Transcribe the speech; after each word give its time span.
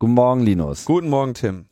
Guten 0.00 0.14
Morgen, 0.14 0.42
Linus. 0.42 0.84
Guten 0.84 1.08
Morgen, 1.08 1.34
Tim. 1.34 1.68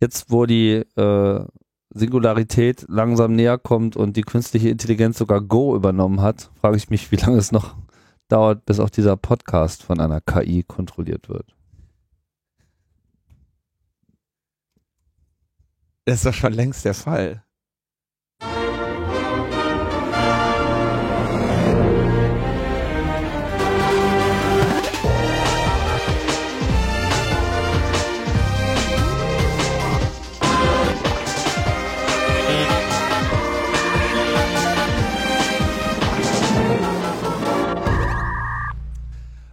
Jetzt, 0.00 0.32
wo 0.32 0.46
die 0.46 0.82
äh, 0.96 1.44
Singularität 1.90 2.84
langsam 2.88 3.36
näher 3.36 3.56
kommt 3.56 3.96
und 3.96 4.16
die 4.16 4.22
künstliche 4.22 4.68
Intelligenz 4.68 5.18
sogar 5.18 5.40
Go 5.40 5.76
übernommen 5.76 6.20
hat, 6.20 6.50
frage 6.60 6.76
ich 6.76 6.90
mich, 6.90 7.12
wie 7.12 7.16
lange 7.16 7.38
es 7.38 7.52
noch 7.52 7.76
dauert, 8.26 8.66
bis 8.66 8.80
auch 8.80 8.90
dieser 8.90 9.16
Podcast 9.16 9.84
von 9.84 10.00
einer 10.00 10.20
KI 10.20 10.64
kontrolliert 10.64 11.28
wird. 11.28 11.54
Das 16.04 16.16
ist 16.16 16.26
doch 16.26 16.34
schon 16.34 16.52
längst 16.52 16.84
der 16.84 16.94
Fall. 16.94 17.45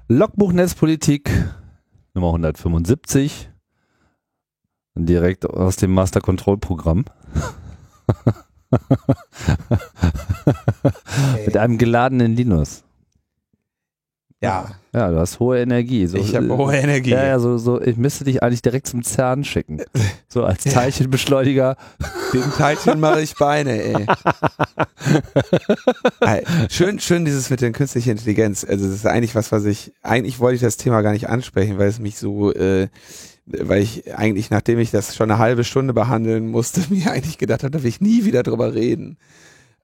Logbuch 0.09 0.51
Netzpolitik 0.51 1.31
Nummer 2.13 2.27
175. 2.27 3.49
Direkt 4.95 5.45
aus 5.45 5.77
dem 5.77 5.93
Master 5.93 6.19
Control 6.19 6.57
Programm. 6.57 7.05
Mit 11.45 11.55
einem 11.55 11.77
geladenen 11.77 12.35
Linus. 12.35 12.83
Ja. 14.43 14.65
Ja, 14.93 15.09
du 15.09 15.17
hast 15.17 15.39
hohe 15.39 15.59
Energie. 15.59 16.05
So, 16.05 16.17
ich 16.17 16.35
habe 16.35 16.55
hohe 16.55 16.75
Energie. 16.75 17.11
Ja, 17.11 17.25
ja, 17.25 17.39
so, 17.39 17.57
so, 17.57 17.81
ich 17.81 17.97
müsste 17.97 18.25
dich 18.25 18.43
eigentlich 18.43 18.61
direkt 18.61 18.85
zum 18.85 19.01
CERN 19.01 19.43
schicken. 19.43 19.81
So 20.27 20.43
als 20.43 20.65
Teilchenbeschleuniger. 20.65 21.77
Dem 22.31 22.51
Teilchen 22.55 22.99
mache 22.99 23.21
ich 23.21 23.33
Beine, 23.35 23.81
ey. 23.81 24.05
ey. 26.19 26.43
Schön, 26.69 26.99
schön 26.99 27.25
dieses 27.25 27.49
mit 27.49 27.61
der 27.61 27.71
künstlichen 27.71 28.11
Intelligenz. 28.11 28.63
Also 28.63 28.85
das 28.85 28.95
ist 28.95 29.07
eigentlich 29.07 29.33
was, 29.33 29.51
was 29.51 29.65
ich, 29.65 29.93
eigentlich 30.03 30.39
wollte 30.39 30.55
ich 30.55 30.61
das 30.61 30.77
Thema 30.77 31.01
gar 31.01 31.13
nicht 31.13 31.27
ansprechen, 31.27 31.79
weil 31.79 31.87
es 31.87 31.99
mich 31.99 32.17
so, 32.17 32.53
äh, 32.53 32.89
weil 33.45 33.81
ich 33.81 34.15
eigentlich, 34.15 34.51
nachdem 34.51 34.77
ich 34.77 34.91
das 34.91 35.15
schon 35.15 35.31
eine 35.31 35.39
halbe 35.39 35.63
Stunde 35.63 35.93
behandeln 35.93 36.47
musste, 36.49 36.81
mir 36.93 37.11
eigentlich 37.11 37.39
gedacht 37.39 37.63
habe, 37.63 37.71
da 37.71 37.81
will 37.81 37.89
ich 37.89 38.01
nie 38.01 38.25
wieder 38.25 38.43
drüber 38.43 38.75
reden. 38.75 39.17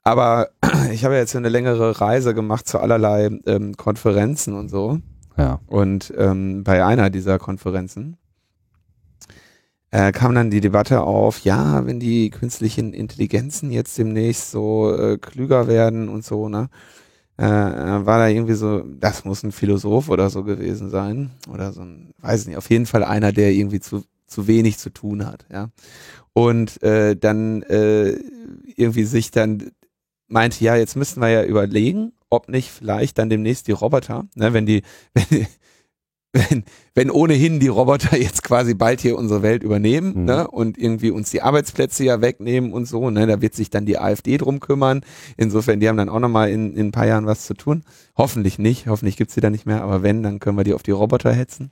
Aber 0.04 0.50
ich 0.92 1.06
habe 1.06 1.16
jetzt 1.16 1.36
eine 1.36 1.50
längere 1.50 2.00
Reise 2.00 2.34
gemacht 2.34 2.68
zu 2.68 2.80
allerlei 2.80 3.30
ähm, 3.46 3.76
Konferenzen 3.78 4.54
und 4.54 4.70
so. 4.70 5.00
Ja. 5.38 5.60
Und 5.68 6.14
ähm, 6.18 6.64
bei 6.64 6.86
einer 6.86 7.10
dieser 7.10 7.40
Konferenzen 7.40 8.18
äh, 9.92 10.12
kam 10.12 10.36
dann 10.36 10.52
die 10.52 10.62
Debatte 10.62 11.02
auf, 11.02 11.40
ja, 11.40 11.86
wenn 11.86 12.00
die 12.00 12.30
künstlichen 12.30 12.94
Intelligenzen 12.94 13.72
jetzt 13.72 13.98
demnächst 13.98 14.52
so 14.52 14.94
äh, 14.96 15.18
klüger 15.18 15.68
werden 15.68 16.10
und 16.10 16.24
so, 16.24 16.50
ne? 16.50 16.70
Äh, 17.38 17.46
war 17.46 18.20
da 18.20 18.28
irgendwie 18.28 18.54
so, 18.54 18.82
das 18.82 19.24
muss 19.24 19.44
ein 19.44 19.54
Philosoph 19.54 20.10
oder 20.10 20.30
so 20.30 20.44
gewesen 20.44 20.90
sein. 20.90 21.32
Oder 21.50 21.72
so 21.72 21.82
ein, 21.82 22.14
weiß 22.20 22.48
nicht, 22.48 22.58
auf 22.58 22.70
jeden 22.70 22.86
Fall 22.86 23.04
einer, 23.06 23.32
der 23.32 23.54
irgendwie 23.54 23.80
zu, 23.80 24.04
zu 24.28 24.46
wenig 24.48 24.78
zu 24.78 24.90
tun 24.90 25.26
hat, 25.26 25.46
ja. 25.50 25.70
Und 26.34 26.84
äh, 26.84 27.16
dann 27.16 27.64
äh, 27.64 28.20
irgendwie 28.76 29.06
sich 29.06 29.32
dann 29.32 29.72
meinte, 30.30 30.64
ja, 30.64 30.76
jetzt 30.76 30.96
müssen 30.96 31.22
wir 31.22 31.30
ja 31.30 31.44
überlegen, 31.44 32.14
ob 32.30 32.50
nicht 32.50 32.70
vielleicht 32.72 33.18
dann 33.18 33.30
demnächst 33.30 33.68
die 33.68 33.72
Roboter, 33.74 34.26
ne, 34.36 34.54
wenn 34.54 34.66
die, 34.66 34.84
wenn, 35.14 35.48
wenn, 36.32 36.64
wenn 36.94 37.10
ohnehin 37.10 37.60
die 37.60 37.70
Roboter 37.70 38.16
jetzt 38.16 38.44
quasi 38.44 38.76
bald 38.76 39.02
hier 39.02 39.18
unsere 39.18 39.42
Welt 39.42 39.64
übernehmen 39.64 40.14
Mhm. 40.16 40.26
ne, 40.26 40.48
und 40.48 40.78
irgendwie 40.78 41.10
uns 41.10 41.32
die 41.32 41.42
Arbeitsplätze 41.42 42.04
ja 42.04 42.22
wegnehmen 42.22 42.72
und 42.72 42.86
so, 42.86 43.10
ne, 43.10 43.26
da 43.26 43.42
wird 43.42 43.56
sich 43.56 43.72
dann 43.72 43.88
die 43.88 43.98
AfD 43.98 44.38
drum 44.38 44.60
kümmern. 44.60 45.02
Insofern, 45.38 45.80
die 45.80 45.90
haben 45.90 45.98
dann 45.98 46.08
auch 46.08 46.20
nochmal 46.20 46.52
in, 46.52 46.76
in 46.76 46.88
ein 46.90 46.92
paar 46.92 47.08
Jahren 47.08 47.26
was 47.26 47.48
zu 47.48 47.56
tun. 47.56 47.84
Hoffentlich 48.16 48.60
nicht, 48.60 48.86
hoffentlich 48.86 49.18
gibt's 49.18 49.34
die 49.34 49.42
dann 49.42 49.54
nicht 49.54 49.66
mehr, 49.66 49.82
aber 49.82 50.04
wenn, 50.04 50.22
dann 50.22 50.40
können 50.40 50.56
wir 50.56 50.64
die 50.64 50.76
auf 50.76 50.84
die 50.84 50.92
Roboter 50.92 51.34
hetzen. 51.34 51.72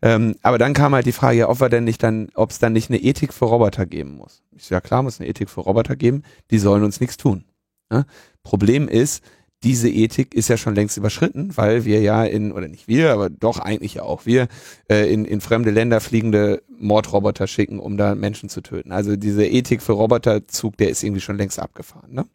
Ähm, 0.00 0.36
aber 0.42 0.58
dann 0.58 0.74
kam 0.74 0.94
halt 0.94 1.06
die 1.06 1.12
Frage, 1.12 1.38
ja, 1.38 1.48
ob 1.48 1.60
wir 1.60 1.68
denn 1.68 1.82
nicht 1.82 2.00
dann, 2.04 2.28
ob 2.34 2.52
es 2.52 2.60
dann 2.60 2.72
nicht 2.72 2.90
eine 2.90 3.00
Ethik 3.02 3.34
für 3.34 3.46
Roboter 3.46 3.84
geben 3.84 4.14
muss. 4.14 4.42
Ich 4.56 4.66
so, 4.66 4.76
ja 4.76 4.80
klar, 4.80 5.02
muss 5.02 5.18
eine 5.18 5.28
Ethik 5.28 5.50
für 5.50 5.62
Roboter 5.62 5.96
geben, 5.96 6.22
die 6.52 6.60
sollen 6.60 6.84
uns 6.84 7.00
nichts 7.00 7.16
tun. 7.16 7.42
Ne? 7.90 8.06
Problem 8.42 8.88
ist, 8.88 9.22
diese 9.64 9.88
Ethik 9.88 10.34
ist 10.34 10.48
ja 10.48 10.56
schon 10.56 10.74
längst 10.74 10.96
überschritten, 10.96 11.56
weil 11.56 11.84
wir 11.84 12.00
ja 12.00 12.24
in, 12.24 12.52
oder 12.52 12.68
nicht 12.68 12.86
wir, 12.86 13.12
aber 13.12 13.28
doch 13.28 13.58
eigentlich 13.58 13.94
ja 13.94 14.02
auch 14.02 14.24
wir, 14.24 14.46
äh, 14.88 15.12
in, 15.12 15.24
in 15.24 15.40
fremde 15.40 15.70
Länder 15.70 16.00
fliegende 16.00 16.62
Mordroboter 16.78 17.48
schicken, 17.48 17.80
um 17.80 17.96
da 17.96 18.14
Menschen 18.14 18.48
zu 18.48 18.60
töten. 18.60 18.92
Also 18.92 19.16
diese 19.16 19.44
Ethik 19.44 19.82
für 19.82 19.92
Roboterzug, 19.92 20.76
der 20.76 20.90
ist 20.90 21.02
irgendwie 21.02 21.20
schon 21.20 21.36
längst 21.36 21.58
abgefahren. 21.58 22.12
Ne? 22.12 22.26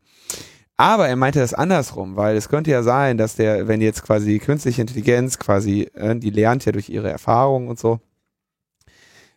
Aber 0.76 1.08
er 1.08 1.16
meinte 1.16 1.40
das 1.40 1.54
andersrum, 1.54 2.18
weil 2.18 2.36
es 2.36 2.50
könnte 2.50 2.72
ja 2.72 2.84
sein, 2.84 3.18
dass 3.18 3.36
der, 3.36 3.70
wenn 3.70 3.80
jetzt 3.80 4.04
quasi 4.04 4.40
künstliche 4.40 4.82
Intelligenz 4.82 5.40
quasi, 5.40 5.90
äh, 5.94 6.16
die 6.18 6.30
lernt 6.30 6.66
ja 6.66 6.74
durch 6.74 6.90
ihre 6.90 7.10
Erfahrungen 7.10 7.70
und 7.70 7.80
so, 7.80 8.02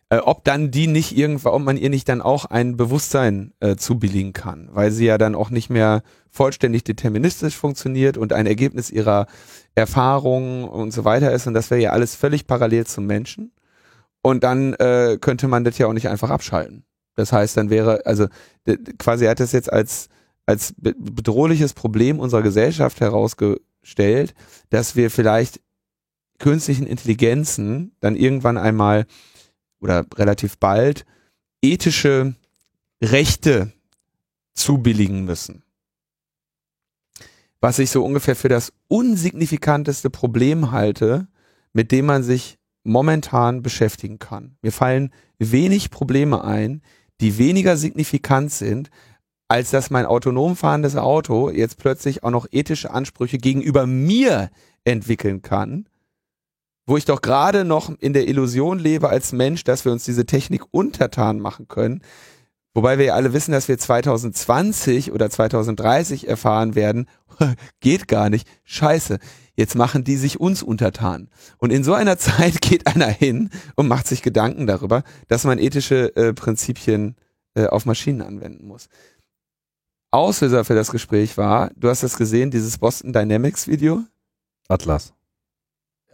äh, 0.09 0.17
ob 0.17 0.43
dann 0.43 0.71
die 0.71 0.87
nicht 0.87 1.17
irgendwann, 1.17 1.53
ob 1.53 1.61
man 1.61 1.77
ihr 1.77 1.89
nicht 1.89 2.07
dann 2.09 2.21
auch 2.21 2.45
ein 2.45 2.77
Bewusstsein 2.77 3.53
äh, 3.59 3.75
zubilligen 3.75 4.33
kann, 4.33 4.69
weil 4.71 4.91
sie 4.91 5.05
ja 5.05 5.17
dann 5.17 5.35
auch 5.35 5.49
nicht 5.49 5.69
mehr 5.69 6.01
vollständig 6.29 6.83
deterministisch 6.83 7.55
funktioniert 7.55 8.17
und 8.17 8.33
ein 8.33 8.45
Ergebnis 8.45 8.89
ihrer 8.89 9.27
Erfahrungen 9.75 10.63
und 10.65 10.91
so 10.91 11.03
weiter 11.05 11.31
ist 11.31 11.47
und 11.47 11.53
das 11.53 11.69
wäre 11.71 11.81
ja 11.81 11.91
alles 11.91 12.15
völlig 12.15 12.47
parallel 12.47 12.85
zum 12.85 13.05
Menschen 13.05 13.51
und 14.21 14.43
dann 14.43 14.73
äh, 14.73 15.17
könnte 15.19 15.47
man 15.47 15.63
das 15.63 15.77
ja 15.77 15.87
auch 15.87 15.93
nicht 15.93 16.09
einfach 16.09 16.29
abschalten. 16.29 16.83
Das 17.15 17.31
heißt, 17.31 17.57
dann 17.57 17.69
wäre, 17.71 18.05
also 18.05 18.27
quasi 18.99 19.25
hat 19.25 19.39
das 19.39 19.51
jetzt 19.51 19.73
als, 19.73 20.09
als 20.45 20.73
be- 20.77 20.95
bedrohliches 20.97 21.73
Problem 21.73 22.19
unserer 22.19 22.43
Gesellschaft 22.43 23.01
herausgestellt, 23.01 24.35
dass 24.69 24.95
wir 24.95 25.09
vielleicht 25.09 25.59
künstlichen 26.37 26.85
Intelligenzen 26.85 27.95
dann 27.99 28.15
irgendwann 28.15 28.57
einmal 28.57 29.07
oder 29.79 30.05
relativ 30.15 30.57
bald 30.57 31.05
ethische 31.61 32.35
Rechte 33.01 33.71
zubilligen 34.53 35.25
müssen. 35.25 35.63
Was 37.59 37.79
ich 37.79 37.89
so 37.89 38.03
ungefähr 38.03 38.35
für 38.35 38.49
das 38.49 38.73
unsignifikanteste 38.87 40.09
Problem 40.09 40.71
halte, 40.71 41.27
mit 41.73 41.91
dem 41.91 42.05
man 42.05 42.23
sich 42.23 42.57
momentan 42.83 43.61
beschäftigen 43.61 44.19
kann. 44.19 44.57
Mir 44.61 44.71
fallen 44.71 45.11
wenig 45.39 45.89
Probleme 45.91 46.43
ein, 46.43 46.81
die 47.19 47.37
weniger 47.37 47.77
signifikant 47.77 48.51
sind, 48.51 48.89
als 49.47 49.71
dass 49.71 49.89
mein 49.89 50.05
autonom 50.05 50.55
fahrendes 50.55 50.95
Auto 50.95 51.49
jetzt 51.49 51.77
plötzlich 51.77 52.23
auch 52.23 52.31
noch 52.31 52.47
ethische 52.51 52.91
Ansprüche 52.91 53.37
gegenüber 53.37 53.87
mir 53.87 54.49
entwickeln 54.83 55.41
kann, 55.41 55.87
wo 56.87 56.97
ich 56.97 57.05
doch 57.05 57.21
gerade 57.21 57.65
noch 57.65 57.91
in 57.99 58.13
der 58.13 58.27
Illusion 58.27 58.79
lebe 58.79 59.09
als 59.09 59.33
Mensch, 59.33 59.63
dass 59.65 59.85
wir 59.85 59.91
uns 59.91 60.05
diese 60.05 60.25
Technik 60.25 60.63
untertan 60.71 61.39
machen 61.39 61.67
können. 61.67 62.01
Wobei 62.73 62.97
wir 62.97 63.05
ja 63.05 63.13
alle 63.15 63.33
wissen, 63.33 63.51
dass 63.51 63.67
wir 63.67 63.77
2020 63.77 65.11
oder 65.11 65.29
2030 65.29 66.27
erfahren 66.27 66.75
werden, 66.75 67.07
geht 67.81 68.07
gar 68.07 68.29
nicht, 68.29 68.47
scheiße, 68.63 69.19
jetzt 69.55 69.75
machen 69.75 70.03
die 70.03 70.15
sich 70.15 70.39
uns 70.39 70.63
untertan. 70.63 71.29
Und 71.57 71.73
in 71.73 71.83
so 71.83 71.93
einer 71.93 72.17
Zeit 72.19 72.61
geht 72.61 72.87
einer 72.87 73.07
hin 73.07 73.49
und 73.75 73.87
macht 73.87 74.07
sich 74.07 74.21
Gedanken 74.21 74.65
darüber, 74.65 75.03
dass 75.27 75.43
man 75.43 75.59
ethische 75.59 76.15
äh, 76.15 76.33
Prinzipien 76.33 77.15
äh, 77.55 77.65
auf 77.65 77.85
Maschinen 77.85 78.21
anwenden 78.21 78.65
muss. 78.67 78.87
Auslöser 80.11 80.63
für 80.63 80.75
das 80.75 80.91
Gespräch 80.91 81.37
war, 81.37 81.71
du 81.75 81.89
hast 81.89 82.03
das 82.03 82.17
gesehen, 82.17 82.49
dieses 82.49 82.77
Boston 82.77 83.11
Dynamics 83.11 83.67
Video, 83.67 84.03
Atlas. 84.69 85.16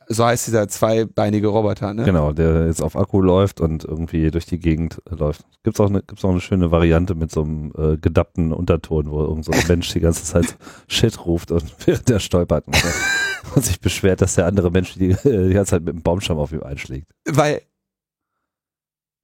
So 0.08 0.26
heißt 0.26 0.48
dieser 0.48 0.68
zweibeinige 0.68 1.48
Roboter, 1.48 1.94
ne? 1.94 2.04
Genau, 2.04 2.32
der 2.32 2.68
jetzt 2.68 2.82
auf 2.82 2.96
Akku 2.96 3.22
läuft 3.22 3.62
und 3.62 3.84
irgendwie 3.84 4.32
durch 4.32 4.46
die 4.46 4.60
Gegend 4.60 5.02
äh, 5.10 5.16
läuft. 5.16 5.46
Gibt's 5.64 5.80
auch 5.80 5.90
eine, 5.90 6.02
gibt's 6.02 6.24
auch 6.24 6.30
eine 6.32 6.42
schöne 6.42 6.72
Variante 6.72 7.16
mit 7.16 7.32
so 7.32 7.42
einem 7.42 7.72
äh, 7.78 7.98
gedappten 7.98 8.54
Unterton, 8.54 9.10
wo 9.10 9.22
irgend 9.22 9.46
so 9.46 9.52
ein 9.52 9.64
Mensch 9.68 9.92
die 9.94 10.00
ganze 10.00 10.24
Zeit 10.24 10.56
Shit 10.88 11.26
ruft 11.26 11.52
und 11.52 11.64
während 11.86 12.10
der 12.10 12.20
stolpert 12.20 12.66
und, 13.56 13.64
sich 13.64 13.80
beschwert, 13.80 14.22
dass 14.22 14.36
der 14.36 14.46
andere 14.46 14.72
Mensch 14.72 14.96
die, 14.96 15.12
äh, 15.12 15.48
die 15.48 15.54
ganze 15.54 15.72
Zeit 15.72 15.84
mit 15.84 15.94
dem 15.94 16.02
Baumstamm 16.02 16.38
auf 16.38 16.52
ihm 16.52 16.64
einschlägt. 16.64 17.08
weil 17.30 17.62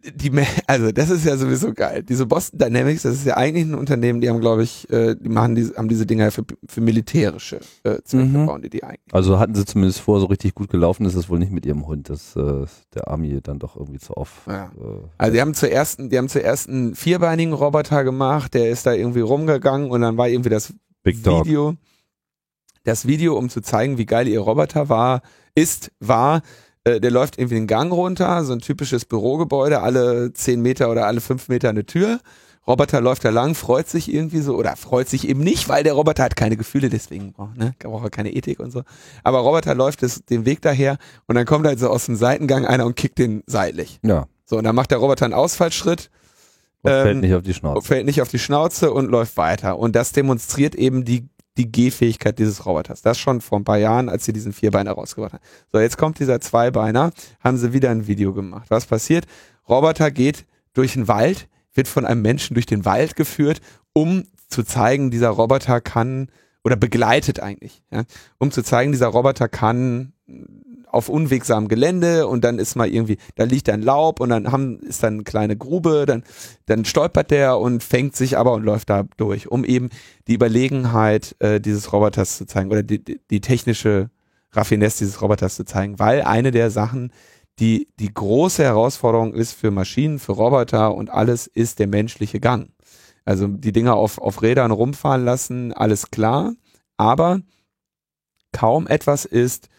die, 0.02 0.32
also 0.66 0.92
das 0.94 1.10
ist 1.10 1.26
ja 1.26 1.36
sowieso 1.36 1.74
geil. 1.74 2.04
Diese 2.04 2.26
Boston 2.26 2.58
Dynamics, 2.60 3.02
das 3.04 3.16
ist 3.16 3.26
ja 3.26 3.36
eigentlich 3.36 3.66
ein 3.66 3.76
Unternehmen, 3.76 4.22
die 4.22 4.30
haben, 4.30 4.40
glaube 4.40 4.64
ich, 4.64 4.90
äh, 4.90 5.16
die 5.20 5.28
machen 5.28 5.56
diese, 5.56 5.76
haben 5.76 5.90
diese 5.90 6.06
Dinger 6.06 6.32
für, 6.32 6.44
für 6.68 6.80
militärische 6.82 7.60
äh, 7.84 8.02
Zwecke 8.06 8.24
Mhm. 8.26 8.46
bauen 8.46 8.62
die 8.62 8.70
die 8.70 8.84
eigentlich. 8.84 9.14
Also 9.14 9.40
hatten 9.40 9.56
sie 9.56 9.66
zumindest 9.66 10.00
vor, 10.00 10.20
so 10.22 10.28
richtig 10.28 10.56
gut 10.56 10.70
gelaufen 10.70 11.06
ist 11.06 11.16
es 11.16 11.28
wohl 11.30 11.38
nicht 11.40 11.52
mit 11.52 11.66
ihrem 11.66 11.86
Hund. 11.86 12.10
Das 12.10 12.36
äh, 12.38 12.64
ist 12.64 12.88
der 12.96 13.10
Army 13.10 13.42
dann 13.42 13.60
doch 13.60 13.76
irgendwie 13.76 14.00
zu 14.00 14.16
oft. 14.16 14.48
Ja. 14.48 14.66
Äh, 14.68 15.08
Also 15.18 15.34
die 15.34 15.42
haben 15.42 15.54
zuerst, 15.54 16.00
die 16.00 16.18
haben 16.18 16.30
zuerst 16.30 16.70
einen 16.70 16.96
vierbeinigen 16.96 17.52
Roboter 17.54 18.04
gemacht, 18.06 18.54
der 18.54 18.70
ist 18.70 18.86
da 18.86 18.94
irgendwie 18.94 19.20
rumgegangen 19.22 19.92
und 19.92 20.00
dann 20.02 20.16
war 20.18 20.30
irgendwie 20.30 20.50
das 20.50 20.74
Big 21.04 21.22
Dog. 21.24 21.46
Video, 21.46 21.76
das 22.86 23.06
Video, 23.06 23.38
um 23.38 23.50
zu 23.50 23.62
zeigen, 23.62 23.98
wie 23.98 24.06
geil 24.06 24.28
ihr 24.30 24.40
Roboter 24.40 24.88
war, 24.88 25.22
ist, 25.56 25.92
war, 26.00 26.42
äh, 26.84 27.00
der 27.00 27.12
läuft 27.12 27.38
irgendwie 27.38 27.56
den 27.56 27.68
Gang 27.68 27.92
runter, 27.92 28.44
so 28.44 28.54
ein 28.54 28.60
typisches 28.60 29.06
Bürogebäude, 29.06 29.82
alle 29.82 30.34
zehn 30.34 30.62
Meter 30.62 30.90
oder 30.90 31.06
alle 31.08 31.22
fünf 31.22 31.50
Meter 31.50 31.70
eine 31.70 31.86
Tür. 31.86 32.20
Roboter 32.68 33.02
läuft 33.02 33.26
da 33.26 33.30
lang, 33.30 33.56
freut 33.56 33.88
sich 33.90 34.14
irgendwie 34.14 34.42
so 34.42 34.56
oder 34.56 34.76
freut 34.76 35.10
sich 35.10 35.28
eben 35.28 35.40
nicht, 35.42 35.70
weil 35.70 35.84
der 35.84 35.94
Roboter 35.94 36.24
hat 36.24 36.36
keine 36.36 36.56
Gefühle, 36.56 36.90
deswegen 36.90 37.32
braucht, 37.34 37.58
ne, 37.58 37.74
braucht 37.80 38.04
er 38.04 38.10
keine 38.12 38.32
Ethik 38.32 38.60
und 38.60 38.70
so. 38.72 38.84
Aber 39.24 39.40
Roboter 39.40 39.74
läuft 39.74 40.04
es, 40.04 40.24
den 40.26 40.46
Weg 40.46 40.62
daher 40.62 40.98
und 41.26 41.36
dann 41.36 41.46
kommt 41.46 41.66
halt 41.66 41.80
so 41.80 41.90
aus 41.90 42.06
dem 42.06 42.16
Seitengang 42.16 42.66
einer 42.68 42.86
und 42.86 42.96
kickt 42.96 43.18
den 43.18 43.42
seitlich. 43.48 44.00
Ja. 44.04 44.28
So, 44.46 44.58
und 44.58 44.66
dann 44.66 44.76
macht 44.76 44.92
der 44.92 45.00
Roboter 45.00 45.26
einen 45.26 45.34
Ausfallschritt, 45.34 46.12
Und 46.84 46.92
Ähm, 46.92 47.04
fällt 47.04 47.18
nicht 47.22 47.34
auf 47.34 47.42
die 47.44 47.54
Schnauze. 47.56 47.88
fällt 47.88 48.06
nicht 48.06 48.22
auf 48.22 48.30
die 48.30 48.40
Schnauze 48.40 48.92
und 48.94 49.10
läuft 49.10 49.36
weiter. 49.38 49.80
Und 49.80 49.96
das 49.96 50.12
demonstriert 50.12 50.76
eben 50.76 51.06
die, 51.06 51.28
die 51.58 51.72
Gehfähigkeit 51.72 52.40
dieses 52.40 52.66
Roboters. 52.66 53.02
Das 53.02 53.20
schon 53.20 53.42
vor 53.42 53.60
ein 53.60 53.64
paar 53.66 53.78
Jahren, 53.78 54.10
als 54.10 54.26
sie 54.26 54.34
diesen 54.34 54.54
Vierbeiner 54.54 54.92
rausgebracht 54.92 55.34
haben. 55.34 55.44
So, 55.72 55.80
jetzt 55.80 55.98
kommt 55.98 56.20
dieser 56.20 56.40
Zweibeiner, 56.40 57.12
haben 57.42 57.58
sie 57.58 57.74
wieder 57.74 57.90
ein 57.90 58.08
Video 58.08 58.34
gemacht. 58.34 58.68
Was 58.70 58.86
passiert? 58.86 59.26
Roboter 59.68 60.12
geht 60.12 60.46
durch 60.74 60.94
den 60.94 61.08
Wald, 61.08 61.48
wird 61.74 61.88
von 61.88 62.06
einem 62.06 62.22
Menschen 62.22 62.54
durch 62.54 62.66
den 62.66 62.86
Wald 62.86 63.16
geführt, 63.16 63.62
um 63.94 64.24
zu 64.48 64.64
zeigen, 64.64 65.12
dieser 65.12 65.30
Roboter 65.30 65.82
kann, 65.82 66.30
oder 66.64 66.76
begleitet 66.76 67.40
eigentlich, 67.40 67.82
ja, 67.92 68.04
um 68.38 68.52
zu 68.52 68.64
zeigen, 68.64 68.92
dieser 68.92 69.08
Roboter 69.08 69.48
kann 69.48 70.14
auf 70.90 71.08
unwegsamem 71.08 71.68
Gelände 71.68 72.28
und 72.28 72.44
dann 72.44 72.60
ist 72.60 72.76
mal 72.76 72.90
irgendwie, 72.90 73.18
da 73.36 73.44
liegt 73.44 73.70
ein 73.70 73.82
Laub 73.82 74.20
und 74.20 74.30
dann 74.30 74.52
haben, 74.52 74.80
ist 74.80 75.04
dann 75.04 75.16
eine 75.16 75.24
kleine 75.24 75.56
Grube, 75.56 76.06
dann, 76.06 76.24
dann 76.66 76.84
stolpert 76.84 77.32
der 77.32 77.60
und 77.60 77.84
fängt 77.84 78.16
sich 78.16 78.38
aber 78.38 78.54
und 78.54 78.64
läuft 78.64 78.90
da 78.90 79.04
durch, 79.18 79.50
um 79.50 79.64
eben 79.64 79.90
die 80.28 80.34
Überlegenheit 80.34 81.36
äh, 81.40 81.62
dieses 81.62 81.94
Roboters 81.94 82.38
zu 82.38 82.46
zeigen 82.46 82.72
oder 82.72 82.84
die, 82.84 83.04
die, 83.04 83.22
die 83.30 83.42
technische 83.42 84.10
Raffinesse 84.52 85.00
dieses 85.00 85.22
Roboters 85.22 85.56
zu 85.56 85.64
zeigen, 85.64 86.00
weil 86.00 86.24
eine 86.24 86.52
der 86.52 86.72
Sachen, 86.72 87.14
die, 87.60 87.88
die 88.00 88.12
große 88.14 88.64
Herausforderung 88.64 89.34
ist 89.34 89.54
für 89.54 89.70
Maschinen, 89.70 90.18
für 90.18 90.32
Roboter 90.32 90.96
und 90.96 91.10
alles, 91.12 91.46
ist 91.46 91.80
der 91.80 91.88
menschliche 91.88 92.40
Gang. 92.40 92.72
Also 93.26 93.48
die 93.48 93.74
Dinger 93.74 93.96
auf, 93.96 94.18
auf 94.18 94.42
Rädern 94.42 94.72
rumfahren 94.72 95.24
lassen, 95.24 95.74
alles 95.74 96.10
klar, 96.10 96.54
aber 96.98 97.42
kaum 98.52 98.88
etwas 98.88 99.26
ist 99.26 99.70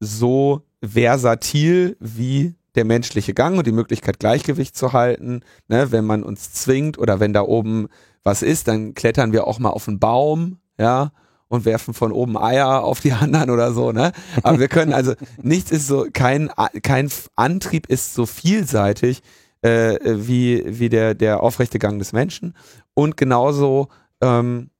so 0.00 0.62
versatil 0.82 1.96
wie 2.00 2.54
der 2.74 2.84
menschliche 2.84 3.34
Gang 3.34 3.58
und 3.58 3.66
die 3.66 3.72
Möglichkeit, 3.72 4.20
Gleichgewicht 4.20 4.76
zu 4.76 4.92
halten. 4.92 5.40
Ne, 5.66 5.90
wenn 5.90 6.04
man 6.04 6.22
uns 6.22 6.52
zwingt 6.52 6.98
oder 6.98 7.20
wenn 7.20 7.32
da 7.32 7.42
oben 7.42 7.88
was 8.22 8.42
ist, 8.42 8.68
dann 8.68 8.94
klettern 8.94 9.32
wir 9.32 9.46
auch 9.46 9.58
mal 9.58 9.70
auf 9.70 9.88
einen 9.88 9.98
Baum, 9.98 10.58
ja, 10.78 11.12
und 11.48 11.64
werfen 11.64 11.94
von 11.94 12.12
oben 12.12 12.36
Eier 12.36 12.84
auf 12.84 13.00
die 13.00 13.12
anderen 13.24 13.50
oder 13.50 13.72
so, 13.72 13.92
ne? 13.92 14.12
Aber 14.42 14.60
wir 14.60 14.68
können 14.68 14.92
also 14.92 15.14
nichts 15.42 15.70
ist 15.70 15.86
so 15.86 16.06
kein 16.12 16.50
kein 16.82 17.10
Antrieb 17.36 17.86
ist 17.88 18.14
so 18.14 18.26
vielseitig 18.26 19.22
äh, 19.62 19.98
wie 20.04 20.62
wie 20.66 20.88
der 20.88 21.14
der 21.14 21.42
aufrechte 21.42 21.78
Gang 21.78 21.98
des 21.98 22.12
Menschen 22.12 22.54
und 22.94 23.16
genauso 23.16 23.88
ähm, 24.20 24.70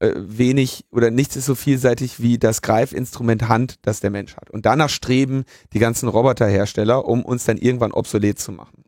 äh, 0.00 0.12
wenig 0.16 0.86
oder 0.90 1.10
nichts 1.10 1.36
ist 1.36 1.46
so 1.46 1.54
vielseitig 1.54 2.20
wie 2.20 2.38
das 2.38 2.62
Greifinstrument 2.62 3.48
Hand, 3.48 3.76
das 3.82 4.00
der 4.00 4.10
Mensch 4.10 4.36
hat. 4.36 4.50
Und 4.50 4.66
danach 4.66 4.88
streben 4.88 5.44
die 5.72 5.78
ganzen 5.78 6.08
Roboterhersteller, 6.08 7.04
um 7.04 7.24
uns 7.24 7.44
dann 7.44 7.58
irgendwann 7.58 7.92
obsolet 7.92 8.38
zu 8.38 8.50
machen. 8.52 8.84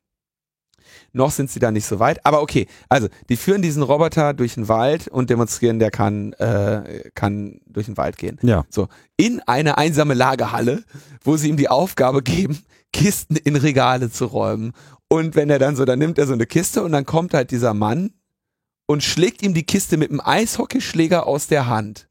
Noch 1.13 1.31
sind 1.31 1.51
sie 1.51 1.61
da 1.61 1.71
nicht 1.71 1.85
so 1.85 1.99
weit, 1.99 2.25
aber 2.25 2.41
okay. 2.41 2.67
Also 2.89 3.09
die 3.29 3.37
führen 3.37 3.61
diesen 3.61 3.83
Roboter 3.83 4.33
durch 4.33 4.55
den 4.55 4.69
Wald 4.69 5.09
und 5.09 5.29
demonstrieren, 5.29 5.79
der 5.79 5.91
kann 5.91 6.33
äh, 6.35 7.11
kann 7.15 7.61
durch 7.67 7.87
den 7.87 7.99
Wald 7.99 8.17
gehen. 8.17 8.39
Ja. 8.43 8.65
So 8.71 8.89
in 9.19 9.41
eine 9.47 9.77
einsame 9.77 10.15
Lagerhalle, 10.15 10.85
wo 11.23 11.37
sie 11.37 11.51
ihm 11.51 11.59
die 11.59 11.69
Aufgabe 11.69 12.23
geben, 12.23 12.59
Kisten 12.95 13.37
in 13.37 13.57
Regale 13.57 14.11
zu 14.11 14.25
räumen. 14.25 14.73
Und 15.09 15.35
wenn 15.35 15.51
er 15.51 15.59
dann 15.59 15.77
so, 15.77 15.85
dann 15.85 15.99
nimmt 15.99 16.19
er 16.19 16.27
so 16.27 16.33
eine 16.33 16.47
Kiste 16.47 16.83
und 16.83 16.93
dann 16.93 17.05
kommt 17.05 17.35
halt 17.35 17.51
dieser 17.51 17.75
Mann 17.75 18.13
und 18.87 19.03
schlägt 19.03 19.43
ihm 19.43 19.55
die 19.55 19.65
Kiste 19.65 19.97
mit 19.97 20.11
einem 20.11 20.21
Eishockeyschläger 20.21 21.27
aus 21.27 21.47
der 21.47 21.67
Hand. 21.67 22.09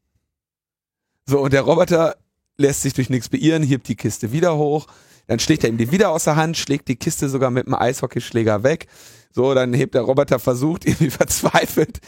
So, 1.26 1.40
und 1.40 1.54
der 1.54 1.62
Roboter 1.62 2.16
lässt 2.58 2.82
sich 2.82 2.94
durch 2.94 3.10
nichts 3.10 3.30
beirren, 3.30 3.64
hebt 3.64 3.88
die 3.88 3.96
Kiste 3.96 4.32
wieder 4.32 4.58
hoch, 4.58 4.88
dann 5.28 5.40
schlägt 5.40 5.64
er 5.64 5.70
ihm 5.70 5.78
die 5.78 5.92
wieder 5.92 6.12
aus 6.12 6.26
der 6.26 6.36
Hand, 6.36 6.58
schlägt 6.58 6.88
die 6.88 6.96
Kiste 6.96 7.30
sogar 7.30 7.52
mit 7.52 7.66
einem 7.66 7.76
Eishockeyschläger 7.76 8.64
weg. 8.64 8.88
So, 9.34 9.54
dann 9.54 9.74
hebt 9.74 9.96
der 9.96 10.02
Roboter 10.02 10.40
versucht, 10.40 10.86
irgendwie 10.86 11.10
verzweifelt, 11.10 12.00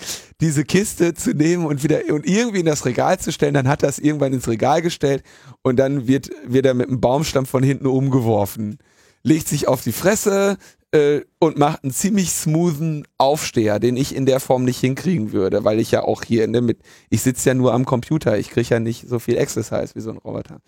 diese 0.42 0.66
Kiste 0.66 1.14
zu 1.14 1.32
nehmen 1.32 1.66
und 1.66 1.84
wieder 1.84 2.02
und 2.10 2.28
irgendwie 2.28 2.60
in 2.60 2.66
das 2.66 2.86
Regal 2.86 3.20
zu 3.20 3.32
stellen. 3.32 3.54
Dann 3.54 3.68
hat 3.68 3.84
er 3.84 3.90
es 3.90 4.00
irgendwann 4.00 4.34
ins 4.34 4.48
Regal 4.48 4.82
gestellt 4.82 5.24
und 5.62 5.78
dann 5.78 6.08
wird, 6.08 6.32
wird 6.46 6.66
er 6.66 6.74
mit 6.74 6.90
einem 6.90 7.00
Baumstamm 7.00 7.46
von 7.46 7.64
hinten 7.64 7.88
umgeworfen. 7.88 8.78
Legt 9.22 9.48
sich 9.48 9.70
auf 9.70 9.82
die 9.82 9.94
Fresse, 9.94 10.58
äh, 10.94 11.22
und 11.40 11.58
macht 11.58 11.84
einen 11.84 11.92
ziemlich 11.92 12.32
smoothen 12.32 13.06
Aufsteher, 13.18 13.80
den 13.80 13.98
ich 13.98 14.16
in 14.16 14.26
der 14.26 14.40
Form 14.40 14.64
nicht 14.64 14.80
hinkriegen 14.80 15.32
würde, 15.32 15.64
weil 15.64 15.80
ich 15.80 15.92
ja 15.92 16.04
auch 16.04 16.24
hier 16.24 16.48
ne, 16.48 16.62
mit, 16.62 16.80
ich 17.10 17.24
sitze 17.24 17.50
ja 17.50 17.56
nur 17.56 17.74
am 17.74 17.84
Computer, 17.84 18.38
ich 18.38 18.52
kriege 18.52 18.70
ja 18.70 18.80
nicht 18.80 19.10
so 19.10 19.20
viel 19.20 19.36
Exercise 19.38 19.96
wie 19.96 20.02
so 20.02 20.12
ein 20.12 20.18
Roboter. 20.18 20.60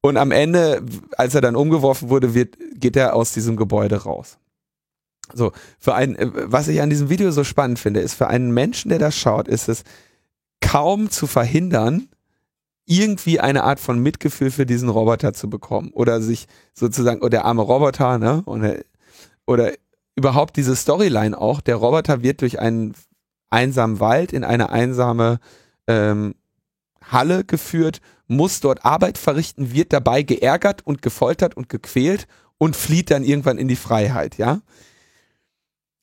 Und 0.00 0.16
am 0.16 0.30
Ende, 0.30 0.82
als 1.16 1.34
er 1.34 1.40
dann 1.40 1.56
umgeworfen 1.56 2.08
wurde, 2.08 2.34
wird, 2.34 2.56
geht 2.74 2.96
er 2.96 3.16
aus 3.16 3.32
diesem 3.32 3.56
Gebäude 3.56 3.96
raus. 3.96 4.38
So, 5.32 5.52
für 5.80 5.94
einen, 5.94 6.14
äh, 6.16 6.30
was 6.32 6.68
ich 6.68 6.80
an 6.80 6.90
diesem 6.90 7.10
Video 7.10 7.30
so 7.32 7.42
spannend 7.42 7.78
finde, 7.78 8.00
ist 8.00 8.14
für 8.14 8.28
einen 8.28 8.54
Menschen, 8.54 8.90
der 8.90 8.98
das 8.98 9.16
schaut, 9.16 9.48
ist 9.48 9.68
es 9.68 9.82
kaum 10.60 11.10
zu 11.10 11.26
verhindern, 11.26 12.08
irgendwie 12.86 13.40
eine 13.40 13.64
Art 13.64 13.80
von 13.80 13.98
Mitgefühl 13.98 14.50
für 14.50 14.66
diesen 14.66 14.90
Roboter 14.90 15.32
zu 15.32 15.48
bekommen 15.48 15.90
oder 15.94 16.20
sich 16.20 16.46
sozusagen, 16.74 17.20
oder 17.20 17.30
der 17.30 17.44
arme 17.46 17.62
Roboter, 17.62 18.18
ne, 18.18 18.42
und 18.44 18.62
oder 19.46 19.72
überhaupt 20.16 20.56
diese 20.56 20.76
Storyline 20.76 21.36
auch, 21.36 21.60
der 21.60 21.76
Roboter 21.76 22.22
wird 22.22 22.40
durch 22.40 22.58
einen 22.60 22.94
einsamen 23.50 24.00
Wald 24.00 24.32
in 24.32 24.44
eine 24.44 24.70
einsame 24.70 25.38
ähm, 25.86 26.34
Halle 27.02 27.44
geführt, 27.44 28.00
muss 28.26 28.60
dort 28.60 28.84
Arbeit 28.84 29.18
verrichten, 29.18 29.72
wird 29.72 29.92
dabei 29.92 30.22
geärgert 30.22 30.86
und 30.86 31.02
gefoltert 31.02 31.56
und 31.56 31.68
gequält 31.68 32.26
und 32.58 32.76
flieht 32.76 33.10
dann 33.10 33.24
irgendwann 33.24 33.58
in 33.58 33.68
die 33.68 33.76
Freiheit, 33.76 34.38
ja. 34.38 34.60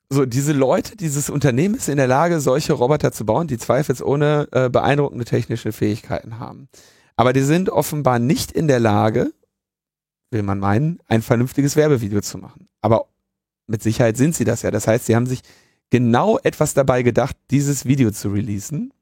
So, 0.09 0.25
diese 0.25 0.51
Leute, 0.51 0.97
dieses 0.97 1.29
Unternehmen 1.29 1.75
ist 1.75 1.87
in 1.87 1.95
der 1.95 2.07
Lage, 2.07 2.41
solche 2.41 2.73
Roboter 2.73 3.13
zu 3.13 3.25
bauen, 3.25 3.47
die 3.47 3.57
zweifelsohne 3.57 4.49
äh, 4.51 4.69
beeindruckende 4.69 5.23
technische 5.23 5.71
Fähigkeiten 5.71 6.37
haben. 6.37 6.67
Aber 7.15 7.31
die 7.31 7.43
sind 7.43 7.69
offenbar 7.69 8.19
nicht 8.19 8.51
in 8.51 8.67
der 8.67 8.81
Lage, 8.81 9.31
will 10.29 10.43
man 10.43 10.59
meinen, 10.59 10.99
ein 11.07 11.21
vernünftiges 11.21 11.77
Werbevideo 11.77 12.19
zu 12.21 12.37
machen. 12.37 12.67
Aber 12.81 13.05
mit 13.67 13.81
Sicherheit 13.83 14.17
sind 14.17 14.35
sie 14.35 14.43
das 14.43 14.61
ja. 14.61 14.71
Das 14.71 14.87
heißt, 14.87 15.05
sie 15.05 15.15
haben 15.15 15.27
sich 15.27 15.41
genau 15.89 16.39
etwas 16.39 16.73
dabei 16.73 17.03
gedacht, 17.03 17.35
dieses 17.51 17.85
Video 17.85 18.11
zu 18.11 18.29
releasen. 18.29 18.93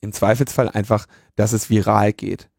Im 0.00 0.12
Zweifelsfall 0.12 0.68
einfach, 0.68 1.06
dass 1.36 1.52
es 1.52 1.70
viral 1.70 2.12
geht. 2.12 2.50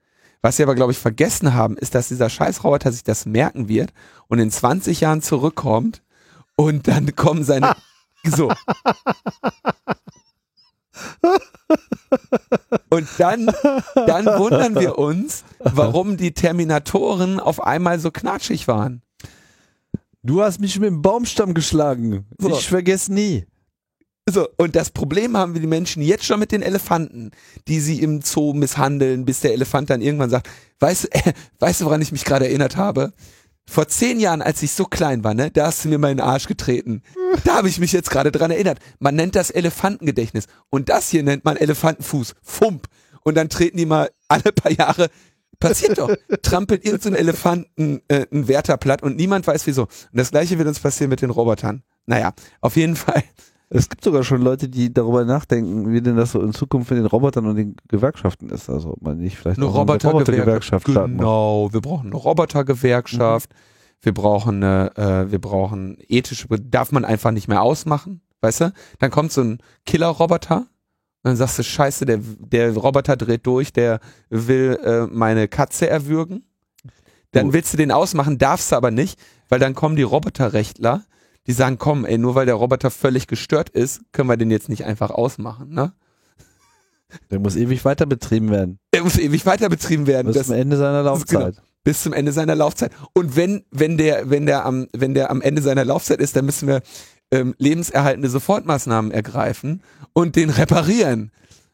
Was 0.41 0.57
sie 0.57 0.63
aber, 0.63 0.75
glaube 0.75 0.91
ich, 0.91 0.97
vergessen 0.97 1.53
haben, 1.53 1.77
ist, 1.77 1.95
dass 1.95 2.07
dieser 2.07 2.29
Scheißroboter 2.29 2.91
sich 2.91 3.03
das 3.03 3.25
merken 3.25 3.67
wird 3.67 3.93
und 4.27 4.39
in 4.39 4.51
20 4.51 5.01
Jahren 5.01 5.21
zurückkommt 5.21 6.03
und 6.55 6.87
dann 6.87 7.15
kommen 7.15 7.43
seine. 7.43 7.75
so. 8.23 8.51
Und 12.89 13.07
dann, 13.17 13.51
dann 14.07 14.25
wundern 14.25 14.75
wir 14.75 14.97
uns, 14.97 15.43
warum 15.59 16.17
die 16.17 16.33
Terminatoren 16.33 17.39
auf 17.39 17.61
einmal 17.61 17.99
so 17.99 18.11
knatschig 18.11 18.67
waren. 18.67 19.01
Du 20.25 20.41
hast 20.41 20.59
mich 20.59 20.79
mit 20.79 20.87
dem 20.87 21.03
Baumstamm 21.03 21.53
geschlagen. 21.53 22.25
So. 22.39 22.49
Ich 22.49 22.67
vergesse 22.67 23.13
nie. 23.13 23.45
So, 24.27 24.47
und 24.57 24.75
das 24.75 24.89
Problem 24.89 25.37
haben 25.37 25.53
wir 25.53 25.61
die 25.61 25.67
Menschen 25.67 26.01
jetzt 26.01 26.25
schon 26.25 26.39
mit 26.39 26.51
den 26.51 26.63
Elefanten, 26.63 27.29
die 27.67 27.79
sie 27.79 28.01
im 28.01 28.23
Zoo 28.23 28.53
misshandeln, 28.53 29.23
bis 29.23 29.41
der 29.41 29.53
Elefant 29.53 29.91
dann 29.91 30.01
irgendwann 30.01 30.31
sagt, 30.31 30.49
weißt, 30.79 31.03
du, 31.03 31.07
äh, 31.11 31.33
weißt 31.59 31.81
du, 31.81 31.85
woran 31.85 32.01
ich 32.01 32.11
mich 32.11 32.25
gerade 32.25 32.47
erinnert 32.47 32.75
habe? 32.75 33.13
Vor 33.69 33.87
zehn 33.87 34.19
Jahren, 34.19 34.41
als 34.41 34.63
ich 34.63 34.71
so 34.71 34.85
klein 34.85 35.23
war, 35.23 35.35
ne, 35.35 35.51
da 35.51 35.67
hast 35.67 35.85
du 35.85 35.89
mir 35.89 35.99
meinen 35.99 36.19
Arsch 36.19 36.47
getreten. 36.47 37.03
Da 37.43 37.57
habe 37.57 37.69
ich 37.69 37.79
mich 37.79 37.91
jetzt 37.91 38.09
gerade 38.09 38.31
dran 38.31 38.49
erinnert. 38.49 38.79
Man 38.97 39.15
nennt 39.15 39.35
das 39.35 39.51
Elefantengedächtnis. 39.51 40.45
Und 40.71 40.89
das 40.89 41.09
hier 41.09 41.21
nennt 41.21 41.45
man 41.45 41.55
Elefantenfuß. 41.55 42.33
Fump. 42.41 42.87
Und 43.21 43.35
dann 43.35 43.49
treten 43.49 43.77
die 43.77 43.85
mal 43.85 44.09
alle 44.27 44.51
paar 44.51 44.71
Jahre 44.71 45.09
Passiert 45.59 45.97
doch. 45.97 46.13
Trampelt 46.41 46.85
irgendein 46.85 47.15
Elefanten 47.15 48.01
äh, 48.07 48.25
ein 48.31 48.47
Wärter 48.47 48.77
platt 48.77 49.03
und 49.03 49.15
niemand 49.15 49.47
weiß 49.47 49.65
wieso. 49.67 49.83
Und 49.83 49.89
das 50.13 50.31
gleiche 50.31 50.57
wird 50.57 50.67
uns 50.67 50.79
passieren 50.79 51.09
mit 51.09 51.21
den 51.21 51.29
Robotern. 51.29 51.83
Naja, 52.05 52.33
auf 52.61 52.75
jeden 52.75 52.95
Fall. 52.95 53.23
Es 53.69 53.89
gibt 53.89 54.03
sogar 54.03 54.23
schon 54.23 54.41
Leute, 54.41 54.69
die 54.69 54.93
darüber 54.93 55.25
nachdenken, 55.25 55.91
wie 55.91 56.01
denn 56.01 56.15
das 56.15 56.31
so 56.31 56.41
in 56.41 56.53
Zukunft 56.53 56.91
mit 56.91 56.99
den 56.99 57.07
Robotern 57.07 57.47
und 57.47 57.55
den 57.55 57.75
Gewerkschaften 57.87 58.49
ist. 58.49 58.69
Also 58.69 58.91
ob 58.91 59.01
man 59.01 59.17
nicht 59.17 59.37
vielleicht 59.37 59.57
Eine 59.57 59.65
Robotergewerkschaft. 59.67 60.87
muss. 60.87 60.95
Genau, 60.95 61.69
wir 61.73 61.81
brauchen 61.81 62.07
eine 62.07 62.15
Robotergewerkschaft. 62.15 63.49
Wir 64.01 64.13
brauchen 64.13 64.63
eine, 64.63 64.95
äh, 64.97 65.31
wir 65.31 65.39
brauchen 65.39 65.97
ethische, 66.07 66.47
darf 66.47 66.91
man 66.91 67.05
einfach 67.05 67.31
nicht 67.31 67.47
mehr 67.47 67.63
ausmachen, 67.63 68.21
weißt 68.41 68.61
du? 68.61 68.73
Dann 68.99 69.09
kommt 69.09 69.31
so 69.31 69.41
ein 69.41 69.57
Killer-Roboter. 69.87 70.67
Und 71.25 71.29
dann 71.29 71.37
sagst 71.37 71.57
du, 71.57 71.63
scheiße, 71.63 72.05
der, 72.05 72.19
der 72.19 72.75
Roboter 72.75 73.17
dreht 73.17 73.47
durch, 73.47 73.73
der 73.73 73.99
will 74.29 74.77
äh, 74.83 75.07
meine 75.07 75.47
Katze 75.47 75.89
erwürgen. 75.89 76.43
Dann 77.31 77.45
Gut. 77.45 77.53
willst 77.53 77.73
du 77.73 77.77
den 77.77 77.91
ausmachen, 77.91 78.37
darfst 78.37 78.71
du 78.71 78.75
aber 78.75 78.91
nicht, 78.91 79.19
weil 79.49 79.57
dann 79.57 79.73
kommen 79.73 79.95
die 79.95 80.03
Roboterrechtler, 80.03 81.03
die 81.47 81.51
sagen, 81.53 81.79
komm, 81.79 82.05
ey, 82.05 82.19
nur 82.19 82.35
weil 82.35 82.45
der 82.45 82.53
Roboter 82.53 82.91
völlig 82.91 83.25
gestört 83.25 83.71
ist, 83.71 84.01
können 84.11 84.29
wir 84.29 84.37
den 84.37 84.51
jetzt 84.51 84.69
nicht 84.69 84.85
einfach 84.85 85.09
ausmachen, 85.09 85.73
ne? 85.73 85.93
Der 87.31 87.39
muss 87.39 87.55
ewig 87.55 87.83
weiter 87.85 88.05
betrieben 88.05 88.51
werden. 88.51 88.77
Der 88.93 89.01
muss 89.03 89.17
ewig 89.17 89.47
weiter 89.47 89.67
betrieben 89.67 90.05
werden. 90.05 90.27
Bis 90.27 90.35
Das, 90.35 90.47
zum 90.47 90.55
Ende 90.55 90.77
seiner 90.77 90.99
genau. 90.99 91.11
Laufzeit. 91.13 91.61
bis 91.83 92.03
zum 92.03 92.13
Ende 92.13 92.33
seiner 92.33 92.53
Laufzeit. 92.55 92.91
Und 93.13 93.35
wenn, 93.35 93.63
wenn 93.71 93.97
der, 93.97 94.29
wenn 94.29 94.45
der 94.45 94.63
am, 94.63 94.87
wenn 94.95 95.15
der 95.15 95.31
am 95.31 95.41
Ende 95.41 95.63
seiner 95.63 95.85
Laufzeit 95.85 96.19
ist, 96.19 96.35
dann 96.35 96.45
müssen 96.45 96.67
wir 96.67 96.81
ähm, 97.35 97.55
lebenserhaltende 97.57 98.29
Sofortmaßnahmen 98.29 99.11
ergreifen 99.11 99.81
und 100.13 100.35
den 100.35 100.49
reparieren. 100.49 101.31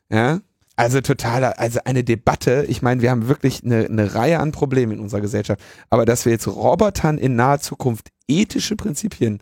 Ja. 0.10 0.40
Also 0.76 1.02
totaler, 1.02 1.60
also 1.60 1.80
eine 1.86 2.04
Debatte. 2.04 2.66
Ich 2.68 2.82
meine, 2.82 3.02
wir 3.02 3.12
haben 3.12 3.28
wirklich 3.28 3.64
eine, 3.64 3.86
eine 3.86 4.16
Reihe 4.16 4.40
an 4.40 4.52
Problemen 4.52 4.94
in 4.94 5.00
unserer 5.00 5.22
Gesellschaft. 5.22 5.62
Aber 5.90 6.06
dass 6.06 6.26
wir 6.26 6.32
jetzt 6.32 6.48
Robotern 6.48 7.18
in 7.18 7.36
naher 7.36 7.60
Zukunft 7.60 8.10
ethische 8.28 8.76
Prinzipien, 8.76 9.40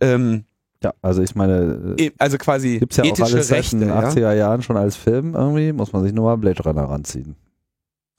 ähm, 0.00 0.44
Ja, 0.82 0.92
also 1.02 1.22
ich 1.22 1.34
meine, 1.34 1.94
äh, 1.98 2.06
e- 2.06 2.12
also 2.18 2.38
quasi 2.38 2.78
gibt's 2.78 2.96
ja 2.96 3.04
auch 3.04 3.20
alles 3.20 3.48
seit 3.48 3.58
Rechte, 3.58 3.78
den 3.78 3.88
ja? 3.88 4.00
80er 4.00 4.32
Jahren 4.34 4.62
schon 4.62 4.76
als 4.76 4.96
Film 4.96 5.34
irgendwie, 5.34 5.72
muss 5.72 5.92
man 5.92 6.02
sich 6.02 6.12
nur 6.12 6.24
mal 6.24 6.36
Blade 6.36 6.62
Runner 6.64 6.82
ranziehen. 6.84 7.36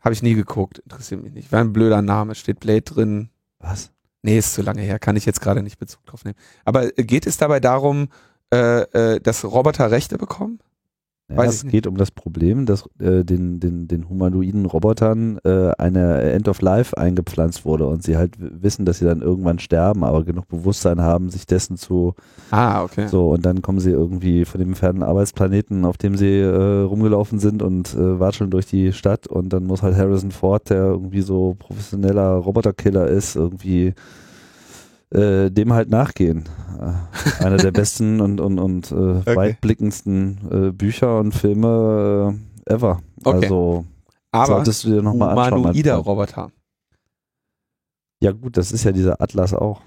habe 0.03 0.13
ich 0.13 0.21
nie 0.23 0.35
geguckt, 0.35 0.79
interessiert 0.79 1.21
mich 1.23 1.33
nicht. 1.33 1.51
War 1.51 1.59
ein 1.61 1.73
blöder 1.73 2.01
Name, 2.01 2.35
steht 2.35 2.59
Blade 2.59 2.83
drin. 2.83 3.29
Was? 3.59 3.91
Nee, 4.25 4.39
ist 4.39 4.55
zu 4.55 4.63
lange 4.63 4.81
her, 4.81 4.97
kann 4.97 5.15
ich 5.15 5.25
jetzt 5.27 5.39
gerade 5.39 5.61
nicht 5.61 5.77
Bezug 5.77 6.03
drauf 6.07 6.25
nehmen. 6.25 6.35
Aber 6.63 6.97
äh, 6.97 7.03
geht 7.03 7.27
es 7.27 7.37
dabei 7.37 7.59
darum, 7.59 8.07
äh, 8.51 8.81
äh, 8.81 9.19
dass 9.19 9.45
Roboter 9.45 9.91
Rechte 9.91 10.17
bekommen? 10.17 10.57
Ja, 11.27 11.37
Weiß 11.37 11.55
es 11.55 11.63
nicht. 11.63 11.71
geht 11.71 11.87
um 11.87 11.97
das 11.97 12.11
Problem, 12.11 12.67
dass 12.67 12.87
äh, 12.99 13.23
den, 13.23 13.59
den, 13.59 13.87
den 13.87 14.07
humanoiden 14.07 14.67
Robotern 14.67 15.39
äh, 15.43 15.71
eine 15.79 16.21
End 16.21 16.47
of 16.47 16.61
Life 16.61 16.95
eingepflanzt 16.95 17.65
wurde 17.65 17.87
und 17.87 18.03
sie 18.03 18.15
halt 18.15 18.35
wissen, 18.37 18.85
dass 18.85 18.99
sie 18.99 19.05
dann 19.05 19.23
irgendwann 19.23 19.57
sterben, 19.57 20.03
aber 20.03 20.23
genug 20.23 20.47
Bewusstsein 20.49 21.01
haben, 21.01 21.31
sich 21.31 21.47
dessen 21.47 21.77
zu 21.77 22.13
Ah, 22.51 22.83
okay. 22.83 23.07
so 23.07 23.29
und 23.31 23.43
dann 23.43 23.63
kommen 23.63 23.79
sie 23.79 23.89
irgendwie 23.89 24.45
von 24.45 24.59
dem 24.59 24.75
fernen 24.75 25.01
Arbeitsplaneten, 25.01 25.83
auf 25.85 25.97
dem 25.97 26.15
sie 26.15 26.41
äh, 26.41 26.81
rumgelaufen 26.83 27.39
sind 27.39 27.63
und 27.63 27.95
äh, 27.95 28.19
watscheln 28.19 28.51
durch 28.51 28.67
die 28.67 28.93
Stadt 28.93 29.25
und 29.25 29.49
dann 29.51 29.65
muss 29.65 29.81
halt 29.81 29.97
Harrison 29.97 30.29
Ford, 30.29 30.69
der 30.69 30.83
irgendwie 30.85 31.21
so 31.21 31.55
professioneller 31.57 32.33
Roboterkiller 32.35 33.07
ist, 33.07 33.35
irgendwie 33.35 33.95
äh, 35.11 35.49
dem 35.49 35.73
halt 35.73 35.89
nachgehen. 35.89 36.45
Äh, 36.79 37.43
einer 37.43 37.57
der 37.57 37.71
besten 37.71 38.21
und, 38.21 38.39
und, 38.39 38.59
und 38.59 38.91
äh, 38.91 39.25
weitblickendsten 39.35 40.67
äh, 40.69 40.71
Bücher 40.71 41.19
und 41.19 41.33
Filme 41.33 42.37
äh, 42.67 42.73
ever. 42.73 43.01
Okay. 43.23 43.43
Also 43.43 43.85
Aber 44.31 44.45
solltest 44.47 44.83
du 44.83 44.89
dir 44.89 45.01
nochmal 45.01 45.29
anschauen. 45.29 45.43
mein 45.43 45.59
humanoider 45.59 45.93
Freund. 45.95 46.07
Roboter. 46.07 46.51
Ja 48.21 48.31
gut, 48.31 48.57
das 48.57 48.71
ist 48.71 48.83
ja 48.83 48.91
dieser 48.91 49.21
Atlas 49.21 49.53
auch. 49.53 49.81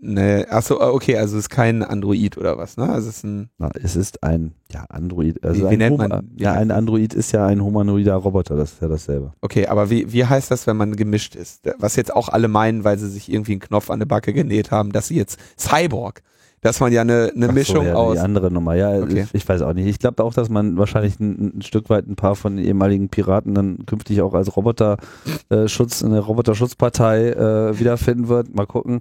Nee, 0.00 0.46
achso, 0.46 0.80
okay, 0.80 1.16
also 1.18 1.36
es 1.36 1.44
ist 1.44 1.48
kein 1.50 1.82
Android 1.82 2.38
oder 2.38 2.56
was, 2.56 2.76
ne? 2.76 2.88
Also 2.88 3.08
es 3.08 3.16
ist 3.16 3.24
ein, 3.24 3.50
Na, 3.58 3.68
es 3.82 3.96
ist 3.96 4.22
ein 4.22 4.52
ja, 4.72 4.84
Android. 4.88 5.42
Also 5.42 5.60
Wie- 5.60 5.64
wie 5.64 5.68
ein 5.72 5.78
nennt 5.78 5.98
man- 5.98 6.30
wie 6.36 6.42
ja, 6.44 6.52
ein 6.52 6.70
Android 6.70 7.14
ist 7.14 7.32
ja 7.32 7.44
ein 7.46 7.60
humanoider 7.62 8.14
Roboter, 8.14 8.54
das 8.54 8.74
ist 8.74 8.82
ja 8.82 8.86
dasselbe. 8.86 9.32
okay, 9.40 9.66
aber 9.66 9.90
wie, 9.90 10.12
wie 10.12 10.24
heißt 10.24 10.52
das, 10.52 10.68
wenn 10.68 10.76
man 10.76 10.94
gemischt 10.94 11.34
ist? 11.34 11.62
Was 11.80 11.96
jetzt 11.96 12.14
auch 12.14 12.28
alle 12.28 12.46
meinen, 12.46 12.84
weil 12.84 12.96
sie 12.98 13.08
sich 13.08 13.32
irgendwie 13.32 13.52
einen 13.52 13.60
Knopf 13.60 13.90
an 13.90 13.98
der 13.98 14.06
Backe 14.06 14.32
genäht 14.32 14.70
haben, 14.70 14.92
dass 14.92 15.08
sie 15.08 15.16
jetzt 15.16 15.40
Cyborg, 15.58 16.22
dass 16.60 16.78
man 16.78 16.92
ja 16.92 17.00
eine, 17.00 17.32
eine 17.34 17.46
so, 17.46 17.52
Mischung 17.52 17.86
ja, 17.86 17.94
aus, 17.94 18.14
Die 18.14 18.20
andere 18.20 18.52
Nummer, 18.52 18.74
ja, 18.74 18.92
Okay. 19.02 19.24
ich, 19.26 19.34
ich 19.34 19.48
weiß 19.48 19.62
auch 19.62 19.72
nicht. 19.74 19.86
Ich 19.88 19.98
glaube 19.98 20.22
auch, 20.22 20.32
dass 20.34 20.48
man 20.48 20.76
wahrscheinlich 20.76 21.18
ein, 21.18 21.58
ein 21.58 21.62
Stück 21.62 21.90
weit 21.90 22.06
ein 22.06 22.14
paar 22.14 22.36
von 22.36 22.56
den 22.56 22.64
ehemaligen 22.64 23.08
Piraten 23.08 23.52
dann 23.54 23.84
künftig 23.86 24.22
auch 24.22 24.34
als 24.34 24.56
Roboterschutz 24.56 26.02
äh, 26.02 26.06
in 26.06 26.12
der 26.12 26.20
Roboterschutzpartei 26.20 27.30
äh, 27.30 27.78
wiederfinden 27.80 28.28
wird. 28.28 28.54
Mal 28.54 28.66
gucken. 28.66 29.00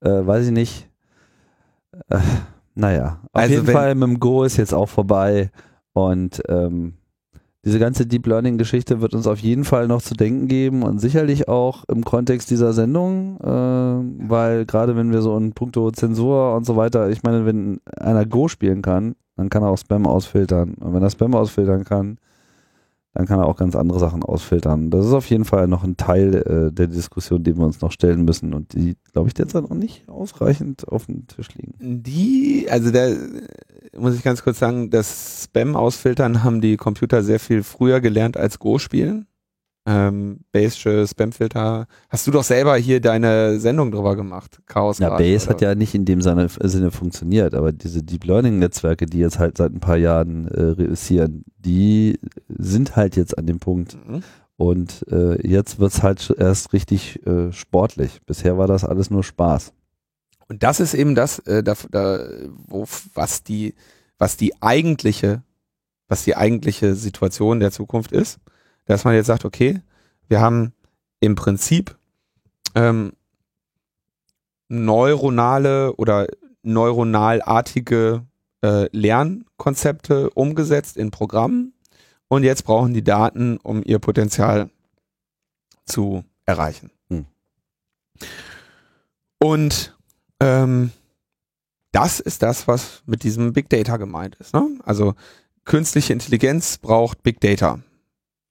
Äh, 0.00 0.26
weiß 0.26 0.46
ich 0.46 0.52
nicht. 0.52 0.88
Äh, 2.08 2.18
naja, 2.74 3.20
auf 3.32 3.42
Also 3.42 3.54
jeden 3.54 3.66
Fall 3.66 3.94
mit 3.94 4.08
dem 4.08 4.20
Go 4.20 4.44
ist 4.44 4.56
jetzt 4.58 4.74
auch 4.74 4.88
vorbei 4.88 5.50
und 5.92 6.42
ähm, 6.48 6.94
diese 7.64 7.78
ganze 7.78 8.06
Deep 8.06 8.26
Learning 8.26 8.58
Geschichte 8.58 9.00
wird 9.00 9.14
uns 9.14 9.26
auf 9.26 9.38
jeden 9.40 9.64
Fall 9.64 9.88
noch 9.88 10.02
zu 10.02 10.14
denken 10.14 10.46
geben 10.46 10.82
und 10.82 11.00
sicherlich 11.00 11.48
auch 11.48 11.84
im 11.88 12.04
Kontext 12.04 12.50
dieser 12.50 12.72
Sendung, 12.72 13.40
äh, 13.40 14.28
weil 14.28 14.66
gerade 14.66 14.94
wenn 14.94 15.10
wir 15.10 15.22
so 15.22 15.36
in 15.36 15.52
puncto 15.52 15.90
Zensur 15.90 16.54
und 16.54 16.64
so 16.64 16.76
weiter, 16.76 17.08
ich 17.10 17.22
meine, 17.22 17.46
wenn 17.46 17.80
einer 17.98 18.26
Go 18.26 18.46
spielen 18.48 18.82
kann, 18.82 19.16
dann 19.36 19.48
kann 19.48 19.62
er 19.62 19.70
auch 19.70 19.78
Spam 19.78 20.06
ausfiltern 20.06 20.74
und 20.74 20.94
wenn 20.94 21.02
er 21.02 21.10
Spam 21.10 21.34
ausfiltern 21.34 21.84
kann, 21.84 22.18
dann 23.16 23.26
kann 23.26 23.38
er 23.38 23.46
auch 23.46 23.56
ganz 23.56 23.74
andere 23.74 23.98
Sachen 23.98 24.22
ausfiltern. 24.22 24.90
Das 24.90 25.06
ist 25.06 25.14
auf 25.14 25.24
jeden 25.30 25.46
Fall 25.46 25.68
noch 25.68 25.82
ein 25.82 25.96
Teil 25.96 26.34
äh, 26.34 26.70
der 26.70 26.86
Diskussion, 26.86 27.42
den 27.42 27.56
wir 27.56 27.64
uns 27.64 27.80
noch 27.80 27.90
stellen 27.90 28.26
müssen 28.26 28.52
und 28.52 28.74
die, 28.74 28.94
glaube 29.14 29.28
ich, 29.28 29.34
derzeit 29.34 29.62
noch 29.62 29.74
nicht 29.74 30.06
ausreichend 30.06 30.86
auf 30.86 31.06
dem 31.06 31.26
Tisch 31.26 31.48
liegen. 31.54 31.72
die, 31.80 32.66
also 32.70 32.90
da 32.90 33.08
muss 33.96 34.14
ich 34.14 34.22
ganz 34.22 34.42
kurz 34.42 34.58
sagen, 34.58 34.90
das 34.90 35.44
Spam 35.44 35.76
ausfiltern 35.76 36.44
haben 36.44 36.60
die 36.60 36.76
Computer 36.76 37.22
sehr 37.22 37.40
viel 37.40 37.62
früher 37.62 38.02
gelernt 38.02 38.36
als 38.36 38.58
Go 38.58 38.78
spielen. 38.78 39.26
Ähm, 39.88 40.40
Bayesche 40.50 41.06
Spamfilter. 41.06 41.86
Hast 42.08 42.26
du 42.26 42.32
doch 42.32 42.42
selber 42.42 42.76
hier 42.76 43.00
deine 43.00 43.60
Sendung 43.60 43.92
drüber 43.92 44.16
gemacht, 44.16 44.60
Chaos. 44.66 44.98
Ja, 44.98 45.16
Base 45.16 45.48
hat 45.48 45.60
ja 45.60 45.76
nicht 45.76 45.94
in 45.94 46.04
dem 46.04 46.20
Sinne, 46.22 46.48
Sinne 46.48 46.90
funktioniert, 46.90 47.54
aber 47.54 47.70
diese 47.72 48.02
Deep 48.02 48.24
Learning 48.24 48.58
Netzwerke, 48.58 49.06
die 49.06 49.18
jetzt 49.18 49.38
halt 49.38 49.56
seit 49.56 49.72
ein 49.72 49.78
paar 49.80 49.96
Jahren 49.96 50.48
äh, 50.48 50.60
reüssieren, 50.60 51.44
die 51.58 52.18
sind 52.48 52.96
halt 52.96 53.14
jetzt 53.16 53.38
an 53.38 53.46
dem 53.46 53.60
Punkt 53.60 53.96
Mhm. 54.06 54.22
und 54.56 55.04
äh, 55.10 55.46
jetzt 55.46 55.78
wird's 55.78 56.02
halt 56.02 56.34
erst 56.36 56.72
richtig 56.72 57.24
äh, 57.24 57.52
sportlich. 57.52 58.20
Bisher 58.26 58.58
war 58.58 58.66
das 58.66 58.84
alles 58.84 59.10
nur 59.10 59.22
Spaß. 59.22 59.72
Und 60.48 60.62
das 60.62 60.80
ist 60.80 60.94
eben 60.94 61.14
das, 61.14 61.38
äh, 61.40 61.62
da, 61.62 61.74
da, 61.90 62.20
wo, 62.66 62.86
was 63.14 63.42
die, 63.44 63.74
was 64.18 64.36
die 64.36 64.52
eigentliche, 64.60 65.42
was 66.08 66.24
die 66.24 66.36
eigentliche 66.36 66.94
Situation 66.94 67.60
der 67.60 67.70
Zukunft 67.72 68.12
ist, 68.12 68.38
dass 68.86 69.04
man 69.04 69.14
jetzt 69.14 69.26
sagt, 69.26 69.44
okay, 69.44 69.80
wir 70.28 70.40
haben 70.40 70.72
im 71.20 71.34
Prinzip 71.34 71.96
ähm, 72.74 73.12
neuronale 74.68 75.94
oder 75.94 76.26
neuronalartige 76.62 78.24
äh, 78.62 78.88
Lernkonzepte 78.96 80.30
umgesetzt 80.30 80.96
in 80.96 81.10
Programmen 81.10 81.74
und 82.28 82.42
jetzt 82.42 82.64
brauchen 82.64 82.94
die 82.94 83.04
Daten, 83.04 83.58
um 83.58 83.82
ihr 83.84 83.98
Potenzial 83.98 84.70
zu 85.84 86.24
erreichen. 86.44 86.90
Hm. 87.08 87.26
Und 89.38 89.96
ähm, 90.40 90.90
das 91.92 92.20
ist 92.20 92.42
das, 92.42 92.66
was 92.68 93.02
mit 93.06 93.22
diesem 93.22 93.52
Big 93.52 93.68
Data 93.68 93.96
gemeint 93.96 94.36
ist. 94.36 94.52
Ne? 94.52 94.68
Also 94.84 95.14
künstliche 95.64 96.12
Intelligenz 96.12 96.78
braucht 96.78 97.22
Big 97.22 97.40
Data. 97.40 97.78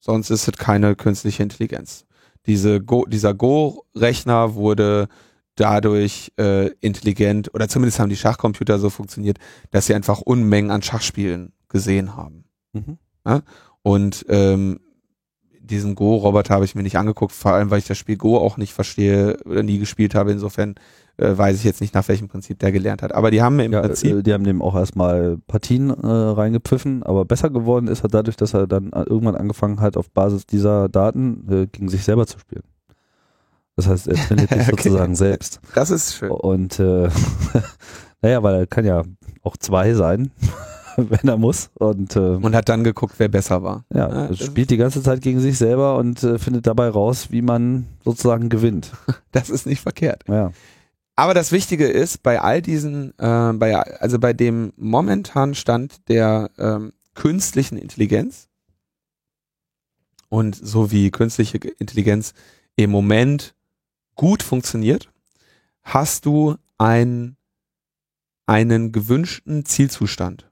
Sonst 0.06 0.30
ist 0.30 0.46
es 0.46 0.56
keine 0.56 0.94
künstliche 0.94 1.42
Intelligenz. 1.42 2.06
Diese 2.46 2.80
Go, 2.80 3.06
dieser 3.06 3.34
Go-Rechner 3.34 4.54
wurde 4.54 5.08
dadurch 5.56 6.32
äh, 6.38 6.68
intelligent, 6.80 7.52
oder 7.52 7.68
zumindest 7.68 7.98
haben 7.98 8.08
die 8.08 8.16
Schachcomputer 8.16 8.78
so 8.78 8.88
funktioniert, 8.88 9.38
dass 9.72 9.86
sie 9.86 9.96
einfach 9.96 10.20
Unmengen 10.20 10.70
an 10.70 10.82
Schachspielen 10.82 11.54
gesehen 11.68 12.16
haben. 12.16 12.44
Mhm. 12.72 12.98
Und 13.82 14.24
ähm, 14.28 14.78
diesen 15.66 15.94
Go-Roboter 15.94 16.54
habe 16.54 16.64
ich 16.64 16.74
mir 16.74 16.82
nicht 16.82 16.96
angeguckt, 16.98 17.32
vor 17.32 17.52
allem 17.52 17.70
weil 17.70 17.78
ich 17.80 17.86
das 17.86 17.98
Spiel 17.98 18.16
Go 18.16 18.38
auch 18.38 18.56
nicht 18.56 18.72
verstehe 18.72 19.36
oder 19.44 19.62
nie 19.62 19.78
gespielt 19.78 20.14
habe. 20.14 20.32
Insofern 20.32 20.74
äh, 21.18 21.36
weiß 21.36 21.56
ich 21.56 21.64
jetzt 21.64 21.80
nicht, 21.80 21.94
nach 21.94 22.06
welchem 22.08 22.28
Prinzip 22.28 22.58
der 22.58 22.72
gelernt 22.72 23.02
hat. 23.02 23.14
Aber 23.14 23.30
die 23.30 23.42
haben 23.42 23.58
im 23.60 23.72
Ja, 23.72 23.80
Prinzip 23.82 24.16
äh, 24.18 24.22
die 24.22 24.32
haben 24.32 24.44
dem 24.44 24.62
auch 24.62 24.74
erstmal 24.76 25.38
Partien 25.46 25.90
äh, 25.90 26.06
reingepfiffen, 26.06 27.02
aber 27.02 27.24
besser 27.24 27.50
geworden 27.50 27.88
ist 27.88 28.02
er 28.04 28.08
dadurch, 28.08 28.36
dass 28.36 28.54
er 28.54 28.66
dann 28.66 28.92
äh, 28.92 29.02
irgendwann 29.02 29.36
angefangen 29.36 29.80
hat, 29.80 29.96
auf 29.96 30.10
Basis 30.10 30.46
dieser 30.46 30.88
Daten 30.88 31.46
äh, 31.50 31.66
gegen 31.66 31.88
sich 31.88 32.04
selber 32.04 32.26
zu 32.26 32.38
spielen. 32.38 32.64
Das 33.76 33.86
heißt, 33.88 34.08
er 34.08 34.14
trainiert 34.16 34.48
sich 34.54 34.60
Okay. 34.62 34.70
sozusagen 34.70 35.14
selbst. 35.14 35.60
Das 35.74 35.90
ist 35.90 36.14
schön. 36.14 36.30
Und 36.30 36.78
äh, 36.80 37.08
naja, 38.22 38.42
weil 38.42 38.54
er 38.54 38.66
kann 38.66 38.84
ja 38.84 39.02
auch 39.42 39.56
zwei 39.56 39.94
sein, 39.94 40.30
wenn 41.10 41.28
er 41.28 41.36
muss. 41.36 41.70
Und, 41.74 42.16
äh, 42.16 42.20
Und 42.20 42.54
hat 42.54 42.68
dann 42.68 42.84
geguckt, 42.84 43.14
wer 43.18 43.28
besser 43.28 43.62
war. 43.62 43.84
ja, 43.92 44.28
Ja, 44.28 44.34
spielt 44.36 44.70
die 44.70 44.76
ganze 44.76 45.02
Zeit 45.02 45.22
gegen 45.22 45.40
sich 45.40 45.58
selber 45.58 45.96
und 45.98 46.22
äh, 46.22 46.38
findet 46.38 46.66
dabei 46.66 46.88
raus, 46.88 47.28
wie 47.30 47.42
man 47.42 47.86
sozusagen 48.04 48.48
gewinnt. 48.48 48.92
Das 49.32 49.50
ist 49.50 49.66
nicht 49.66 49.82
verkehrt. 49.82 50.24
Ja. 50.28 50.50
Aber 51.14 51.34
das 51.34 51.52
Wichtige 51.52 51.86
ist, 51.86 52.22
bei 52.22 52.40
all 52.40 52.62
diesen, 52.62 53.10
äh, 53.18 53.52
bei, 53.52 53.76
also 53.76 54.18
bei 54.18 54.32
dem 54.32 54.72
momentanen 54.76 55.54
Stand 55.54 56.08
der 56.08 56.50
ähm, 56.56 56.92
künstlichen 57.14 57.76
Intelligenz 57.76 58.48
und 60.28 60.54
so 60.56 60.90
wie 60.90 61.10
künstliche 61.10 61.58
Intelligenz 61.58 62.32
im 62.76 62.90
Moment 62.90 63.54
gut 64.14 64.42
funktioniert, 64.42 65.10
hast 65.82 66.26
du 66.26 66.56
ein, 66.78 67.36
einen 68.46 68.92
gewünschten 68.92 69.64
Zielzustand. 69.64 70.50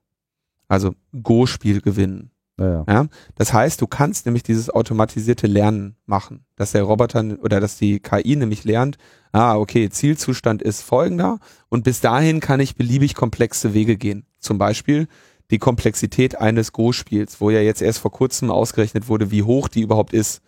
Also 0.69 0.95
Go-Spiel 1.23 1.81
gewinnen. 1.81 2.31
Ja, 2.59 2.85
ja. 2.87 3.07
Das 3.35 3.53
heißt, 3.53 3.81
du 3.81 3.87
kannst 3.87 4.27
nämlich 4.27 4.45
dieses 4.45 4.71
automatisierte 4.71 5.47
Lernen 5.47 5.97
machen, 6.07 6.45
dass 6.57 6.73
der 6.73 6.85
Roboter 6.85 7.25
oder 7.41 7.61
dass 7.61 7.79
die 7.79 7.99
KI 7.99 8.37
nämlich 8.37 8.65
lernt, 8.65 8.97
ah, 9.33 9.57
okay, 9.57 9.91
Zielzustand 9.91 10.63
ist 10.63 10.83
folgender 10.83 11.41
und 11.69 11.83
bis 11.83 12.01
dahin 12.01 12.39
kann 12.39 12.61
ich 12.61 12.77
beliebig 12.77 13.15
komplexe 13.15 13.75
Wege 13.75 13.97
gehen. 13.97 14.25
Zum 14.39 14.59
Beispiel 14.59 15.09
die 15.51 15.59
Komplexität 15.59 16.39
eines 16.39 16.73
Go-Spiels, 16.73 17.41
wo 17.41 17.51
ja 17.51 17.61
jetzt 17.61 17.83
erst 17.83 17.99
vor 17.99 18.13
kurzem 18.13 18.51
ausgerechnet 18.51 19.09
wurde, 19.09 19.31
wie 19.31 19.43
hoch 19.43 19.69
die 19.69 19.83
überhaupt 19.83 20.13
ist. 20.13 20.41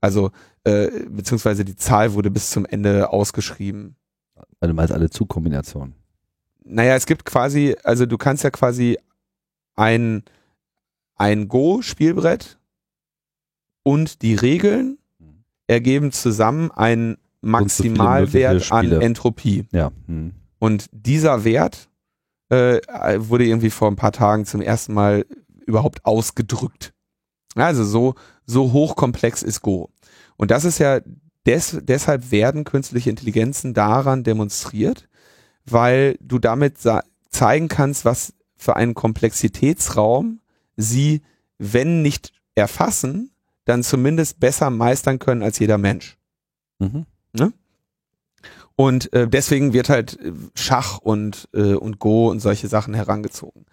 Also, 0.00 0.30
äh, 0.64 0.88
beziehungsweise 1.08 1.64
die 1.64 1.76
Zahl 1.76 2.14
wurde 2.14 2.30
bis 2.30 2.50
zum 2.50 2.66
Ende 2.66 3.10
ausgeschrieben. 3.10 3.96
Weil 4.60 4.68
du 4.68 4.74
meinst 4.74 4.92
alle 4.92 5.10
Zugkombinationen. 5.10 5.94
Naja, 6.64 6.96
es 6.96 7.06
gibt 7.06 7.24
quasi, 7.24 7.76
also 7.82 8.04
du 8.04 8.18
kannst 8.18 8.44
ja 8.44 8.50
quasi 8.50 8.98
ein, 9.74 10.22
ein 11.16 11.48
Go-Spielbrett 11.48 12.58
und 13.82 14.22
die 14.22 14.34
Regeln 14.34 14.98
ergeben 15.66 16.12
zusammen 16.12 16.70
einen 16.70 17.14
so 17.14 17.48
Maximalwert 17.48 18.54
mögliche 18.54 18.72
an. 18.72 18.92
Entropie. 18.92 19.66
Ja. 19.72 19.90
Hm. 20.06 20.32
Und 20.58 20.86
dieser 20.92 21.44
Wert 21.44 21.88
äh, 22.50 22.80
wurde 23.18 23.44
irgendwie 23.44 23.70
vor 23.70 23.88
ein 23.88 23.96
paar 23.96 24.12
Tagen 24.12 24.44
zum 24.44 24.60
ersten 24.60 24.92
Mal 24.92 25.24
überhaupt 25.66 26.04
ausgedrückt. 26.04 26.92
Also 27.54 27.84
so, 27.84 28.14
so 28.46 28.72
hochkomplex 28.72 29.42
ist 29.42 29.62
Go. 29.62 29.90
Und 30.36 30.50
das 30.50 30.64
ist 30.64 30.78
ja, 30.78 31.00
des, 31.46 31.78
deshalb 31.82 32.30
werden 32.30 32.64
künstliche 32.64 33.10
Intelligenzen 33.10 33.74
daran 33.74 34.22
demonstriert, 34.22 35.08
weil 35.64 36.16
du 36.20 36.38
damit 36.38 36.76
zeigen 37.30 37.68
kannst, 37.68 38.04
was 38.04 38.34
für 38.62 38.76
einen 38.76 38.94
Komplexitätsraum 38.94 40.40
sie, 40.76 41.22
wenn 41.58 42.02
nicht 42.02 42.32
erfassen, 42.54 43.30
dann 43.64 43.82
zumindest 43.82 44.40
besser 44.40 44.70
meistern 44.70 45.18
können 45.18 45.42
als 45.42 45.58
jeder 45.58 45.78
Mensch. 45.78 46.16
Mhm. 46.78 47.06
Und 48.76 49.12
äh, 49.12 49.28
deswegen 49.28 49.72
wird 49.72 49.88
halt 49.88 50.18
äh, 50.20 50.32
Schach 50.54 50.98
und, 50.98 51.48
äh, 51.52 51.74
und 51.74 51.98
Go 51.98 52.30
und 52.30 52.40
solche 52.40 52.68
Sachen 52.68 52.94
herangezogen. 52.94 53.66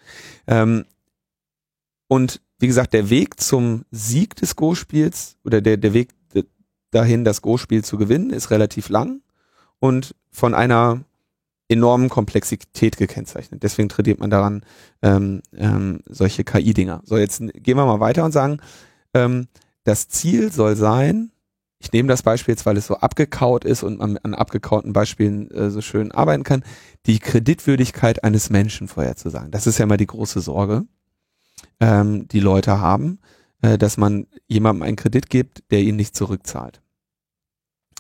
Ähm, 0.45 0.85
und 2.07 2.41
wie 2.59 2.67
gesagt, 2.67 2.93
der 2.93 3.09
Weg 3.09 3.39
zum 3.39 3.85
Sieg 3.91 4.35
des 4.35 4.55
Go-Spiels 4.55 5.37
oder 5.43 5.61
der, 5.61 5.77
der 5.77 5.93
Weg 5.93 6.09
dahin, 6.91 7.23
das 7.23 7.41
Go-Spiel 7.41 7.83
zu 7.83 7.97
gewinnen, 7.97 8.31
ist 8.31 8.51
relativ 8.51 8.89
lang 8.89 9.21
und 9.79 10.15
von 10.31 10.53
einer 10.53 11.01
enormen 11.69 12.09
Komplexität 12.09 12.97
gekennzeichnet. 12.97 13.63
Deswegen 13.63 13.89
trainiert 13.89 14.19
man 14.19 14.29
daran 14.29 14.63
ähm, 15.01 15.41
ähm, 15.55 16.01
solche 16.07 16.43
KI-Dinger. 16.43 17.01
So, 17.05 17.17
jetzt 17.17 17.39
gehen 17.39 17.77
wir 17.77 17.85
mal 17.85 17.99
weiter 17.99 18.25
und 18.25 18.31
sagen, 18.31 18.59
ähm, 19.13 19.47
das 19.83 20.09
Ziel 20.09 20.51
soll 20.51 20.75
sein, 20.75 21.31
ich 21.79 21.93
nehme 21.93 22.09
das 22.09 22.23
Beispiel 22.23 22.53
jetzt, 22.53 22.65
weil 22.65 22.75
es 22.75 22.87
so 22.87 22.95
abgekaut 22.95 23.63
ist 23.63 23.83
und 23.83 23.99
man 23.99 24.17
an 24.17 24.33
abgekauten 24.33 24.91
Beispielen 24.91 25.49
äh, 25.51 25.69
so 25.69 25.79
schön 25.79 26.11
arbeiten 26.11 26.43
kann, 26.43 26.63
die 27.05 27.19
Kreditwürdigkeit 27.19 28.23
eines 28.23 28.49
Menschen 28.49 28.89
vorherzusagen. 28.89 29.51
Das 29.51 29.65
ist 29.65 29.77
ja 29.77 29.83
immer 29.83 29.95
die 29.97 30.07
große 30.07 30.41
Sorge, 30.41 30.85
ähm, 31.79 32.27
die 32.27 32.41
Leute 32.41 32.79
haben, 32.79 33.19
äh, 33.61 33.77
dass 33.77 33.95
man 33.95 34.27
jemandem 34.47 34.83
einen 34.83 34.97
Kredit 34.97 35.29
gibt, 35.29 35.71
der 35.71 35.79
ihn 35.79 35.95
nicht 35.95 36.15
zurückzahlt. 36.15 36.81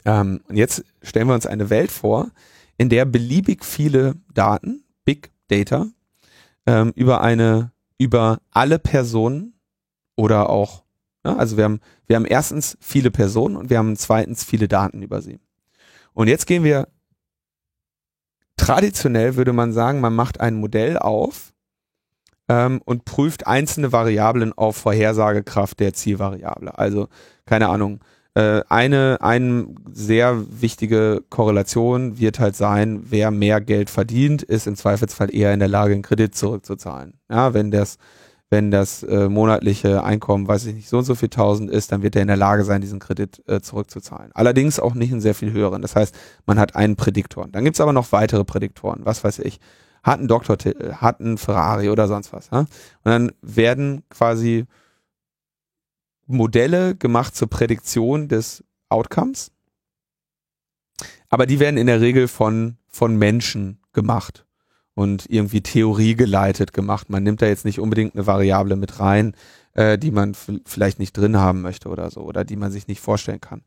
Ähm, 0.05 0.41
und 0.49 0.57
jetzt 0.57 0.83
stellen 1.01 1.27
wir 1.27 1.35
uns 1.35 1.45
eine 1.45 1.69
Welt 1.69 1.91
vor, 1.91 2.31
in 2.79 2.89
der 2.89 3.05
beliebig 3.05 3.63
viele 3.63 4.15
Daten, 4.33 4.83
Big 5.03 5.31
Data, 5.49 5.87
ähm, 6.65 6.93
über 6.95 7.21
eine, 7.21 7.71
über 7.97 8.39
alle 8.51 8.79
Personen 8.79 9.53
oder 10.15 10.49
auch, 10.49 10.83
ja, 11.25 11.35
also 11.35 11.57
wir 11.57 11.65
haben, 11.65 11.81
wir 12.07 12.15
haben 12.15 12.25
erstens 12.25 12.77
viele 12.79 13.11
Personen 13.11 13.57
und 13.57 13.69
wir 13.69 13.77
haben 13.77 13.97
zweitens 13.97 14.45
viele 14.45 14.69
Daten 14.69 15.01
über 15.01 15.21
sie. 15.21 15.39
Und 16.13 16.29
jetzt 16.29 16.47
gehen 16.47 16.63
wir, 16.63 16.87
traditionell 18.55 19.35
würde 19.35 19.53
man 19.53 19.73
sagen, 19.73 19.99
man 19.99 20.15
macht 20.15 20.39
ein 20.39 20.55
Modell 20.55 20.97
auf 20.97 21.53
ähm, 22.47 22.81
und 22.85 23.03
prüft 23.03 23.45
einzelne 23.45 23.91
Variablen 23.91 24.53
auf 24.53 24.77
Vorhersagekraft 24.77 25.81
der 25.81 25.93
Zielvariable. 25.93 26.77
Also, 26.77 27.09
keine 27.45 27.67
Ahnung, 27.67 27.99
eine, 28.35 29.17
eine 29.19 29.67
sehr 29.91 30.45
wichtige 30.61 31.23
Korrelation 31.29 32.19
wird 32.19 32.39
halt 32.39 32.55
sein, 32.55 33.01
wer 33.09 33.31
mehr 33.31 33.59
Geld 33.59 33.89
verdient, 33.89 34.43
ist 34.43 34.67
im 34.67 34.75
Zweifelsfall 34.75 35.33
eher 35.33 35.53
in 35.53 35.59
der 35.59 35.67
Lage, 35.67 35.93
einen 35.93 36.03
Kredit 36.03 36.35
zurückzuzahlen. 36.35 37.15
Ja, 37.29 37.53
wenn 37.53 37.71
das, 37.71 37.97
wenn 38.49 38.71
das 38.71 39.03
äh, 39.03 39.29
monatliche 39.29 40.03
Einkommen, 40.03 40.47
weiß 40.47 40.65
ich 40.67 40.75
nicht, 40.75 40.89
so 40.89 40.99
und 40.99 41.03
so 41.03 41.15
viel 41.15 41.29
tausend 41.29 41.69
ist, 41.69 41.91
dann 41.91 42.01
wird 42.01 42.15
er 42.15 42.21
in 42.21 42.27
der 42.29 42.37
Lage 42.37 42.63
sein, 42.63 42.81
diesen 42.81 42.99
Kredit 42.99 43.43
äh, 43.47 43.61
zurückzuzahlen. 43.61 44.31
Allerdings 44.33 44.79
auch 44.79 44.93
nicht 44.93 45.11
einen 45.11 45.21
sehr 45.21 45.35
viel 45.35 45.51
höheren. 45.51 45.81
Das 45.81 45.95
heißt, 45.95 46.15
man 46.45 46.59
hat 46.59 46.75
einen 46.75 46.95
Prädiktor. 46.95 47.47
Dann 47.51 47.65
gibt's 47.65 47.81
aber 47.81 47.93
noch 47.93 48.11
weitere 48.11 48.43
Prädiktoren, 48.43 49.01
was 49.05 49.23
weiß 49.23 49.39
ich. 49.39 49.59
Hat 50.01 50.19
einen 50.19 50.27
Doktortitel, 50.27 50.93
hat 50.93 51.19
einen 51.19 51.37
Ferrari 51.37 51.89
oder 51.89 52.07
sonst 52.07 52.31
was. 52.31 52.49
Ja? 52.51 52.59
Und 52.59 52.69
dann 53.03 53.31
werden 53.41 54.03
quasi 54.09 54.65
Modelle 56.29 56.95
gemacht 56.95 57.35
zur 57.35 57.49
Prädiktion 57.49 58.27
des 58.27 58.63
Outcomes. 58.87 59.51
Aber 61.29 61.45
die 61.45 61.59
werden 61.59 61.77
in 61.77 61.87
der 61.87 62.01
Regel 62.01 62.27
von, 62.27 62.77
von 62.87 63.17
Menschen 63.17 63.79
gemacht 63.93 64.45
und 64.93 65.25
irgendwie 65.29 65.61
Theorie 65.61 66.15
geleitet 66.15 66.73
gemacht. 66.73 67.09
Man 67.09 67.23
nimmt 67.23 67.41
da 67.41 67.47
jetzt 67.47 67.65
nicht 67.65 67.79
unbedingt 67.79 68.15
eine 68.15 68.27
Variable 68.27 68.75
mit 68.75 68.99
rein, 68.99 69.33
äh, 69.73 69.97
die 69.97 70.11
man 70.11 70.35
vielleicht 70.65 70.99
nicht 70.99 71.13
drin 71.13 71.37
haben 71.37 71.61
möchte 71.61 71.89
oder 71.89 72.09
so, 72.11 72.21
oder 72.21 72.43
die 72.45 72.55
man 72.55 72.71
sich 72.71 72.87
nicht 72.87 73.01
vorstellen 73.01 73.41
kann. 73.41 73.63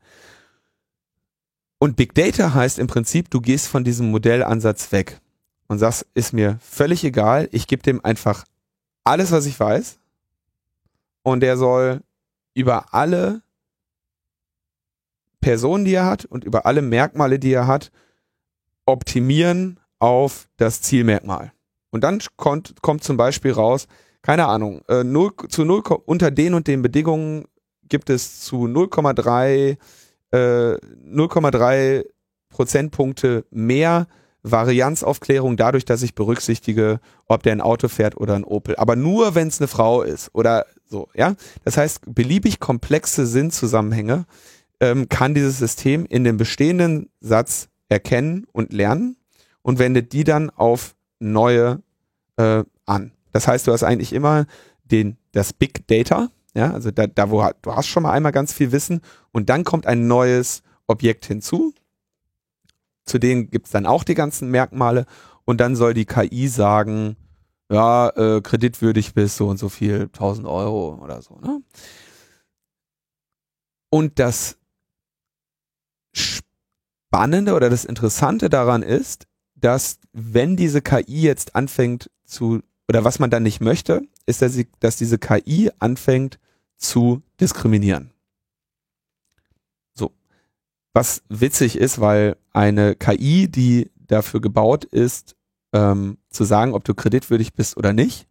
Und 1.79 1.97
Big 1.97 2.13
Data 2.13 2.53
heißt 2.53 2.79
im 2.79 2.87
Prinzip, 2.87 3.29
du 3.29 3.41
gehst 3.41 3.67
von 3.67 3.83
diesem 3.83 4.09
Modellansatz 4.11 4.91
weg 4.93 5.19
und 5.67 5.79
sagst, 5.79 6.05
ist 6.13 6.31
mir 6.31 6.57
völlig 6.61 7.03
egal, 7.03 7.49
ich 7.51 7.67
gebe 7.67 7.83
dem 7.83 8.03
einfach 8.05 8.45
alles, 9.03 9.31
was 9.31 9.45
ich 9.45 9.59
weiß 9.59 9.97
und 11.23 11.41
der 11.41 11.57
soll 11.57 12.01
über 12.53 12.93
alle 12.93 13.41
Personen, 15.41 15.85
die 15.85 15.93
er 15.93 16.05
hat 16.05 16.25
und 16.25 16.43
über 16.43 16.65
alle 16.65 16.81
Merkmale, 16.81 17.39
die 17.39 17.53
er 17.53 17.67
hat, 17.67 17.91
optimieren 18.85 19.79
auf 19.99 20.47
das 20.57 20.81
Zielmerkmal. 20.81 21.51
Und 21.91 22.03
dann 22.03 22.19
kommt, 22.37 22.81
kommt 22.81 23.03
zum 23.03 23.17
Beispiel 23.17 23.51
raus, 23.51 23.87
keine 24.21 24.47
Ahnung, 24.47 24.81
äh, 24.87 25.03
0, 25.03 25.31
zu 25.49 25.65
0, 25.65 25.83
unter 26.05 26.31
den 26.31 26.53
und 26.53 26.67
den 26.67 26.81
Bedingungen 26.81 27.45
gibt 27.89 28.09
es 28.09 28.39
zu 28.41 28.65
0,3 28.65 29.77
äh, 30.33 30.35
0,3 30.35 32.05
Prozentpunkte 32.49 33.45
mehr 33.51 34.07
Varianzaufklärung 34.43 35.55
dadurch, 35.55 35.85
dass 35.85 36.01
ich 36.01 36.15
berücksichtige, 36.15 36.99
ob 37.27 37.43
der 37.43 37.53
ein 37.53 37.61
Auto 37.61 37.87
fährt 37.87 38.17
oder 38.17 38.35
ein 38.35 38.43
Opel. 38.43 38.75
Aber 38.75 38.95
nur, 38.95 39.35
wenn 39.35 39.47
es 39.47 39.61
eine 39.61 39.67
Frau 39.67 40.01
ist 40.01 40.29
oder 40.33 40.65
so, 40.93 41.09
ja. 41.15 41.35
Das 41.65 41.75
heißt, 41.75 42.01
beliebig 42.05 42.59
komplexe 42.59 43.25
Sinnzusammenhänge 43.25 44.25
ähm, 44.79 45.09
kann 45.09 45.33
dieses 45.33 45.57
System 45.57 46.05
in 46.05 46.23
dem 46.23 46.37
bestehenden 46.37 47.09
Satz 47.19 47.67
erkennen 47.89 48.45
und 48.51 48.71
lernen 48.71 49.17
und 49.63 49.79
wendet 49.79 50.13
die 50.13 50.23
dann 50.23 50.51
auf 50.51 50.95
neue 51.19 51.81
äh, 52.37 52.63
an. 52.85 53.11
Das 53.31 53.47
heißt, 53.47 53.65
du 53.65 53.71
hast 53.71 53.81
eigentlich 53.81 54.13
immer 54.13 54.45
den, 54.83 55.17
das 55.31 55.51
Big 55.51 55.87
Data, 55.87 56.29
ja, 56.53 56.71
also 56.71 56.91
da, 56.91 57.07
da 57.07 57.31
wo 57.31 57.43
du 57.63 57.75
hast 57.75 57.87
schon 57.87 58.03
mal 58.03 58.11
einmal 58.11 58.31
ganz 58.31 58.53
viel 58.53 58.71
Wissen 58.71 59.01
und 59.31 59.49
dann 59.49 59.63
kommt 59.63 59.87
ein 59.87 60.05
neues 60.05 60.61
Objekt 60.85 61.25
hinzu. 61.25 61.73
Zu 63.05 63.17
denen 63.17 63.49
gibt's 63.49 63.71
dann 63.71 63.87
auch 63.87 64.03
die 64.03 64.13
ganzen 64.13 64.51
Merkmale 64.51 65.07
und 65.43 65.59
dann 65.59 65.75
soll 65.75 65.95
die 65.95 66.05
KI 66.05 66.47
sagen, 66.47 67.17
ja, 67.71 68.09
äh, 68.09 68.41
kreditwürdig 68.41 69.13
bis 69.13 69.37
so 69.37 69.47
und 69.47 69.57
so 69.57 69.69
viel, 69.69 70.03
1000 70.03 70.47
Euro 70.47 70.99
oder 71.01 71.21
so. 71.21 71.35
Ne? 71.39 71.61
Und 73.89 74.19
das 74.19 74.57
Spannende 76.13 77.53
oder 77.53 77.69
das 77.69 77.85
Interessante 77.85 78.49
daran 78.49 78.83
ist, 78.83 79.27
dass 79.55 79.99
wenn 80.11 80.55
diese 80.57 80.81
KI 80.81 81.21
jetzt 81.21 81.55
anfängt 81.55 82.09
zu, 82.25 82.61
oder 82.89 83.03
was 83.03 83.19
man 83.19 83.29
dann 83.29 83.43
nicht 83.43 83.61
möchte, 83.61 84.01
ist, 84.25 84.41
dass, 84.41 84.53
sie, 84.53 84.67
dass 84.79 84.97
diese 84.97 85.17
KI 85.17 85.71
anfängt 85.79 86.39
zu 86.77 87.21
diskriminieren. 87.39 88.11
So. 89.93 90.11
Was 90.93 91.23
witzig 91.29 91.77
ist, 91.77 92.01
weil 92.01 92.37
eine 92.51 92.95
KI, 92.95 93.47
die 93.47 93.91
dafür 93.95 94.41
gebaut 94.41 94.83
ist, 94.83 95.35
ähm, 95.73 96.17
zu 96.29 96.43
sagen, 96.43 96.73
ob 96.73 96.83
du 96.83 96.93
kreditwürdig 96.93 97.53
bist 97.53 97.75
oder 97.77 97.93
nicht, 97.93 98.27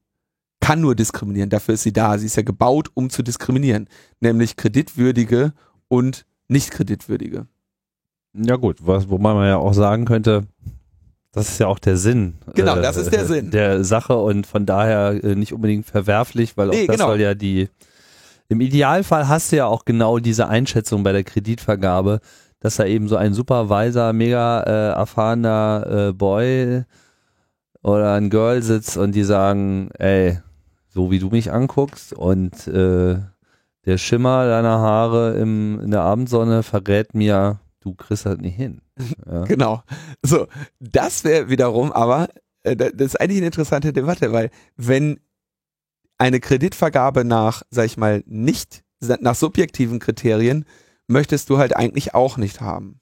kann 0.60 0.80
nur 0.80 0.94
diskriminieren. 0.94 1.50
Dafür 1.50 1.74
ist 1.74 1.82
sie 1.82 1.92
da. 1.92 2.16
Sie 2.18 2.26
ist 2.26 2.36
ja 2.36 2.42
gebaut, 2.42 2.88
um 2.94 3.10
zu 3.10 3.22
diskriminieren. 3.22 3.88
Nämlich 4.20 4.56
kreditwürdige 4.56 5.52
und 5.88 6.24
nicht 6.48 6.70
kreditwürdige. 6.70 7.46
Ja 8.34 8.56
gut, 8.56 8.78
was, 8.80 9.08
wo 9.08 9.18
man 9.18 9.46
ja 9.46 9.56
auch 9.56 9.74
sagen 9.74 10.04
könnte, 10.04 10.46
Das 11.32 11.48
ist 11.48 11.58
ja 11.58 11.66
auch 11.66 11.78
der 11.78 11.96
Sinn. 11.96 12.34
Genau, 12.54 12.76
das 12.76 12.96
ist 12.96 13.10
der 13.10 13.22
äh, 13.22 13.26
Sinn. 13.26 13.50
Der 13.50 13.84
Sache 13.84 14.16
und 14.16 14.46
von 14.46 14.66
daher 14.66 15.22
äh, 15.24 15.34
nicht 15.34 15.52
unbedingt 15.52 15.86
verwerflich, 15.86 16.56
weil 16.56 16.68
auch 16.68 16.74
Nee, 16.74 16.86
das 16.86 16.96
genau. 16.96 17.08
soll 17.08 17.20
ja 17.20 17.34
die. 17.34 17.68
Im 18.48 18.60
Idealfall 18.60 19.28
hast 19.28 19.50
du 19.50 19.56
ja 19.56 19.66
auch 19.66 19.86
genau 19.86 20.18
diese 20.18 20.48
Einschätzung 20.48 21.02
bei 21.02 21.12
der 21.12 21.24
Kreditvergabe, 21.24 22.20
dass 22.60 22.76
da 22.76 22.84
eben 22.84 23.08
so 23.08 23.16
ein 23.16 23.32
super 23.32 23.70
weiser, 23.70 24.12
mega 24.12 24.60
äh, 24.60 24.92
erfahrener 24.92 26.08
äh, 26.08 26.12
Boy 26.12 26.84
oder 27.82 28.14
ein 28.14 28.30
Girl 28.30 28.62
sitzt 28.62 28.96
und 28.96 29.12
die 29.14 29.24
sagen, 29.24 29.90
ey, 29.98 30.38
so 30.88 31.10
wie 31.10 31.18
du 31.18 31.28
mich 31.28 31.52
anguckst 31.52 32.12
und 32.12 32.66
äh, 32.68 33.18
der 33.84 33.98
Schimmer 33.98 34.46
deiner 34.46 34.78
Haare 34.78 35.34
im, 35.36 35.80
in 35.80 35.90
der 35.90 36.02
Abendsonne 36.02 36.62
verrät 36.62 37.14
mir, 37.14 37.58
du 37.80 37.94
kriegst 37.94 38.26
das 38.26 38.38
nicht 38.38 38.56
hin. 38.56 38.80
Ja. 39.26 39.44
Genau. 39.44 39.82
So, 40.22 40.46
das 40.78 41.24
wäre 41.24 41.48
wiederum 41.48 41.90
aber, 41.92 42.28
äh, 42.62 42.76
da- 42.76 42.90
das 42.90 43.08
ist 43.08 43.20
eigentlich 43.20 43.38
eine 43.38 43.46
interessante 43.46 43.92
Debatte, 43.92 44.32
weil 44.32 44.50
wenn 44.76 45.18
eine 46.18 46.38
Kreditvergabe 46.40 47.24
nach, 47.24 47.62
sag 47.70 47.86
ich 47.86 47.96
mal, 47.96 48.22
nicht 48.26 48.84
nach 49.20 49.34
subjektiven 49.34 49.98
Kriterien, 49.98 50.64
möchtest 51.08 51.50
du 51.50 51.58
halt 51.58 51.74
eigentlich 51.74 52.14
auch 52.14 52.36
nicht 52.36 52.60
haben. 52.60 53.00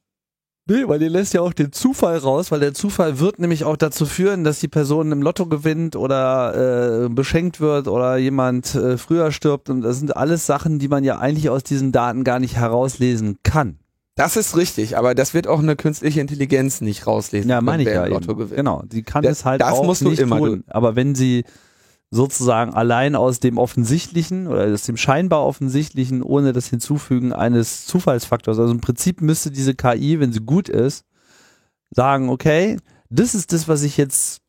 Nee, 0.70 0.86
weil 0.86 1.02
ihr 1.02 1.10
lässt 1.10 1.34
ja 1.34 1.40
auch 1.40 1.52
den 1.52 1.72
Zufall 1.72 2.16
raus, 2.18 2.52
weil 2.52 2.60
der 2.60 2.74
Zufall 2.74 3.18
wird 3.18 3.40
nämlich 3.40 3.64
auch 3.64 3.76
dazu 3.76 4.06
führen, 4.06 4.44
dass 4.44 4.60
die 4.60 4.68
Person 4.68 5.10
im 5.10 5.20
Lotto 5.20 5.46
gewinnt 5.46 5.96
oder 5.96 7.06
äh, 7.06 7.08
beschenkt 7.08 7.60
wird 7.60 7.88
oder 7.88 8.16
jemand 8.18 8.76
äh, 8.76 8.96
früher 8.96 9.32
stirbt. 9.32 9.68
Und 9.68 9.80
das 9.82 9.98
sind 9.98 10.16
alles 10.16 10.46
Sachen, 10.46 10.78
die 10.78 10.86
man 10.86 11.02
ja 11.02 11.18
eigentlich 11.18 11.50
aus 11.50 11.64
diesen 11.64 11.90
Daten 11.90 12.22
gar 12.22 12.38
nicht 12.38 12.54
herauslesen 12.54 13.38
kann. 13.42 13.78
Das 14.14 14.36
ist 14.36 14.56
richtig, 14.56 14.96
aber 14.96 15.16
das 15.16 15.34
wird 15.34 15.48
auch 15.48 15.58
eine 15.58 15.74
künstliche 15.74 16.20
Intelligenz 16.20 16.80
nicht 16.80 17.04
rauslesen. 17.04 17.50
Ja, 17.50 17.60
meine 17.60 17.82
ich 17.82 17.88
ja 17.88 18.04
Lotto 18.06 18.36
gewinnt. 18.36 18.56
Genau, 18.56 18.84
die 18.86 19.02
kann 19.02 19.24
Das- 19.24 19.38
es 19.40 19.44
halt 19.44 19.60
das 19.60 19.72
auch 19.72 19.84
musst 19.84 20.02
du 20.02 20.10
nicht 20.10 20.20
immer, 20.20 20.38
tun. 20.38 20.62
Aber 20.68 20.94
wenn 20.94 21.16
sie 21.16 21.44
sozusagen 22.10 22.74
allein 22.74 23.14
aus 23.14 23.38
dem 23.38 23.56
Offensichtlichen 23.56 24.48
oder 24.48 24.72
aus 24.72 24.82
dem 24.82 24.96
scheinbar 24.96 25.44
Offensichtlichen 25.46 26.22
ohne 26.22 26.52
das 26.52 26.66
Hinzufügen 26.66 27.32
eines 27.32 27.86
Zufallsfaktors, 27.86 28.58
also 28.58 28.72
im 28.72 28.80
Prinzip 28.80 29.20
müsste 29.20 29.50
diese 29.50 29.74
KI, 29.74 30.18
wenn 30.18 30.32
sie 30.32 30.40
gut 30.40 30.68
ist, 30.68 31.04
sagen, 31.90 32.28
okay, 32.28 32.78
das 33.10 33.34
ist 33.34 33.52
das, 33.52 33.68
was 33.68 33.82
ich 33.82 33.96
jetzt 33.96 34.40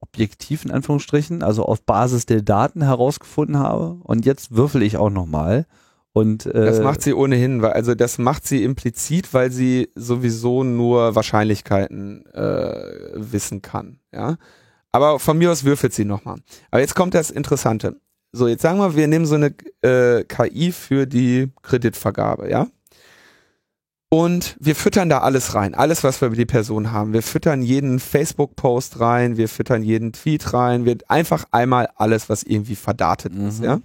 objektiv 0.00 0.64
in 0.64 0.70
Anführungsstrichen, 0.70 1.42
also 1.42 1.64
auf 1.64 1.82
Basis 1.82 2.26
der 2.26 2.42
Daten 2.42 2.82
herausgefunden 2.82 3.58
habe. 3.58 3.98
Und 4.04 4.26
jetzt 4.26 4.54
würfel 4.54 4.82
ich 4.82 4.96
auch 4.96 5.10
nochmal. 5.10 5.66
Und 6.12 6.46
äh, 6.46 6.64
Das 6.64 6.80
macht 6.80 7.02
sie 7.02 7.14
ohnehin, 7.14 7.62
weil, 7.62 7.72
also 7.72 7.94
das 7.94 8.18
macht 8.18 8.46
sie 8.46 8.62
implizit, 8.64 9.34
weil 9.34 9.50
sie 9.50 9.90
sowieso 9.94 10.64
nur 10.64 11.14
Wahrscheinlichkeiten 11.14 12.26
äh, 12.26 13.10
wissen 13.14 13.62
kann. 13.62 14.00
Ja, 14.12 14.36
aber 14.92 15.18
von 15.18 15.38
mir 15.38 15.50
aus 15.52 15.64
würfelt 15.64 15.92
sie 15.94 16.04
nochmal. 16.04 16.38
Aber 16.70 16.80
jetzt 16.80 16.94
kommt 16.94 17.14
das 17.14 17.30
Interessante. 17.30 18.00
So, 18.32 18.46
jetzt 18.46 18.62
sagen 18.62 18.78
wir, 18.78 18.94
wir 18.94 19.08
nehmen 19.08 19.26
so 19.26 19.36
eine 19.36 19.54
äh, 19.82 20.24
KI 20.24 20.72
für 20.72 21.06
die 21.06 21.50
Kreditvergabe, 21.62 22.50
ja. 22.50 22.66
Und 24.10 24.56
wir 24.58 24.74
füttern 24.74 25.10
da 25.10 25.18
alles 25.18 25.54
rein, 25.54 25.74
alles, 25.74 26.02
was 26.02 26.20
wir 26.22 26.28
über 26.28 26.36
die 26.36 26.46
Person 26.46 26.92
haben. 26.92 27.12
Wir 27.12 27.22
füttern 27.22 27.60
jeden 27.60 28.00
Facebook-Post 28.00 29.00
rein, 29.00 29.36
wir 29.36 29.48
füttern 29.50 29.82
jeden 29.82 30.12
Tweet 30.12 30.54
rein, 30.54 30.86
wir 30.86 30.96
einfach 31.08 31.44
einmal 31.50 31.88
alles, 31.96 32.30
was 32.30 32.42
irgendwie 32.42 32.76
verdatet 32.76 33.34
ist, 33.34 33.58
Mhm. 33.58 33.64
ja. 33.64 33.80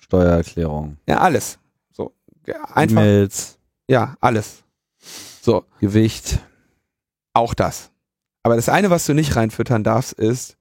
Steuererklärung, 0.00 0.98
Ja, 1.06 1.18
alles. 1.18 1.58
So, 1.92 2.12
ja, 2.46 2.62
einfach, 2.74 3.00
E-Mails, 3.02 3.58
ja, 3.88 4.14
alles. 4.20 4.62
So, 5.42 5.64
Gewicht. 5.80 6.40
auch 7.32 7.54
das. 7.54 7.90
Aber 8.48 8.56
das 8.56 8.70
eine, 8.70 8.88
was 8.88 9.04
du 9.04 9.12
nicht 9.12 9.36
reinfüttern 9.36 9.84
darfst, 9.84 10.14
ist, 10.14 10.56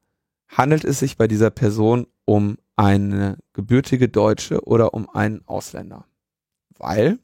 handelt 0.50 0.84
es 0.84 1.00
sich 1.00 1.16
bei 1.16 1.26
dieser 1.30 1.52
Person 1.52 2.06
um 2.26 2.58
eine 2.76 3.38
gebürtige 3.54 4.10
Deutsche 4.10 4.66
oder 4.66 4.94
um 4.94 5.10
einen 5.10 5.48
Ausländer? 5.48 6.06
Weil 6.78 7.18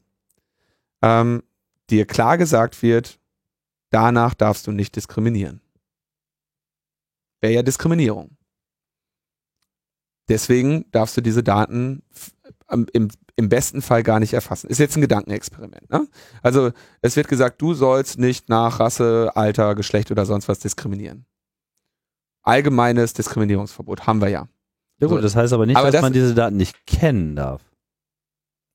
ähm, 1.02 1.42
dir 1.90 2.06
klar 2.06 2.38
gesagt 2.38 2.80
wird, 2.80 3.20
danach 3.90 4.32
darfst 4.32 4.66
du 4.66 4.72
nicht 4.72 4.96
diskriminieren. 4.96 5.60
Wäre 7.42 7.52
ja 7.52 7.62
Diskriminierung. 7.62 8.38
Deswegen 10.30 10.90
darfst 10.92 11.14
du 11.14 11.20
diese 11.20 11.42
Daten 11.42 12.02
am- 12.68 12.86
im, 12.94 13.10
im 13.36 13.48
besten 13.48 13.82
Fall 13.82 14.02
gar 14.02 14.20
nicht 14.20 14.32
erfassen. 14.32 14.68
Ist 14.70 14.78
jetzt 14.78 14.96
ein 14.96 15.00
Gedankenexperiment. 15.00 15.90
Ne? 15.90 16.06
Also 16.42 16.70
es 17.02 17.16
wird 17.16 17.28
gesagt, 17.28 17.60
du 17.60 17.74
sollst 17.74 18.18
nicht 18.18 18.48
nach 18.48 18.78
Rasse, 18.80 19.32
Alter, 19.34 19.74
Geschlecht 19.74 20.10
oder 20.10 20.24
sonst 20.26 20.48
was 20.48 20.60
diskriminieren. 20.60 21.26
Allgemeines 22.42 23.12
Diskriminierungsverbot 23.14 24.06
haben 24.06 24.20
wir 24.20 24.28
ja. 24.28 24.46
Ja 25.00 25.06
gut, 25.08 25.16
So. 25.18 25.22
das 25.22 25.34
heißt 25.36 25.52
aber 25.52 25.66
nicht, 25.66 25.76
Aber 25.76 25.86
dass 25.86 25.94
das- 25.94 26.02
man 26.02 26.12
diese 26.12 26.34
Daten 26.34 26.56
nicht 26.56 26.86
kennen 26.86 27.34
darf. 27.36 27.62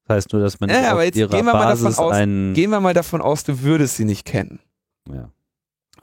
Das 0.05 0.15
heißt 0.17 0.33
nur, 0.33 0.41
dass 0.41 0.59
man 0.59 0.69
Ja, 0.69 0.79
nicht 0.79 0.89
aber 0.89 0.99
auf 0.99 1.05
jetzt 1.05 1.15
ihrer 1.17 1.29
gehen 1.29 1.45
wir 1.45 1.53
mal 1.53 1.69
davon 1.69 1.93
aus- 1.95 2.13
einen... 2.13 2.53
Gehen 2.53 2.71
wir 2.71 2.79
mal 2.79 2.93
davon 2.95 3.21
aus, 3.21 3.43
du 3.43 3.61
würdest 3.61 3.95
sie 3.97 4.05
nicht 4.05 4.25
kennen. 4.25 4.59
ja. 5.11 5.29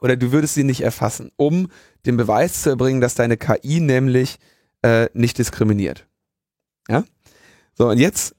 Oder 0.03 0.17
du 0.17 0.31
würdest 0.31 0.53
sie 0.55 0.63
nicht 0.63 0.83
erfassen, 0.83 1.33
um 1.37 1.69
den 2.05 2.19
Beweis 2.19 2.61
zu 2.63 2.69
erbringen, 2.69 3.01
dass 3.01 3.15
deine 3.15 3.39
KI 3.39 3.81
nämlich 3.81 4.39
äh, 4.83 5.09
nicht 5.15 5.39
diskriminiert. 5.39 6.07
Ja? 6.87 7.03
So, 7.73 7.89
und 7.89 7.97
jetzt 7.99 8.37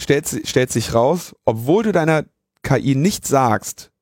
stellt, 0.00 0.42
stellt 0.44 0.72
sich 0.72 0.94
raus, 0.94 1.34
obwohl 1.44 1.84
du 1.84 1.92
deiner 1.92 2.24
KI 2.62 2.94
nicht 2.94 3.26
sagst, 3.26 3.92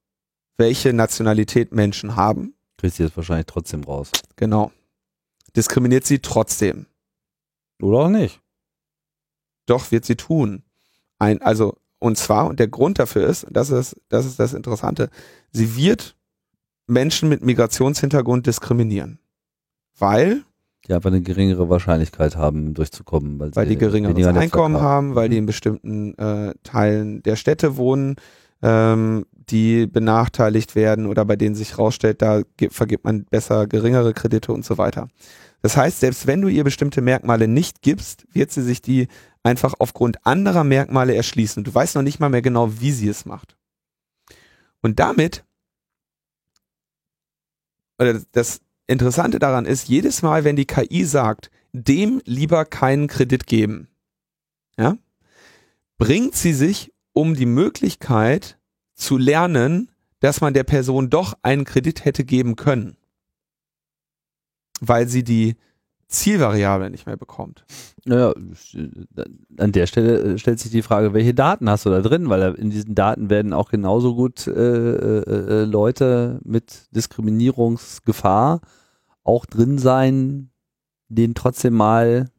welche 0.56 0.92
Nationalität 0.92 1.72
Menschen 1.72 2.16
haben, 2.16 2.54
Kriegst 2.78 2.98
du 2.98 3.02
jetzt 3.04 3.16
wahrscheinlich 3.16 3.46
trotzdem 3.46 3.82
raus. 3.84 4.10
genau, 4.36 4.70
diskriminiert 5.56 6.04
sie 6.04 6.20
trotzdem. 6.20 6.86
Oder 7.80 7.98
auch 7.98 8.08
nicht. 8.08 8.40
Doch 9.66 9.90
wird 9.90 10.04
sie 10.04 10.16
tun. 10.16 10.62
Ein, 11.18 11.42
also, 11.42 11.76
und 11.98 12.16
zwar, 12.16 12.46
und 12.46 12.60
der 12.60 12.68
Grund 12.68 12.98
dafür 12.98 13.26
ist, 13.26 13.46
das 13.50 13.70
ist, 13.70 14.00
das 14.08 14.26
ist 14.26 14.38
das 14.38 14.54
Interessante, 14.54 15.10
sie 15.52 15.76
wird 15.76 16.16
Menschen 16.86 17.28
mit 17.28 17.42
Migrationshintergrund 17.42 18.46
diskriminieren. 18.46 19.18
Weil, 19.96 20.44
Die 20.88 20.94
einfach 20.94 21.10
eine 21.10 21.20
geringere 21.20 21.68
Wahrscheinlichkeit 21.68 22.36
haben, 22.36 22.74
durchzukommen. 22.74 23.38
Weil, 23.38 23.54
weil 23.54 23.66
sie 23.66 23.74
die 23.74 23.78
geringeres 23.78 24.26
Einkommen 24.26 24.80
haben, 24.80 25.14
weil 25.14 25.28
die 25.28 25.36
in 25.36 25.46
bestimmten 25.46 26.16
äh, 26.16 26.54
Teilen 26.62 27.22
der 27.22 27.36
Städte 27.36 27.76
wohnen, 27.76 28.16
ähm, 28.62 29.26
die 29.34 29.86
benachteiligt 29.86 30.74
werden 30.74 31.06
oder 31.06 31.24
bei 31.24 31.36
denen 31.36 31.54
sich 31.54 31.78
rausstellt, 31.78 32.22
da 32.22 32.42
gibt, 32.56 32.74
vergibt 32.74 33.04
man 33.04 33.24
besser 33.24 33.66
geringere 33.66 34.12
Kredite 34.14 34.52
und 34.52 34.64
so 34.64 34.78
weiter. 34.78 35.08
Das 35.62 35.76
heißt, 35.76 36.00
selbst 36.00 36.26
wenn 36.26 36.40
du 36.40 36.48
ihr 36.48 36.64
bestimmte 36.64 37.00
Merkmale 37.00 37.48
nicht 37.48 37.82
gibst, 37.82 38.26
wird 38.32 38.50
sie 38.50 38.62
sich 38.62 38.80
die 38.80 39.08
einfach 39.42 39.74
aufgrund 39.78 40.24
anderer 40.26 40.64
Merkmale 40.64 41.14
erschließen. 41.14 41.64
Du 41.64 41.74
weißt 41.74 41.96
noch 41.96 42.02
nicht 42.02 42.20
mal 42.20 42.28
mehr 42.28 42.42
genau, 42.42 42.80
wie 42.80 42.92
sie 42.92 43.08
es 43.08 43.24
macht. 43.24 43.56
Und 44.82 45.00
damit, 45.00 45.44
oder 47.98 48.20
das 48.32 48.60
Interessante 48.88 49.38
daran 49.38 49.66
ist, 49.66 49.88
jedes 49.88 50.22
Mal, 50.22 50.44
wenn 50.44 50.56
die 50.56 50.64
KI 50.64 51.04
sagt, 51.04 51.50
dem 51.72 52.22
lieber 52.24 52.64
keinen 52.64 53.06
Kredit 53.06 53.46
geben, 53.46 53.88
ja, 54.78 54.96
bringt 55.98 56.34
sie 56.34 56.54
sich 56.54 56.92
um 57.12 57.34
die 57.34 57.46
Möglichkeit 57.46 58.58
zu 58.94 59.18
lernen, 59.18 59.90
dass 60.20 60.40
man 60.40 60.54
der 60.54 60.64
Person 60.64 61.10
doch 61.10 61.34
einen 61.42 61.64
Kredit 61.64 62.06
hätte 62.06 62.24
geben 62.24 62.56
können, 62.56 62.96
weil 64.80 65.06
sie 65.06 65.22
die 65.22 65.56
Zielvariable 66.08 66.88
nicht 66.88 67.04
mehr 67.04 67.18
bekommt. 67.18 67.66
Naja, 68.06 68.32
an 69.58 69.72
der 69.72 69.86
Stelle 69.86 70.20
äh, 70.20 70.38
stellt 70.38 70.58
sich 70.58 70.70
die 70.70 70.80
Frage, 70.80 71.12
welche 71.12 71.34
Daten 71.34 71.68
hast 71.68 71.84
du 71.84 71.90
da 71.90 72.00
drin? 72.00 72.30
Weil 72.30 72.54
in 72.54 72.70
diesen 72.70 72.94
Daten 72.94 73.28
werden 73.28 73.52
auch 73.52 73.68
genauso 73.68 74.14
gut 74.14 74.46
äh, 74.46 74.52
äh, 74.52 75.22
äh, 75.24 75.64
Leute 75.64 76.40
mit 76.42 76.88
Diskriminierungsgefahr 76.96 78.62
auch 79.28 79.46
drin 79.46 79.78
sein, 79.78 80.50
denen 81.08 81.34
trotzdem 81.34 81.74
mal 81.74 82.30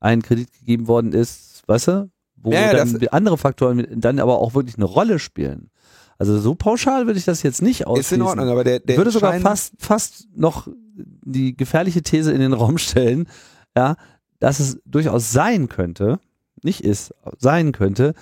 ein 0.00 0.22
Kredit 0.22 0.52
gegeben 0.52 0.88
worden 0.88 1.12
ist, 1.12 1.62
weißt 1.66 1.88
du? 1.88 2.10
Wo 2.36 2.52
Ja, 2.52 2.72
dann 2.72 2.96
andere 3.10 3.38
Faktoren 3.38 3.86
dann 3.94 4.18
aber 4.18 4.38
auch 4.38 4.54
wirklich 4.54 4.76
eine 4.76 4.84
Rolle 4.84 5.18
spielen. 5.18 5.70
Also 6.18 6.38
so 6.38 6.54
pauschal 6.54 7.06
würde 7.06 7.18
ich 7.18 7.24
das 7.24 7.42
jetzt 7.42 7.62
nicht 7.62 7.86
ausschließen. 7.86 8.16
Ist 8.16 8.20
in 8.20 8.22
Ordnung, 8.22 8.48
aber 8.48 8.64
der, 8.64 8.80
der 8.80 8.96
würde 8.96 9.10
sogar 9.10 9.34
fast, 9.40 9.74
fast 9.78 10.28
noch 10.34 10.68
die 10.94 11.56
gefährliche 11.56 12.02
These 12.02 12.32
in 12.32 12.40
den 12.40 12.52
Raum 12.52 12.78
stellen, 12.78 13.28
ja, 13.76 13.96
dass 14.38 14.60
es 14.60 14.80
durchaus 14.84 15.32
sein 15.32 15.68
könnte, 15.68 16.20
nicht 16.62 16.80
ist, 16.80 17.14
sein 17.38 17.72
könnte, 17.72 18.14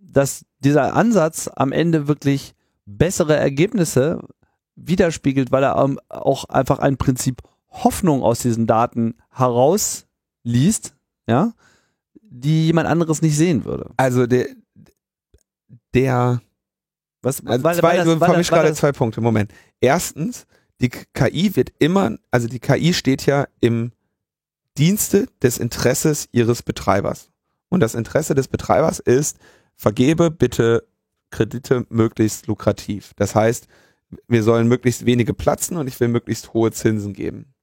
dass 0.00 0.44
dieser 0.60 0.94
Ansatz 0.94 1.48
am 1.54 1.72
Ende 1.72 2.08
wirklich 2.08 2.54
bessere 2.84 3.36
Ergebnisse 3.36 4.20
widerspiegelt, 4.76 5.50
weil 5.52 5.64
er 5.64 5.76
ähm, 5.82 5.98
auch 6.08 6.44
einfach 6.44 6.78
ein 6.78 6.96
Prinzip 6.96 7.42
Hoffnung 7.70 8.22
aus 8.22 8.38
diesen 8.40 8.66
Daten 8.66 9.14
herausliest, 9.30 10.94
ja, 11.26 11.52
die 12.22 12.66
jemand 12.66 12.88
anderes 12.88 13.22
nicht 13.22 13.36
sehen 13.36 13.64
würde. 13.64 13.90
Also 13.96 14.26
der, 14.26 14.46
der, 15.94 16.40
Was, 17.22 17.44
Also 17.44 17.64
weil- 17.64 17.74
zwei, 17.76 17.82
weil 17.82 17.96
das- 17.96 18.06
du 18.06 18.18
vermischst 18.18 18.52
gerade 18.52 18.74
zwei 18.74 18.92
Punkte. 18.92 19.20
Moment. 19.20 19.52
Erstens, 19.80 20.46
die 20.80 20.88
KI 20.90 21.56
wird 21.56 21.72
immer, 21.78 22.16
also 22.30 22.46
die 22.46 22.60
KI 22.60 22.92
steht 22.94 23.26
ja 23.26 23.48
im 23.60 23.92
Dienste 24.78 25.26
des 25.42 25.58
Interesses 25.58 26.28
ihres 26.32 26.62
Betreibers. 26.62 27.30
Und 27.68 27.80
das 27.80 27.94
Interesse 27.94 28.34
des 28.34 28.46
Betreibers 28.48 29.00
ist, 29.00 29.38
vergebe 29.74 30.30
bitte 30.30 30.86
Kredite 31.30 31.84
möglichst 31.88 32.46
lukrativ. 32.46 33.12
Das 33.16 33.34
heißt, 33.34 33.66
wir 34.28 34.42
sollen 34.42 34.68
möglichst 34.68 35.06
wenige 35.06 35.34
platzen 35.34 35.76
und 35.76 35.86
ich 35.86 35.98
will 36.00 36.08
möglichst 36.08 36.52
hohe 36.54 36.72
Zinsen 36.72 37.12
geben. 37.12 37.54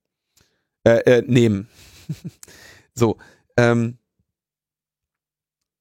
Äh, 0.83 0.99
äh, 1.05 1.23
nehmen. 1.25 1.69
so. 2.93 3.17
Ähm, 3.55 3.97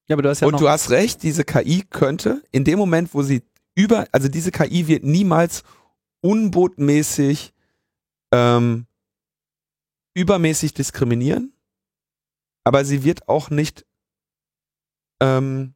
Ja, 0.08 0.14
aber 0.14 0.22
du 0.22 0.28
hast 0.28 0.40
ja 0.40 0.46
und 0.46 0.60
du 0.60 0.68
hast 0.68 0.90
recht, 0.90 1.22
diese 1.22 1.44
KI 1.44 1.82
könnte 1.88 2.42
in 2.52 2.64
dem 2.64 2.78
Moment, 2.78 3.12
wo 3.14 3.22
sie 3.22 3.42
über, 3.74 4.06
also 4.12 4.28
diese 4.28 4.52
KI 4.52 4.86
wird 4.86 5.02
niemals 5.02 5.64
unbotmäßig 6.20 7.52
ähm, 8.32 8.86
übermäßig 10.14 10.74
diskriminieren, 10.74 11.52
aber 12.64 12.84
sie 12.84 13.02
wird 13.02 13.28
auch 13.28 13.50
nicht 13.50 13.84
ähm, 15.20 15.74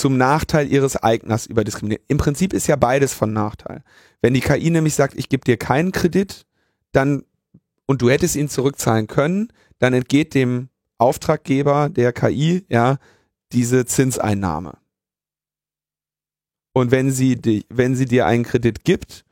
zum 0.00 0.16
Nachteil 0.16 0.70
ihres 0.72 0.96
Eigners 1.02 1.46
überdiskriminieren. 1.46 2.04
Im 2.08 2.18
Prinzip 2.18 2.52
ist 2.52 2.66
ja 2.66 2.76
beides 2.76 3.12
von 3.12 3.32
Nachteil. 3.32 3.82
Wenn 4.20 4.34
die 4.34 4.40
KI 4.40 4.70
nämlich 4.70 4.94
sagt, 4.94 5.14
ich 5.16 5.28
gebe 5.28 5.44
dir 5.44 5.56
keinen 5.56 5.92
Kredit, 5.92 6.46
dann 6.92 7.22
und 7.86 8.02
du 8.02 8.10
hättest 8.10 8.36
ihn 8.36 8.48
zurückzahlen 8.48 9.06
können, 9.06 9.52
dann 9.78 9.94
entgeht 9.94 10.34
dem 10.34 10.68
Auftraggeber 10.98 11.88
der 11.88 12.12
KI 12.12 12.64
ja 12.68 12.98
diese 13.52 13.86
Zinseinnahme. 13.86 14.76
Und 16.72 16.90
wenn 16.90 17.10
sie, 17.10 17.36
di- 17.36 17.64
wenn 17.70 17.96
sie 17.96 18.04
dir 18.04 18.26
einen 18.26 18.44
Kredit 18.44 18.84
gibt, 18.84 19.24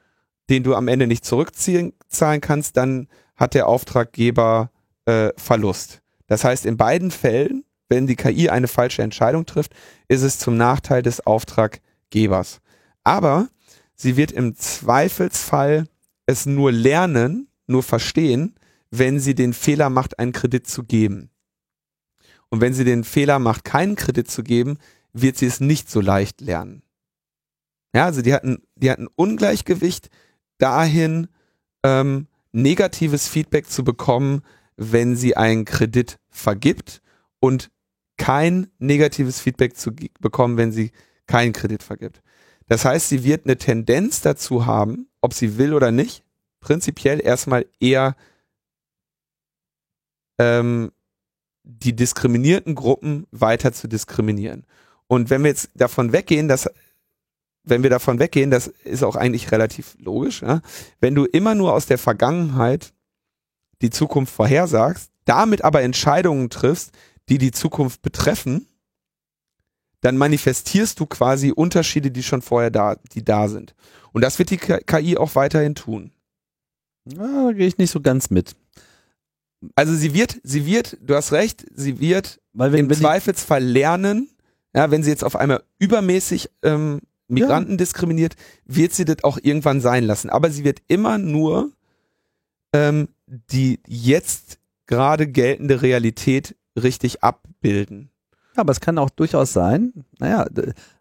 den 0.49 0.63
du 0.63 0.75
am 0.75 0.89
Ende 0.89 1.07
nicht 1.07 1.25
zurückzahlen 1.25 1.93
zahlen 2.09 2.41
kannst, 2.41 2.77
dann 2.77 3.09
hat 3.35 3.55
der 3.55 3.67
Auftraggeber 3.69 4.71
äh, 5.05 5.31
Verlust. 5.37 6.01
Das 6.29 6.45
heißt, 6.45 6.65
in 6.67 6.77
beiden 6.77 7.11
Fällen, 7.11 7.65
wenn 7.88 8.07
die 8.07 8.16
KI 8.16 8.49
eine 8.49 8.68
falsche 8.68 9.03
Entscheidung 9.03 9.46
trifft, 9.46 9.72
ist 10.09 10.22
es 10.22 10.38
zum 10.38 10.57
Nachteil 10.57 11.03
des 11.03 11.27
Auftraggebers. 11.27 12.61
Aber 13.05 13.49
sie 13.94 14.16
wird 14.16 14.33
im 14.33 14.57
Zweifelsfall 14.57 15.87
es 16.27 16.46
nur 16.46 16.72
lernen, 16.72 17.49
nur 17.66 17.83
verstehen, 17.83 18.55
wenn 18.90 19.20
sie 19.20 19.35
den 19.35 19.53
Fehler 19.53 19.90
macht, 19.90 20.18
einen 20.18 20.33
Kredit 20.33 20.66
zu 20.66 20.83
geben. 20.83 21.31
Und 22.49 22.61
wenn 22.61 22.75
sie 22.75 22.85
den 22.85 23.05
Fehler 23.05 23.38
macht, 23.38 23.64
keinen 23.64 23.96
Kredit 23.96 24.31
zu 24.31 24.42
geben, 24.42 24.79
wird 25.12 25.37
sie 25.37 25.46
es 25.46 25.61
nicht 25.61 25.90
so 25.90 26.01
leicht 26.01 26.40
lernen. 26.40 26.83
Ja, 27.94 28.05
also 28.05 28.22
die 28.22 28.35
hatten, 28.35 28.62
die 28.77 28.90
hatten 28.90 29.09
Ungleichgewicht 29.16 30.11
dahin, 30.59 31.29
ähm, 31.83 32.27
negatives 32.53 33.29
Feedback 33.29 33.68
zu 33.68 33.85
bekommen, 33.85 34.42
wenn 34.77 35.16
sie 35.16 35.37
einen 35.37 35.64
Kredit 35.64 36.18
vergibt 36.29 37.01
und 37.40 37.70
kein 38.17 38.69
negatives 38.79 39.41
Feedback 39.41 39.77
zu 39.77 39.93
bekommen, 40.21 40.57
wenn 40.57 40.73
sie 40.73 40.93
keinen 41.27 41.53
Kredit 41.53 41.83
vergibt. 41.83 42.23
Das 42.67 42.85
heißt, 42.85 43.09
sie 43.09 43.25
wird 43.25 43.45
eine 43.45 43.57
Tendenz 43.57 44.21
dazu 44.21 44.67
haben, 44.67 45.09
ob 45.21 45.35
sie 45.35 45.59
will 45.59 45.75
oder 45.75 45.93
nicht, 45.93 46.25
prinzipiell 46.61 47.21
erstmal 47.25 47.67
eher 47.79 48.17
ähm, 50.39 50.91
die 51.63 51.95
diskriminierten 51.95 52.75
Gruppen 52.75 53.27
weiter 53.31 53.73
zu 53.73 53.89
diskriminieren. 53.89 54.67
Und 55.09 55.31
wenn 55.31 55.43
wir 55.43 55.51
jetzt 55.51 55.71
davon 55.75 56.13
weggehen, 56.13 56.49
dass 56.49 56.69
wenn 57.67 57.83
wir 57.83 57.91
davon 57.91 58.21
weggehen, 58.21 58.51
das 58.51 58.69
ist 58.69 59.03
auch 59.03 59.17
eigentlich 59.17 59.51
relativ 59.51 59.97
logisch, 59.99 60.43
ja? 60.43 60.61
wenn 61.01 61.15
du 61.17 61.25
immer 61.25 61.55
nur 61.55 61.73
aus 61.73 61.87
der 61.87 61.99
Vergangenheit 61.99 62.93
die 63.83 63.91
Zukunft 63.91 64.33
vorhersagst, 64.33 65.11
damit 65.25 65.63
aber 65.63 65.83
Entscheidungen 65.83 66.49
triffst, 66.49 66.93
die 67.29 67.39
die 67.39 67.51
Zukunft 67.51 68.03
betreffen, 68.03 68.67
dann 70.01 70.17
manifestierst 70.17 71.01
du 71.01 71.07
quasi 71.07 71.51
Unterschiede, 71.51 72.11
die 72.11 72.23
schon 72.23 72.43
vorher 72.43 72.71
da, 72.71 72.97
die 73.12 73.25
da 73.25 73.49
sind. 73.49 73.75
Und 74.12 74.23
das 74.23 74.39
wird 74.39 74.51
die 74.51 74.59
KI 74.59 75.17
auch 75.17 75.35
weiterhin 75.35 75.75
tun. 75.75 76.12
Ja, 77.07 77.47
da 77.47 77.53
gehe 77.53 77.67
ich 77.67 77.79
nicht 77.79 77.91
so 77.91 78.01
ganz 78.01 78.31
mit. 78.31 78.55
Also 79.75 79.95
sie 79.95 80.15
wird, 80.15 80.39
sie 80.43 80.67
wird, 80.67 80.99
du 81.01 81.15
hast 81.15 81.33
recht, 81.33 81.67
sie 81.75 81.99
wird 81.99 82.41
Weil 82.53 82.73
wenn, 82.73 82.81
im 82.81 82.91
wenn 82.91 82.99
Zweifelsfall 82.99 83.65
lernen, 83.65 84.29
ja, 84.75 84.91
wenn 84.91 85.03
sie 85.03 85.11
jetzt 85.11 85.25
auf 85.25 85.37
einmal 85.37 85.62
übermäßig 85.79 86.51
ähm, 86.62 87.01
Migranten 87.29 87.79
diskriminiert, 87.79 88.37
wird 88.65 88.93
sie 88.93 89.05
das 89.05 89.25
auch 89.25 89.39
irgendwann 89.43 89.81
sein 89.81 90.05
lassen. 90.05 90.31
Aber 90.31 90.51
sie 90.51 90.65
wird 90.65 90.83
immer 90.89 91.19
nur 91.19 91.73
ähm, 92.73 93.09
die 93.27 93.81
jetzt 93.87 94.59
gerade 94.87 95.27
geltende 95.27 95.83
Realität 95.83 96.55
richtig 96.77 97.23
abbilden. 97.23 98.11
Ja, 98.55 98.61
aber 98.61 98.73
es 98.73 98.81
kann 98.81 98.99
auch 98.99 99.11
durchaus 99.11 99.53
sein, 99.53 99.93
naja, 100.19 100.47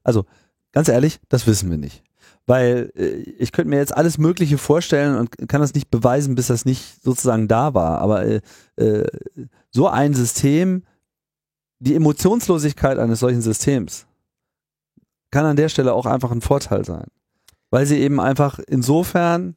also 0.03 0.25
ganz 0.71 0.89
ehrlich, 0.89 1.19
das 1.29 1.47
wissen 1.47 1.69
wir 1.69 1.77
nicht. 1.77 2.03
Weil 2.47 2.91
äh, 2.95 3.21
ich 3.39 3.51
könnte 3.51 3.69
mir 3.69 3.77
jetzt 3.77 3.95
alles 3.95 4.17
Mögliche 4.17 4.57
vorstellen 4.57 5.15
und 5.15 5.47
kann 5.47 5.61
das 5.61 5.73
nicht 5.73 5.89
beweisen, 5.89 6.35
bis 6.35 6.47
das 6.47 6.65
nicht 6.65 7.03
sozusagen 7.03 7.47
da 7.47 7.73
war. 7.73 7.99
Aber 8.01 8.25
äh, 8.25 8.41
äh, 8.75 9.07
so 9.71 9.88
ein 9.88 10.13
System, 10.13 10.83
die 11.79 11.95
Emotionslosigkeit 11.95 12.99
eines 12.99 13.19
solchen 13.19 13.41
Systems 13.41 14.05
kann 15.31 15.45
an 15.45 15.55
der 15.55 15.69
Stelle 15.69 15.93
auch 15.93 16.05
einfach 16.05 16.31
ein 16.31 16.41
Vorteil 16.41 16.85
sein. 16.85 17.07
Weil 17.71 17.85
sie 17.85 17.99
eben 17.99 18.19
einfach 18.19 18.59
insofern, 18.59 19.55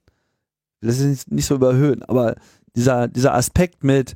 das 0.81 0.99
ist 0.99 1.07
nicht, 1.07 1.31
nicht 1.31 1.47
so 1.47 1.55
überhöhen, 1.57 2.03
aber 2.03 2.37
dieser, 2.75 3.07
dieser 3.07 3.35
Aspekt 3.35 3.85
mit, 3.85 4.15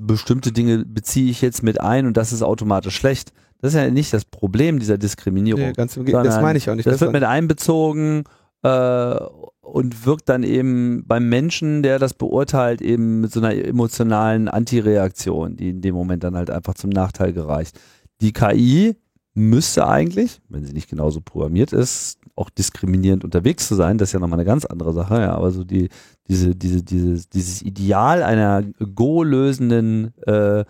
bestimmte 0.00 0.52
Dinge 0.52 0.84
beziehe 0.84 1.30
ich 1.30 1.40
jetzt 1.42 1.62
mit 1.62 1.80
ein 1.80 2.06
und 2.06 2.16
das 2.16 2.32
ist 2.32 2.42
automatisch 2.42 2.96
schlecht. 2.96 3.32
Das 3.60 3.74
ist 3.74 3.78
ja 3.80 3.90
nicht 3.90 4.12
das 4.14 4.24
Problem 4.24 4.78
dieser 4.78 4.96
Diskriminierung. 4.98 5.60
Nee, 5.60 5.72
ganz 5.72 5.96
im 5.96 6.04
Ge- 6.06 6.14
das 6.22 6.40
meine 6.40 6.56
ich 6.58 6.70
auch 6.70 6.74
nicht. 6.74 6.86
Das 6.86 6.94
Das 6.94 7.00
wird 7.02 7.12
mit 7.12 7.24
einbezogen 7.24 8.24
äh, 8.62 9.16
und 9.60 10.06
wirkt 10.06 10.28
dann 10.28 10.42
eben 10.42 11.04
beim 11.06 11.28
Menschen, 11.28 11.82
der 11.82 11.98
das 11.98 12.14
beurteilt, 12.14 12.80
eben 12.80 13.20
mit 13.20 13.32
so 13.32 13.40
einer 13.40 13.54
emotionalen 13.54 14.48
Antireaktion, 14.48 15.56
die 15.56 15.68
in 15.70 15.80
dem 15.82 15.94
Moment 15.94 16.24
dann 16.24 16.36
halt 16.36 16.50
einfach 16.50 16.74
zum 16.74 16.90
Nachteil 16.90 17.32
gereicht. 17.32 17.78
Die 18.22 18.32
KI 18.32 18.96
müsste 19.34 19.86
eigentlich, 19.86 20.40
wenn 20.48 20.64
sie 20.64 20.72
nicht 20.72 20.90
genauso 20.90 21.20
programmiert 21.20 21.72
ist, 21.72 22.18
auch 22.34 22.50
diskriminierend 22.50 23.24
unterwegs 23.24 23.68
zu 23.68 23.74
sein, 23.74 23.98
das 23.98 24.08
ist 24.08 24.12
ja 24.14 24.20
nochmal 24.20 24.38
eine 24.38 24.46
ganz 24.46 24.64
andere 24.64 24.92
Sache, 24.92 25.20
ja, 25.20 25.34
aber 25.34 25.50
so 25.50 25.64
die, 25.64 25.88
diese, 26.28 26.56
diese, 26.56 26.82
dieses, 26.82 27.28
dieses 27.28 27.62
Ideal 27.62 28.22
einer 28.22 28.62
Go-lösenden 28.62 30.14
äh, 30.26 30.64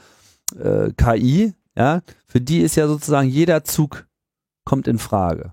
äh, 0.59 0.93
KI, 0.97 1.55
ja, 1.77 2.01
für 2.27 2.41
die 2.41 2.61
ist 2.61 2.77
ja 2.77 2.87
sozusagen 2.89 3.29
jeder 3.29 3.65
Zug 3.65 4.07
kommt 4.65 4.89
in 4.89 4.99
Frage. 4.99 5.53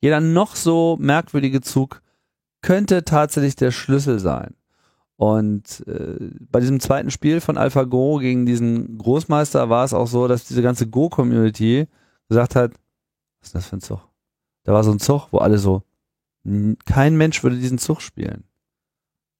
Jeder 0.00 0.20
noch 0.20 0.56
so 0.56 0.96
merkwürdige 0.98 1.60
Zug 1.60 2.02
könnte 2.62 3.04
tatsächlich 3.04 3.56
der 3.56 3.70
Schlüssel 3.70 4.18
sein. 4.18 4.54
Und 5.16 5.84
äh, 5.86 6.30
bei 6.50 6.60
diesem 6.60 6.80
zweiten 6.80 7.10
Spiel 7.10 7.42
von 7.42 7.58
AlphaGo 7.58 8.18
gegen 8.18 8.46
diesen 8.46 8.96
Großmeister 8.96 9.68
war 9.68 9.84
es 9.84 9.92
auch 9.92 10.06
so, 10.06 10.28
dass 10.28 10.46
diese 10.46 10.62
ganze 10.62 10.88
Go-Community 10.88 11.88
gesagt 12.30 12.56
hat, 12.56 12.72
was 13.40 13.48
ist 13.48 13.54
das 13.54 13.66
für 13.66 13.76
ein 13.76 13.80
Zug? 13.80 14.00
Da 14.64 14.72
war 14.72 14.82
so 14.82 14.90
ein 14.92 14.98
Zug, 15.00 15.28
wo 15.30 15.38
alle 15.38 15.58
so, 15.58 15.82
kein 16.86 17.16
Mensch 17.16 17.42
würde 17.42 17.56
diesen 17.56 17.78
Zug 17.78 18.00
spielen. 18.00 18.44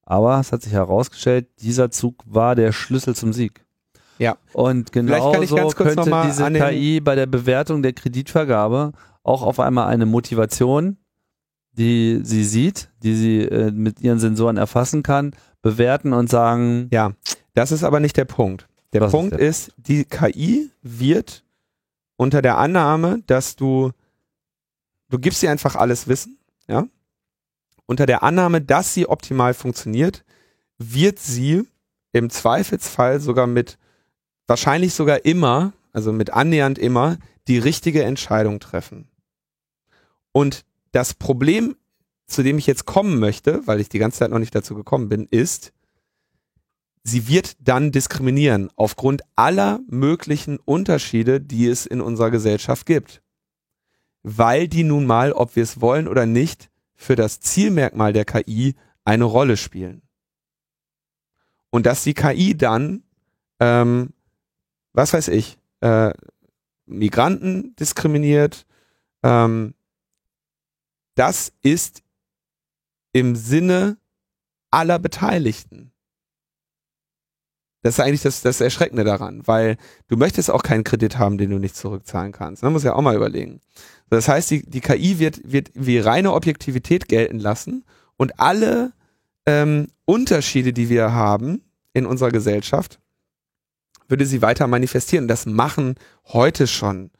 Aber 0.04 0.38
es 0.40 0.52
hat 0.52 0.62
sich 0.62 0.72
herausgestellt, 0.72 1.48
dieser 1.60 1.90
Zug 1.90 2.22
war 2.26 2.54
der 2.54 2.72
Schlüssel 2.72 3.14
zum 3.14 3.32
Sieg. 3.32 3.64
Ja. 4.18 4.36
Und 4.52 4.92
genau 4.92 5.32
so 5.44 5.68
könnte 5.68 6.22
diese 6.26 6.50
KI 6.52 7.00
bei 7.00 7.14
der 7.14 7.26
Bewertung 7.26 7.82
der 7.82 7.92
Kreditvergabe 7.94 8.92
auch 9.22 9.42
auf 9.42 9.60
einmal 9.60 9.86
eine 9.88 10.04
Motivation, 10.06 10.98
die 11.72 12.20
sie 12.24 12.44
sieht, 12.44 12.90
die 13.02 13.14
sie 13.14 13.42
äh, 13.42 13.70
mit 13.70 14.00
ihren 14.00 14.18
Sensoren 14.18 14.56
erfassen 14.56 15.02
kann, 15.02 15.32
bewerten 15.62 16.12
und 16.12 16.28
sagen, 16.28 16.88
Ja, 16.92 17.12
das 17.54 17.72
ist 17.72 17.84
aber 17.84 18.00
nicht 18.00 18.16
der 18.16 18.24
Punkt. 18.24 18.66
Der 18.92 19.00
Was 19.02 19.08
ist 19.08 19.12
Punkt 19.12 19.32
der? 19.32 19.40
ist, 19.40 19.72
die 19.76 20.04
KI 20.04 20.70
wird 20.82 21.44
unter 22.20 22.42
der 22.42 22.58
Annahme, 22.58 23.22
dass 23.26 23.56
du, 23.56 23.92
du 25.08 25.18
gibst 25.18 25.42
ihr 25.42 25.50
einfach 25.50 25.74
alles 25.74 26.06
Wissen, 26.06 26.38
ja, 26.68 26.86
unter 27.86 28.04
der 28.04 28.22
Annahme, 28.22 28.60
dass 28.60 28.92
sie 28.92 29.06
optimal 29.08 29.54
funktioniert, 29.54 30.22
wird 30.76 31.18
sie 31.18 31.62
im 32.12 32.28
Zweifelsfall 32.28 33.20
sogar 33.20 33.46
mit, 33.46 33.78
wahrscheinlich 34.46 34.92
sogar 34.92 35.24
immer, 35.24 35.72
also 35.94 36.12
mit 36.12 36.28
annähernd 36.28 36.78
immer, 36.78 37.16
die 37.48 37.56
richtige 37.56 38.04
Entscheidung 38.04 38.60
treffen. 38.60 39.08
Und 40.30 40.66
das 40.92 41.14
Problem, 41.14 41.74
zu 42.26 42.42
dem 42.42 42.58
ich 42.58 42.66
jetzt 42.66 42.84
kommen 42.84 43.18
möchte, 43.18 43.66
weil 43.66 43.80
ich 43.80 43.88
die 43.88 43.98
ganze 43.98 44.18
Zeit 44.18 44.30
noch 44.30 44.40
nicht 44.40 44.54
dazu 44.54 44.74
gekommen 44.74 45.08
bin, 45.08 45.26
ist, 45.30 45.72
sie 47.02 47.28
wird 47.28 47.56
dann 47.60 47.92
diskriminieren 47.92 48.70
aufgrund 48.76 49.22
aller 49.36 49.80
möglichen 49.88 50.58
Unterschiede, 50.58 51.40
die 51.40 51.66
es 51.66 51.86
in 51.86 52.00
unserer 52.00 52.30
Gesellschaft 52.30 52.86
gibt. 52.86 53.22
weil 54.22 54.68
die 54.68 54.84
nun 54.84 55.06
mal, 55.06 55.32
ob 55.32 55.56
wir 55.56 55.62
es 55.62 55.80
wollen 55.80 56.06
oder 56.06 56.26
nicht, 56.26 56.70
für 56.94 57.16
das 57.16 57.40
Zielmerkmal 57.40 58.12
der 58.12 58.24
KI 58.26 58.74
eine 59.04 59.24
Rolle 59.24 59.56
spielen. 59.56 60.02
Und 61.70 61.86
dass 61.86 62.04
die 62.04 62.14
KI 62.14 62.56
dann, 62.56 63.02
ähm, 63.60 64.12
was 64.92 65.14
weiß 65.14 65.28
ich, 65.28 65.58
äh, 65.80 66.12
Migranten 66.84 67.74
diskriminiert, 67.76 68.66
ähm, 69.22 69.74
das 71.14 71.52
ist 71.62 72.02
im 73.12 73.36
Sinne 73.36 73.96
aller 74.70 74.98
Beteiligten. 74.98 75.89
Das 77.82 77.94
ist 77.94 78.00
eigentlich 78.00 78.22
das, 78.22 78.42
das 78.42 78.60
Erschreckende 78.60 79.04
daran, 79.04 79.42
weil 79.46 79.76
du 80.08 80.16
möchtest 80.16 80.50
auch 80.50 80.62
keinen 80.62 80.84
Kredit 80.84 81.18
haben, 81.18 81.38
den 81.38 81.50
du 81.50 81.58
nicht 81.58 81.76
zurückzahlen 81.76 82.32
kannst. 82.32 82.62
Man 82.62 82.72
muss 82.72 82.84
ja 82.84 82.94
auch 82.94 83.02
mal 83.02 83.16
überlegen. 83.16 83.60
Das 84.10 84.28
heißt, 84.28 84.50
die, 84.50 84.62
die 84.68 84.80
KI 84.80 85.18
wird, 85.18 85.40
wird 85.50 85.70
wie 85.74 85.98
reine 85.98 86.32
Objektivität 86.32 87.08
gelten 87.08 87.38
lassen 87.38 87.84
und 88.16 88.38
alle 88.38 88.92
ähm, 89.46 89.88
Unterschiede, 90.04 90.72
die 90.72 90.88
wir 90.88 91.12
haben 91.12 91.62
in 91.92 92.06
unserer 92.06 92.30
Gesellschaft, 92.30 93.00
würde 94.08 94.26
sie 94.26 94.42
weiter 94.42 94.66
manifestieren. 94.66 95.28
Das 95.28 95.46
machen 95.46 95.94
heute 96.26 96.66
schon 96.66 97.10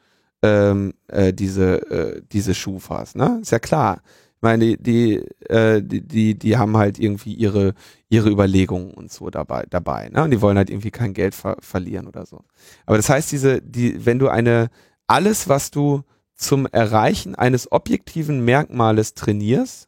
ähm, 0.43 0.93
äh, 1.07 1.33
diese, 1.33 1.89
äh, 1.89 2.21
diese 2.31 2.53
Schufas. 2.53 3.15
Ne? 3.15 3.39
Ist 3.41 3.51
ja 3.51 3.59
klar. 3.59 4.01
Meine, 4.41 4.65
die, 4.65 4.77
die, 4.77 5.15
äh, 5.49 5.81
die, 5.83 6.01
die, 6.01 6.37
die 6.37 6.57
haben 6.57 6.75
halt 6.75 6.99
irgendwie 6.99 7.33
ihre, 7.33 7.73
ihre 8.09 8.29
Überlegungen 8.29 8.91
und 8.91 9.11
so 9.11 9.29
dabei, 9.29 9.65
dabei, 9.69 10.09
ne? 10.09 10.23
Und 10.23 10.31
die 10.31 10.41
wollen 10.41 10.57
halt 10.57 10.69
irgendwie 10.69 10.91
kein 10.91 11.13
Geld 11.13 11.35
ver 11.35 11.57
verlieren 11.59 12.07
oder 12.07 12.25
so. 12.25 12.43
Aber 12.85 12.97
das 12.97 13.09
heißt, 13.09 13.31
diese, 13.31 13.61
die, 13.61 14.05
wenn 14.05 14.19
du 14.19 14.29
eine, 14.29 14.69
alles, 15.07 15.47
was 15.47 15.69
du 15.69 16.03
zum 16.33 16.65
Erreichen 16.65 17.35
eines 17.35 17.71
objektiven 17.71 18.43
Merkmales 18.43 19.13
trainierst, 19.13 19.87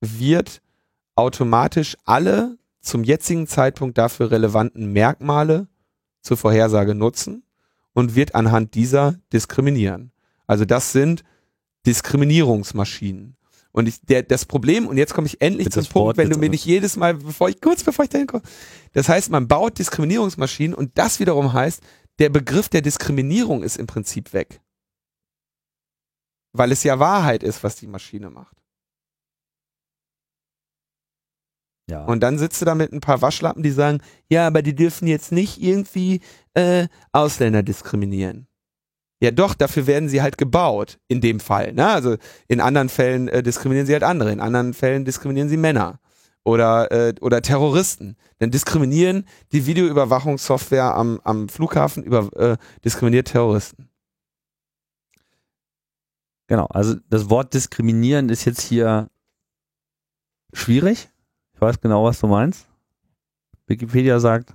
wird 0.00 0.62
automatisch 1.14 1.96
alle 2.06 2.56
zum 2.80 3.04
jetzigen 3.04 3.46
Zeitpunkt 3.46 3.98
dafür 3.98 4.30
relevanten 4.30 4.92
Merkmale 4.92 5.68
zur 6.22 6.38
Vorhersage 6.38 6.94
nutzen 6.94 7.42
und 7.92 8.14
wird 8.14 8.34
anhand 8.34 8.74
dieser 8.74 9.16
diskriminieren. 9.32 10.12
Also 10.46 10.64
das 10.64 10.92
sind 10.92 11.22
Diskriminierungsmaschinen. 11.86 13.36
Und 13.72 13.86
ich, 13.88 14.00
der, 14.02 14.22
das 14.22 14.44
Problem, 14.44 14.88
und 14.88 14.96
jetzt 14.96 15.14
komme 15.14 15.26
ich 15.26 15.40
endlich 15.40 15.66
Bitte 15.66 15.82
zum 15.82 15.84
Punkt, 15.84 15.90
Sport, 15.90 16.16
wenn 16.16 16.30
du 16.30 16.38
mir 16.38 16.48
nicht 16.50 16.64
jedes 16.64 16.96
Mal, 16.96 17.14
bevor 17.14 17.48
ich, 17.48 17.60
kurz 17.60 17.84
bevor 17.84 18.04
ich 18.04 18.10
dahin 18.10 18.26
komme. 18.26 18.42
Das 18.92 19.08
heißt, 19.08 19.30
man 19.30 19.46
baut 19.46 19.78
Diskriminierungsmaschinen 19.78 20.74
und 20.74 20.98
das 20.98 21.20
wiederum 21.20 21.52
heißt, 21.52 21.82
der 22.18 22.30
Begriff 22.30 22.68
der 22.68 22.82
Diskriminierung 22.82 23.62
ist 23.62 23.76
im 23.76 23.86
Prinzip 23.86 24.32
weg. 24.32 24.60
Weil 26.52 26.72
es 26.72 26.82
ja 26.82 26.98
Wahrheit 26.98 27.44
ist, 27.44 27.62
was 27.62 27.76
die 27.76 27.86
Maschine 27.86 28.30
macht. 28.30 28.56
Ja. 31.88 32.04
Und 32.04 32.20
dann 32.20 32.38
sitzt 32.38 32.60
du 32.60 32.64
da 32.64 32.74
mit 32.74 32.92
ein 32.92 33.00
paar 33.00 33.22
Waschlappen, 33.22 33.62
die 33.62 33.70
sagen, 33.70 34.00
ja, 34.28 34.46
aber 34.46 34.62
die 34.62 34.74
dürfen 34.74 35.08
jetzt 35.08 35.32
nicht 35.32 35.60
irgendwie 35.60 36.20
äh, 36.54 36.88
Ausländer 37.12 37.62
diskriminieren. 37.62 38.46
Ja 39.20 39.30
doch, 39.30 39.54
dafür 39.54 39.86
werden 39.86 40.08
sie 40.08 40.22
halt 40.22 40.38
gebaut, 40.38 40.98
in 41.06 41.20
dem 41.20 41.40
Fall. 41.40 41.74
Ne? 41.74 41.86
Also 41.86 42.16
in 42.48 42.60
anderen 42.60 42.88
Fällen 42.88 43.28
äh, 43.28 43.42
diskriminieren 43.42 43.86
sie 43.86 43.92
halt 43.92 44.02
andere, 44.02 44.32
in 44.32 44.40
anderen 44.40 44.72
Fällen 44.72 45.04
diskriminieren 45.04 45.50
sie 45.50 45.58
Männer 45.58 46.00
oder, 46.42 46.90
äh, 46.90 47.14
oder 47.20 47.42
Terroristen. 47.42 48.16
Dann 48.38 48.50
diskriminieren 48.50 49.26
die 49.52 49.66
Videoüberwachungssoftware 49.66 50.94
am, 50.94 51.20
am 51.22 51.48
Flughafen 51.50 52.02
über 52.02 52.30
äh, 52.36 52.56
diskriminiert 52.82 53.28
Terroristen. 53.28 53.88
Genau, 56.46 56.66
also 56.66 56.96
das 57.08 57.30
Wort 57.30 57.54
diskriminieren 57.54 58.28
ist 58.28 58.44
jetzt 58.44 58.62
hier 58.62 59.08
schwierig. 60.52 61.10
Ich 61.54 61.60
weiß 61.60 61.80
genau, 61.80 62.04
was 62.04 62.20
du 62.20 62.26
meinst. 62.26 62.66
Wikipedia 63.66 64.18
sagt, 64.18 64.54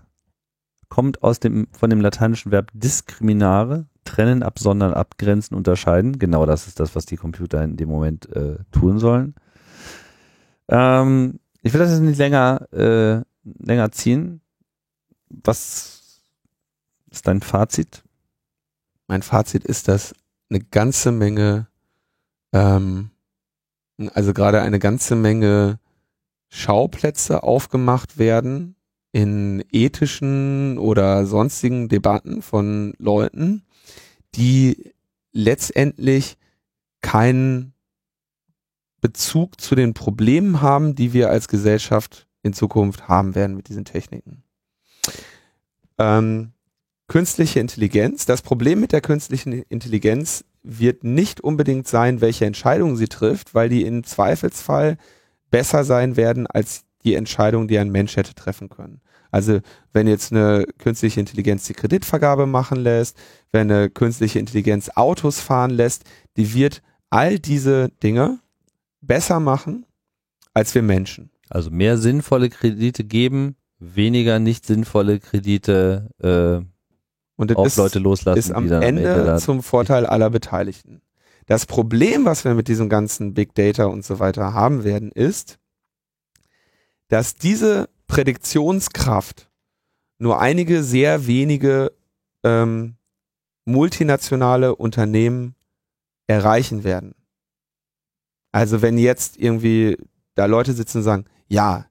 kommt 0.89 1.23
aus 1.23 1.39
dem, 1.39 1.67
von 1.71 1.89
dem 1.89 2.01
lateinischen 2.01 2.51
Verb 2.51 2.69
discriminare, 2.73 3.87
trennen, 4.05 4.43
absondern, 4.43 4.93
abgrenzen, 4.93 5.57
unterscheiden. 5.57 6.17
Genau 6.19 6.45
das 6.45 6.67
ist 6.67 6.79
das, 6.79 6.95
was 6.95 7.05
die 7.05 7.17
Computer 7.17 7.61
in 7.63 7.75
dem 7.75 7.89
Moment 7.89 8.33
äh, 8.35 8.57
tun 8.71 8.99
sollen. 8.99 9.35
Ähm, 10.69 11.39
ich 11.61 11.73
will 11.73 11.79
das 11.79 11.91
jetzt 11.91 12.01
nicht 12.01 12.17
länger, 12.17 12.67
äh, 12.71 13.21
länger 13.43 13.91
ziehen. 13.91 14.41
Was 15.29 16.21
ist 17.11 17.27
dein 17.27 17.41
Fazit? 17.41 18.03
Mein 19.07 19.21
Fazit 19.21 19.65
ist, 19.65 19.87
dass 19.87 20.15
eine 20.49 20.59
ganze 20.59 21.11
Menge, 21.11 21.67
ähm, 22.53 23.09
also 24.13 24.33
gerade 24.33 24.61
eine 24.61 24.79
ganze 24.79 25.15
Menge 25.15 25.79
Schauplätze 26.49 27.43
aufgemacht 27.43 28.17
werden 28.17 28.75
in 29.11 29.63
ethischen 29.71 30.77
oder 30.77 31.25
sonstigen 31.25 31.89
Debatten 31.89 32.41
von 32.41 32.93
Leuten, 32.97 33.64
die 34.35 34.93
letztendlich 35.31 36.37
keinen 37.01 37.73
Bezug 39.01 39.61
zu 39.61 39.75
den 39.75 39.93
Problemen 39.93 40.61
haben, 40.61 40.95
die 40.95 41.13
wir 41.13 41.29
als 41.29 41.47
Gesellschaft 41.47 42.27
in 42.41 42.53
Zukunft 42.53 43.07
haben 43.07 43.35
werden 43.35 43.55
mit 43.55 43.69
diesen 43.69 43.85
Techniken. 43.85 44.43
Ähm, 45.97 46.53
künstliche 47.07 47.59
Intelligenz. 47.59 48.25
Das 48.25 48.41
Problem 48.41 48.79
mit 48.79 48.91
der 48.91 49.01
künstlichen 49.01 49.51
Intelligenz 49.53 50.43
wird 50.63 51.03
nicht 51.03 51.41
unbedingt 51.41 51.87
sein, 51.87 52.21
welche 52.21 52.45
Entscheidungen 52.45 52.97
sie 52.97 53.07
trifft, 53.07 53.53
weil 53.53 53.69
die 53.69 53.83
im 53.85 54.03
Zweifelsfall 54.03 54.97
besser 55.51 55.83
sein 55.83 56.17
werden 56.17 56.47
als 56.47 56.85
die 57.03 57.13
Entscheidung, 57.13 57.67
die 57.67 57.77
ein 57.77 57.91
Mensch 57.91 58.15
hätte 58.15 58.33
treffen 58.33 58.69
können. 58.69 59.01
Also 59.35 59.59
wenn 59.91 60.07
jetzt 60.07 60.31
eine 60.31 60.65
künstliche 60.77 61.19
Intelligenz 61.19 61.65
die 61.65 61.73
Kreditvergabe 61.73 62.45
machen 62.45 62.77
lässt, 62.79 63.17
wenn 63.51 63.69
eine 63.69 63.89
künstliche 63.89 64.39
Intelligenz 64.39 64.87
Autos 64.95 65.41
fahren 65.41 65.71
lässt, 65.71 66.05
die 66.37 66.53
wird 66.53 66.81
all 67.09 67.37
diese 67.37 67.89
Dinge 68.01 68.39
besser 69.01 69.41
machen 69.41 69.85
als 70.53 70.73
wir 70.73 70.81
Menschen. 70.83 71.31
Also 71.49 71.69
mehr 71.69 71.97
sinnvolle 71.97 72.49
Kredite 72.49 73.03
geben, 73.03 73.57
weniger 73.77 74.39
nicht 74.39 74.65
sinnvolle 74.65 75.19
Kredite 75.19 76.07
äh, 76.23 76.65
Und 77.35 77.51
das 77.51 77.57
auf 77.57 77.67
ist, 77.67 77.75
Leute 77.75 77.99
loslassen, 77.99 78.39
ist 78.39 78.51
am 78.53 78.71
am 78.71 78.81
Ende 78.81 79.03
da- 79.25 79.37
zum 79.37 79.61
Vorteil 79.63 80.05
aller 80.05 80.29
Beteiligten. 80.29 81.01
Das 81.45 81.65
Problem, 81.65 82.23
was 82.23 82.45
wir 82.45 82.53
mit 82.53 82.69
diesem 82.69 82.87
ganzen 82.87 83.33
Big 83.33 83.53
Data 83.53 83.83
und 83.85 84.05
so 84.05 84.19
weiter 84.19 84.53
haben 84.53 84.85
werden, 84.85 85.11
ist, 85.11 85.59
dass 87.09 87.35
diese 87.35 87.89
Prädiktionskraft 88.07 89.49
nur 90.17 90.39
einige 90.39 90.83
sehr 90.83 91.27
wenige 91.27 91.91
ähm, 92.43 92.95
multinationale 93.65 94.75
Unternehmen 94.75 95.55
erreichen 96.27 96.83
werden. 96.83 97.15
Also 98.51 98.81
wenn 98.81 98.97
jetzt 98.97 99.37
irgendwie 99.37 99.97
da 100.35 100.45
Leute 100.45 100.73
sitzen 100.73 100.99
und 100.99 101.03
sagen, 101.03 101.25
ja, 101.47 101.85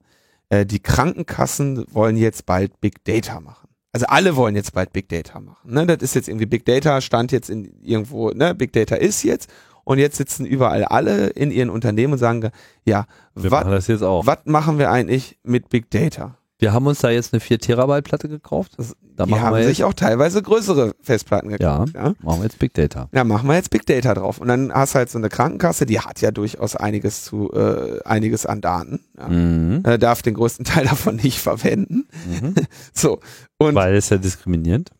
äh, 0.49 0.65
die 0.65 0.79
Krankenkassen 0.79 1.85
wollen 1.93 2.17
jetzt 2.17 2.45
bald 2.45 2.79
Big 2.81 3.03
Data 3.03 3.39
machen. 3.39 3.69
Also 3.91 4.07
alle 4.07 4.35
wollen 4.35 4.55
jetzt 4.55 4.73
bald 4.73 4.91
Big 4.91 5.07
Data 5.07 5.39
machen. 5.39 5.73
Ne? 5.73 5.85
Das 5.85 6.01
ist 6.01 6.15
jetzt 6.15 6.27
irgendwie 6.27 6.47
Big 6.47 6.65
Data, 6.65 6.99
stand 7.01 7.31
jetzt 7.31 7.49
in 7.49 7.81
irgendwo, 7.81 8.31
ne? 8.31 8.53
Big 8.53 8.73
Data 8.73 8.95
ist 8.95 9.23
jetzt 9.23 9.49
und 9.85 9.97
jetzt 9.99 10.17
sitzen 10.17 10.45
überall 10.45 10.83
alle 10.83 11.27
in 11.27 11.49
ihren 11.51 11.69
Unternehmen 11.69 12.13
und 12.13 12.19
sagen, 12.19 12.49
ja, 12.83 13.05
was 13.33 13.49
machen 13.51 14.51
machen 14.51 14.77
wir 14.77 14.91
eigentlich 14.91 15.37
mit 15.43 15.69
Big 15.69 15.89
Data? 15.89 16.37
Wir 16.57 16.71
haben 16.71 16.87
uns 16.87 16.99
da 16.99 17.09
jetzt 17.09 17.33
eine 17.33 17.41
4 17.41 17.59
Terabyte 17.59 18.05
Platte 18.05 18.29
gekauft. 18.29 18.73
Das, 18.77 18.95
Da 19.01 19.25
die 19.25 19.35
haben 19.35 19.57
wir 19.57 19.65
sich 19.65 19.83
auch 19.83 19.93
teilweise 19.93 20.41
größere 20.41 20.95
Festplatten 21.01 21.49
gekauft. 21.49 21.93
Ja. 21.93 22.13
machen 22.21 22.39
wir 22.39 22.43
jetzt 22.43 22.59
Big 22.59 22.73
Data. 22.73 23.09
ja, 23.13 23.25
machen 23.25 23.47
wir 23.49 23.55
jetzt 23.55 23.71
Big 23.71 23.85
Data 23.85 24.13
drauf. 24.13 24.39
Und 24.39 24.47
dann 24.47 24.73
hast 24.73 24.95
du 24.95 24.99
halt 24.99 25.09
so 25.09 25.17
eine 25.17 25.27
Krankenkasse, 25.27 25.85
die 25.85 25.99
hat 25.99 26.21
ja 26.21 26.31
durchaus 26.31 26.77
einiges 26.77 27.25
zu, 27.25 27.51
äh, 27.51 28.01
einiges 28.05 28.45
an 28.45 28.61
Daten. 28.61 29.01
Ja. 29.17 29.27
Mhm. 29.27 29.81
Äh, 29.83 29.99
darf 29.99 30.21
den 30.21 30.33
größten 30.33 30.63
Teil 30.63 30.85
davon 30.89 31.17
nicht 31.17 31.39
verwenden. 31.39 32.07
Mhm. 32.25 32.55
So. 32.93 33.19
Und 33.57 33.75
Weil 33.75 33.95
es 33.95 34.09
ja 34.09 34.17
diskriminierend. 34.17 34.91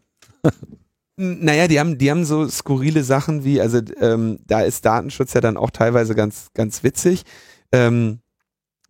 Naja, 1.17 1.67
die 1.69 1.79
haben, 1.79 1.97
die 1.97 2.11
haben 2.11 2.25
so 2.25 2.47
skurrile 2.49 3.03
Sachen 3.03 3.45
wie, 3.45 3.61
also 3.61 3.79
ähm, 3.99 4.39
da 4.45 4.61
ist 4.61 4.85
Datenschutz 4.85 5.33
ja 5.33 5.39
dann 5.39 5.55
auch 5.55 5.69
teilweise 5.69 6.13
ganz, 6.13 6.47
ganz 6.53 6.83
witzig. 6.83 7.23
Ähm, 7.71 8.19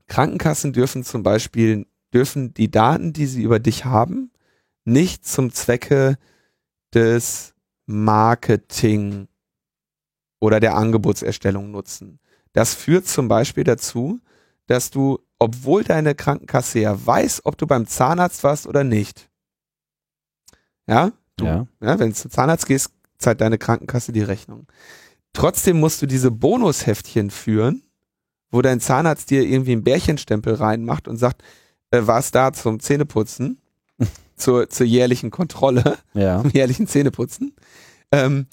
Krankenkassen 0.08 0.74
dürfen 0.74 1.04
zum 1.04 1.22
Beispiel, 1.22 1.86
dürfen 2.14 2.54
die 2.54 2.72
Daten, 2.72 3.14
die 3.14 3.28
sie 3.28 3.44
über 3.44 3.60
dich 3.60 3.86
haben, 3.86 4.32
nicht 4.86 5.26
zum 5.26 5.52
Zwecke 5.52 6.18
des 6.94 7.54
Marketing 7.86 9.28
oder 10.40 10.60
der 10.60 10.76
Angebotserstellung 10.76 11.70
nutzen. 11.70 12.20
Das 12.54 12.74
führt 12.74 13.08
zum 13.08 13.28
Beispiel 13.28 13.64
dazu, 13.64 14.20
dass 14.66 14.90
du, 14.90 15.20
obwohl 15.38 15.84
deine 15.84 16.16
Krankenkasse 16.16 16.80
ja 16.80 17.06
weiß, 17.06 17.42
ob 17.46 17.58
du 17.58 17.68
beim 17.68 17.86
Zahnarzt 17.86 18.44
warst 18.44 18.66
oder 18.66 18.84
nicht, 18.84 19.30
ja, 20.88 21.12
Du, 21.38 21.46
Ja. 21.46 21.68
ja, 21.82 22.00
wenn 22.00 22.10
du 22.10 22.16
zum 22.16 22.32
Zahnarzt 22.32 22.66
gehst, 22.66 22.92
zahlt 23.18 23.42
deine 23.42 23.58
Krankenkasse 23.58 24.12
die 24.12 24.22
Rechnung. 24.22 24.68
trotzdem 25.34 25.80
musst 25.80 26.02
du 26.02 26.06
diese 26.06 26.32
Bonusheftchen 26.32 27.30
führen, 27.30 27.84
wo 28.52 28.62
dein 28.62 28.80
Zahnarzt 28.80 29.30
dir 29.32 29.44
irgendwie 29.44 29.74
einen 29.74 29.84
Bärchenstempel 29.84 30.54
reinmacht 30.54 31.08
und 31.10 31.18
sagt, 31.18 31.44
äh, 31.92 32.02
war's 32.08 32.32
da 32.32 32.54
zum 32.54 32.80
Zähneputzen, 32.80 33.60
zur, 34.38 34.70
zur 34.70 34.86
jährlichen 34.86 35.32
Kontrolle, 35.32 35.98
Ja. 36.14 36.42
zum 36.42 36.52
jährlichen 36.52 36.88
Zähneputzen. 36.88 37.54
Ähm, 38.12 38.48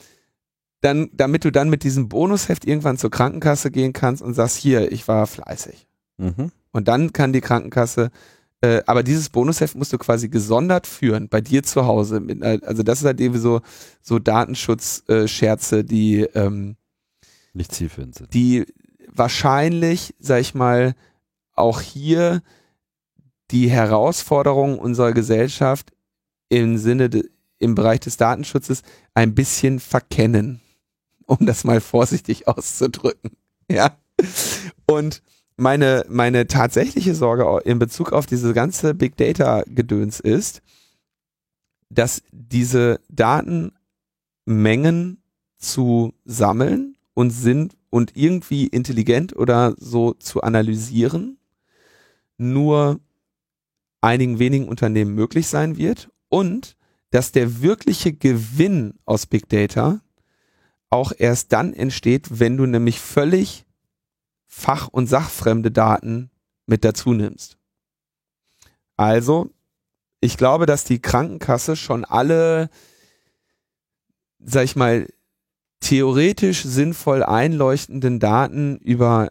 dann, 0.80 1.10
damit 1.12 1.44
du 1.44 1.52
dann 1.52 1.70
mit 1.70 1.84
diesem 1.84 2.08
Bonusheft 2.08 2.64
irgendwann 2.64 2.98
zur 2.98 3.10
Krankenkasse 3.12 3.70
gehen 3.70 3.92
kannst 3.92 4.20
und 4.22 4.34
sagst, 4.34 4.56
hier, 4.56 4.90
ich 4.90 5.06
war 5.06 5.28
fleißig. 5.28 5.86
Mhm. 6.18 6.50
Und 6.72 6.88
dann 6.88 7.12
kann 7.12 7.32
die 7.32 7.40
Krankenkasse, 7.40 8.10
äh, 8.62 8.82
aber 8.86 9.02
dieses 9.02 9.28
Bonusheft 9.28 9.74
musst 9.74 9.92
du 9.92 9.98
quasi 9.98 10.28
gesondert 10.28 10.86
führen, 10.86 11.28
bei 11.28 11.40
dir 11.40 11.64
zu 11.64 11.84
Hause. 11.86 12.20
Mit, 12.20 12.42
äh, 12.42 12.60
also 12.64 12.84
das 12.84 13.00
ist 13.00 13.04
halt 13.04 13.20
eben 13.20 13.38
so, 13.38 13.60
so 14.00 14.20
Datenschutz-Scherze, 14.20 15.84
die, 15.84 16.20
ähm, 16.34 16.76
Nicht 17.52 17.72
zielführend 17.72 18.14
sind. 18.14 18.32
die 18.32 18.64
wahrscheinlich, 19.08 20.14
sag 20.20 20.40
ich 20.40 20.54
mal, 20.54 20.94
auch 21.54 21.80
hier 21.80 22.40
die 23.50 23.68
Herausforderungen 23.68 24.78
unserer 24.78 25.12
Gesellschaft 25.12 25.92
im 26.48 26.78
Sinne, 26.78 27.10
de, 27.10 27.28
im 27.58 27.74
Bereich 27.74 28.00
des 28.00 28.16
Datenschutzes 28.16 28.82
ein 29.14 29.34
bisschen 29.34 29.80
verkennen, 29.80 30.60
um 31.26 31.46
das 31.46 31.64
mal 31.64 31.80
vorsichtig 31.80 32.46
auszudrücken. 32.46 33.32
Ja. 33.68 33.96
Und 34.86 35.22
meine, 35.56 36.04
meine 36.08 36.46
tatsächliche 36.46 37.14
Sorge 37.14 37.60
in 37.64 37.78
Bezug 37.78 38.12
auf 38.12 38.26
diese 38.26 38.54
ganze 38.54 38.94
Big 38.94 39.16
Data 39.16 39.62
Gedöns 39.66 40.20
ist, 40.20 40.62
dass 41.90 42.22
diese 42.30 43.00
Datenmengen 43.10 45.18
zu 45.58 46.14
sammeln 46.24 46.96
und 47.14 47.30
sind 47.30 47.76
und 47.90 48.16
irgendwie 48.16 48.66
intelligent 48.66 49.36
oder 49.36 49.74
so 49.78 50.14
zu 50.14 50.42
analysieren 50.42 51.38
nur 52.38 53.00
einigen 54.00 54.38
wenigen 54.38 54.68
Unternehmen 54.68 55.14
möglich 55.14 55.46
sein 55.46 55.76
wird 55.76 56.10
und 56.28 56.76
dass 57.10 57.30
der 57.30 57.60
wirkliche 57.60 58.12
Gewinn 58.12 58.94
aus 59.04 59.26
Big 59.26 59.48
Data 59.48 60.00
auch 60.90 61.12
erst 61.16 61.52
dann 61.52 61.72
entsteht, 61.72 62.40
wenn 62.40 62.56
du 62.56 62.66
nämlich 62.66 63.00
völlig 63.00 63.64
fach- 64.54 64.88
und 64.88 65.06
sachfremde 65.06 65.70
Daten 65.70 66.30
mit 66.66 66.84
dazu 66.84 67.14
nimmst. 67.14 67.56
Also, 68.98 69.50
ich 70.20 70.36
glaube, 70.36 70.66
dass 70.66 70.84
die 70.84 71.00
Krankenkasse 71.00 71.74
schon 71.74 72.04
alle, 72.04 72.68
sag 74.38 74.64
ich 74.64 74.76
mal, 74.76 75.08
theoretisch 75.80 76.62
sinnvoll 76.62 77.22
einleuchtenden 77.22 78.20
Daten 78.20 78.76
über 78.76 79.30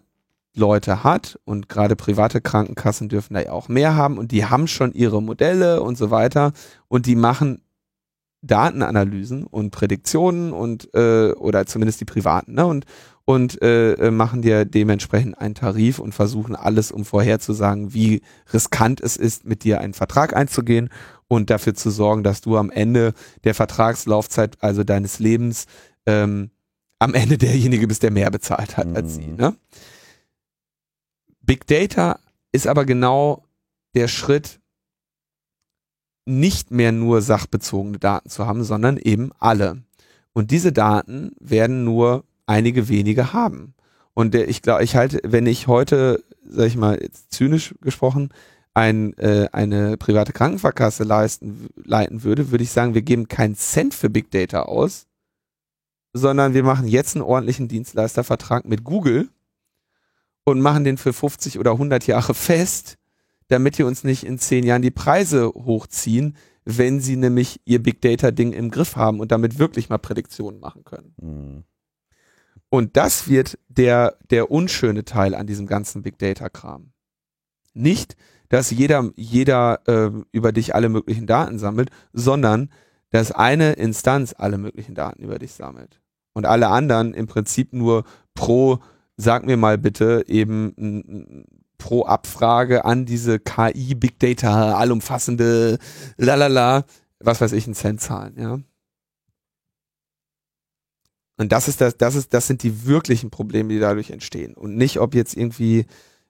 Leute 0.56 1.04
hat 1.04 1.40
und 1.46 1.70
gerade 1.70 1.96
private 1.96 2.42
Krankenkassen 2.42 3.08
dürfen 3.08 3.36
da 3.36 3.42
ja 3.42 3.52
auch 3.52 3.70
mehr 3.70 3.96
haben 3.96 4.18
und 4.18 4.32
die 4.32 4.46
haben 4.46 4.68
schon 4.68 4.92
ihre 4.92 5.22
Modelle 5.22 5.82
und 5.82 5.98
so 5.98 6.10
weiter 6.10 6.52
und 6.90 7.06
die 7.06 7.16
machen 7.16 7.62
Datenanalysen 8.42 9.46
und 9.46 9.70
Prädiktionen 9.70 10.52
und 10.52 10.94
äh, 10.96 11.32
oder 11.34 11.68
zumindest 11.68 12.02
die 12.02 12.06
privaten 12.06 12.56
ne? 12.56 12.66
und 12.66 12.86
und 13.26 13.62
äh, 13.62 14.12
machen 14.12 14.42
dir 14.42 14.66
dementsprechend 14.66 15.38
einen 15.38 15.56
Tarif 15.56 16.00
und 16.00 16.14
versuchen 16.14 16.56
alles, 16.56 16.92
um 16.92 17.06
vorherzusagen, 17.06 17.94
wie 17.94 18.22
riskant 18.52 19.02
es 19.02 19.18
ist, 19.18 19.46
mit 19.46 19.64
dir 19.64 19.80
einen 19.80 19.94
Vertrag 19.94 20.36
einzugehen 20.36 20.90
und 21.28 21.50
dafür 21.50 21.74
zu 21.74 21.92
sorgen, 21.92 22.24
dass 22.24 22.42
du 22.42 22.58
am 22.58 22.72
Ende 22.72 23.14
der 23.44 23.54
Vertragslaufzeit, 23.54 24.58
also 24.62 24.84
deines 24.84 25.20
Lebens, 25.20 25.66
ähm, 26.06 26.52
am 27.00 27.14
Ende 27.14 27.38
derjenige 27.38 27.88
bist, 27.88 28.04
der 28.04 28.12
mehr 28.12 28.30
bezahlt 28.32 28.78
hat 28.78 28.96
als 28.96 29.16
sie. 29.16 29.28
Mhm. 29.28 29.36
Ne? 29.36 29.56
Big 31.42 31.66
Data 31.68 32.20
ist 32.52 32.68
aber 32.68 32.86
genau 32.86 33.46
der 33.96 34.08
Schritt, 34.08 34.60
nicht 36.26 36.70
mehr 36.70 36.92
nur 36.92 37.22
sachbezogene 37.22 37.98
Daten 37.98 38.30
zu 38.30 38.46
haben, 38.46 38.64
sondern 38.64 38.98
eben 38.98 39.32
alle. 39.40 39.84
Und 40.34 40.52
diese 40.52 40.72
Daten 40.72 41.32
werden 41.40 41.84
nur 41.84 42.24
einige 42.52 42.89
wenige 42.89 43.34
haben. 43.34 43.74
Und 44.14 44.34
der, 44.34 44.49
ich 44.49 44.62
glaube, 44.62 44.84
ich 44.84 44.95
halte, 44.95 45.22
wenn 45.24 45.45
ich 45.45 45.68
heute, 45.68 46.24
sag 46.45 46.68
ich 46.68 46.76
mal, 46.76 46.99
zynisch 47.30 47.74
gesprochen, 47.82 48.30
ein, 48.74 49.18
äh, 49.18 49.47
eine 49.52 49.97
private 49.97 50.34
Krankenverkasse 50.34 51.04
leisten, 51.04 51.70
leiten 51.76 52.24
würde, 52.24 52.52
würde 52.52 52.64
ich 52.64 52.72
sagen, 52.72 52.93
wir 52.93 53.02
geben 53.02 53.28
keinen 53.28 53.56
Cent 53.56 53.93
für 53.93 54.10
Big 54.10 54.32
Data 54.32 54.64
aus, 54.64 55.08
sondern 56.14 56.54
wir 56.54 56.64
machen 56.64 56.88
jetzt 56.88 57.16
einen 57.16 57.24
ordentlichen 57.24 57.68
Dienstleistervertrag 57.68 58.66
mit 58.66 58.84
Google 58.84 59.30
und 60.43 60.62
machen 60.62 60.84
den 60.84 60.97
für 60.97 61.14
50 61.14 61.58
oder 61.58 61.72
100 61.72 62.06
Jahre 62.08 62.34
fest, 62.34 62.97
damit 63.47 63.78
die 63.78 63.84
uns 63.84 64.04
nicht 64.04 64.26
in 64.26 64.39
10 64.39 64.66
Jahren 64.66 64.82
die 64.82 64.91
Preise 64.91 65.47
hochziehen, 65.47 66.36
wenn 66.66 66.99
sie 66.99 67.16
nämlich 67.16 67.62
ihr 67.66 67.82
Big 67.82 68.02
Data 68.02 68.32
Ding 68.32 68.54
im 68.54 68.72
Griff 68.72 68.95
haben 68.95 69.20
und 69.20 69.32
damit 69.32 69.58
wirklich 69.58 69.89
mal 69.89 69.97
Prädiktionen 69.97 70.60
machen 70.60 70.84
können. 70.84 71.14
Mhm. 71.22 71.64
Und 72.74 72.96
das 72.96 73.28
wird 73.28 73.60
der, 73.68 74.18
der 74.30 74.50
unschöne 74.50 75.04
Teil 75.04 75.36
an 75.36 75.46
diesem 75.46 75.68
ganzen 75.68 76.04
Big 76.04 76.18
Data 76.18 76.48
Kram. 76.48 76.94
Nicht, 77.74 78.16
dass 78.48 78.72
jeder, 78.72 79.12
jeder 79.18 79.82
äh, 79.88 80.10
über 80.32 80.54
dich 80.54 80.74
alle 80.74 80.88
möglichen 80.88 81.28
Daten 81.28 81.60
sammelt, 81.60 81.90
sondern 82.14 82.70
dass 83.10 83.34
eine 83.34 83.74
Instanz 83.74 84.34
alle 84.38 84.58
möglichen 84.58 84.96
Daten 84.96 85.22
über 85.22 85.38
dich 85.38 85.52
sammelt. 85.52 86.00
Und 86.32 86.46
alle 86.46 86.70
anderen 86.70 87.14
im 87.14 87.28
Prinzip 87.28 87.74
nur 87.74 88.06
pro, 88.36 88.80
sag 89.18 89.46
mir 89.46 89.58
mal 89.58 89.78
bitte, 89.78 90.24
eben 90.28 91.46
pro 91.78 92.06
Abfrage 92.06 92.86
an 92.86 93.06
diese 93.06 93.40
KI 93.40 93.96
Big 93.96 94.18
Data 94.18 94.76
allumfassende 94.76 95.78
lalala, 96.16 96.86
was 97.20 97.42
weiß 97.42 97.52
ich, 97.52 97.66
einen 97.66 97.76
Cent 97.76 98.00
zahlen, 98.00 98.36
ja. 98.38 98.60
Und 101.42 101.52
das 101.52 101.68
ist 101.68 101.82
das, 101.82 101.98
das 101.98 102.14
ist, 102.14 102.36
das 102.36 102.46
sind 102.46 102.62
die 102.62 102.86
wirklichen 102.86 103.32
Probleme, 103.32 103.70
die 103.70 103.80
dadurch 103.80 104.12
entstehen. 104.12 104.54
Und 104.54 104.78
nicht, 104.78 105.00
ob 105.00 105.16
jetzt 105.16 105.36
irgendwie 105.36 105.88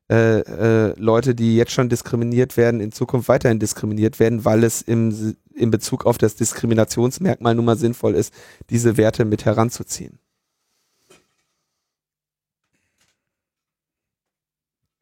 äh, 0.09 0.39
äh, 0.39 0.93
Leute, 0.97 1.35
die 1.35 1.57
jetzt 1.57 1.73
schon 1.73 1.89
diskriminiert 1.89 2.55
werden, 2.55 2.79
in 2.79 2.93
Zukunft 2.93 3.27
weiterhin 3.27 3.59
diskriminiert 3.59 4.21
werden, 4.21 4.45
weil 4.45 4.63
es 4.63 4.81
im, 4.81 5.35
in 5.53 5.69
Bezug 5.69 6.05
auf 6.05 6.17
das 6.17 6.37
Diskriminationsmerkmal 6.37 7.55
nun 7.55 7.65
mal 7.65 7.77
sinnvoll 7.77 8.15
ist, 8.15 8.33
diese 8.69 8.95
Werte 8.95 9.25
mit 9.25 9.43
heranzuziehen. 9.43 10.17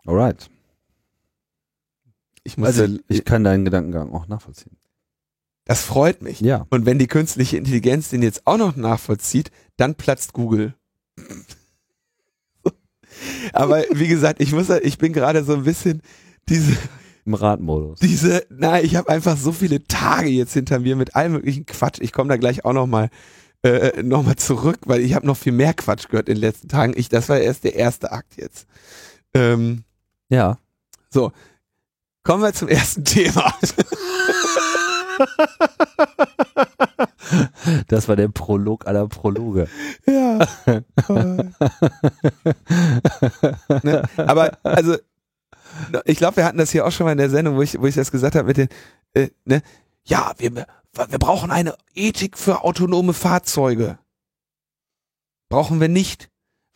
Alright. 0.08 0.50
Ich 2.44 2.58
muss, 2.58 2.70
Also 2.70 2.86
ich, 2.86 3.02
ich 3.10 3.26
kann 3.26 3.44
deinen 3.44 3.64
Gedankengang 3.64 4.12
auch 4.12 4.28
nachvollziehen. 4.28 4.76
Das 5.70 5.84
freut 5.84 6.24
mich. 6.24 6.40
Ja. 6.42 6.66
Und 6.72 6.88
wenn 6.88 6.98
die 6.98 7.06
künstliche 7.06 7.56
Intelligenz 7.58 8.10
den 8.10 8.24
jetzt 8.24 8.48
auch 8.48 8.58
noch 8.58 8.76
nachvollzieht, 8.76 9.52
dann 9.78 9.94
platzt 9.94 10.34
Google. 10.34 10.74
Aber 13.54 13.84
wie 13.92 14.08
gesagt, 14.08 14.42
ich 14.42 14.52
muss, 14.52 14.70
ich 14.70 14.98
bin 14.98 15.14
gerade 15.14 15.44
so 15.44 15.54
ein 15.54 15.64
bisschen 15.64 16.02
diese, 16.48 16.76
Im 17.26 17.36
Radmodus. 17.36 18.00
diese, 18.00 18.48
nein, 18.50 18.84
ich 18.84 18.96
habe 18.96 19.10
einfach 19.10 19.38
so 19.38 19.52
viele 19.52 19.84
Tage 19.84 20.30
jetzt 20.30 20.54
hinter 20.54 20.80
mir 20.80 20.96
mit 20.96 21.16
allem 21.16 21.34
möglichen 21.34 21.68
Quatsch. 21.68 22.00
Ich 22.02 22.14
komme 22.14 22.30
da 22.30 22.38
gleich 22.38 22.66
auch 22.66 22.74
noch 22.74 22.88
mal, 22.88 23.12
äh, 23.62 24.02
noch 24.02 24.24
mal 24.24 24.38
zurück, 24.38 24.80
weil 24.86 25.02
ich 25.02 25.14
habe 25.14 25.28
noch 25.28 25.38
viel 25.38 25.52
mehr 25.54 25.76
Quatsch 25.76 26.08
gehört 26.10 26.30
in 26.30 26.36
den 26.36 26.42
letzten 26.42 26.68
Tagen. 26.68 26.94
Ich, 26.96 27.10
das 27.10 27.30
war 27.30 27.38
erst 27.40 27.64
der 27.64 27.76
erste 27.76 28.12
Akt 28.12 28.38
jetzt. 28.38 28.66
Ähm, 29.36 29.84
Ja. 30.30 30.58
kommen 32.24 32.42
wir 32.42 32.54
zum 32.54 32.70
ersten 32.70 33.04
Thema. 33.06 33.54
Das 37.88 38.08
war 38.08 38.16
der 38.16 38.30
Prolog 38.30 38.88
aller 38.88 39.08
Prologe. 39.08 39.68
Ja. 40.06 40.40
ne? 43.84 44.04
Aber 44.18 44.58
also, 44.64 44.98
ich 46.06 46.18
glaube, 46.18 46.38
wir 46.38 46.46
hatten 46.46 46.58
das 46.58 46.72
hier 46.72 46.86
auch 46.86 46.92
schon 46.92 47.06
mal 47.06 47.12
in 47.12 47.20
der 47.20 47.30
Sendung, 47.30 47.56
wo 47.56 47.62
ich, 47.62 47.80
wo 47.80 47.86
ich 47.86 47.96
das 47.96 48.12
gesagt 48.12 48.36
habe 48.36 48.48
mit 48.48 48.58
den, 48.58 48.70
äh, 49.14 49.30
ne? 49.46 49.62
Ja, 50.04 50.34
wir, 50.38 50.56
wir 50.56 51.20
brauchen 51.20 51.52
eine 51.52 51.76
Ethik 51.94 52.38
für 52.38 52.64
autonome 52.64 53.14
Fahrzeuge. 53.14 54.00
Brauchen 55.50 55.80
wir 55.80 55.90
nicht. 55.90 56.29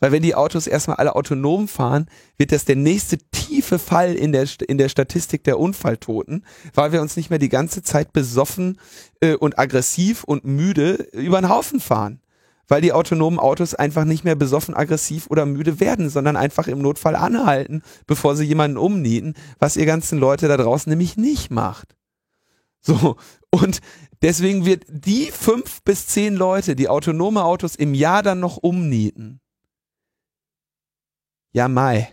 Weil 0.04 0.12
wenn 0.12 0.22
die 0.22 0.34
Autos 0.34 0.66
erstmal 0.66 0.98
alle 0.98 1.16
autonom 1.16 1.66
fahren, 1.66 2.10
wird 2.36 2.52
das 2.52 2.66
der 2.66 2.76
nächste 2.76 3.16
tiefe 3.16 3.78
Fall 3.78 4.14
in 4.14 4.32
der, 4.32 4.46
in 4.68 4.76
der 4.76 4.90
Statistik 4.90 5.44
der 5.44 5.58
Unfalltoten, 5.58 6.44
weil 6.74 6.92
wir 6.92 7.00
uns 7.00 7.16
nicht 7.16 7.30
mehr 7.30 7.38
die 7.38 7.48
ganze 7.48 7.82
Zeit 7.82 8.12
besoffen 8.12 8.78
äh, 9.20 9.34
und 9.34 9.58
aggressiv 9.58 10.22
und 10.22 10.44
müde 10.44 11.08
über 11.12 11.40
den 11.40 11.48
Haufen 11.48 11.80
fahren. 11.80 12.20
Weil 12.68 12.82
die 12.82 12.92
autonomen 12.92 13.38
Autos 13.38 13.74
einfach 13.74 14.04
nicht 14.04 14.24
mehr 14.24 14.34
besoffen, 14.34 14.74
aggressiv 14.74 15.28
oder 15.28 15.46
müde 15.46 15.80
werden, 15.80 16.10
sondern 16.10 16.36
einfach 16.36 16.68
im 16.68 16.82
Notfall 16.82 17.16
anhalten, 17.16 17.80
bevor 18.06 18.36
sie 18.36 18.44
jemanden 18.44 18.76
umnieten, 18.76 19.32
was 19.58 19.78
ihr 19.78 19.86
ganzen 19.86 20.18
Leute 20.18 20.48
da 20.48 20.58
draußen 20.58 20.90
nämlich 20.90 21.16
nicht 21.16 21.50
macht. 21.50 21.96
So, 22.82 23.16
und 23.48 23.80
Deswegen 24.24 24.64
wird 24.64 24.84
die 24.88 25.30
fünf 25.30 25.82
bis 25.82 26.06
zehn 26.06 26.34
Leute, 26.34 26.76
die 26.76 26.88
autonome 26.88 27.44
Autos 27.44 27.74
im 27.74 27.92
Jahr 27.92 28.22
dann 28.22 28.40
noch 28.40 28.56
umnieten. 28.56 29.42
Ja, 31.54 31.68
Mai. 31.68 32.10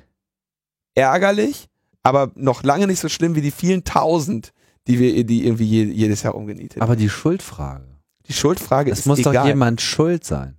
Ärgerlich, 0.94 1.68
aber 2.04 2.32
noch 2.36 2.64
lange 2.64 2.88
nicht 2.88 3.00
so 3.00 3.10
schlimm 3.10 3.36
wie 3.36 3.42
die 3.42 3.52
vielen 3.52 3.84
tausend, 3.84 4.54
die 4.88 5.00
wir, 5.00 5.24
die 5.26 5.46
irgendwie 5.46 5.66
je, 5.66 5.84
jedes 5.86 6.22
Jahr 6.24 6.36
umgenietet. 6.36 6.82
Aber 6.82 6.96
die 6.96 7.10
Schuldfrage. 7.10 7.86
die 8.28 8.34
Schuldfrage 8.34 8.92
Es 8.92 9.00
ist 9.00 9.06
muss 9.08 9.20
egal. 9.20 9.34
doch 9.34 9.46
jemand 9.46 9.82
schuld 9.82 10.24
sein. 10.24 10.58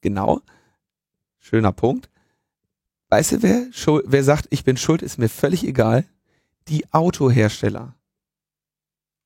Genau. 0.00 0.40
Schöner 1.38 1.72
Punkt. 1.72 2.10
Weißt 3.08 3.32
du, 3.32 3.42
wer, 3.42 3.66
schuld, 3.72 4.04
wer 4.08 4.24
sagt, 4.24 4.46
ich 4.50 4.64
bin 4.64 4.76
schuld, 4.76 5.02
ist 5.02 5.18
mir 5.18 5.28
völlig 5.28 5.64
egal? 5.64 6.04
Die 6.68 6.92
Autohersteller. 6.92 7.94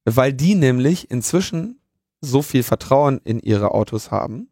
Weil 0.05 0.33
die 0.33 0.55
nämlich 0.55 1.11
inzwischen 1.11 1.81
so 2.21 2.43
viel 2.43 2.63
Vertrauen 2.63 3.21
in 3.25 3.41
ihre 3.41 3.71
Autos 3.71 4.11
haben, 4.11 4.49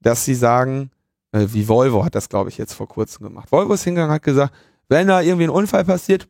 dass 0.00 0.24
sie 0.24 0.34
sagen, 0.34 0.90
äh, 1.32 1.46
wie 1.50 1.68
Volvo 1.68 2.04
hat 2.04 2.14
das, 2.14 2.28
glaube 2.28 2.50
ich, 2.50 2.58
jetzt 2.58 2.74
vor 2.74 2.88
kurzem 2.88 3.24
gemacht. 3.24 3.50
Volvo 3.52 3.74
ist 3.74 3.84
hingegangen, 3.84 4.14
hat 4.14 4.22
gesagt, 4.22 4.54
wenn 4.88 5.06
da 5.08 5.20
irgendwie 5.20 5.44
ein 5.44 5.50
Unfall 5.50 5.84
passiert, 5.84 6.28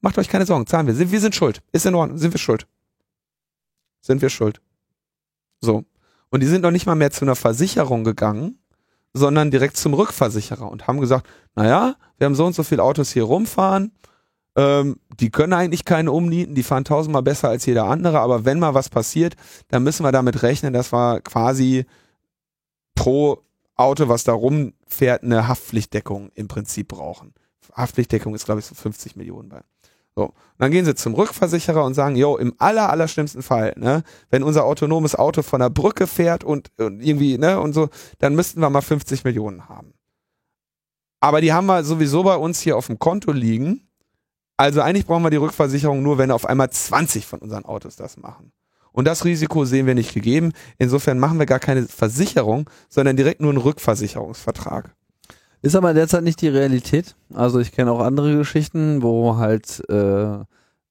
macht 0.00 0.18
euch 0.18 0.28
keine 0.28 0.46
Sorgen, 0.46 0.66
zahlen 0.66 0.86
wir. 0.86 0.94
Sind- 0.94 1.10
Wir 1.12 1.20
sind 1.20 1.34
schuld. 1.34 1.62
Ist 1.72 1.86
in 1.86 1.94
Ordnung. 1.94 2.18
Sind 2.18 2.32
wir 2.34 2.38
schuld. 2.38 2.66
Sind 4.00 4.20
wir 4.22 4.28
schuld. 4.30 4.60
So. 5.60 5.84
Und 6.30 6.40
die 6.42 6.46
sind 6.46 6.62
noch 6.62 6.70
nicht 6.70 6.86
mal 6.86 6.94
mehr 6.94 7.10
zu 7.10 7.24
einer 7.24 7.36
Versicherung 7.36 8.04
gegangen, 8.04 8.58
sondern 9.14 9.50
direkt 9.50 9.76
zum 9.76 9.94
Rückversicherer 9.94 10.68
und 10.70 10.86
haben 10.88 11.00
gesagt, 11.00 11.26
naja, 11.54 11.94
wir 12.18 12.24
haben 12.26 12.34
so 12.34 12.44
und 12.44 12.54
so 12.54 12.64
viele 12.64 12.82
Autos 12.82 13.12
hier 13.12 13.22
rumfahren, 13.22 13.92
ähm, 14.56 14.96
die 15.20 15.30
können 15.30 15.52
eigentlich 15.52 15.84
keine 15.84 16.10
umnieten, 16.12 16.54
die 16.56 16.64
fahren 16.64 16.84
tausendmal 16.84 17.22
besser 17.22 17.48
als 17.48 17.64
jeder 17.66 17.84
andere, 17.84 18.18
aber 18.20 18.44
wenn 18.44 18.58
mal 18.58 18.74
was 18.74 18.88
passiert, 18.88 19.36
dann 19.68 19.84
müssen 19.84 20.04
wir 20.04 20.12
damit 20.12 20.42
rechnen, 20.42 20.72
dass 20.72 20.92
wir 20.92 21.20
quasi 21.22 21.86
pro 22.96 23.42
Auto, 23.76 24.08
was 24.08 24.24
da 24.24 24.32
rumfährt, 24.32 25.22
eine 25.22 25.48
Haftpflichtdeckung 25.48 26.30
im 26.34 26.48
Prinzip 26.48 26.88
brauchen. 26.88 27.34
Haftpflichtdeckung 27.74 28.34
ist, 28.34 28.44
glaube 28.44 28.60
ich, 28.60 28.66
so 28.66 28.74
50 28.74 29.16
Millionen 29.16 29.48
bei. 29.48 29.62
So. 30.16 30.26
Und 30.26 30.34
dann 30.58 30.70
gehen 30.70 30.84
sie 30.84 30.94
zum 30.94 31.14
Rückversicherer 31.14 31.84
und 31.84 31.94
sagen, 31.94 32.14
yo, 32.14 32.36
im 32.36 32.54
aller, 32.58 32.88
aller 32.88 33.08
schlimmsten 33.08 33.42
Fall, 33.42 33.74
ne, 33.76 34.04
wenn 34.30 34.44
unser 34.44 34.64
autonomes 34.64 35.16
Auto 35.16 35.42
von 35.42 35.60
der 35.60 35.70
Brücke 35.70 36.06
fährt 36.06 36.44
und, 36.44 36.70
und 36.78 37.00
irgendwie, 37.00 37.36
ne, 37.36 37.58
und 37.58 37.72
so, 37.72 37.88
dann 38.20 38.36
müssten 38.36 38.60
wir 38.60 38.70
mal 38.70 38.80
50 38.80 39.24
Millionen 39.24 39.68
haben. 39.68 39.94
Aber 41.20 41.40
die 41.40 41.52
haben 41.52 41.66
wir 41.66 41.82
sowieso 41.84 42.22
bei 42.22 42.36
uns 42.36 42.60
hier 42.60 42.76
auf 42.76 42.86
dem 42.86 42.98
Konto 42.98 43.32
liegen. 43.32 43.88
Also 44.56 44.82
eigentlich 44.82 45.06
brauchen 45.06 45.24
wir 45.24 45.30
die 45.30 45.36
Rückversicherung 45.36 46.02
nur, 46.02 46.18
wenn 46.18 46.30
auf 46.30 46.46
einmal 46.46 46.70
20 46.70 47.26
von 47.26 47.40
unseren 47.40 47.64
Autos 47.64 47.96
das 47.96 48.16
machen. 48.16 48.52
Und 48.94 49.08
das 49.08 49.24
Risiko 49.24 49.64
sehen 49.64 49.88
wir 49.88 49.96
nicht 49.96 50.14
gegeben. 50.14 50.52
Insofern 50.78 51.18
machen 51.18 51.40
wir 51.40 51.46
gar 51.46 51.58
keine 51.58 51.82
Versicherung, 51.82 52.70
sondern 52.88 53.16
direkt 53.16 53.40
nur 53.40 53.50
einen 53.50 53.60
Rückversicherungsvertrag. 53.60 54.94
Ist 55.62 55.74
aber 55.74 55.94
derzeit 55.94 56.22
nicht 56.22 56.40
die 56.40 56.48
Realität. 56.48 57.16
Also 57.32 57.58
ich 57.58 57.72
kenne 57.72 57.90
auch 57.90 57.98
andere 57.98 58.36
Geschichten, 58.36 59.02
wo 59.02 59.36
halt 59.36 59.82
äh, 59.88 60.38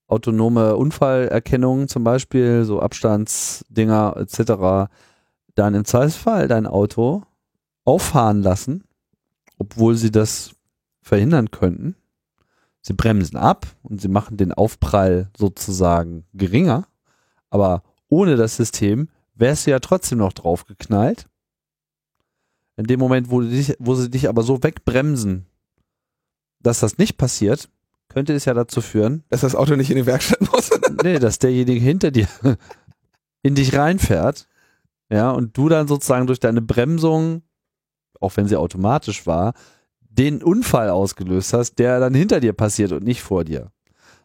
autonome 0.08 0.76
Unfallerkennung 0.76 1.88
zum 1.88 2.04
Beispiel, 2.04 2.66
so 2.66 2.82
Abstandsdinger 2.82 4.18
etc., 4.18 4.92
dann 5.56 5.74
im 5.74 5.86
Zweifelsfall 5.86 6.50
dein 6.50 6.68
Auto 6.68 7.24
auffahren 7.86 8.42
lassen, 8.42 8.84
obwohl 9.58 9.96
sie 9.96 10.12
das 10.12 10.52
verhindern 11.02 11.52
könnten. 11.52 11.96
Sie 12.82 12.94
bremsen 12.94 13.38
ab 13.38 13.66
und 13.82 14.02
sie 14.02 14.10
machen 14.10 14.36
den 14.36 14.52
Aufprall 14.52 15.30
sozusagen 15.38 16.26
geringer, 16.34 16.86
aber 17.50 17.82
ohne 18.14 18.36
das 18.36 18.56
System 18.58 19.10
wärst 19.34 19.66
du 19.66 19.72
ja 19.72 19.80
trotzdem 19.80 20.20
noch 20.20 20.34
draufgeknallt. 20.34 21.26
In 22.78 22.86
dem 22.86 23.00
Moment, 23.00 23.32
wo, 23.32 23.42
dich, 23.42 23.76
wo 23.80 23.96
sie 23.96 24.12
dich 24.12 24.30
aber 24.30 24.44
so 24.44 24.62
wegbremsen, 24.62 25.48
dass 26.60 26.80
das 26.80 27.00
nicht 27.00 27.18
passiert, 27.18 27.70
könnte 28.10 28.34
es 28.34 28.46
ja 28.46 28.54
dazu 28.54 28.82
führen, 28.82 29.24
Dass 29.30 29.42
das 29.42 29.56
Auto 29.56 29.76
nicht 29.76 29.90
in 29.90 29.98
die 29.98 30.06
Werkstatt 30.06 30.42
muss. 30.42 30.70
nee, 31.04 31.18
dass 31.18 31.40
derjenige 31.40 31.80
hinter 31.80 32.12
dir 32.12 32.28
in 33.42 33.56
dich 33.56 33.76
reinfährt, 33.76 34.48
ja, 35.10 35.32
und 35.32 35.58
du 35.58 35.68
dann 35.68 35.88
sozusagen 35.88 36.28
durch 36.28 36.40
deine 36.40 36.62
Bremsung, 36.62 37.42
auch 38.20 38.38
wenn 38.38 38.48
sie 38.48 38.58
automatisch 38.58 39.26
war, 39.26 39.54
den 40.02 40.44
Unfall 40.44 40.92
ausgelöst 40.92 41.54
hast, 41.54 41.80
der 41.80 42.00
dann 42.00 42.14
hinter 42.14 42.40
dir 42.40 42.54
passiert 42.54 42.92
und 42.92 43.04
nicht 43.04 43.24
vor 43.24 43.44
dir. 43.44 43.72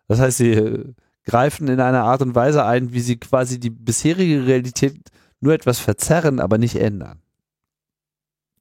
Das 0.09 0.21
heißt, 0.21 0.37
sie 0.37 0.95
greifen 1.29 1.69
in 1.69 1.79
einer 1.79 2.05
Art 2.05 2.23
und 2.23 2.35
Weise 2.35 2.65
ein, 2.65 2.93
wie 2.93 3.01
sie 3.01 3.19
quasi 3.19 3.61
die 3.61 3.71
bisherige 3.71 4.47
Realität 4.47 4.97
nur 5.41 5.53
etwas 5.53 5.79
verzerren, 5.79 6.41
aber 6.41 6.57
nicht 6.57 6.77
ändern. 6.77 7.21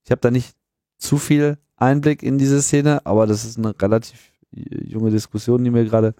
Ich 0.03 0.11
habe 0.11 0.19
da 0.19 0.29
nicht 0.29 0.53
zu 0.97 1.17
viel 1.17 1.57
Einblick 1.77 2.23
in 2.23 2.37
diese 2.37 2.61
Szene, 2.61 3.05
aber 3.05 3.25
das 3.25 3.45
ist 3.45 3.57
eine 3.57 3.73
relativ 3.81 4.31
äh, 4.53 4.83
junge 4.83 5.11
Diskussion, 5.11 5.63
die 5.63 5.71
mir 5.71 5.85
gerade 5.85 6.13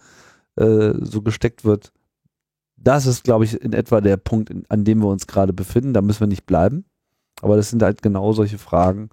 äh, 0.56 0.94
so 1.02 1.22
gesteckt 1.22 1.66
wird. 1.66 1.92
Das 2.78 3.06
ist, 3.06 3.26
glaube 3.26 3.44
ich, 3.44 3.62
in 3.62 3.74
etwa 3.74 4.00
der 4.00 4.18
Punkt, 4.18 4.50
in, 4.50 4.64
an 4.70 4.86
dem 4.86 5.00
wir 5.00 5.08
uns 5.08 5.28
gerade 5.28 5.52
befinden. 5.52 5.94
Da 5.94 6.02
müssen 6.02 6.22
wir 6.22 6.28
nicht 6.28 6.46
bleiben. 6.46 6.86
Aber 7.42 7.58
das 7.58 7.70
sind 7.70 7.84
halt 7.84 8.02
genau 8.02 8.32
solche 8.32 8.58
Fragen. 8.58 9.10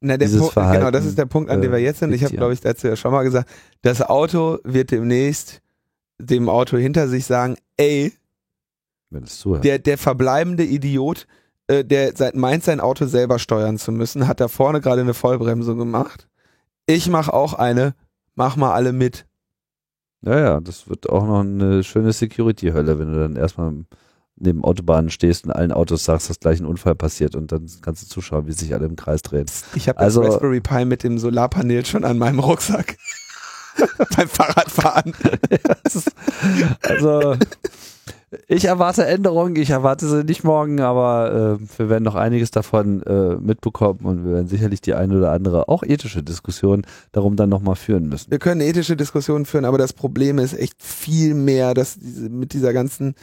Na, 0.00 0.18
der 0.18 0.28
Punkt, 0.28 0.52
Verhalten, 0.52 0.80
genau, 0.80 0.90
das 0.90 1.06
ist 1.06 1.16
der 1.16 1.26
Punkt, 1.26 1.50
an 1.50 1.62
dem 1.62 1.72
wir 1.72 1.78
jetzt 1.78 2.00
sind. 2.00 2.12
Ich 2.12 2.24
habe, 2.24 2.36
glaube 2.36 2.52
ich, 2.52 2.60
dazu 2.60 2.88
ja 2.88 2.96
schon 2.96 3.12
mal 3.12 3.22
gesagt, 3.22 3.48
das 3.80 4.02
Auto 4.02 4.58
wird 4.64 4.90
demnächst 4.90 5.62
dem 6.18 6.48
Auto 6.48 6.76
hinter 6.76 7.08
sich 7.08 7.24
sagen, 7.26 7.56
ey, 7.76 8.12
der, 9.62 9.78
der 9.78 9.98
verbleibende 9.98 10.64
Idiot, 10.64 11.26
äh, 11.68 11.84
der 11.84 12.16
seit 12.16 12.34
meint, 12.34 12.64
sein 12.64 12.80
Auto 12.80 13.06
selber 13.06 13.38
steuern 13.38 13.78
zu 13.78 13.92
müssen, 13.92 14.26
hat 14.26 14.40
da 14.40 14.48
vorne 14.48 14.80
gerade 14.80 15.02
eine 15.02 15.14
Vollbremsung 15.14 15.78
gemacht. 15.78 16.28
Ich 16.86 17.08
mache 17.08 17.32
auch 17.32 17.54
eine, 17.54 17.94
mach 18.34 18.56
mal 18.56 18.72
alle 18.74 18.92
mit. 18.92 19.26
Ja, 20.22 20.38
ja, 20.38 20.60
das 20.60 20.88
wird 20.88 21.08
auch 21.10 21.26
noch 21.26 21.40
eine 21.40 21.84
schöne 21.84 22.12
Security-Hölle, 22.12 22.98
wenn 22.98 23.12
du 23.12 23.18
dann 23.20 23.36
erstmal 23.36 23.72
neben 24.36 24.64
Autobahnen 24.64 25.10
stehst 25.10 25.44
und 25.44 25.52
allen 25.52 25.70
Autos 25.70 26.04
sagst, 26.04 26.28
dass 26.28 26.40
gleich 26.40 26.58
ein 26.60 26.66
Unfall 26.66 26.94
passiert 26.96 27.36
und 27.36 27.52
dann 27.52 27.66
kannst 27.82 28.02
du 28.02 28.06
zuschauen, 28.08 28.46
wie 28.48 28.52
sich 28.52 28.74
alle 28.74 28.86
im 28.86 28.96
Kreis 28.96 29.22
drehen. 29.22 29.46
Ich 29.76 29.88
habe 29.88 29.98
Also- 30.00 30.22
das 30.22 30.34
Raspberry 30.34 30.60
Pi 30.60 30.84
mit 30.84 31.04
dem 31.04 31.18
Solarpanel 31.18 31.86
schon 31.86 32.04
an 32.04 32.18
meinem 32.18 32.40
Rucksack. 32.40 32.96
Beim 34.16 34.28
Fahrradfahren. 34.28 35.12
Ist, 35.84 36.12
also, 36.82 37.36
ich 38.48 38.64
erwarte 38.64 39.06
Änderungen, 39.06 39.56
ich 39.56 39.70
erwarte 39.70 40.08
sie 40.08 40.24
nicht 40.24 40.44
morgen, 40.44 40.80
aber 40.80 41.58
äh, 41.60 41.78
wir 41.78 41.88
werden 41.88 42.04
noch 42.04 42.14
einiges 42.14 42.50
davon 42.50 43.02
äh, 43.02 43.36
mitbekommen 43.36 44.00
und 44.02 44.24
wir 44.24 44.32
werden 44.32 44.48
sicherlich 44.48 44.80
die 44.80 44.94
eine 44.94 45.16
oder 45.16 45.32
andere, 45.32 45.68
auch 45.68 45.82
ethische 45.82 46.22
Diskussion 46.22 46.82
darum 47.12 47.36
dann 47.36 47.48
nochmal 47.48 47.76
führen 47.76 48.08
müssen. 48.08 48.30
Wir 48.30 48.38
können 48.38 48.60
ethische 48.60 48.96
Diskussionen 48.96 49.46
führen, 49.46 49.64
aber 49.64 49.78
das 49.78 49.92
Problem 49.92 50.38
ist 50.38 50.54
echt 50.54 50.82
viel 50.82 51.34
mehr, 51.34 51.74
dass 51.74 51.98
diese, 51.98 52.28
mit 52.28 52.52
dieser 52.52 52.72
ganzen 52.72 53.14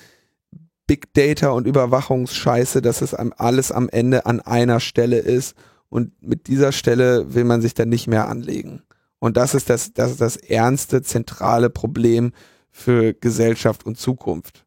Big 0.87 1.13
Data 1.13 1.51
und 1.51 1.67
Überwachungsscheiße, 1.67 2.81
dass 2.81 3.01
es 3.01 3.13
alles 3.13 3.71
am 3.71 3.89
Ende 3.89 4.25
an 4.25 4.39
einer 4.39 4.79
Stelle 4.79 5.19
ist 5.19 5.55
und 5.89 6.11
mit 6.21 6.47
dieser 6.47 6.71
Stelle 6.71 7.33
will 7.33 7.43
man 7.43 7.61
sich 7.61 7.73
dann 7.73 7.89
nicht 7.89 8.07
mehr 8.07 8.27
anlegen. 8.27 8.83
Und 9.21 9.37
das 9.37 9.53
ist 9.53 9.69
das, 9.69 9.93
das 9.93 10.11
ist 10.11 10.21
das 10.21 10.35
ernste, 10.35 11.03
zentrale 11.03 11.69
Problem 11.69 12.31
für 12.71 13.13
Gesellschaft 13.13 13.85
und 13.85 13.97
Zukunft. 13.97 14.65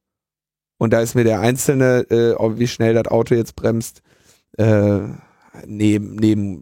Und 0.79 0.93
da 0.93 1.01
ist 1.01 1.17
mir 1.17 1.25
der 1.25 1.41
Einzelne, 1.41 2.07
äh, 2.09 2.59
wie 2.59 2.69
schnell 2.69 2.95
das 2.95 3.09
Auto 3.09 3.35
jetzt 3.35 3.57
bremst, 3.57 4.03
äh, 4.57 5.01
neben, 5.67 6.15
neben, 6.15 6.61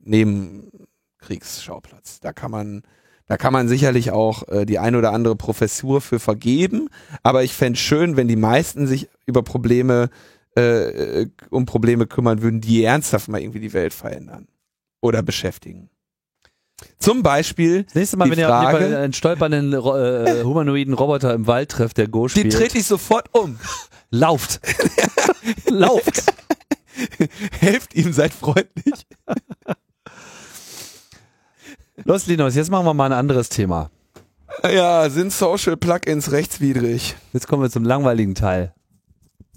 neben 0.00 0.70
Kriegsschauplatz. 1.18 2.20
Da 2.20 2.34
kann 2.34 2.50
man, 2.50 2.82
da 3.24 3.38
kann 3.38 3.54
man 3.54 3.66
sicherlich 3.66 4.10
auch 4.10 4.46
äh, 4.48 4.66
die 4.66 4.78
ein 4.78 4.94
oder 4.94 5.12
andere 5.12 5.36
Professur 5.36 6.02
für 6.02 6.18
vergeben. 6.18 6.90
Aber 7.22 7.44
ich 7.44 7.54
fänd's 7.54 7.80
schön, 7.80 8.18
wenn 8.18 8.28
die 8.28 8.36
meisten 8.36 8.86
sich 8.86 9.08
über 9.24 9.42
Probleme, 9.42 10.10
äh, 10.54 11.22
äh, 11.22 11.30
um 11.48 11.64
Probleme 11.64 12.06
kümmern 12.06 12.42
würden, 12.42 12.60
die 12.60 12.84
ernsthaft 12.84 13.28
mal 13.28 13.40
irgendwie 13.40 13.60
die 13.60 13.72
Welt 13.72 13.94
verändern 13.94 14.48
oder 15.00 15.22
beschäftigen. 15.22 15.88
Zum 16.98 17.22
Beispiel, 17.22 17.84
Das 17.84 17.94
nächste 17.94 18.16
Mal, 18.16 18.30
wenn 18.30 18.38
ihr 18.38 18.98
einen 18.98 19.12
stolpernden 19.12 19.72
äh, 19.72 19.76
humanoiden 20.44 20.92
Roboter 20.94 21.32
im 21.34 21.46
Wald 21.46 21.70
trefft, 21.70 21.96
der 21.98 22.08
Go 22.08 22.26
die 22.26 22.40
spielt, 22.40 22.52
trete 22.52 22.78
ich 22.78 22.86
sofort 22.86 23.28
um. 23.32 23.58
lauft. 24.10 24.60
lauft. 25.70 26.24
Helft 27.60 27.94
ihm, 27.94 28.12
seid 28.12 28.32
freundlich. 28.32 29.06
Los, 32.04 32.26
Linus, 32.26 32.54
jetzt 32.54 32.70
machen 32.70 32.86
wir 32.86 32.94
mal 32.94 33.06
ein 33.06 33.18
anderes 33.18 33.48
Thema. 33.48 33.90
Ja, 34.62 35.08
sind 35.10 35.32
Social 35.32 35.76
Plugins 35.76 36.32
rechtswidrig? 36.32 37.14
Jetzt 37.32 37.48
kommen 37.48 37.62
wir 37.62 37.70
zum 37.70 37.84
langweiligen 37.84 38.34
Teil. 38.34 38.74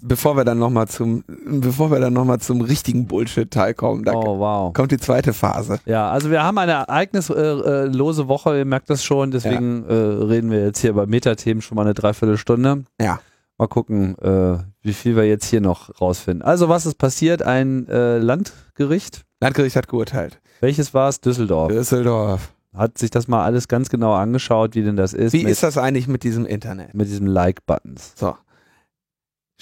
Bevor 0.02 0.36
wir 0.36 0.44
dann 0.44 0.58
nochmal 0.58 0.88
zum, 0.88 1.24
bevor 1.46 1.90
wir 1.90 2.00
dann 2.00 2.12
noch 2.12 2.24
mal 2.24 2.38
zum 2.38 2.60
richtigen 2.60 3.06
Bullshit-Teil 3.06 3.74
kommen, 3.74 4.04
da 4.04 4.12
Oh, 4.14 4.38
wow. 4.38 4.72
kommt 4.72 4.92
die 4.92 4.98
zweite 4.98 5.32
Phase. 5.32 5.78
Ja, 5.86 6.10
also 6.10 6.30
wir 6.30 6.42
haben 6.42 6.56
eine 6.58 6.72
ereignislose 6.72 8.28
Woche, 8.28 8.58
ihr 8.58 8.64
merkt 8.64 8.90
das 8.90 9.04
schon, 9.04 9.30
deswegen 9.30 9.84
äh, 9.88 9.92
reden 9.92 10.50
wir 10.50 10.64
jetzt 10.64 10.78
hier 10.80 10.92
bei 10.94 11.06
Metathemen 11.06 11.62
schon 11.62 11.76
mal 11.76 11.82
eine 11.82 11.94
Dreiviertelstunde. 11.94 12.84
Ja. 13.00 13.20
Mal 13.58 13.68
gucken, 13.68 14.16
äh, 14.18 14.58
wie 14.82 14.92
viel 14.94 15.16
wir 15.16 15.24
jetzt 15.28 15.44
hier 15.46 15.60
noch 15.60 16.00
rausfinden. 16.00 16.42
Also 16.42 16.68
was 16.68 16.86
ist 16.86 16.96
passiert? 16.96 17.42
Ein 17.42 17.86
äh, 17.88 18.18
Landgericht. 18.18 19.24
Landgericht 19.40 19.76
hat 19.76 19.88
geurteilt. 19.88 20.40
Welches 20.60 20.94
war 20.94 21.08
es? 21.08 21.20
Düsseldorf. 21.20 21.68
Düsseldorf. 21.70 22.52
Hat 22.74 22.96
sich 22.98 23.10
das 23.10 23.26
mal 23.28 23.44
alles 23.44 23.68
ganz 23.68 23.90
genau 23.90 24.14
angeschaut, 24.14 24.74
wie 24.76 24.82
denn 24.82 24.96
das 24.96 25.12
ist. 25.12 25.32
Wie 25.32 25.42
ist 25.42 25.62
das 25.62 25.76
eigentlich 25.76 26.06
mit 26.08 26.22
diesem 26.22 26.46
Internet? 26.46 26.94
mit 26.94 27.08
diesen 27.08 27.26
Like-Buttons. 27.26 28.12
So. 28.16 28.36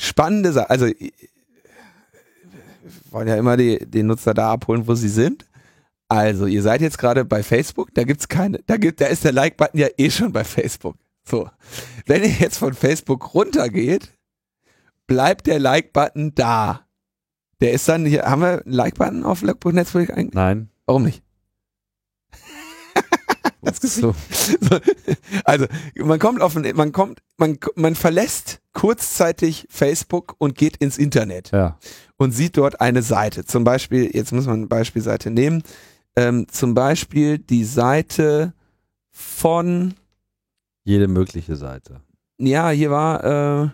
Spannende 0.01 0.53
Sache. 0.53 0.71
Also, 0.71 0.87
wir 0.87 1.11
wollen 3.11 3.27
ja 3.27 3.37
immer 3.37 3.57
die, 3.57 3.79
den 3.79 4.07
Nutzer 4.07 4.33
da 4.33 4.53
abholen, 4.53 4.87
wo 4.87 4.95
sie 4.95 5.09
sind. 5.09 5.45
Also, 6.09 6.47
ihr 6.47 6.63
seid 6.63 6.81
jetzt 6.81 6.99
gerade 6.99 7.25
bei 7.25 7.43
Facebook, 7.43 7.93
da 7.95 8.05
gibt's 8.05 8.29
keine, 8.29 8.61
da 8.67 8.77
gibt, 8.77 9.01
da 9.01 9.07
ist 9.07 9.25
der 9.25 9.33
Like-Button 9.33 9.81
ja 9.81 9.89
eh 9.99 10.09
schon 10.11 10.33
bei 10.33 10.45
Facebook. 10.45 10.97
So. 11.29 11.51
Wenn 12.07 12.23
ihr 12.23 12.31
jetzt 12.31 12.59
von 12.59 12.75
Facebook 12.75 13.35
runtergeht, 13.35 14.17
bleibt 15.09 15.49
der 15.49 15.59
Like-Button 15.59 16.35
da. 16.35 16.87
Der 17.61 17.73
ist 17.73 17.89
dann 17.89 18.07
hier, 18.07 18.23
haben 18.23 18.41
wir 18.41 18.63
einen 18.65 18.73
Like-Button 18.73 19.25
auf 19.25 19.43
Logbuch-Netzwerk 19.43 20.11
eigentlich? 20.11 20.35
Nein. 20.35 20.71
Warum 20.87 21.03
nicht? 21.03 21.25
So. 23.83 24.15
So, 24.61 24.79
Also, 25.45 25.67
man 25.97 26.19
kommt 26.19 26.41
auf, 26.41 26.57
ein- 26.57 26.77
man 26.77 26.93
kommt, 26.93 27.21
man, 27.37 27.59
man 27.75 27.95
verlässt 27.95 28.61
kurzzeitig 28.73 29.67
Facebook 29.71 30.35
und 30.39 30.57
geht 30.57 30.77
ins 30.79 30.99
Internet 30.99 31.51
Ja. 31.53 31.79
und 32.17 32.33
sieht 32.33 32.57
dort 32.57 32.81
eine 32.81 33.03
Seite. 33.03 33.45
Zum 33.45 33.65
Beispiel, 33.65 34.15
jetzt 34.15 34.33
muss 34.33 34.47
man 34.47 34.57
eine 34.57 34.67
Beispielseite 34.67 35.31
nehmen, 35.31 35.63
ähm, 36.17 36.47
zum 36.49 36.75
Beispiel 36.75 37.39
die 37.39 37.65
Seite 37.65 38.53
von, 39.11 39.95
Jede 40.85 41.09
mögliche 41.09 41.57
Seite. 41.57 42.01
ja, 42.39 42.71
hier 42.71 42.91
war, 42.91 43.65
äh, 43.65 43.69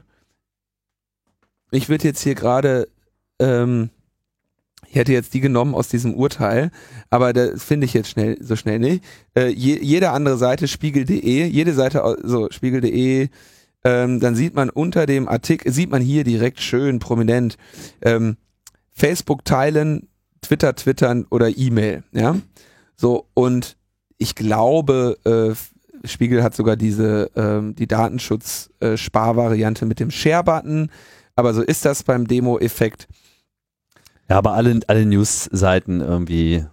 ich 1.70 1.88
würde 1.88 2.04
jetzt 2.08 2.20
hier 2.22 2.34
gerade, 2.34 2.88
ähm, 3.38 3.90
ich 4.94 5.00
hätte 5.00 5.12
jetzt 5.12 5.34
die 5.34 5.40
genommen 5.40 5.74
aus 5.74 5.88
diesem 5.88 6.14
Urteil, 6.14 6.70
aber 7.10 7.32
das 7.32 7.64
finde 7.64 7.84
ich 7.84 7.94
jetzt 7.94 8.10
schnell 8.10 8.36
so 8.40 8.54
schnell 8.54 8.78
nicht. 8.78 9.02
Äh, 9.36 9.48
je, 9.48 9.76
jede 9.82 10.10
andere 10.10 10.36
Seite, 10.36 10.68
spiegel.de, 10.68 11.46
jede 11.46 11.74
Seite, 11.74 12.16
so 12.22 12.48
spiegel.de, 12.52 13.28
ähm, 13.82 14.20
dann 14.20 14.36
sieht 14.36 14.54
man 14.54 14.70
unter 14.70 15.06
dem 15.06 15.26
Artikel, 15.28 15.72
sieht 15.72 15.90
man 15.90 16.00
hier 16.00 16.22
direkt 16.22 16.60
schön 16.60 17.00
prominent 17.00 17.56
ähm, 18.02 18.36
Facebook 18.92 19.44
teilen, 19.44 20.06
Twitter 20.42 20.76
twittern 20.76 21.26
oder 21.28 21.48
E-Mail, 21.48 22.04
ja. 22.12 22.36
So, 22.94 23.26
und 23.34 23.76
ich 24.16 24.36
glaube, 24.36 25.18
äh, 25.24 26.06
Spiegel 26.06 26.44
hat 26.44 26.54
sogar 26.54 26.76
diese, 26.76 27.32
ähm, 27.34 27.74
die 27.74 27.88
Datenschutz-Sparvariante 27.88 29.86
mit 29.86 29.98
dem 29.98 30.12
Share-Button, 30.12 30.88
aber 31.34 31.52
so 31.52 31.62
ist 31.62 31.84
das 31.84 32.04
beim 32.04 32.28
Demo-Effekt. 32.28 33.08
Ja, 34.28 34.38
aber 34.38 34.52
alle, 34.52 34.80
alle 34.86 35.06
News-Seiten 35.06 36.00
irgendwie, 36.00 36.64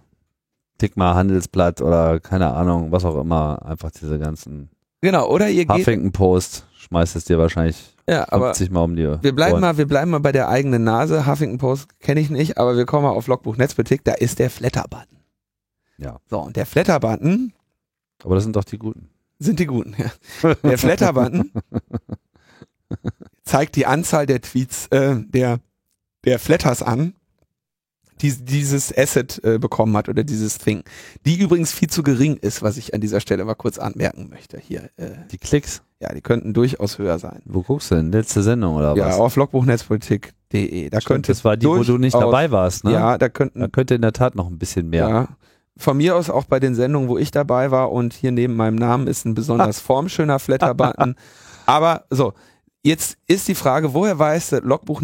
tick 0.78 0.96
mal 0.96 1.14
Handelsblatt 1.14 1.80
oder 1.82 2.20
keine 2.20 2.52
Ahnung, 2.54 2.92
was 2.92 3.04
auch 3.04 3.20
immer, 3.20 3.64
einfach 3.64 3.90
diese 3.90 4.18
ganzen 4.18 4.70
Genau, 5.02 5.28
oder 5.28 5.48
ihr 5.48 5.66
geht, 5.66 5.78
Huffington 5.78 6.12
Post 6.12 6.64
schmeißt 6.78 7.16
es 7.16 7.24
dir 7.24 7.36
wahrscheinlich 7.36 7.92
ja, 8.08 8.26
aber 8.32 8.46
50 8.54 8.70
Mal 8.70 8.82
um 8.82 8.96
die 8.96 9.02
Wir 9.02 9.34
bleiben 9.34 9.54
Ohren. 9.54 9.60
mal, 9.60 9.76
wir 9.76 9.86
bleiben 9.86 10.10
mal 10.10 10.20
bei 10.20 10.32
der 10.32 10.48
eigenen 10.48 10.84
Nase. 10.84 11.26
Huffington 11.26 11.58
Post 11.58 11.98
kenne 12.00 12.20
ich 12.20 12.30
nicht, 12.30 12.58
aber 12.58 12.76
wir 12.76 12.86
kommen 12.86 13.04
mal 13.04 13.10
auf 13.10 13.26
Logbuch 13.26 13.56
Netzpolitik. 13.56 14.04
Da 14.04 14.12
ist 14.14 14.38
der 14.38 14.50
Flatter-Button. 14.50 15.18
Ja. 15.98 16.18
So, 16.28 16.40
und 16.40 16.56
der 16.56 16.66
Flatter-Button 16.66 17.52
Aber 18.24 18.34
das 18.36 18.44
sind 18.44 18.56
doch 18.56 18.64
die 18.64 18.78
guten. 18.78 19.08
sind 19.38 19.58
die 19.58 19.66
guten. 19.66 19.94
Ja. 19.98 20.54
Der 20.62 20.78
Flatter-Button 20.78 21.52
zeigt 23.44 23.76
die 23.76 23.86
Anzahl 23.86 24.26
der 24.26 24.40
Tweets, 24.40 24.86
äh, 24.88 25.16
der, 25.26 25.58
der 26.24 26.38
Flatters 26.38 26.82
an, 26.82 27.14
die 28.22 28.32
dieses 28.44 28.96
Asset 28.96 29.40
äh, 29.44 29.58
bekommen 29.58 29.96
hat 29.96 30.08
oder 30.08 30.24
dieses 30.24 30.58
Thing. 30.58 30.82
Die 31.26 31.38
übrigens 31.38 31.72
viel 31.72 31.88
zu 31.90 32.02
gering 32.02 32.36
ist, 32.36 32.62
was 32.62 32.76
ich 32.76 32.94
an 32.94 33.00
dieser 33.00 33.20
Stelle 33.20 33.44
mal 33.44 33.54
kurz 33.54 33.78
anmerken 33.78 34.28
möchte. 34.30 34.58
Hier, 34.58 34.84
äh, 34.96 35.10
Die 35.30 35.38
Klicks. 35.38 35.82
ja, 36.00 36.12
die 36.14 36.20
könnten 36.20 36.54
durchaus 36.54 36.98
höher 36.98 37.18
sein. 37.18 37.42
Wo 37.44 37.62
guckst 37.62 37.90
du 37.90 37.96
denn? 37.96 38.12
Letzte 38.12 38.42
Sendung 38.42 38.76
oder 38.76 38.94
Ja, 38.96 39.06
was? 39.08 39.18
auf 39.18 39.36
logbuchnetzpolitik.de. 39.36 40.90
Da 40.90 41.00
Stimmt, 41.00 41.06
könnte 41.08 41.32
das 41.32 41.44
war 41.44 41.56
die, 41.56 41.66
wo 41.66 41.82
du 41.82 41.98
nicht 41.98 42.14
durchaus- 42.14 42.30
dabei 42.30 42.50
warst, 42.50 42.84
ne? 42.84 42.92
Ja, 42.92 43.18
da 43.18 43.28
könnten 43.28 43.60
Da 43.60 43.68
könnte 43.68 43.94
in 43.94 44.02
der 44.02 44.12
Tat 44.12 44.34
noch 44.34 44.48
ein 44.48 44.58
bisschen 44.58 44.88
mehr. 44.90 45.08
Ja. 45.08 45.28
Von 45.76 45.96
mir 45.96 46.16
aus 46.16 46.28
auch 46.30 46.44
bei 46.44 46.60
den 46.60 46.74
Sendungen, 46.74 47.08
wo 47.08 47.16
ich 47.18 47.30
dabei 47.30 47.70
war 47.70 47.90
und 47.92 48.12
hier 48.12 48.30
neben 48.30 48.54
meinem 48.54 48.76
Namen 48.76 49.06
ist 49.06 49.24
ein 49.24 49.34
besonders 49.34 49.80
formschöner 49.80 50.38
Flatter-Button. 50.38 51.16
Aber 51.66 52.04
so, 52.10 52.34
jetzt 52.82 53.16
ist 53.26 53.48
die 53.48 53.54
Frage, 53.54 53.94
woher 53.94 54.18
weiß 54.18 54.50
der 54.50 54.62
Logbuch 54.62 55.02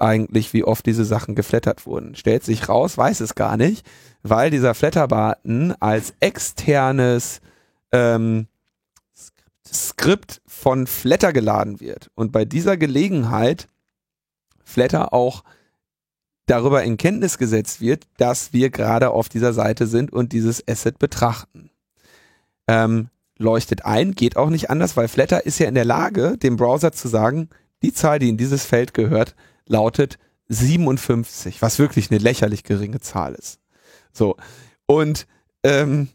eigentlich, 0.00 0.52
wie 0.52 0.64
oft 0.64 0.86
diese 0.86 1.04
Sachen 1.04 1.34
geflattert 1.34 1.86
wurden? 1.86 2.14
Stellt 2.14 2.44
sich 2.44 2.68
raus, 2.68 2.96
weiß 2.96 3.20
es 3.20 3.34
gar 3.34 3.56
nicht, 3.56 3.86
weil 4.22 4.50
dieser 4.50 4.74
Flatter-Button 4.74 5.74
als 5.80 6.14
externes 6.20 7.40
ähm, 7.92 8.46
Skript 9.66 10.40
von 10.46 10.86
Flatter 10.86 11.32
geladen 11.32 11.80
wird. 11.80 12.10
Und 12.14 12.32
bei 12.32 12.44
dieser 12.44 12.76
Gelegenheit 12.76 13.68
Flatter 14.64 15.12
auch 15.12 15.42
darüber 16.46 16.82
in 16.82 16.96
Kenntnis 16.96 17.38
gesetzt 17.38 17.80
wird, 17.80 18.06
dass 18.16 18.52
wir 18.52 18.70
gerade 18.70 19.10
auf 19.10 19.28
dieser 19.28 19.52
Seite 19.52 19.86
sind 19.86 20.12
und 20.12 20.32
dieses 20.32 20.66
Asset 20.66 20.98
betrachten. 20.98 21.70
Ähm, 22.66 23.08
leuchtet 23.40 23.84
ein, 23.84 24.12
geht 24.12 24.36
auch 24.36 24.50
nicht 24.50 24.70
anders, 24.70 24.96
weil 24.96 25.08
Flatter 25.08 25.46
ist 25.46 25.58
ja 25.58 25.66
in 25.66 25.74
der 25.74 25.84
Lage, 25.84 26.36
dem 26.38 26.56
Browser 26.56 26.92
zu 26.92 27.08
sagen, 27.08 27.48
die 27.82 27.92
Zahl, 27.92 28.18
die 28.18 28.28
in 28.28 28.36
dieses 28.36 28.64
Feld 28.64 28.94
gehört, 28.94 29.34
lautet 29.66 30.18
57, 30.48 31.62
was 31.62 31.78
wirklich 31.78 32.10
eine 32.10 32.18
lächerlich 32.18 32.64
geringe 32.64 33.00
Zahl 33.00 33.34
ist. 33.34 33.58
So. 34.12 34.36
Und 34.86 35.26
ähm, 35.62 36.08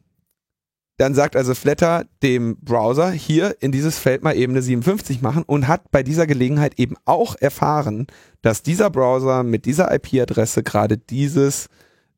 dann 0.97 1.15
sagt 1.15 1.35
also 1.35 1.55
Flatter 1.55 2.05
dem 2.21 2.57
Browser, 2.61 3.11
hier 3.11 3.57
in 3.59 3.71
dieses 3.71 3.97
Feld 3.97 4.23
mal 4.23 4.35
eben 4.35 4.53
eine 4.53 4.61
57 4.61 5.21
machen 5.21 5.43
und 5.43 5.67
hat 5.67 5.91
bei 5.91 6.03
dieser 6.03 6.27
Gelegenheit 6.27 6.79
eben 6.79 6.95
auch 7.05 7.35
erfahren, 7.35 8.07
dass 8.41 8.61
dieser 8.61 8.89
Browser 8.89 9.43
mit 9.43 9.65
dieser 9.65 9.93
IP-Adresse 9.93 10.63
gerade 10.63 10.97
dieses 10.97 11.67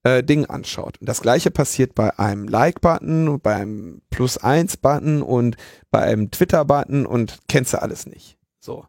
äh, 0.04 0.24
Ding 0.24 0.46
anschaut. 0.46 0.98
Und 1.00 1.08
das 1.08 1.22
gleiche 1.22 1.52
passiert 1.52 1.96
bei 1.96 2.18
einem 2.18 2.48
Like-Button, 2.48 3.40
beim 3.42 4.02
Plus-1-Button 4.10 5.22
und 5.22 5.58
bei 5.92 6.02
einem 6.02 6.32
Twitter-Button 6.32 7.06
und 7.06 7.40
kennst 7.48 7.74
du 7.74 7.82
alles 7.82 8.06
nicht. 8.06 8.38
So. 8.60 8.86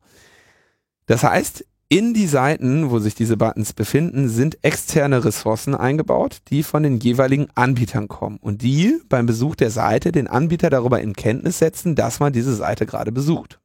Das 1.06 1.22
heißt, 1.22 1.64
in 1.90 2.12
die 2.12 2.26
Seiten, 2.26 2.90
wo 2.90 2.98
sich 2.98 3.14
diese 3.14 3.38
Buttons 3.38 3.72
befinden, 3.72 4.28
sind 4.28 4.62
externe 4.62 5.24
Ressourcen 5.24 5.74
eingebaut, 5.74 6.38
die 6.48 6.62
von 6.62 6.82
den 6.82 7.00
jeweiligen 7.00 7.48
Anbietern 7.54 8.08
kommen 8.08 8.36
und 8.36 8.60
die 8.60 9.00
beim 9.08 9.24
Besuch 9.24 9.56
der 9.56 9.70
Seite 9.70 10.12
den 10.12 10.26
Anbieter 10.26 10.68
darüber 10.68 11.00
in 11.00 11.14
Kenntnis 11.14 11.58
setzen, 11.58 11.94
dass 11.94 12.20
man 12.20 12.34
diese 12.34 12.54
Seite 12.54 12.84
gerade 12.84 13.10
besucht. 13.10 13.58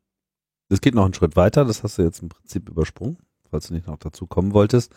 Das 0.69 0.79
geht 0.79 0.95
noch 0.95 1.03
einen 1.03 1.13
Schritt 1.13 1.35
weiter, 1.35 1.65
das 1.65 1.83
hast 1.83 1.97
du 1.97 2.03
jetzt 2.03 2.21
im 2.21 2.29
Prinzip 2.29 2.69
übersprungen, 2.69 3.17
falls 3.51 3.67
du 3.67 3.73
nicht 3.73 3.87
noch 3.87 3.97
dazu 3.97 4.25
kommen 4.25 4.53
wolltest. 4.53 4.93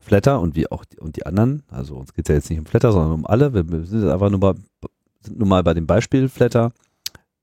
Flatter 0.00 0.40
und 0.40 0.56
wie 0.56 0.70
auch 0.70 0.84
die, 0.84 0.98
und 0.98 1.16
die 1.16 1.26
anderen, 1.26 1.62
also 1.68 1.96
uns 1.96 2.14
geht 2.14 2.26
es 2.26 2.28
ja 2.28 2.34
jetzt 2.36 2.50
nicht 2.50 2.58
um 2.58 2.66
Flatter, 2.66 2.92
sondern 2.92 3.12
um 3.12 3.26
alle. 3.26 3.54
Wir 3.54 3.68
wir 3.70 3.84
sind 3.84 4.08
einfach 4.08 4.30
nur 4.30 4.40
mal, 4.40 4.54
sind 5.20 5.38
nur 5.38 5.48
mal 5.48 5.62
bei 5.62 5.74
dem 5.74 5.86
Beispiel 5.86 6.28
Flatter. 6.28 6.72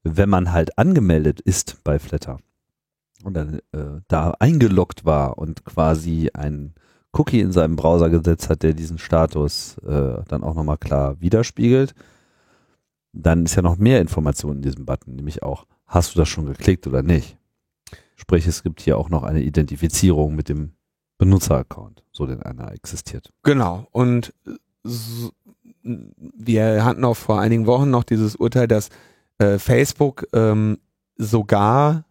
Wenn 0.03 0.29
man 0.29 0.51
halt 0.51 0.77
angemeldet 0.77 1.41
ist 1.41 1.83
bei 1.83 1.99
Flatter 1.99 2.39
und 3.23 3.33
dann 3.33 3.59
äh, 3.73 4.01
da 4.07 4.31
eingeloggt 4.39 5.05
war 5.05 5.37
und 5.37 5.65
quasi 5.65 6.29
ein 6.33 6.73
Cookie 7.11 7.41
in 7.41 7.51
seinem 7.51 7.75
Browser 7.75 8.09
gesetzt 8.09 8.49
hat, 8.49 8.63
der 8.63 8.73
diesen 8.73 8.97
Status 8.97 9.77
äh, 9.79 10.23
dann 10.27 10.43
auch 10.43 10.55
nochmal 10.55 10.77
klar 10.77 11.19
widerspiegelt, 11.19 11.93
dann 13.13 13.45
ist 13.45 13.55
ja 13.55 13.61
noch 13.61 13.77
mehr 13.77 13.99
Information 13.99 14.57
in 14.57 14.61
diesem 14.61 14.85
Button, 14.85 15.15
nämlich 15.15 15.43
auch, 15.43 15.65
hast 15.87 16.13
du 16.13 16.19
das 16.19 16.29
schon 16.29 16.45
geklickt 16.45 16.85
oder 16.87 17.01
nicht? 17.01 17.37
Sprich, 18.15 18.45
es 18.45 18.63
gibt 18.63 18.81
hier 18.81 18.97
auch 18.97 19.09
noch 19.09 19.23
eine 19.23 19.41
Identifizierung 19.41 20.35
mit 20.35 20.49
dem 20.49 20.73
Benutzeraccount, 21.19 22.01
so 22.11 22.25
denn 22.25 22.41
einer 22.41 22.71
existiert. 22.71 23.31
Genau. 23.43 23.87
Und 23.91 24.33
so, 24.83 25.31
wir 25.83 26.83
hatten 26.83 27.03
auch 27.03 27.17
vor 27.17 27.39
einigen 27.39 27.67
Wochen 27.67 27.89
noch 27.89 28.05
dieses 28.05 28.37
Urteil, 28.37 28.67
dass 28.67 28.89
äh, 29.37 29.59
Facebook 29.59 30.25
ähm, 30.33 30.79
sogar 31.17 32.05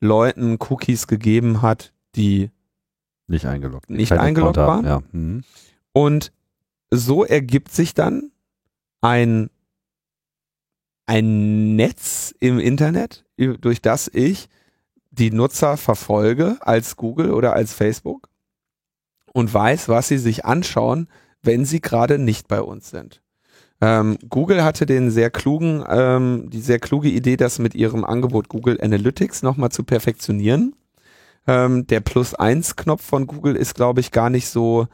Leuten 0.00 0.56
Cookies 0.58 1.06
gegeben 1.06 1.60
hat, 1.62 1.92
die 2.16 2.50
Nicht 3.26 3.44
eingeloggt. 3.44 3.90
Nicht 3.90 4.12
eingeloggt 4.12 4.58
Account 4.58 4.84
waren? 4.84 4.86
Ja. 4.86 5.02
Mhm. 5.12 5.44
Und 5.92 6.32
so 6.90 7.22
ergibt 7.22 7.70
sich 7.70 7.92
dann 7.92 8.32
ein, 9.02 9.50
ein 11.04 11.76
Netz 11.76 12.34
im 12.40 12.58
Internet, 12.58 13.26
durch 13.36 13.82
das 13.82 14.08
ich 14.08 14.48
die 15.10 15.30
Nutzer 15.30 15.76
verfolge 15.76 16.56
als 16.60 16.96
Google 16.96 17.32
oder 17.32 17.52
als 17.52 17.74
Facebook 17.74 18.30
und 19.34 19.52
weiß, 19.52 19.90
was 19.90 20.08
sie 20.08 20.16
sich 20.16 20.46
anschauen, 20.46 21.08
wenn 21.42 21.66
sie 21.66 21.82
gerade 21.82 22.18
nicht 22.18 22.48
bei 22.48 22.62
uns 22.62 22.88
sind. 22.88 23.20
Ähm, 23.80 24.16
Google 24.30 24.64
hatte 24.64 24.86
den 24.86 25.10
sehr 25.10 25.28
klugen, 25.28 25.84
ähm, 25.86 26.48
die 26.48 26.60
sehr 26.60 26.78
kluge 26.78 27.08
Idee, 27.08 27.36
das 27.36 27.58
mit 27.58 27.74
ihrem 27.74 28.04
Angebot 28.04 28.48
Google 28.48 28.80
Analytics 28.80 29.42
nochmal 29.42 29.70
zu 29.70 29.82
perfektionieren. 29.82 30.74
Ähm, 31.46 31.86
der 31.88 32.00
Plus-1-Knopf 32.00 33.04
von 33.04 33.26
Google 33.26 33.56
ist, 33.56 33.74
glaube 33.74 34.00
ich, 34.00 34.12
gar 34.12 34.30
nicht 34.30 34.48
so 34.48 34.86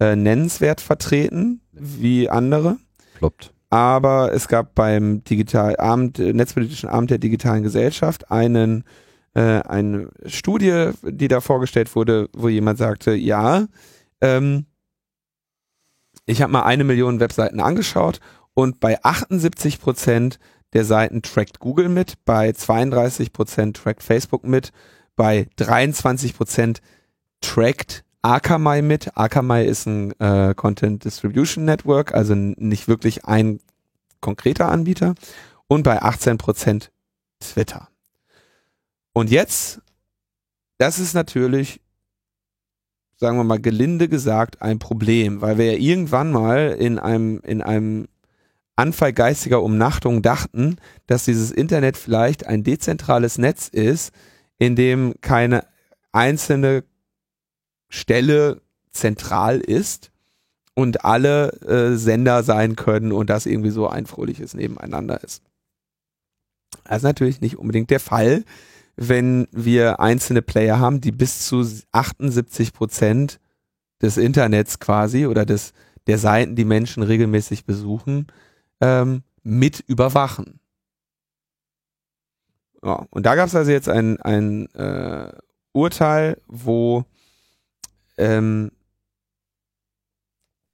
äh, 0.00 0.16
nennenswert 0.16 0.80
vertreten 0.80 1.60
wie 1.72 2.30
andere. 2.30 2.78
Kloppt. 3.18 3.52
Aber 3.68 4.32
es 4.32 4.48
gab 4.48 4.74
beim 4.74 5.24
Digital 5.24 5.76
Abend, 5.76 6.18
äh, 6.18 6.32
Netzpolitischen 6.32 6.88
Abend 6.88 7.10
der 7.10 7.18
digitalen 7.18 7.64
Gesellschaft 7.64 8.30
einen 8.30 8.84
äh, 9.38 9.62
eine 9.68 10.08
Studie, 10.26 10.90
die 11.02 11.28
da 11.28 11.40
vorgestellt 11.40 11.94
wurde, 11.94 12.28
wo 12.32 12.48
jemand 12.48 12.78
sagte, 12.78 13.14
ja, 13.14 13.68
ähm, 14.20 14.66
ich 16.26 16.42
habe 16.42 16.52
mal 16.52 16.64
eine 16.64 16.82
Million 16.82 17.20
Webseiten 17.20 17.60
angeschaut 17.60 18.18
und 18.54 18.80
bei 18.80 19.02
78 19.04 19.80
Prozent 19.80 20.40
der 20.72 20.84
Seiten 20.84 21.22
trackt 21.22 21.60
Google 21.60 21.88
mit, 21.88 22.14
bei 22.24 22.50
32 22.50 23.32
Prozent 23.32 23.76
trackt 23.76 24.02
Facebook 24.02 24.44
mit, 24.44 24.72
bei 25.14 25.46
23 25.54 26.34
Prozent 26.34 26.80
trackt 27.40 28.04
Akamai 28.22 28.82
mit. 28.82 29.16
Akamai 29.16 29.64
ist 29.64 29.86
ein 29.86 30.18
äh, 30.18 30.52
Content 30.56 31.04
Distribution 31.04 31.64
Network, 31.64 32.12
also 32.12 32.34
nicht 32.34 32.88
wirklich 32.88 33.24
ein 33.24 33.60
konkreter 34.20 34.68
Anbieter. 34.68 35.14
Und 35.68 35.84
bei 35.84 36.02
18 36.02 36.38
Prozent 36.38 36.90
Twitter. 37.38 37.88
Und 39.12 39.30
jetzt, 39.30 39.80
das 40.78 40.98
ist 40.98 41.14
natürlich, 41.14 41.80
sagen 43.16 43.36
wir 43.36 43.44
mal 43.44 43.60
gelinde 43.60 44.08
gesagt, 44.08 44.62
ein 44.62 44.78
Problem, 44.78 45.40
weil 45.40 45.58
wir 45.58 45.72
ja 45.72 45.78
irgendwann 45.78 46.30
mal 46.30 46.76
in 46.78 46.98
einem, 46.98 47.40
in 47.40 47.62
einem 47.62 48.08
Anfall 48.76 49.12
geistiger 49.12 49.62
Umnachtung 49.62 50.22
dachten, 50.22 50.76
dass 51.06 51.24
dieses 51.24 51.50
Internet 51.50 51.96
vielleicht 51.96 52.46
ein 52.46 52.62
dezentrales 52.62 53.36
Netz 53.36 53.66
ist, 53.66 54.12
in 54.58 54.76
dem 54.76 55.14
keine 55.20 55.66
einzelne 56.12 56.84
Stelle 57.88 58.60
zentral 58.92 59.58
ist 59.58 60.12
und 60.74 61.04
alle 61.04 61.50
äh, 61.62 61.96
Sender 61.96 62.44
sein 62.44 62.76
können 62.76 63.10
und 63.10 63.30
das 63.30 63.46
irgendwie 63.46 63.70
so 63.70 63.88
ein 63.88 64.06
fröhliches 64.06 64.54
Nebeneinander 64.54 65.22
ist. 65.24 65.42
Das 66.84 66.98
ist 66.98 67.02
natürlich 67.02 67.40
nicht 67.40 67.58
unbedingt 67.58 67.90
der 67.90 68.00
Fall, 68.00 68.44
wenn 69.00 69.46
wir 69.52 70.00
einzelne 70.00 70.42
Player 70.42 70.80
haben, 70.80 71.00
die 71.00 71.12
bis 71.12 71.46
zu 71.46 71.64
78 71.92 72.72
Prozent 72.72 73.38
des 74.02 74.16
Internets 74.16 74.80
quasi 74.80 75.26
oder 75.26 75.46
des, 75.46 75.72
der 76.08 76.18
Seiten, 76.18 76.56
die 76.56 76.64
Menschen 76.64 77.04
regelmäßig 77.04 77.64
besuchen, 77.64 78.26
ähm, 78.80 79.22
mit 79.44 79.80
überwachen. 79.86 80.58
Ja, 82.82 83.06
und 83.10 83.24
da 83.24 83.36
gab 83.36 83.46
es 83.46 83.54
also 83.54 83.70
jetzt 83.70 83.88
ein, 83.88 84.20
ein 84.20 84.66
äh, 84.74 85.32
Urteil, 85.72 86.40
wo 86.48 87.04
ähm, 88.16 88.72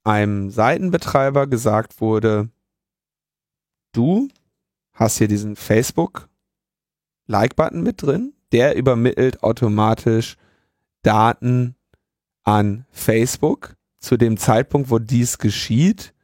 einem 0.02 0.48
Seitenbetreiber 0.50 1.46
gesagt 1.46 2.00
wurde, 2.00 2.48
du 3.92 4.28
hast 4.94 5.18
hier 5.18 5.28
diesen 5.28 5.56
Facebook 5.56 6.30
Like-Button 7.26 7.82
mit 7.82 8.02
drin. 8.02 8.32
Der 8.52 8.76
übermittelt 8.76 9.42
automatisch 9.42 10.36
Daten 11.02 11.76
an 12.44 12.86
Facebook. 12.90 13.76
Zu 13.98 14.16
dem 14.16 14.36
Zeitpunkt, 14.36 14.90
wo 14.90 14.98
dies 14.98 15.38
geschieht, 15.38 16.14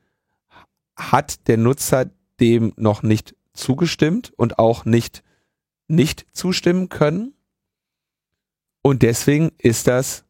hat 0.97 1.49
der 1.49 1.57
Nutzer 1.57 2.11
dem 2.39 2.73
noch 2.77 3.03
nicht 3.03 3.35
zugestimmt 3.55 4.33
und 4.37 4.59
auch 4.59 4.85
nicht 4.85 5.23
nicht 5.91 6.27
zustimmen 6.33 6.89
können. 6.89 7.35
Und 8.83 9.03
deswegen 9.03 9.51
ist 9.59 9.87
das 9.87 10.25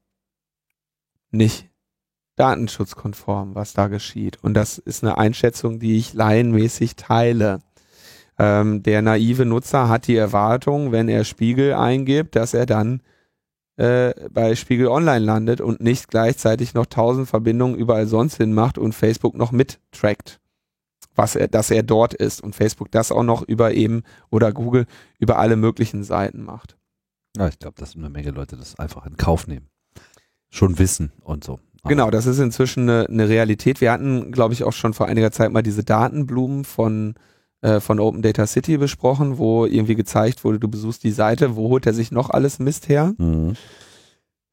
nicht 1.30 1.68
datenschutzkonform, 2.36 3.54
was 3.54 3.74
da 3.74 3.86
geschieht. 3.88 4.42
Und 4.42 4.54
das 4.54 4.78
ist 4.78 5.04
eine 5.04 5.18
Einschätzung, 5.18 5.78
die 5.78 5.98
ich 5.98 6.14
laienmäßig 6.14 6.96
teile. 6.96 7.60
Ähm, 8.40 8.82
der 8.82 9.02
naive 9.02 9.44
Nutzer 9.44 9.90
hat 9.90 10.06
die 10.06 10.16
Erwartung, 10.16 10.92
wenn 10.92 11.10
er 11.10 11.24
Spiegel 11.24 11.74
eingibt, 11.74 12.36
dass 12.36 12.54
er 12.54 12.64
dann 12.64 13.02
äh, 13.76 14.14
bei 14.30 14.54
Spiegel 14.54 14.88
Online 14.88 15.22
landet 15.22 15.60
und 15.60 15.82
nicht 15.82 16.08
gleichzeitig 16.08 16.72
noch 16.72 16.86
tausend 16.86 17.28
Verbindungen 17.28 17.76
überall 17.76 18.06
sonst 18.06 18.38
hin 18.38 18.54
macht 18.54 18.78
und 18.78 18.94
Facebook 18.94 19.36
noch 19.36 19.52
mittrackt, 19.52 20.40
was 21.14 21.36
er, 21.36 21.48
dass 21.48 21.70
er 21.70 21.82
dort 21.82 22.14
ist 22.14 22.42
und 22.42 22.54
Facebook 22.54 22.90
das 22.90 23.12
auch 23.12 23.24
noch 23.24 23.42
über 23.42 23.74
eben 23.74 24.04
oder 24.30 24.54
Google 24.54 24.86
über 25.18 25.38
alle 25.38 25.56
möglichen 25.56 26.02
Seiten 26.02 26.42
macht. 26.42 26.78
Ja, 27.36 27.46
ich 27.46 27.58
glaube, 27.58 27.74
dass 27.78 27.94
eine 27.94 28.08
Menge 28.08 28.30
Leute 28.30 28.56
das 28.56 28.78
einfach 28.78 29.04
in 29.04 29.18
Kauf 29.18 29.48
nehmen. 29.48 29.68
Schon 30.48 30.78
wissen 30.78 31.12
und 31.20 31.44
so. 31.44 31.60
Aber 31.82 31.90
genau, 31.90 32.10
das 32.10 32.24
ist 32.24 32.38
inzwischen 32.38 32.88
eine, 32.88 33.06
eine 33.06 33.28
Realität. 33.28 33.82
Wir 33.82 33.92
hatten, 33.92 34.32
glaube 34.32 34.54
ich, 34.54 34.64
auch 34.64 34.72
schon 34.72 34.94
vor 34.94 35.08
einiger 35.08 35.30
Zeit 35.30 35.52
mal 35.52 35.62
diese 35.62 35.84
Datenblumen 35.84 36.64
von 36.64 37.14
äh, 37.62 37.80
von 37.80 38.00
Open 38.00 38.22
Data 38.22 38.46
City 38.46 38.78
besprochen, 38.78 39.38
wo 39.38 39.66
irgendwie 39.66 39.94
gezeigt 39.94 40.44
wurde, 40.44 40.58
du 40.58 40.68
besuchst 40.68 41.04
die 41.04 41.12
Seite, 41.12 41.56
wo 41.56 41.68
holt 41.68 41.86
er 41.86 41.94
sich 41.94 42.10
noch 42.10 42.30
alles 42.30 42.58
Mist 42.58 42.88
her? 42.88 43.14
Mhm. 43.18 43.54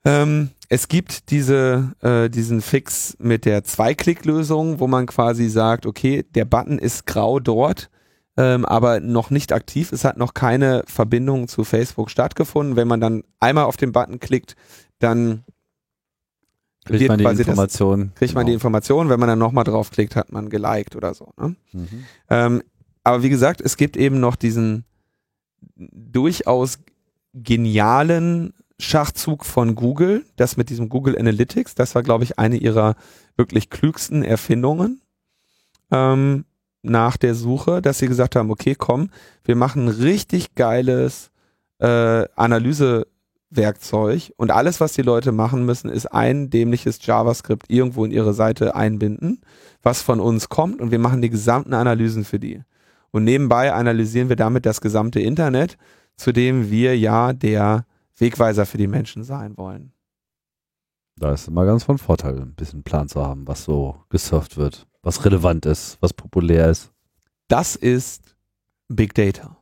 Ähm, 0.06 0.50
es 0.70 0.88
gibt 0.88 1.32
diese, 1.32 1.94
äh, 2.02 2.30
diesen 2.30 2.62
Fix 2.62 3.16
mit 3.20 3.46
der 3.46 3.64
Zwei-Klick-Lösung, 3.64 4.80
wo 4.80 4.88
man 4.88 5.06
quasi 5.06 5.50
sagt, 5.50 5.86
okay, 5.86 6.24
der 6.36 6.46
Button 6.46 6.80
ist 6.80 7.06
grau 7.06 7.40
dort, 7.40 7.90
ähm, 8.38 8.66
aber 8.66 9.00
noch 9.00 9.30
nicht 9.30 9.52
aktiv. 9.54 9.92
Es 9.92 10.04
hat 10.04 10.18
noch 10.18 10.34
keine 10.34 10.84
Verbindung 10.86 11.48
zu 11.48 11.64
Facebook 11.64 12.10
stattgefunden. 12.10 12.76
Wenn 12.76 12.88
man 12.88 13.02
dann 13.02 13.24
einmal 13.40 13.66
auf 13.66 13.78
den 13.78 13.92
Button 13.92 14.20
klickt, 14.20 14.56
dann 15.00 15.44
kriegt 16.86 17.08
man 17.08 17.20
die 17.20 17.26
Information. 17.26 18.12
Das, 18.12 18.20
kriegt 18.20 18.34
man 18.36 18.46
die 18.46 18.52
genau. 18.52 18.58
Information. 18.58 19.10
Wenn 19.10 19.20
man 19.20 19.28
dann 19.28 19.40
nochmal 19.40 19.64
draufklickt, 19.64 20.16
hat 20.16 20.32
man 20.32 20.50
geliked 20.50 20.96
oder 20.96 21.14
so. 21.14 21.34
Ne? 21.38 21.56
Mhm. 21.74 22.06
Ähm, 22.30 22.64
aber 23.08 23.24
wie 23.24 23.30
gesagt, 23.30 23.62
es 23.62 23.78
gibt 23.78 23.96
eben 23.96 24.20
noch 24.20 24.36
diesen 24.36 24.84
durchaus 25.78 26.80
genialen 27.34 28.54
Schachzug 28.80 29.46
von 29.46 29.76
Google, 29.76 30.26
das 30.36 30.58
mit 30.58 30.70
diesem 30.70 30.90
Google 30.90 31.18
Analytics, 31.18 31.74
das 31.74 31.96
war, 31.96 32.04
glaube 32.04 32.26
ich, 32.26 32.38
eine 32.38 32.58
ihrer 32.58 32.98
wirklich 33.38 33.70
klügsten 33.70 34.24
Erfindungen 34.24 35.00
ähm, 35.90 36.44
nach 36.82 37.16
der 37.16 37.34
Suche, 37.34 37.82
dass 37.82 38.00
sie 38.00 38.10
gesagt 38.10 38.36
haben, 38.36 38.52
okay, 38.52 38.76
komm, 38.78 39.10
wir 39.46 39.56
machen 39.56 39.88
richtig 39.88 40.56
geiles 40.56 41.32
äh, 41.80 42.26
Analysewerkzeug 42.36 44.34
und 44.36 44.52
alles, 44.52 44.82
was 44.82 44.92
die 44.92 45.02
Leute 45.02 45.32
machen 45.32 45.66
müssen, 45.66 45.90
ist 45.90 46.08
ein 46.08 46.50
dämliches 46.50 47.00
JavaScript 47.06 47.70
irgendwo 47.70 48.04
in 48.04 48.12
ihre 48.12 48.34
Seite 48.34 48.76
einbinden, 48.76 49.40
was 49.82 50.02
von 50.02 50.20
uns 50.20 50.50
kommt 50.50 50.82
und 50.82 50.92
wir 50.92 51.00
machen 51.00 51.22
die 51.22 51.30
gesamten 51.30 51.74
Analysen 51.74 52.26
für 52.26 52.40
die. 52.40 52.64
Und 53.18 53.24
nebenbei 53.24 53.74
analysieren 53.74 54.30
wir 54.30 54.36
damit 54.36 54.68
das 54.68 54.80
gesamte 54.80 55.20
Internet, 55.20 55.76
zu 56.18 56.32
dem 56.32 56.70
wir 56.70 56.96
ja 56.96 57.34
der 57.34 57.84
Wegweiser 58.16 58.68
für 58.68 58.78
die 58.78 58.86
Menschen 58.86 59.24
sein 59.24 59.58
wollen. 59.58 59.92
Da 61.16 61.34
ist 61.34 61.48
immer 61.48 61.66
ganz 61.66 61.84
von 61.84 61.98
Vorteil, 61.98 62.40
ein 62.40 62.54
bisschen 62.54 62.84
Plan 62.84 63.10
zu 63.10 63.26
haben, 63.26 63.48
was 63.48 63.64
so 63.64 63.96
gesurft 64.10 64.56
wird, 64.56 64.86
was 65.02 65.26
relevant 65.26 65.66
ist, 65.66 65.98
was 66.00 66.14
populär 66.14 66.70
ist. 66.70 66.92
Das 67.48 67.76
ist 67.76 68.36
Big 68.88 69.16
Data. 69.16 69.58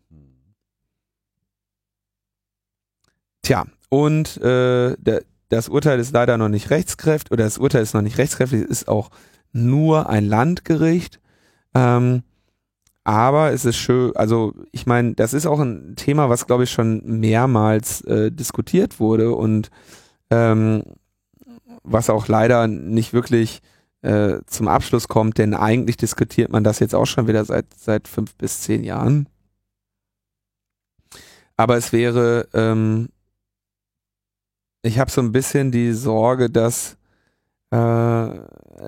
Tja, 3.41 3.67
und 3.87 4.35
äh, 4.41 4.97
der, 4.99 5.23
das 5.47 5.69
Urteil 5.69 6.01
ist 6.01 6.11
leider 6.11 6.37
noch 6.37 6.49
nicht 6.49 6.71
rechtskräftig, 6.71 7.31
oder 7.31 7.45
das 7.45 7.57
Urteil 7.57 7.83
ist 7.83 7.93
noch 7.93 8.01
nicht 8.01 8.17
rechtskräftig, 8.17 8.63
es 8.63 8.81
ist 8.81 8.87
auch 8.89 9.11
nur 9.53 10.09
ein 10.09 10.25
Landgericht. 10.25 11.21
Ähm, 11.73 12.23
aber 13.05 13.53
es 13.53 13.65
ist 13.65 13.77
schön, 13.77 14.15
also 14.15 14.53
ich 14.71 14.87
meine, 14.87 15.13
das 15.13 15.33
ist 15.33 15.45
auch 15.45 15.59
ein 15.59 15.95
Thema, 15.95 16.27
was 16.29 16.47
glaube 16.47 16.63
ich 16.63 16.71
schon 16.71 17.03
mehrmals 17.05 18.01
äh, 18.01 18.31
diskutiert 18.31 18.99
wurde 18.99 19.33
und 19.33 19.69
ähm, 20.31 20.83
was 21.83 22.09
auch 22.09 22.27
leider 22.27 22.67
nicht 22.67 23.13
wirklich 23.13 23.61
äh, 24.01 24.39
zum 24.47 24.67
Abschluss 24.67 25.07
kommt, 25.07 25.37
denn 25.37 25.53
eigentlich 25.53 25.97
diskutiert 25.97 26.51
man 26.51 26.63
das 26.63 26.79
jetzt 26.79 26.95
auch 26.95 27.05
schon 27.05 27.27
wieder 27.27 27.45
seit 27.45 27.67
seit 27.77 28.07
fünf 28.07 28.33
bis 28.35 28.61
zehn 28.61 28.83
Jahren. 28.83 29.29
Aber 31.57 31.77
es 31.77 31.93
wäre, 31.93 32.47
ähm, 32.53 33.09
ich 34.81 34.97
habe 34.99 35.11
so 35.11 35.21
ein 35.21 35.31
bisschen 35.31 35.71
die 35.71 35.93
Sorge, 35.93 36.49
dass 36.49 36.97
äh, 37.69 37.75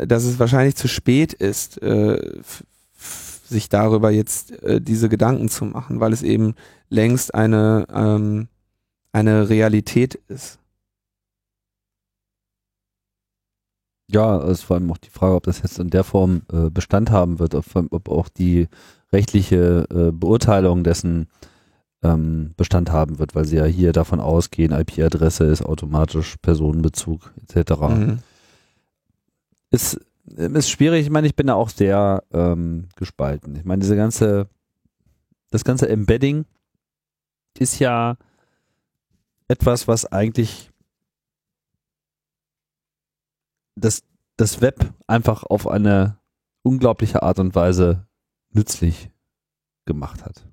dass 0.07 0.23
es 0.23 0.39
wahrscheinlich 0.39 0.75
zu 0.75 0.87
spät 0.87 1.33
ist 1.33 1.81
äh, 1.83 2.41
sich 3.47 3.69
darüber 3.69 4.11
jetzt 4.11 4.51
äh, 4.63 4.81
diese 4.81 5.09
Gedanken 5.09 5.49
zu 5.49 5.65
machen, 5.65 5.99
weil 5.99 6.13
es 6.13 6.23
eben 6.23 6.55
längst 6.89 7.33
eine, 7.33 7.87
ähm, 7.93 8.47
eine 9.11 9.49
Realität 9.49 10.15
ist. 10.27 10.59
Ja, 14.09 14.37
es 14.43 14.59
ist 14.59 14.63
vor 14.63 14.77
allem 14.77 14.91
auch 14.91 14.97
die 14.97 15.09
Frage, 15.09 15.35
ob 15.35 15.43
das 15.43 15.61
jetzt 15.61 15.79
in 15.79 15.89
der 15.89 16.05
Form 16.05 16.43
äh, 16.51 16.69
Bestand 16.69 17.11
haben 17.11 17.39
wird, 17.39 17.55
ob, 17.55 17.65
ob 17.91 18.09
auch 18.09 18.29
die 18.29 18.67
rechtliche 19.11 19.85
äh, 19.89 20.11
Beurteilung 20.11 20.83
dessen 20.83 21.27
ähm, 22.03 22.53
Bestand 22.55 22.91
haben 22.91 23.19
wird, 23.19 23.35
weil 23.35 23.45
sie 23.45 23.57
ja 23.57 23.65
hier 23.65 23.91
davon 23.91 24.19
ausgehen, 24.19 24.71
IP-Adresse 24.71 25.45
ist 25.45 25.61
automatisch 25.61 26.37
Personenbezug 26.41 27.33
etc. 27.41 27.71
Mhm. 27.81 28.19
Ist, 29.71 29.99
ist 30.35 30.69
schwierig, 30.69 31.05
ich 31.05 31.09
meine, 31.09 31.27
ich 31.27 31.35
bin 31.35 31.47
da 31.47 31.53
auch 31.55 31.69
sehr 31.69 32.23
ähm, 32.31 32.89
gespalten. 32.95 33.55
Ich 33.55 33.65
meine, 33.65 33.81
diese 33.81 33.95
ganze, 33.95 34.49
das 35.51 35.63
ganze 35.63 35.87
Embedding 35.89 36.45
ist 37.57 37.79
ja 37.79 38.17
etwas, 39.47 39.87
was 39.87 40.05
eigentlich 40.05 40.69
das, 43.75 44.03
das 44.35 44.61
Web 44.61 44.93
einfach 45.07 45.43
auf 45.43 45.67
eine 45.67 46.17
unglaubliche 46.63 47.23
Art 47.23 47.39
und 47.39 47.55
Weise 47.55 48.05
nützlich 48.51 49.09
gemacht 49.85 50.25
hat. 50.25 50.45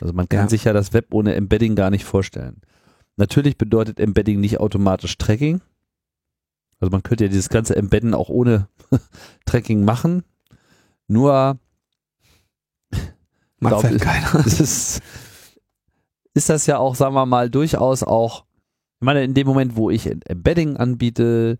Also 0.00 0.14
man 0.14 0.28
kann 0.28 0.44
Ja. 0.44 0.48
sich 0.48 0.64
ja 0.64 0.72
das 0.72 0.92
Web 0.92 1.12
ohne 1.12 1.34
Embedding 1.34 1.74
gar 1.74 1.90
nicht 1.90 2.04
vorstellen. 2.04 2.60
Natürlich 3.16 3.58
bedeutet 3.58 4.00
Embedding 4.00 4.40
nicht 4.40 4.60
automatisch 4.60 5.18
Tracking. 5.18 5.60
Also 6.80 6.90
man 6.90 7.02
könnte 7.02 7.24
ja 7.24 7.28
dieses 7.28 7.48
ganze 7.48 7.76
Embedden 7.76 8.14
auch 8.14 8.28
ohne 8.28 8.68
Tracking 9.46 9.84
machen. 9.84 10.24
Nur 11.06 11.58
Macht 13.60 13.72
Glaub 13.72 13.84
halt 13.84 14.00
keiner. 14.00 14.46
ist, 14.46 15.02
ist 16.34 16.48
das 16.48 16.66
ja 16.66 16.78
auch, 16.78 16.94
sagen 16.94 17.14
wir 17.14 17.26
mal, 17.26 17.50
durchaus 17.50 18.02
auch, 18.02 18.44
ich 19.00 19.04
meine, 19.04 19.22
in 19.22 19.34
dem 19.34 19.46
Moment, 19.46 19.76
wo 19.76 19.90
ich 19.90 20.10
Embedding 20.26 20.76
anbiete, 20.76 21.58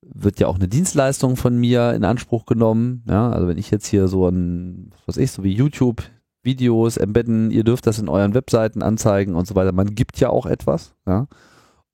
wird 0.00 0.40
ja 0.40 0.48
auch 0.48 0.56
eine 0.56 0.68
Dienstleistung 0.68 1.36
von 1.36 1.56
mir 1.56 1.92
in 1.92 2.04
Anspruch 2.04 2.46
genommen. 2.46 3.04
Ja, 3.08 3.30
also 3.30 3.46
wenn 3.46 3.58
ich 3.58 3.70
jetzt 3.70 3.86
hier 3.86 4.08
so 4.08 4.26
ein, 4.28 4.90
was 5.06 5.16
weiß 5.16 5.22
ich, 5.22 5.30
so 5.32 5.44
wie 5.44 5.52
YouTube 5.52 6.02
Videos 6.42 6.96
embedden, 6.96 7.50
ihr 7.50 7.64
dürft 7.64 7.86
das 7.86 7.98
in 7.98 8.08
euren 8.08 8.34
Webseiten 8.34 8.82
anzeigen 8.82 9.34
und 9.34 9.46
so 9.46 9.54
weiter. 9.54 9.72
Man 9.72 9.94
gibt 9.94 10.20
ja 10.20 10.28
auch 10.30 10.46
etwas, 10.46 10.94
ja. 11.06 11.26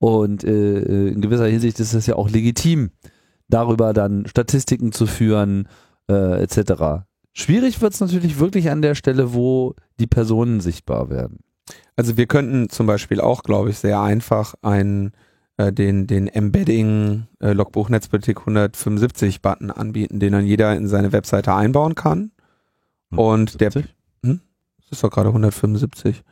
Und 0.01 0.44
äh, 0.44 1.09
in 1.09 1.20
gewisser 1.20 1.46
Hinsicht 1.46 1.78
ist 1.78 1.92
es 1.92 2.07
ja 2.07 2.16
auch 2.16 2.28
legitim, 2.28 2.90
darüber 3.48 3.92
dann 3.92 4.26
Statistiken 4.26 4.92
zu 4.92 5.07
führen, 5.07 5.68
äh, 6.09 6.42
etc. 6.42 7.05
Schwierig 7.32 7.80
wird 7.80 7.92
es 7.92 8.01
natürlich 8.01 8.40
wirklich 8.40 8.70
an 8.70 8.82
der 8.82 8.94
Stelle, 8.94 9.34
wo 9.34 9.74
die 10.01 10.07
Personen 10.07 10.61
sichtbar 10.61 11.11
werden. 11.11 11.40
Also 11.96 12.16
wir 12.16 12.26
könnten 12.26 12.70
zum 12.70 12.86
Beispiel 12.86 13.20
auch, 13.20 13.42
glaube 13.42 13.70
ich, 13.70 13.78
sehr 13.78 14.01
einfach 14.01 14.55
einen 14.62 15.12
äh, 15.59 15.70
den, 15.70 16.07
den 16.07 16.26
Embedding 16.28 17.26
äh, 17.40 17.53
Logbuch 17.53 17.90
Netzpolitik 17.90 18.38
175 18.38 19.42
Button 19.42 19.70
anbieten, 19.70 20.18
den 20.18 20.32
dann 20.32 20.46
jeder 20.46 20.74
in 20.74 20.88
seine 20.88 21.12
Webseite 21.12 21.55
einbauen 21.55 21.94
kann. 21.94 22.32
Und 23.14 23.61
der- 23.61 23.70
70? 23.70 23.94
Das 24.22 24.38
ist 24.92 25.05
doch 25.05 25.11
gerade 25.11 25.28
175. 25.28 26.22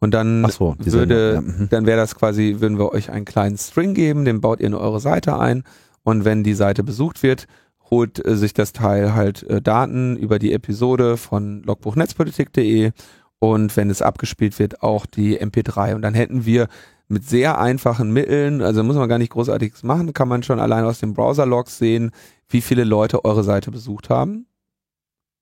Und 0.00 0.14
dann 0.14 0.48
so, 0.48 0.74
würde, 0.78 1.34
ja, 1.34 1.40
mhm. 1.42 1.68
dann 1.70 1.84
wäre 1.84 1.98
das 1.98 2.14
quasi, 2.14 2.56
würden 2.58 2.78
wir 2.78 2.92
euch 2.92 3.10
einen 3.10 3.26
kleinen 3.26 3.58
String 3.58 3.92
geben, 3.92 4.24
den 4.24 4.40
baut 4.40 4.60
ihr 4.60 4.66
in 4.66 4.74
eure 4.74 4.98
Seite 4.98 5.38
ein 5.38 5.62
und 6.02 6.24
wenn 6.24 6.42
die 6.42 6.54
Seite 6.54 6.82
besucht 6.82 7.22
wird, 7.22 7.46
holt 7.90 8.24
äh, 8.24 8.36
sich 8.36 8.54
das 8.54 8.72
Teil 8.72 9.14
halt 9.14 9.42
äh, 9.44 9.60
Daten 9.60 10.16
über 10.16 10.38
die 10.38 10.54
Episode 10.54 11.18
von 11.18 11.62
logbuchnetzpolitik.de 11.64 12.92
und 13.40 13.76
wenn 13.76 13.90
es 13.90 14.00
abgespielt 14.00 14.58
wird, 14.58 14.82
auch 14.82 15.04
die 15.04 15.38
MP3 15.38 15.94
und 15.94 16.02
dann 16.02 16.14
hätten 16.14 16.46
wir 16.46 16.68
mit 17.08 17.28
sehr 17.28 17.58
einfachen 17.58 18.12
Mitteln, 18.12 18.62
also 18.62 18.82
muss 18.84 18.96
man 18.96 19.08
gar 19.08 19.18
nicht 19.18 19.32
großartiges 19.32 19.82
machen, 19.82 20.14
kann 20.14 20.28
man 20.28 20.42
schon 20.42 20.60
allein 20.60 20.84
aus 20.84 21.00
den 21.00 21.12
Browser-Logs 21.12 21.76
sehen, 21.76 22.12
wie 22.48 22.60
viele 22.60 22.84
Leute 22.84 23.24
eure 23.24 23.42
Seite 23.42 23.70
besucht 23.70 24.08
haben. 24.08 24.46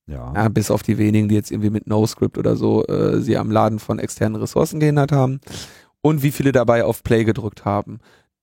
Ja. 0.09 0.33
Ja, 0.35 0.49
bis 0.49 0.71
auf 0.71 0.83
die 0.83 0.99
wenigen, 0.99 1.29
die 1.29 1.35
jetzt 1.35 1.51
irgendwie 1.51 1.71
mit 1.71 1.87
NoScript 1.87 2.39
oder 2.39 2.57
so 2.57 2.85
äh, 2.87 3.21
sie 3.21 3.37
am 3.37 3.51
Laden 3.51 3.79
von 3.79 3.99
externen 3.99 4.41
Ressourcen 4.41 4.81
gehindert 4.81 5.13
haben. 5.13 5.41
Und 6.01 6.23
wie 6.23 6.31
viele 6.31 6.53
dabei 6.53 6.85
auf 6.85 7.03
Play 7.03 7.25
gedrückt 7.25 7.65
haben. 7.65 7.99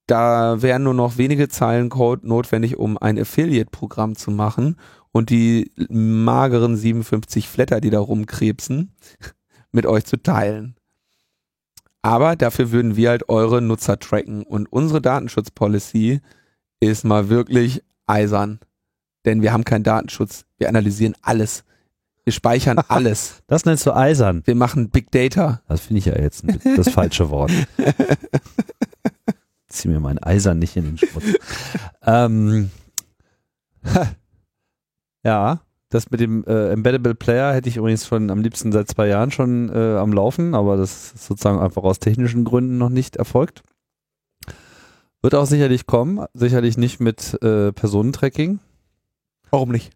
Da 0.08 0.62
wären 0.62 0.84
nur 0.84 0.94
noch 0.94 1.18
wenige 1.18 1.50
Zeilen 1.50 1.90
Code 1.90 2.28
notwendig, 2.28 2.78
um 2.78 2.98
ein 2.98 3.18
Affiliate-Programm 3.18 4.16
zu 4.16 4.30
machen 4.30 4.76
und 5.12 5.32
die 5.32 5.72
mageren 5.90 6.78
57 6.78 7.48
Flatter, 7.48 7.82
die 7.82 7.90
da 7.90 8.00
rumkrebsen, 8.00 8.92
mit 9.72 9.88
euch 9.88 10.06
zu 10.06 10.22
teilen. 10.22 10.76
Aber 12.04 12.36
dafür 12.36 12.72
würden 12.72 12.96
wir 12.96 13.10
halt 13.10 13.30
eure 13.30 13.64
Nutzer 13.64 13.98
tracken 13.98 14.44
und 14.44 14.72
unsere 14.72 15.02
Datenschutzpolicy 15.02 16.22
ist 16.80 17.04
mal 17.04 17.30
wirklich 17.30 17.82
eisern. 18.06 18.60
Denn 19.26 19.42
wir 19.42 19.52
haben 19.52 19.64
keinen 19.66 19.84
Datenschutz. 19.84 20.46
Wir 20.58 20.70
analysieren 20.70 21.16
alles. 21.22 21.64
Wir 22.24 22.34
speichern 22.34 22.78
alles. 22.88 23.42
Das 23.48 23.66
nennst 23.66 23.86
du 23.86 23.92
eisern. 23.96 24.42
Wir 24.46 24.56
machen 24.56 24.90
Big 24.90 25.12
Data. 25.12 25.62
Das 25.68 25.82
finde 25.82 26.00
ich 26.00 26.06
ja 26.06 26.18
jetzt 26.20 26.44
ein- 26.44 26.60
das 26.76 26.90
falsche 26.90 27.30
Wort. 27.30 27.52
Zieh 29.68 29.88
mir 29.90 30.00
mein 30.00 30.20
Eisern 30.20 30.60
nicht 30.60 30.76
in 30.78 30.86
den 30.86 30.98
Schmutz. 30.98 31.26
ähm, 32.04 32.70
ja, 35.24 35.62
das 35.90 36.10
mit 36.12 36.20
dem 36.20 36.44
äh, 36.46 36.70
Embeddable 36.72 37.16
Player 37.16 37.54
hätte 37.54 37.70
ich 37.70 37.78
übrigens 37.78 38.06
schon 38.08 38.30
am 38.30 38.42
liebsten 38.42 38.72
seit 38.72 38.88
zwei 38.90 39.08
Jahren 39.08 39.32
schon 39.32 39.70
äh, 39.70 39.98
am 39.98 40.14
Laufen, 40.14 40.56
aber 40.56 40.78
das 40.78 41.14
ist 41.14 41.26
sozusagen 41.28 41.60
einfach 41.60 41.84
aus 41.84 42.00
technischen 42.00 42.44
Gründen 42.46 42.78
noch 42.78 42.90
nicht 42.90 43.16
erfolgt. 43.18 43.64
Wird 45.22 45.36
auch 45.36 45.46
sicherlich 45.46 45.88
kommen, 45.88 46.26
sicherlich 46.34 46.78
nicht 46.78 47.00
mit 47.00 47.42
äh, 47.42 47.72
Personentracking. 47.74 48.60
Warum 49.56 49.72
nicht? 49.72 49.94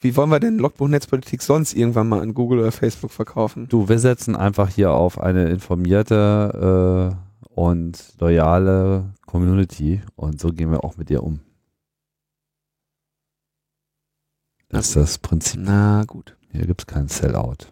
Wie 0.00 0.16
wollen 0.16 0.30
wir 0.30 0.40
denn 0.40 0.56
Logbuch 0.56 0.88
Netzpolitik 0.88 1.42
sonst 1.42 1.74
irgendwann 1.74 2.08
mal 2.08 2.22
an 2.22 2.32
Google 2.32 2.60
oder 2.60 2.72
Facebook 2.72 3.10
verkaufen? 3.10 3.68
Du, 3.68 3.90
wir 3.90 3.98
setzen 3.98 4.36
einfach 4.36 4.70
hier 4.70 4.92
auf 4.92 5.20
eine 5.20 5.50
informierte 5.50 7.14
äh, 7.44 7.46
und 7.54 8.14
loyale 8.18 9.12
Community 9.26 10.00
und 10.16 10.40
so 10.40 10.50
gehen 10.50 10.70
wir 10.70 10.82
auch 10.82 10.96
mit 10.96 11.10
dir 11.10 11.22
um. 11.22 11.40
Das 14.70 14.86
ist 14.86 14.96
das 14.96 15.18
Prinzip. 15.18 15.60
Na 15.62 16.04
gut. 16.06 16.38
Hier 16.52 16.66
gibt 16.66 16.80
es 16.80 16.86
kein 16.86 17.08
Sellout. 17.08 17.70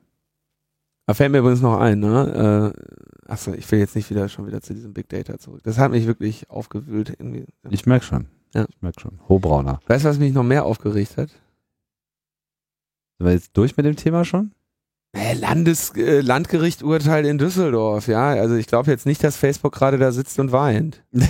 Da 1.07 1.15
fällt 1.15 1.33
mir 1.33 1.39
übrigens 1.39 1.63
noch 1.63 1.79
ein, 1.79 2.01
ne? 2.01 2.75
Äh, 2.77 3.31
achso, 3.33 3.55
ich 3.55 3.73
will 3.73 3.79
jetzt 3.79 3.97
nicht 3.97 4.11
wieder 4.11 4.29
schon 4.29 4.47
wieder 4.47 4.61
zu 4.61 4.75
diesem 4.75 4.93
Big 4.93 5.09
Data 5.09 5.39
zurück. 5.39 5.63
Das 5.63 5.79
hat 5.79 5.91
mich 5.91 6.07
wirklich 6.07 6.51
aufgewühlt 6.51 7.09
irgendwie. 7.19 7.47
Ich 7.71 7.87
merke 7.87 8.05
schon. 8.05 8.27
Ja. 8.55 8.67
Ich 8.69 8.81
merke 8.83 9.01
schon. 9.01 9.21
Hobrauner. 9.29 9.81
Weißt 9.87 10.05
du, 10.05 10.09
was 10.09 10.19
mich 10.19 10.33
noch 10.33 10.43
mehr 10.43 10.65
aufgeregt 10.65 11.17
hat? 11.17 11.31
Sind 13.19 13.27
wir 13.27 13.33
jetzt 13.33 13.57
durch 13.57 13.77
mit 13.77 13.87
dem 13.87 13.97
Thema 13.97 14.25
schon? 14.25 14.53
Äh, 15.15 15.35
Landes, 15.35 15.95
äh, 15.95 16.21
Landgericht-Urteil 16.21 17.27
in 17.27 17.37
Düsseldorf, 17.37 18.09
ja. 18.09 18.31
Also 18.31 18.55
ich 18.55 18.67
glaube 18.67 18.91
jetzt 18.91 19.05
nicht, 19.05 19.23
dass 19.23 19.37
Facebook 19.37 19.75
gerade 19.75 19.99
da 19.99 20.11
sitzt 20.13 20.39
und 20.39 20.53
weint. 20.53 21.05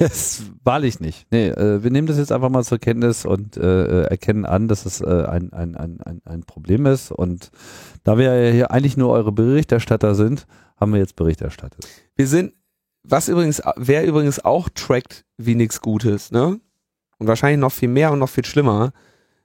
Das 0.00 0.42
wahrlich 0.64 0.98
nicht. 0.98 1.26
Nee, 1.30 1.48
äh, 1.50 1.84
wir 1.84 1.90
nehmen 1.92 2.08
das 2.08 2.18
jetzt 2.18 2.32
einfach 2.32 2.48
mal 2.48 2.64
zur 2.64 2.78
Kenntnis 2.78 3.24
und 3.24 3.56
äh, 3.56 3.84
äh, 3.84 4.02
erkennen 4.06 4.44
an, 4.44 4.66
dass 4.66 4.86
es 4.86 5.00
äh, 5.00 5.06
ein, 5.06 5.52
ein, 5.52 5.76
ein, 5.76 6.00
ein, 6.00 6.20
ein 6.24 6.42
Problem 6.42 6.86
ist. 6.86 7.12
Und 7.12 7.52
da 8.02 8.18
wir 8.18 8.34
ja 8.34 8.52
hier 8.52 8.70
eigentlich 8.72 8.96
nur 8.96 9.10
eure 9.10 9.30
Berichterstatter 9.30 10.16
sind, 10.16 10.48
haben 10.76 10.92
wir 10.92 10.98
jetzt 10.98 11.14
Bericht 11.14 11.42
erstattet. 11.42 11.86
Wir 12.16 12.26
sind, 12.26 12.54
was 13.04 13.28
übrigens, 13.28 13.62
wer 13.76 14.06
übrigens 14.06 14.44
auch 14.44 14.68
trackt 14.70 15.24
wie 15.36 15.54
nichts 15.54 15.80
Gutes, 15.80 16.30
ne? 16.30 16.58
Und 17.18 17.26
wahrscheinlich 17.28 17.60
noch 17.60 17.72
viel 17.72 17.88
mehr 17.88 18.10
und 18.12 18.18
noch 18.18 18.28
viel 18.28 18.44
schlimmer, 18.44 18.92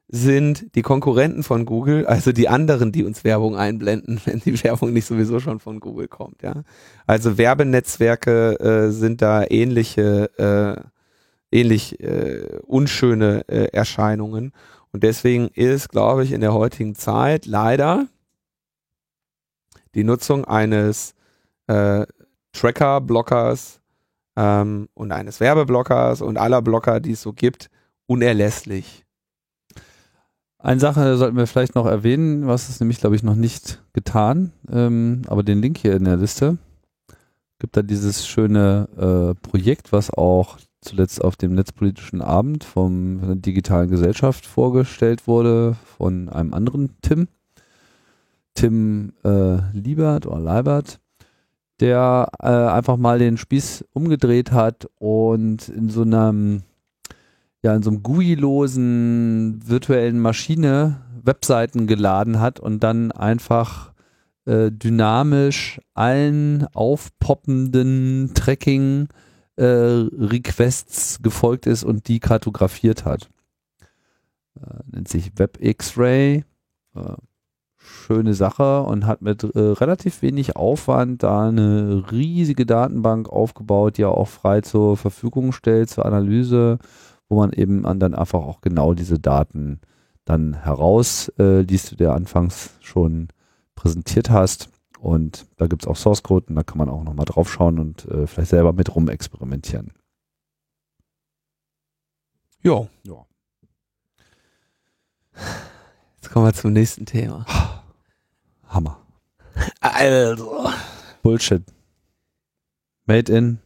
sind 0.07 0.73
die 0.75 0.81
Konkurrenten 0.81 1.43
von 1.43 1.65
Google, 1.65 2.07
also 2.07 2.31
die 2.31 2.49
anderen, 2.49 2.91
die 2.91 3.03
uns 3.03 3.23
Werbung 3.23 3.55
einblenden, 3.55 4.19
wenn 4.25 4.39
die 4.39 4.61
Werbung 4.63 4.91
nicht 4.91 5.05
sowieso 5.05 5.39
schon 5.39 5.59
von 5.59 5.79
Google 5.79 6.07
kommt, 6.07 6.41
ja. 6.41 6.63
Also 7.05 7.37
Werbenetzwerke 7.37 8.59
äh, 8.59 8.91
sind 8.91 9.21
da 9.21 9.45
ähnliche, 9.47 10.31
äh, 11.51 11.55
ähnlich 11.55 11.99
äh, 11.99 12.59
unschöne 12.65 13.47
äh, 13.47 13.65
Erscheinungen. 13.71 14.53
Und 14.91 15.03
deswegen 15.03 15.49
ist, 15.49 15.89
glaube 15.89 16.23
ich, 16.23 16.31
in 16.31 16.41
der 16.41 16.53
heutigen 16.53 16.95
Zeit 16.95 17.45
leider 17.45 18.07
die 19.93 20.03
Nutzung 20.03 20.45
eines 20.45 21.13
äh, 21.67 22.05
Tracker-Blockers 22.53 23.79
ähm, 24.35 24.89
und 24.93 25.11
eines 25.11 25.39
Werbeblockers 25.39 26.21
und 26.21 26.37
aller 26.37 26.61
Blocker, 26.61 26.99
die 26.99 27.11
es 27.11 27.21
so 27.21 27.33
gibt, 27.33 27.69
unerlässlich. 28.05 29.05
Eine 30.57 30.79
Sache 30.79 31.15
sollten 31.15 31.37
wir 31.37 31.47
vielleicht 31.47 31.75
noch 31.75 31.85
erwähnen, 31.85 32.47
was 32.47 32.67
ist 32.67 32.81
nämlich, 32.81 32.99
glaube 32.99 33.15
ich, 33.15 33.23
noch 33.23 33.35
nicht 33.35 33.81
getan, 33.93 34.51
ähm, 34.69 35.21
aber 35.27 35.43
den 35.43 35.61
Link 35.61 35.77
hier 35.77 35.95
in 35.95 36.03
der 36.03 36.17
Liste. 36.17 36.57
Gibt 37.59 37.77
da 37.77 37.81
dieses 37.81 38.27
schöne 38.27 38.87
äh, 38.97 39.47
Projekt, 39.47 39.91
was 39.91 40.11
auch 40.11 40.57
zuletzt 40.81 41.23
auf 41.23 41.35
dem 41.35 41.55
netzpolitischen 41.55 42.21
Abend 42.21 42.63
vom, 42.63 43.19
von 43.19 43.27
der 43.27 43.35
digitalen 43.37 43.89
Gesellschaft 43.89 44.45
vorgestellt 44.45 45.27
wurde 45.27 45.75
von 45.97 46.29
einem 46.29 46.53
anderen 46.53 46.95
Tim, 47.01 47.27
Tim 48.53 49.13
äh, 49.23 49.57
Liebert 49.73 50.25
oder 50.25 50.39
Leibert, 50.39 50.99
der 51.79 52.29
äh, 52.41 52.47
einfach 52.47 52.97
mal 52.97 53.19
den 53.19 53.37
Spieß 53.37 53.85
umgedreht 53.93 54.51
hat 54.51 54.87
und 54.97 55.69
in 55.69 55.89
so 55.89 56.01
einem 56.01 56.63
ja 57.61 57.75
in 57.75 57.83
so 57.83 57.89
einem 57.89 58.03
GUI-losen 58.03 59.61
virtuellen 59.65 60.19
Maschine 60.19 61.01
Webseiten 61.23 61.87
geladen 61.87 62.39
hat 62.39 62.59
und 62.59 62.81
dann 62.83 63.11
einfach 63.11 63.93
äh, 64.45 64.71
dynamisch 64.71 65.81
allen 65.93 66.65
aufpoppenden 66.73 68.31
Tracking 68.33 69.09
äh, 69.57 69.63
Requests 69.65 71.21
gefolgt 71.21 71.65
ist 71.65 71.83
und 71.83 72.07
die 72.07 72.19
kartografiert 72.19 73.05
hat. 73.05 73.29
Äh, 74.55 74.79
nennt 74.91 75.07
sich 75.07 75.33
Web 75.37 75.57
X-Ray. 75.59 76.45
Schöne 78.09 78.33
Sache 78.33 78.81
und 78.81 79.05
hat 79.05 79.21
mit 79.21 79.43
äh, 79.43 79.59
relativ 79.59 80.23
wenig 80.23 80.55
Aufwand 80.55 81.21
da 81.21 81.47
eine 81.47 82.11
riesige 82.11 82.65
Datenbank 82.65 83.29
aufgebaut, 83.29 83.99
die 83.99 84.01
er 84.01 84.17
auch 84.17 84.27
frei 84.27 84.61
zur 84.61 84.97
Verfügung 84.97 85.51
stellt 85.51 85.91
zur 85.91 86.07
Analyse, 86.07 86.79
wo 87.27 87.37
man 87.37 87.53
eben 87.53 87.83
dann 87.99 88.15
einfach 88.15 88.39
auch 88.39 88.61
genau 88.61 88.95
diese 88.95 89.19
Daten 89.19 89.79
dann 90.25 90.55
heraus 90.55 91.31
äh, 91.37 91.61
liest, 91.61 91.91
du 91.91 91.97
dir 91.97 92.13
anfangs 92.13 92.71
schon 92.81 93.27
präsentiert 93.75 94.31
hast. 94.31 94.69
Und 94.99 95.45
da 95.57 95.67
gibt 95.67 95.83
es 95.83 95.87
auch 95.87 95.95
Source 95.95 96.23
Code 96.23 96.47
und 96.49 96.55
da 96.55 96.63
kann 96.63 96.79
man 96.79 96.89
auch 96.89 97.03
nochmal 97.03 97.25
drauf 97.25 97.51
schauen 97.51 97.77
und 97.77 98.05
äh, 98.05 98.25
vielleicht 98.25 98.49
selber 98.49 98.73
mit 98.73 98.95
rum 98.95 99.07
experimentieren. 99.07 99.91
Jo. 102.63 102.89
Ja. 103.03 103.23
Jetzt 106.15 106.31
kommen 106.31 106.47
wir 106.47 106.53
zum 106.53 106.73
nächsten 106.73 107.05
Thema. 107.05 107.45
Hammer. 108.69 108.97
Also. 109.81 110.69
Bullshit. 111.21 111.63
Made 113.05 113.31
in 113.31 113.59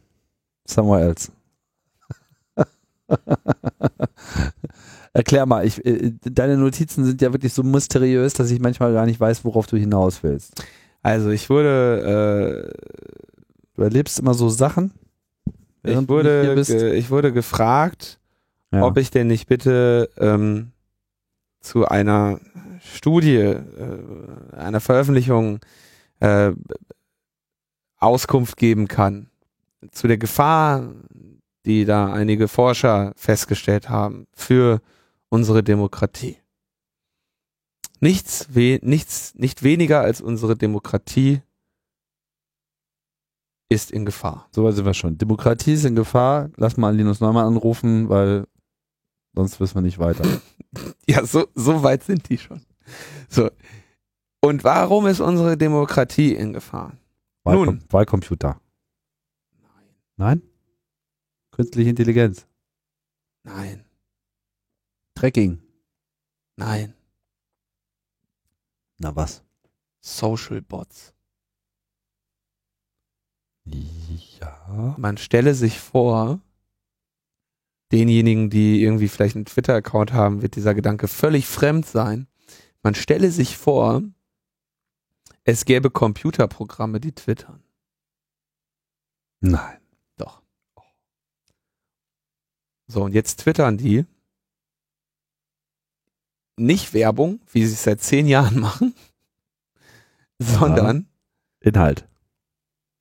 somewhere 0.66 1.02
else. 1.02 1.30
Erklär 5.12 5.46
mal, 5.46 5.64
ich, 5.64 5.84
äh, 5.84 6.12
deine 6.22 6.56
Notizen 6.56 7.04
sind 7.04 7.22
ja 7.22 7.32
wirklich 7.32 7.52
so 7.52 7.62
mysteriös, 7.62 8.32
dass 8.32 8.50
ich 8.50 8.58
manchmal 8.60 8.92
gar 8.92 9.06
nicht 9.06 9.20
weiß, 9.20 9.44
worauf 9.44 9.66
du 9.66 9.76
hinaus 9.76 10.24
willst. 10.24 10.64
Also 11.02 11.30
ich 11.30 11.48
wurde, 11.50 12.72
äh, 12.72 13.22
du 13.76 13.82
erlebst 13.82 14.18
immer 14.18 14.34
so 14.34 14.48
Sachen. 14.48 14.92
Ich 15.84 16.08
wurde, 16.08 16.54
ich 16.96 17.10
wurde 17.10 17.32
gefragt, 17.32 18.18
ja. 18.72 18.82
ob 18.82 18.96
ich 18.96 19.10
denn 19.10 19.26
nicht 19.26 19.46
bitte 19.46 20.08
ähm, 20.16 20.72
zu 21.60 21.86
einer 21.86 22.40
Studie, 22.84 23.36
äh, 23.36 24.02
einer 24.52 24.80
Veröffentlichung 24.80 25.60
äh, 26.20 26.52
Auskunft 27.98 28.56
geben 28.56 28.88
kann 28.88 29.30
zu 29.90 30.06
der 30.06 30.18
Gefahr, 30.18 30.94
die 31.64 31.84
da 31.84 32.12
einige 32.12 32.48
Forscher 32.48 33.12
festgestellt 33.16 33.88
haben 33.88 34.26
für 34.34 34.80
unsere 35.28 35.62
Demokratie. 35.62 36.36
Nichts, 38.00 38.48
we 38.50 38.78
nichts, 38.82 39.34
nicht 39.34 39.62
weniger 39.62 40.00
als 40.00 40.20
unsere 40.20 40.56
Demokratie 40.56 41.40
ist 43.70 43.90
in 43.90 44.04
Gefahr. 44.04 44.48
So 44.52 44.64
weit 44.64 44.74
sind 44.74 44.84
wir 44.84 44.94
schon. 44.94 45.16
Demokratie 45.16 45.72
ist 45.72 45.84
in 45.84 45.96
Gefahr. 45.96 46.50
Lass 46.56 46.76
mal 46.76 46.94
Linus 46.94 47.20
Neumann 47.20 47.46
anrufen, 47.46 48.08
weil 48.10 48.46
sonst 49.34 49.58
wissen 49.58 49.76
wir 49.76 49.82
nicht 49.82 49.98
weiter. 49.98 50.24
ja, 51.08 51.24
so, 51.24 51.46
so 51.54 51.82
weit 51.82 52.04
sind 52.04 52.28
die 52.28 52.38
schon. 52.38 52.60
So. 53.28 53.50
Und 54.40 54.62
warum 54.64 55.06
ist 55.06 55.20
unsere 55.20 55.56
Demokratie 55.56 56.34
in 56.34 56.52
Gefahr? 56.52 56.96
Wahlcom 57.44 57.64
Nun. 57.64 57.84
Wahlcomputer. 57.90 58.60
Nein. 59.60 59.88
Nein? 60.16 60.42
Künstliche 61.50 61.90
Intelligenz. 61.90 62.46
Nein. 63.42 63.84
Tracking. 65.14 65.62
Nein. 66.56 66.94
Na 68.98 69.14
was? 69.14 69.42
Social 70.00 70.60
Bots. 70.62 71.14
Ja. 73.64 74.94
Man 74.98 75.16
stelle 75.16 75.54
sich 75.54 75.80
vor, 75.80 76.40
denjenigen, 77.92 78.50
die 78.50 78.82
irgendwie 78.82 79.08
vielleicht 79.08 79.36
einen 79.36 79.46
Twitter-Account 79.46 80.12
haben, 80.12 80.42
wird 80.42 80.56
dieser 80.56 80.74
Gedanke 80.74 81.08
völlig 81.08 81.46
fremd 81.46 81.86
sein. 81.86 82.26
Man 82.84 82.94
stelle 82.94 83.30
sich 83.30 83.56
vor, 83.56 84.02
es 85.44 85.64
gäbe 85.64 85.90
Computerprogramme, 85.90 87.00
die 87.00 87.12
twittern. 87.12 87.64
Nein. 89.40 89.80
Doch. 90.16 90.42
So, 92.86 93.02
und 93.04 93.14
jetzt 93.14 93.40
twittern 93.40 93.78
die 93.78 94.04
nicht 96.56 96.92
Werbung, 96.92 97.40
wie 97.50 97.64
sie 97.66 97.72
es 97.72 97.82
seit 97.84 98.02
zehn 98.02 98.26
Jahren 98.26 98.60
machen, 98.60 98.94
sondern 100.38 101.08
Inhalt. 101.60 102.06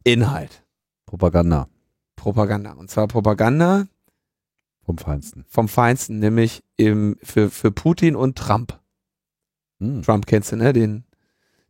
Inhalt. 0.06 0.66
Propaganda. 1.06 1.68
Propaganda. 2.16 2.72
Und 2.72 2.90
zwar 2.90 3.10
Propaganda 3.10 3.88
vom 4.86 4.98
Feinsten. 4.98 5.44
Vom 5.50 5.68
Feinsten, 5.68 6.20
nämlich 6.20 6.64
im, 6.78 7.18
für, 7.22 7.50
für 7.50 7.72
Putin 7.72 8.16
und 8.16 8.38
Trump. 8.38 8.80
Hm. 9.80 10.02
Trump 10.04 10.26
kennst 10.26 10.52
du, 10.52 10.56
ne? 10.56 10.74
Den, 10.74 11.04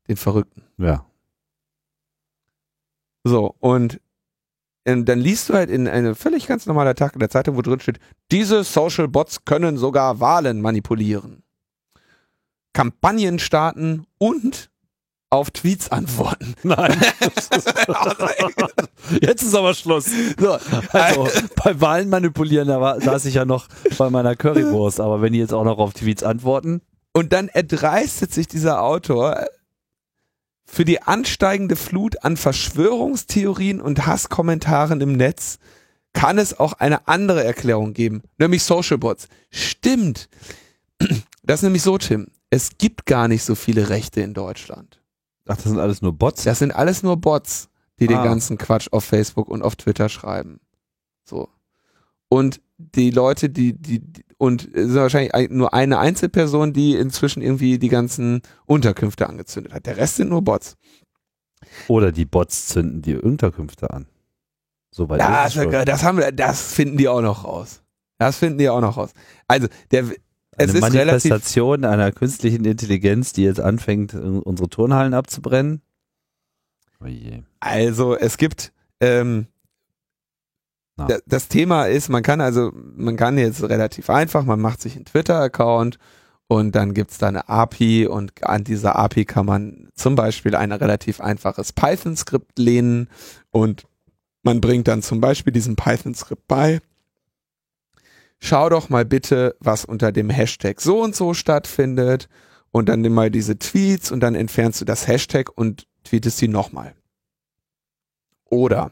den 0.07 0.17
Verrückten. 0.17 0.63
Ja. 0.77 1.05
So, 3.23 3.55
und 3.59 4.01
ähm, 4.85 5.05
dann 5.05 5.19
liest 5.19 5.49
du 5.49 5.53
halt 5.53 5.69
in 5.69 5.87
eine 5.87 6.13
völlig 6.13 6.47
ganz 6.47 6.65
normale 6.65 6.93
Tag 6.95 7.13
in 7.13 7.19
der 7.19 7.29
Zeitung, 7.29 7.55
wo 7.55 7.61
drin 7.61 7.79
steht, 7.79 7.99
diese 8.31 8.63
Social 8.63 9.07
Bots 9.07 9.45
können 9.45 9.77
sogar 9.77 10.19
Wahlen 10.19 10.61
manipulieren. 10.61 11.43
Kampagnen 12.73 13.39
starten 13.39 14.05
und 14.17 14.71
auf 15.29 15.51
Tweets 15.51 15.89
antworten. 15.91 16.53
Nein. 16.63 16.99
Jetzt 19.21 19.41
ist 19.41 19.55
aber 19.55 19.73
Schluss. 19.73 20.09
So, 20.37 20.57
also 20.91 21.27
bei 21.63 21.79
Wahlen 21.81 22.09
manipulieren, 22.09 22.67
da 22.67 22.79
war, 22.79 23.01
saß 23.01 23.25
ich 23.25 23.35
ja 23.35 23.45
noch 23.45 23.67
bei 23.97 24.09
meiner 24.09 24.35
Currywurst, 24.35 24.99
aber 24.99 25.21
wenn 25.21 25.33
die 25.33 25.39
jetzt 25.39 25.53
auch 25.53 25.63
noch 25.63 25.79
auf 25.79 25.93
Tweets 25.93 26.23
antworten. 26.23 26.81
Und 27.13 27.31
dann 27.31 27.47
erdreistet 27.47 28.33
sich 28.33 28.47
dieser 28.47 28.81
Autor 28.81 29.45
für 30.65 30.85
die 30.85 31.01
ansteigende 31.01 31.75
Flut 31.75 32.23
an 32.23 32.35
Verschwörungstheorien 32.35 33.79
und 33.79 34.07
Hasskommentaren 34.07 35.01
im 35.01 35.13
Netz 35.13 35.59
kann 36.13 36.37
es 36.37 36.59
auch 36.59 36.73
eine 36.73 37.07
andere 37.07 37.43
Erklärung 37.43 37.93
geben, 37.93 38.21
nämlich 38.37 38.63
Social 38.63 38.97
Bots. 38.97 39.27
Stimmt. 39.49 40.29
Das 41.43 41.59
ist 41.59 41.63
nämlich 41.63 41.81
so, 41.81 41.97
Tim. 41.97 42.27
Es 42.49 42.77
gibt 42.77 43.05
gar 43.05 43.27
nicht 43.27 43.43
so 43.43 43.55
viele 43.55 43.89
Rechte 43.89 44.21
in 44.21 44.33
Deutschland. 44.33 45.01
Ach, 45.45 45.55
das 45.55 45.65
sind 45.65 45.79
alles 45.79 46.01
nur 46.01 46.13
Bots? 46.13 46.43
Das 46.43 46.59
sind 46.59 46.71
alles 46.71 47.03
nur 47.03 47.17
Bots, 47.17 47.67
die 47.99 48.05
ah. 48.05 48.13
den 48.13 48.23
ganzen 48.23 48.57
Quatsch 48.57 48.87
auf 48.91 49.03
Facebook 49.03 49.49
und 49.49 49.61
auf 49.61 49.75
Twitter 49.75 50.07
schreiben. 50.07 50.59
So. 51.25 51.49
Und 52.29 52.61
die 52.77 53.11
Leute, 53.11 53.49
die, 53.49 53.73
die, 53.73 54.01
und 54.43 54.75
es 54.75 54.89
ist 54.89 54.95
wahrscheinlich 54.95 55.51
nur 55.51 55.73
eine 55.73 55.99
Einzelperson, 55.99 56.73
die 56.73 56.97
inzwischen 56.97 57.41
irgendwie 57.41 57.79
die 57.79 57.87
ganzen 57.87 58.41
Unterkünfte 58.65 59.29
angezündet 59.29 59.73
hat. 59.73 59.85
Der 59.85 59.95
Rest 59.95 60.17
sind 60.17 60.27
nur 60.27 60.41
Bots. 60.41 60.75
Oder 61.87 62.11
die 62.11 62.25
Bots 62.25 62.67
zünden 62.67 63.01
die 63.01 63.15
Unterkünfte 63.15 63.89
an. 63.91 64.05
Soweit 64.91 65.21
das, 65.21 65.53
das 65.85 66.03
haben 66.03 66.17
wir, 66.17 66.33
das 66.33 66.73
finden 66.73 66.97
die 66.97 67.07
auch 67.07 67.21
noch 67.21 67.45
raus. 67.45 67.83
Das 68.17 68.35
finden 68.35 68.57
die 68.57 68.67
auch 68.67 68.81
noch 68.81 68.97
raus. 68.97 69.11
Also, 69.47 69.69
der, 69.91 70.07
es 70.57 70.69
Eine 70.69 70.71
ist 70.73 70.81
Manifestation 70.81 71.85
einer 71.85 72.11
künstlichen 72.11 72.65
Intelligenz, 72.65 73.31
die 73.31 73.43
jetzt 73.43 73.61
anfängt, 73.61 74.13
unsere 74.13 74.67
Turnhallen 74.67 75.13
abzubrennen. 75.13 75.81
Oh 76.99 77.07
also 77.61 78.17
es 78.17 78.35
gibt 78.35 78.73
ähm, 78.99 79.47
das 81.25 81.47
Thema 81.47 81.85
ist, 81.85 82.09
man 82.09 82.23
kann 82.23 82.39
also, 82.39 82.71
man 82.73 83.15
kann 83.15 83.37
jetzt 83.37 83.63
relativ 83.63 84.09
einfach, 84.09 84.43
man 84.45 84.59
macht 84.59 84.81
sich 84.81 84.95
einen 84.95 85.05
Twitter-Account 85.05 85.97
und 86.47 86.75
dann 86.75 86.93
gibt's 86.93 87.17
da 87.17 87.29
eine 87.29 87.49
API 87.49 88.07
und 88.07 88.43
an 88.43 88.63
dieser 88.63 88.95
API 88.97 89.25
kann 89.25 89.45
man 89.45 89.89
zum 89.95 90.15
Beispiel 90.15 90.55
ein 90.55 90.71
relativ 90.71 91.19
einfaches 91.19 91.73
Python-Skript 91.73 92.59
lehnen 92.59 93.09
und 93.49 93.85
man 94.43 94.61
bringt 94.61 94.87
dann 94.87 95.01
zum 95.01 95.19
Beispiel 95.19 95.53
diesem 95.53 95.75
Python-Skript 95.75 96.47
bei 96.47 96.79
schau 98.43 98.67
doch 98.67 98.89
mal 98.89 99.05
bitte, 99.05 99.55
was 99.61 99.85
unter 99.85 100.11
dem 100.11 100.29
Hashtag 100.29 100.81
so 100.81 101.01
und 101.01 101.15
so 101.15 101.33
stattfindet 101.33 102.27
und 102.71 102.89
dann 102.89 103.01
nimm 103.01 103.13
mal 103.13 103.31
diese 103.31 103.57
Tweets 103.57 104.11
und 104.11 104.19
dann 104.19 104.35
entfernst 104.35 104.81
du 104.81 104.85
das 104.85 105.07
Hashtag 105.07 105.49
und 105.55 105.87
tweetest 106.03 106.39
sie 106.39 106.49
nochmal. 106.49 106.93
Oder 108.49 108.91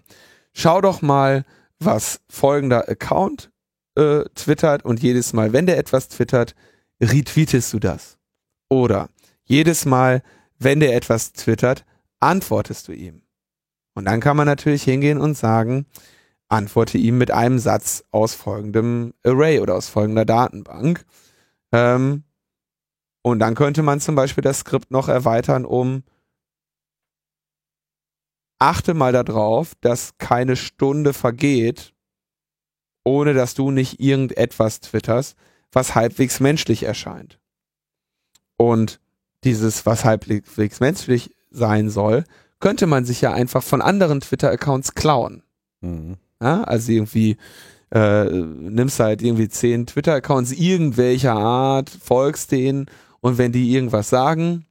schau 0.54 0.80
doch 0.80 1.02
mal, 1.02 1.44
was 1.84 2.22
folgender 2.30 2.88
Account 2.88 3.52
äh, 3.96 4.24
twittert 4.36 4.86
und 4.86 5.02
jedes 5.02 5.34
Mal, 5.34 5.54
wenn 5.54 5.66
der 5.66 5.78
etwas 5.78 6.08
twittert, 6.08 6.56
retweetest 7.02 7.74
du 7.74 7.80
das. 7.80 8.18
Oder 8.70 9.10
jedes 9.44 9.86
Mal, 9.86 10.24
wenn 10.60 10.80
der 10.80 10.96
etwas 10.96 11.34
twittert, 11.34 11.86
antwortest 12.20 12.88
du 12.88 12.94
ihm. 12.94 13.24
Und 13.94 14.06
dann 14.06 14.22
kann 14.22 14.38
man 14.38 14.46
natürlich 14.46 14.84
hingehen 14.84 15.18
und 15.20 15.36
sagen, 15.36 15.86
antworte 16.48 16.98
ihm 16.98 17.18
mit 17.18 17.32
einem 17.32 17.60
Satz 17.60 18.04
aus 18.12 18.36
folgendem 18.36 19.14
Array 19.26 19.60
oder 19.60 19.76
aus 19.76 19.90
folgender 19.90 20.26
Datenbank. 20.26 21.06
Ähm, 21.72 22.24
und 23.24 23.40
dann 23.40 23.56
könnte 23.56 23.84
man 23.84 24.00
zum 24.00 24.16
Beispiel 24.16 24.44
das 24.44 24.60
Skript 24.60 24.92
noch 24.92 25.08
erweitern 25.08 25.66
um 25.66 26.04
achte 28.62 28.94
mal 28.94 29.12
darauf, 29.12 29.74
dass 29.82 30.18
keine 30.20 30.56
Stunde 30.56 31.14
vergeht, 31.14 31.94
ohne 33.04 33.34
dass 33.34 33.56
du 33.56 33.72
nicht 33.72 34.00
irgendetwas 34.00 34.82
twitterst, 34.82 35.36
was 35.72 35.96
halbwegs 35.96 36.40
menschlich 36.40 36.84
erscheint. 36.84 37.40
Und 38.58 39.00
dieses, 39.44 39.88
was 39.88 40.06
halbwegs 40.06 40.80
menschlich 40.80 41.36
sein 41.50 41.90
soll, 41.90 42.24
könnte 42.60 42.86
man 42.86 43.04
sich 43.04 43.22
ja 43.22 43.34
einfach 43.34 43.64
von 43.64 43.82
anderen 43.82 44.22
Twitter-Accounts 44.22 44.94
klauen. 44.94 45.42
Mhm. 45.82 46.18
Ja, 46.40 46.64
also 46.64 46.92
irgendwie 46.92 47.38
äh, 47.92 48.26
nimmst 48.26 49.00
halt 49.00 49.24
irgendwie 49.24 49.50
zehn 49.50 49.88
Twitter-Accounts 49.88 50.52
irgendwelcher 50.52 51.34
Art, 51.34 51.90
folgst 51.90 52.52
denen 52.52 52.86
und 53.22 53.40
wenn 53.40 53.52
die 53.52 53.74
irgendwas 53.74 54.10
sagen, 54.10 54.68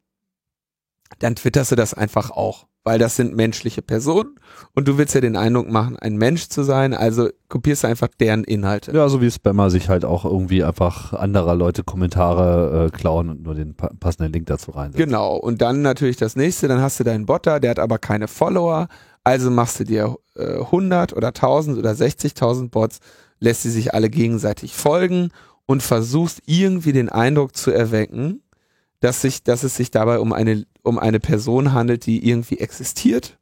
dann 1.18 1.34
twitterst 1.34 1.72
du 1.72 1.76
das 1.76 1.92
einfach 1.92 2.30
auch 2.30 2.69
weil 2.84 2.98
das 2.98 3.16
sind 3.16 3.36
menschliche 3.36 3.82
Personen 3.82 4.36
und 4.74 4.88
du 4.88 4.96
willst 4.96 5.14
ja 5.14 5.20
den 5.20 5.36
Eindruck 5.36 5.68
machen, 5.68 5.98
ein 5.98 6.16
Mensch 6.16 6.48
zu 6.48 6.62
sein, 6.62 6.94
also 6.94 7.28
kopierst 7.48 7.84
du 7.84 7.88
einfach 7.88 8.08
deren 8.18 8.44
Inhalte. 8.44 8.92
Ja, 8.92 9.08
so 9.08 9.20
wie 9.20 9.30
Spammer 9.30 9.70
sich 9.70 9.88
halt 9.88 10.04
auch 10.04 10.24
irgendwie 10.24 10.64
einfach 10.64 11.12
anderer 11.12 11.54
Leute 11.54 11.84
Kommentare 11.84 12.86
äh, 12.86 12.90
klauen 12.90 13.28
und 13.28 13.42
nur 13.42 13.54
den 13.54 13.74
pa 13.74 13.90
passenden 14.00 14.32
Link 14.32 14.46
dazu 14.46 14.70
reinsetzen. 14.70 15.04
Genau, 15.04 15.36
und 15.36 15.60
dann 15.60 15.82
natürlich 15.82 16.16
das 16.16 16.36
nächste, 16.36 16.68
dann 16.68 16.80
hast 16.80 16.98
du 16.98 17.04
deinen 17.04 17.26
Botter, 17.26 17.60
der 17.60 17.70
hat 17.70 17.78
aber 17.78 17.98
keine 17.98 18.28
Follower, 18.28 18.88
also 19.24 19.50
machst 19.50 19.80
du 19.80 19.84
dir 19.84 20.16
äh, 20.36 20.60
100 20.60 21.12
oder 21.12 21.28
1000 21.28 21.78
oder 21.78 21.90
60.000 21.90 22.70
Bots, 22.70 23.00
lässt 23.40 23.62
sie 23.62 23.70
sich 23.70 23.92
alle 23.92 24.08
gegenseitig 24.08 24.74
folgen 24.74 25.30
und 25.66 25.82
versuchst 25.82 26.42
irgendwie 26.46 26.92
den 26.92 27.10
Eindruck 27.10 27.54
zu 27.54 27.70
erwecken, 27.70 28.42
dass 29.00 29.22
sich, 29.22 29.42
dass 29.42 29.62
es 29.62 29.76
sich 29.76 29.90
dabei 29.90 30.20
um 30.20 30.32
eine, 30.32 30.66
um 30.82 30.98
eine 30.98 31.20
Person 31.20 31.72
handelt, 31.72 32.06
die 32.06 32.26
irgendwie 32.28 32.58
existiert. 32.58 33.38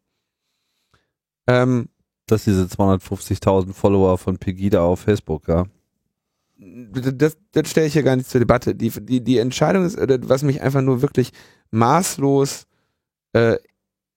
Ähm, 1.47 1.89
dass 2.27 2.45
diese 2.45 2.65
250.000 2.65 3.73
Follower 3.73 4.19
von 4.19 4.39
Pegida 4.39 4.83
auf 4.83 5.01
Facebook, 5.01 5.49
ja. 5.49 5.65
Das, 6.61 7.37
das 7.53 7.71
stelle 7.71 7.87
ich 7.87 7.93
hier 7.93 8.03
gar 8.03 8.17
nicht 8.17 8.29
zur 8.29 8.41
Debatte. 8.41 8.75
Die, 8.75 8.91
die, 8.91 9.23
die 9.23 9.39
Entscheidung 9.39 9.85
ist, 9.85 9.97
was 9.99 10.43
mich 10.43 10.61
einfach 10.61 10.83
nur 10.83 11.03
wirklich 11.03 11.31
maßlos 11.71 12.67
äh, 13.33 13.57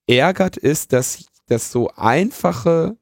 ärgert, 0.08 0.58
ist, 0.58 0.92
dass, 0.92 1.26
dass 1.46 1.72
so 1.72 1.90
einfache 1.96 2.98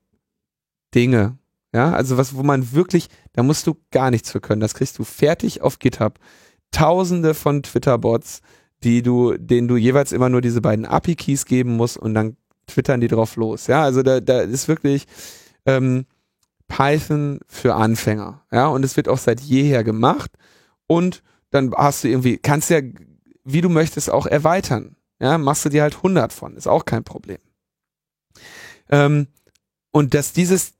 Dinge, 0.94 1.38
ja, 1.74 1.94
also 1.94 2.18
was, 2.18 2.36
wo 2.36 2.44
man 2.44 2.74
wirklich, 2.74 3.08
da 3.34 3.44
musst 3.44 3.66
du 3.66 3.78
gar 3.92 4.12
nichts 4.12 4.32
für 4.32 4.42
können, 4.42 4.62
das 4.62 4.74
kriegst 4.74 5.00
du 5.00 5.04
fertig 5.04 5.62
auf 5.62 5.80
GitHub 5.80 6.20
tausende 6.72 7.34
von 7.34 7.64
Twitter-Bots, 7.64 8.42
die 8.84 9.02
du, 9.02 9.38
denen 9.38 9.68
du 9.68 9.78
jeweils 9.78 10.12
immer 10.12 10.30
nur 10.30 10.42
diese 10.42 10.62
beiden 10.62 10.86
API-Keys 10.86 11.46
geben 11.46 11.76
musst 11.76 11.98
und 11.98 12.14
dann 12.14 12.38
twittern 12.68 13.02
die 13.02 13.08
drauf 13.08 13.36
los. 13.36 13.68
Ja, 13.68 13.84
also 13.84 14.04
da, 14.04 14.20
da 14.20 14.42
ist 14.42 14.68
wirklich 14.68 15.06
ähm, 15.66 16.06
Python 16.68 17.40
für 17.48 17.76
Anfänger. 17.76 18.46
Ja, 18.52 18.68
und 18.68 18.86
es 18.86 18.96
wird 18.96 19.10
auch 19.10 19.18
seit 19.18 19.42
jeher 19.42 19.84
gemacht. 19.84 20.32
Und 20.88 21.24
dann 21.50 21.74
hast 21.76 22.04
du 22.04 22.08
irgendwie, 22.08 22.38
kannst 22.38 22.70
ja, 22.70 22.80
wie 23.44 23.62
du 23.62 23.70
möchtest, 23.70 24.10
auch 24.10 24.26
erweitern. 24.26 24.96
Ja, 25.20 25.38
machst 25.38 25.66
du 25.66 25.70
dir 25.70 25.82
halt 25.82 25.98
100 25.98 26.32
von, 26.32 26.56
ist 26.56 26.68
auch 26.68 26.86
kein 26.86 27.04
Problem. 27.04 27.40
Ähm, 28.90 29.28
und 29.92 30.14
dass 30.14 30.32
dieses, 30.32 30.74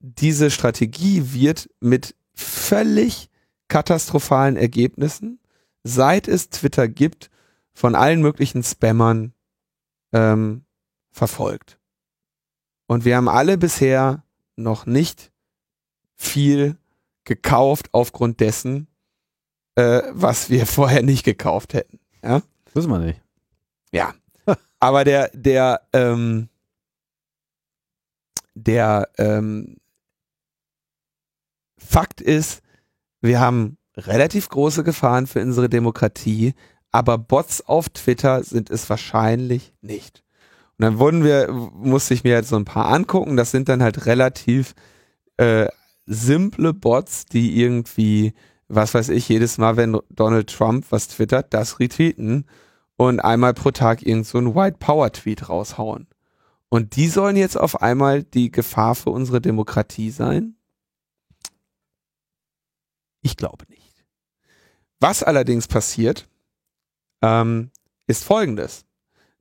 diese 0.00 0.50
Strategie 0.50 1.32
wird 1.32 1.70
mit 1.80 2.16
völlig 2.34 3.30
katastrophalen 3.68 4.56
Ergebnissen, 4.56 5.40
seit 5.82 6.28
es 6.28 6.50
Twitter 6.50 6.88
gibt, 6.88 7.30
von 7.72 7.94
allen 7.94 8.20
möglichen 8.20 8.62
Spammern 8.62 9.32
ähm, 10.12 10.64
verfolgt. 11.10 11.78
Und 12.86 13.04
wir 13.04 13.16
haben 13.16 13.28
alle 13.28 13.58
bisher 13.58 14.24
noch 14.56 14.86
nicht 14.86 15.32
viel 16.14 16.76
gekauft 17.24 17.88
aufgrund 17.92 18.40
dessen, 18.40 18.86
äh, 19.74 20.02
was 20.10 20.50
wir 20.50 20.66
vorher 20.66 21.02
nicht 21.02 21.24
gekauft 21.24 21.74
hätten. 21.74 21.98
Ja? 22.22 22.42
Wissen 22.72 22.90
wir 22.90 22.98
nicht. 22.98 23.20
Ja. 23.92 24.14
Aber 24.80 25.04
der, 25.04 25.30
der, 25.34 25.86
ähm, 25.92 26.48
der 28.54 29.08
ähm, 29.18 29.78
Fakt 31.78 32.20
ist, 32.20 32.62
wir 33.24 33.40
haben 33.40 33.78
relativ 33.96 34.48
große 34.48 34.84
Gefahren 34.84 35.26
für 35.26 35.40
unsere 35.40 35.68
Demokratie, 35.68 36.54
aber 36.90 37.18
Bots 37.18 37.66
auf 37.66 37.88
Twitter 37.88 38.42
sind 38.44 38.70
es 38.70 38.88
wahrscheinlich 38.90 39.72
nicht. 39.80 40.22
Und 40.78 40.84
dann 40.84 40.98
wurden 40.98 41.24
wir, 41.24 41.50
musste 41.50 42.14
ich 42.14 42.24
mir 42.24 42.32
jetzt 42.32 42.50
so 42.50 42.56
ein 42.56 42.64
paar 42.64 42.86
angucken, 42.86 43.36
das 43.36 43.50
sind 43.50 43.68
dann 43.68 43.82
halt 43.82 44.06
relativ 44.06 44.74
äh, 45.36 45.68
simple 46.06 46.74
Bots, 46.74 47.26
die 47.26 47.60
irgendwie, 47.60 48.34
was 48.68 48.92
weiß 48.94 49.08
ich, 49.10 49.28
jedes 49.28 49.58
Mal, 49.58 49.76
wenn 49.76 49.98
Donald 50.10 50.50
Trump 50.50 50.86
was 50.90 51.08
twittert, 51.08 51.54
das 51.54 51.80
retweeten 51.80 52.46
und 52.96 53.20
einmal 53.20 53.54
pro 53.54 53.70
Tag 53.70 54.02
irgend 54.02 54.26
so 54.26 54.38
ein 54.38 54.54
White 54.54 54.76
Power 54.80 55.10
Tweet 55.12 55.48
raushauen. 55.48 56.08
Und 56.68 56.96
die 56.96 57.08
sollen 57.08 57.36
jetzt 57.36 57.58
auf 57.58 57.80
einmal 57.80 58.22
die 58.22 58.50
Gefahr 58.50 58.94
für 58.94 59.10
unsere 59.10 59.40
Demokratie 59.40 60.10
sein? 60.10 60.56
Ich 63.24 63.38
glaube 63.38 63.64
nicht. 63.70 64.04
Was 65.00 65.22
allerdings 65.22 65.66
passiert, 65.66 66.28
ähm, 67.22 67.70
ist 68.06 68.22
folgendes. 68.22 68.84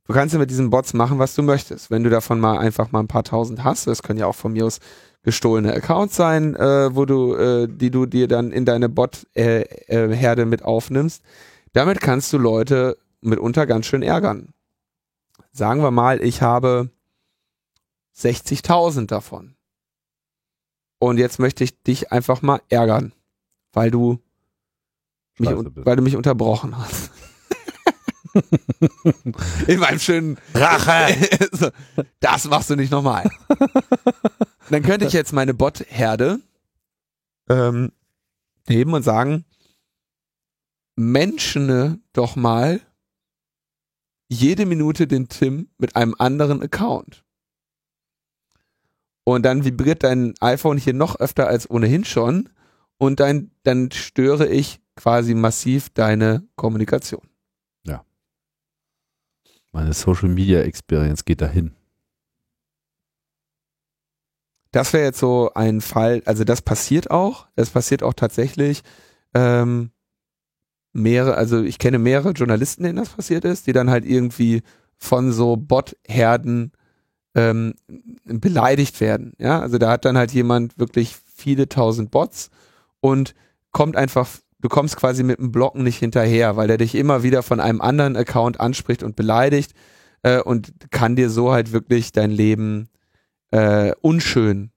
Du 0.05 0.13
kannst 0.13 0.34
ja 0.34 0.39
mit 0.39 0.49
diesen 0.49 0.69
Bots 0.69 0.93
machen, 0.93 1.19
was 1.19 1.36
du 1.36 1.43
möchtest. 1.43 1.91
Wenn 1.91 2.03
du 2.03 2.09
davon 2.09 2.39
mal 2.39 2.57
einfach 2.59 2.93
mal 2.93 3.01
ein 3.01 3.09
paar 3.09 3.25
tausend 3.25 3.63
hast, 3.63 3.88
das 3.88 4.01
können 4.01 4.19
ja 4.19 4.25
auch 4.25 4.36
von 4.36 4.53
mir 4.53 4.65
aus 4.65 4.79
gestohlene 5.21 5.73
Accounts 5.73 6.15
sein, 6.15 6.55
äh, 6.55 6.95
wo 6.95 7.05
du, 7.05 7.36
äh, 7.36 7.67
die 7.69 7.91
du 7.91 8.05
dir 8.05 8.29
dann 8.29 8.53
in 8.53 8.63
deine 8.63 8.88
Bot-Herde 8.88 10.41
äh, 10.41 10.45
mit 10.45 10.63
aufnimmst. 10.63 11.21
Damit 11.73 11.99
kannst 11.99 12.31
du 12.31 12.38
Leute 12.38 12.97
mitunter 13.19 13.65
ganz 13.65 13.86
schön 13.86 14.01
ärgern. 14.01 14.53
Sagen 15.51 15.81
wir 15.81 15.91
mal, 15.91 16.21
ich 16.21 16.41
habe 16.41 16.89
60.000 18.15 19.07
davon. 19.07 19.55
Und 20.99 21.17
jetzt 21.17 21.39
möchte 21.39 21.65
ich 21.65 21.84
dich 21.84 22.13
einfach 22.13 22.41
mal 22.41 22.61
ärgern 22.69 23.13
weil 23.74 23.91
du 23.91 24.19
mich, 25.38 25.49
weil 25.49 25.95
du 25.95 26.03
mich 26.03 26.15
unterbrochen 26.15 26.78
hast. 26.78 27.11
In 29.67 29.80
meinem 29.80 29.99
schönen 29.99 30.38
Rache. 30.53 31.71
das 32.19 32.45
machst 32.45 32.69
du 32.69 32.76
nicht 32.76 32.91
nochmal. 32.91 33.30
Dann 34.69 34.84
könnte 34.84 35.05
ich 35.05 35.13
jetzt 35.13 35.34
meine 35.34 35.53
Bot-Herde 35.53 36.39
ähm, 37.49 37.91
nehmen 38.67 38.93
und 38.93 39.03
sagen, 39.03 39.45
menschene 40.95 41.99
doch 42.13 42.36
mal 42.36 42.80
jede 44.30 44.65
Minute 44.65 45.06
den 45.06 45.27
Tim 45.27 45.69
mit 45.77 45.95
einem 45.95 46.15
anderen 46.18 46.64
Account. 46.64 47.23
Und 49.26 49.43
dann 49.43 49.64
vibriert 49.64 50.03
dein 50.03 50.34
iPhone 50.39 50.77
hier 50.77 50.93
noch 50.93 51.18
öfter 51.18 51.47
als 51.47 51.69
ohnehin 51.69 52.03
schon 52.03 52.49
und 53.05 53.19
dann, 53.19 53.51
dann 53.63 53.91
störe 53.91 54.47
ich 54.47 54.81
quasi 54.95 55.34
massiv 55.34 55.89
deine 55.89 56.47
Kommunikation. 56.55 57.27
Ja. 57.85 58.05
Meine 59.71 59.93
Social 59.93 60.30
Media 60.30 60.61
Experience 60.61 61.25
geht 61.25 61.41
dahin. 61.41 61.73
Das 64.71 64.93
wäre 64.93 65.03
jetzt 65.03 65.19
so 65.19 65.51
ein 65.53 65.81
Fall, 65.81 66.23
also 66.25 66.43
das 66.43 66.61
passiert 66.61 67.11
auch, 67.11 67.47
das 67.55 67.69
passiert 67.69 68.01
auch 68.01 68.13
tatsächlich. 68.13 68.81
Ähm, 69.35 69.91
mehrere, 70.93 71.35
also 71.35 71.61
ich 71.61 71.77
kenne 71.77 71.99
mehrere 71.99 72.31
Journalisten, 72.31 72.84
denen 72.84 72.97
das 72.97 73.09
passiert 73.09 73.45
ist, 73.45 73.67
die 73.67 73.73
dann 73.73 73.89
halt 73.89 74.05
irgendwie 74.05 74.63
von 74.97 75.31
so 75.31 75.57
Bot-Herden 75.57 76.71
ähm, 77.35 77.73
beleidigt 78.25 79.01
werden. 79.01 79.34
Ja, 79.38 79.59
also 79.59 79.77
da 79.77 79.91
hat 79.91 80.05
dann 80.05 80.17
halt 80.17 80.31
jemand 80.31 80.80
wirklich 80.80 81.17
viele 81.35 81.67
tausend 81.67 82.09
Bots 82.09 82.49
und 83.03 83.35
kommt 83.73 83.97
einfach, 83.97 84.30
du 84.61 84.69
kommst 84.69 84.95
quasi 84.95 85.23
mit 85.23 85.38
dem 85.38 85.51
Blocken 85.51 85.84
nicht 85.84 85.97
hinterher, 85.99 86.55
weil 86.55 86.69
er 86.69 86.77
dich 86.77 86.95
immer 86.95 87.21
wieder 87.21 87.43
von 87.43 87.59
einem 87.59 87.81
anderen 87.81 88.15
Account 88.15 88.61
anspricht 88.61 89.03
und 89.03 89.17
beleidigt 89.17 89.73
äh, 90.21 90.39
und 90.39 90.71
kann 90.89 91.17
dir 91.17 91.30
so 91.30 91.51
halt 91.51 91.73
wirklich 91.73 92.13
dein 92.13 92.31
Leben 92.31 92.88
äh, 93.51 93.91
unschön 93.99 94.71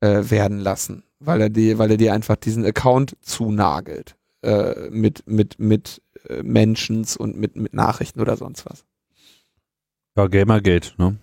äh, 0.00 0.22
werden 0.30 0.58
lassen, 0.58 1.04
weil 1.20 1.42
er 1.42 1.50
dir, 1.50 1.78
weil 1.78 1.90
er 1.90 1.96
dir 1.98 2.14
einfach 2.14 2.36
diesen 2.36 2.64
Account 2.64 3.16
zunagelt 3.20 4.16
äh, 4.42 4.88
mit 4.88 5.24
mit 5.26 5.58
mit 5.58 6.00
äh, 6.26 6.42
Mentions 6.42 7.18
und 7.18 7.36
mit 7.36 7.54
mit 7.54 7.74
Nachrichten 7.74 8.20
oder 8.22 8.38
sonst 8.38 8.64
was. 8.64 8.86
Ja, 10.16 10.26
Gamergate, 10.26 10.92
ne? 10.96 11.18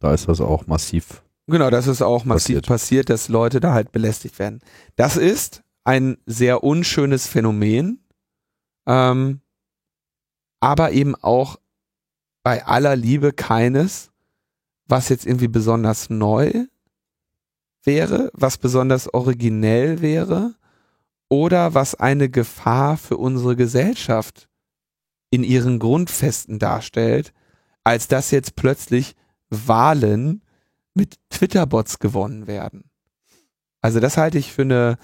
Da 0.00 0.14
ist 0.14 0.26
das 0.26 0.40
auch 0.40 0.66
massiv 0.66 1.22
Genau, 1.48 1.68
das 1.70 1.86
ist 1.86 2.00
auch 2.00 2.24
massiv 2.24 2.62
Passiert. 2.62 2.66
passiert. 2.66 3.10
dass 3.10 3.28
Leute 3.28 3.60
da 3.60 3.74
halt 3.74 3.92
belästigt 3.92 4.38
werden. 4.38 4.60
Das 4.96 5.16
ist 5.18 5.62
ein 5.84 6.18
sehr 6.26 6.62
unschönes 6.62 7.26
Phänomen, 7.26 8.04
ähm, 8.86 9.40
aber 10.60 10.92
eben 10.92 11.14
auch 11.16 11.58
bei 12.42 12.64
aller 12.64 12.96
Liebe 12.96 13.32
keines, 13.32 14.10
was 14.86 15.08
jetzt 15.08 15.26
irgendwie 15.26 15.48
besonders 15.48 16.10
neu 16.10 16.66
wäre, 17.84 18.30
was 18.34 18.58
besonders 18.58 19.12
originell 19.12 20.00
wäre 20.02 20.54
oder 21.28 21.74
was 21.74 21.94
eine 21.94 22.28
Gefahr 22.28 22.96
für 22.96 23.16
unsere 23.16 23.56
Gesellschaft 23.56 24.48
in 25.30 25.44
ihren 25.44 25.78
Grundfesten 25.78 26.58
darstellt, 26.58 27.32
als 27.84 28.06
dass 28.06 28.30
jetzt 28.30 28.54
plötzlich 28.54 29.16
Wahlen 29.48 30.42
mit 30.94 31.18
Twitter-Bots 31.30 31.98
gewonnen 31.98 32.46
werden. 32.46 32.84
Also 33.80 33.98
das 33.98 34.16
halte 34.16 34.38
ich 34.38 34.52
für 34.52 34.62
eine, 34.62 34.98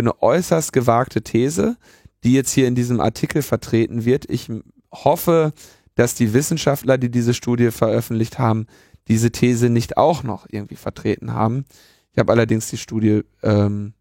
für 0.00 0.02
eine 0.02 0.22
äußerst 0.22 0.72
gewagte 0.72 1.20
These, 1.20 1.76
die 2.24 2.32
jetzt 2.32 2.52
hier 2.52 2.66
in 2.66 2.74
diesem 2.74 3.00
Artikel 3.00 3.42
vertreten 3.42 4.06
wird. 4.06 4.28
Ich 4.30 4.48
hoffe, 4.90 5.52
dass 5.94 6.14
die 6.14 6.32
Wissenschaftler, 6.32 6.96
die 6.96 7.10
diese 7.10 7.34
Studie 7.34 7.70
veröffentlicht 7.70 8.38
haben, 8.38 8.66
diese 9.08 9.30
These 9.30 9.68
nicht 9.68 9.98
auch 9.98 10.22
noch 10.22 10.46
irgendwie 10.48 10.76
vertreten 10.76 11.34
haben. 11.34 11.66
Ich 12.12 12.18
habe 12.18 12.32
allerdings 12.32 12.70
die 12.70 12.78
Studie 12.78 13.24
ähm, 13.42 13.92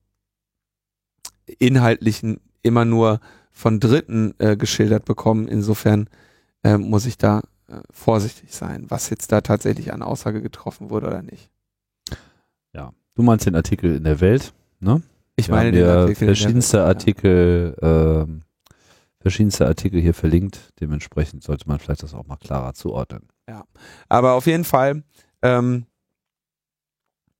inhaltlich 1.57 2.23
n- 2.23 2.39
immer 2.61 2.85
nur 2.85 3.19
von 3.51 3.81
Dritten 3.81 4.35
äh, 4.37 4.55
geschildert 4.55 5.03
bekommen. 5.03 5.49
Insofern 5.49 6.07
äh, 6.63 6.77
muss 6.77 7.05
ich 7.05 7.17
da 7.17 7.41
äh, 7.67 7.81
vorsichtig 7.91 8.55
sein, 8.55 8.85
was 8.87 9.09
jetzt 9.09 9.33
da 9.33 9.41
tatsächlich 9.41 9.91
an 9.91 10.01
Aussage 10.01 10.41
getroffen 10.41 10.89
wurde 10.91 11.07
oder 11.07 11.23
nicht. 11.23 11.49
Du 13.15 13.23
meinst 13.23 13.45
den 13.45 13.55
Artikel 13.55 13.97
in 13.97 14.05
der 14.05 14.21
Welt, 14.21 14.53
ne? 14.79 15.01
Ich 15.39 15.47
Wir 15.47 15.55
meine 15.55 15.69
haben 15.69 15.75
den 15.75 15.85
dir 15.85 15.91
Artikel 15.91 16.25
verschiedenste 16.27 16.77
Welt, 16.77 16.83
ja. 16.83 16.87
Artikel, 16.87 17.75
ähm, 17.81 18.41
verschiedenste 19.19 19.67
Artikel 19.67 19.99
hier 20.01 20.13
verlinkt. 20.13 20.73
Dementsprechend 20.79 21.43
sollte 21.43 21.67
man 21.67 21.79
vielleicht 21.79 22.03
das 22.03 22.13
auch 22.13 22.25
mal 22.25 22.37
klarer 22.37 22.73
zuordnen. 22.73 23.27
Aber 24.09 24.33
auf 24.33 24.45
jeden 24.45 24.63
Fall, 24.63 25.03
ähm, 25.41 25.85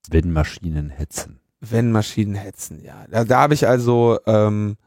Wenn 0.10 0.32
Maschinen 0.32 0.90
hetzen. 0.90 1.40
wenn 1.62 1.92
Maschinen 1.92 2.36
hetzen, 2.36 2.84
ja. 2.84 3.06
Da, 3.10 3.26
da 3.26 3.42
habe 3.42 3.54
ich 3.54 3.68
also 3.68 4.18
ähm, 4.26 4.78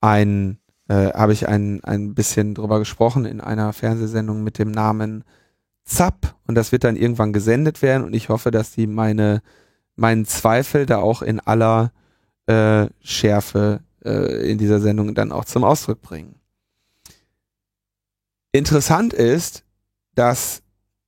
ein, 0.00 0.58
äh, 0.88 1.12
habe 1.12 1.32
ich 1.32 1.48
ein, 1.48 1.82
ein 1.84 2.14
bisschen 2.14 2.54
drüber 2.54 2.78
gesprochen 2.78 3.24
in 3.24 3.40
einer 3.40 3.72
Fernsehsendung 3.72 4.42
mit 4.42 4.58
dem 4.58 4.70
Namen 4.70 5.24
Zapp 5.84 6.34
und 6.46 6.56
das 6.56 6.72
wird 6.72 6.84
dann 6.84 6.96
irgendwann 6.96 7.32
gesendet 7.32 7.80
werden 7.80 8.04
und 8.04 8.14
ich 8.14 8.28
hoffe, 8.28 8.50
dass 8.50 8.72
die 8.72 8.86
meine 8.86 9.40
meinen 9.96 10.24
Zweifel 10.24 10.86
da 10.86 10.98
auch 10.98 11.22
in 11.22 11.40
aller 11.40 11.92
äh, 12.50 12.88
Schärfe 13.00 13.80
äh, 14.04 14.50
in 14.50 14.58
dieser 14.58 14.80
Sendung 14.80 15.14
dann 15.14 15.32
auch 15.32 15.44
zum 15.44 15.64
Ausdruck 15.64 16.02
bringen. 16.02 16.40
Interessant 18.52 19.12
ist, 19.12 19.64
dass 20.14 20.62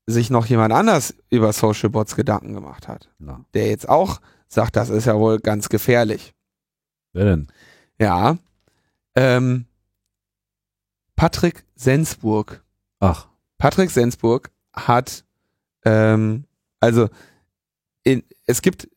sich 0.07 0.31
noch 0.31 0.47
jemand 0.47 0.73
anders 0.73 1.15
über 1.31 1.53
Social 1.53 1.91
Bots 1.91 2.17
Gedanken 2.17 2.55
gemacht 2.55 2.89
hat 2.89 3.11
Na, 3.19 3.45
der 3.55 3.67
jetzt 3.69 3.89
auch 3.89 4.21
sagt, 4.49 4.77
das 4.77 4.91
ist 4.91 5.07
ja 5.07 5.19
wohl 5.19 5.39
ganz 5.39 5.69
gefährlich. 5.69 6.35
wer 7.13 7.25
denn? 7.25 7.49
Ja. 7.99 8.39
Ähm, 9.15 9.67
Patrick 11.17 11.65
Sensburg. 11.75 12.63
Ach, 13.01 13.29
Patrick 13.59 13.91
Sensburg 13.91 14.51
hat, 14.73 15.25
ähm, 15.85 16.45
also 16.81 17.09
in, 18.03 18.23
es 18.47 18.63
gibt 18.63 18.89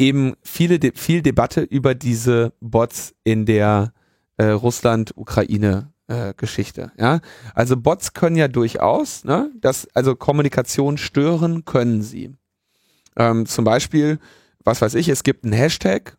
eben 0.00 0.34
viele 0.42 0.80
De 0.80 0.92
viel 0.96 1.22
Debatte 1.22 1.60
über 1.60 1.94
diese 1.94 2.52
Bots 2.60 3.14
in 3.22 3.46
der 3.46 3.92
äh, 4.38 4.46
Russland-Ukraine-Geschichte. 4.46 6.90
ja, 6.98 7.20
also 7.54 7.76
Bots 7.76 8.14
können 8.14 8.34
ja 8.36 8.48
durchaus, 8.48 9.22
ne, 9.24 9.52
das 9.60 9.86
also 9.94 10.16
Kommunikation 10.16 10.96
stören 10.96 11.66
können 11.66 12.00
sie. 12.02 12.32
Ähm, 13.16 13.44
zum 13.46 13.64
Beispiel, 13.64 14.18
was 14.64 14.80
weiß 14.80 14.94
ich, 14.94 15.10
es 15.10 15.22
gibt 15.22 15.44
einen 15.44 15.52
Hashtag 15.52 16.16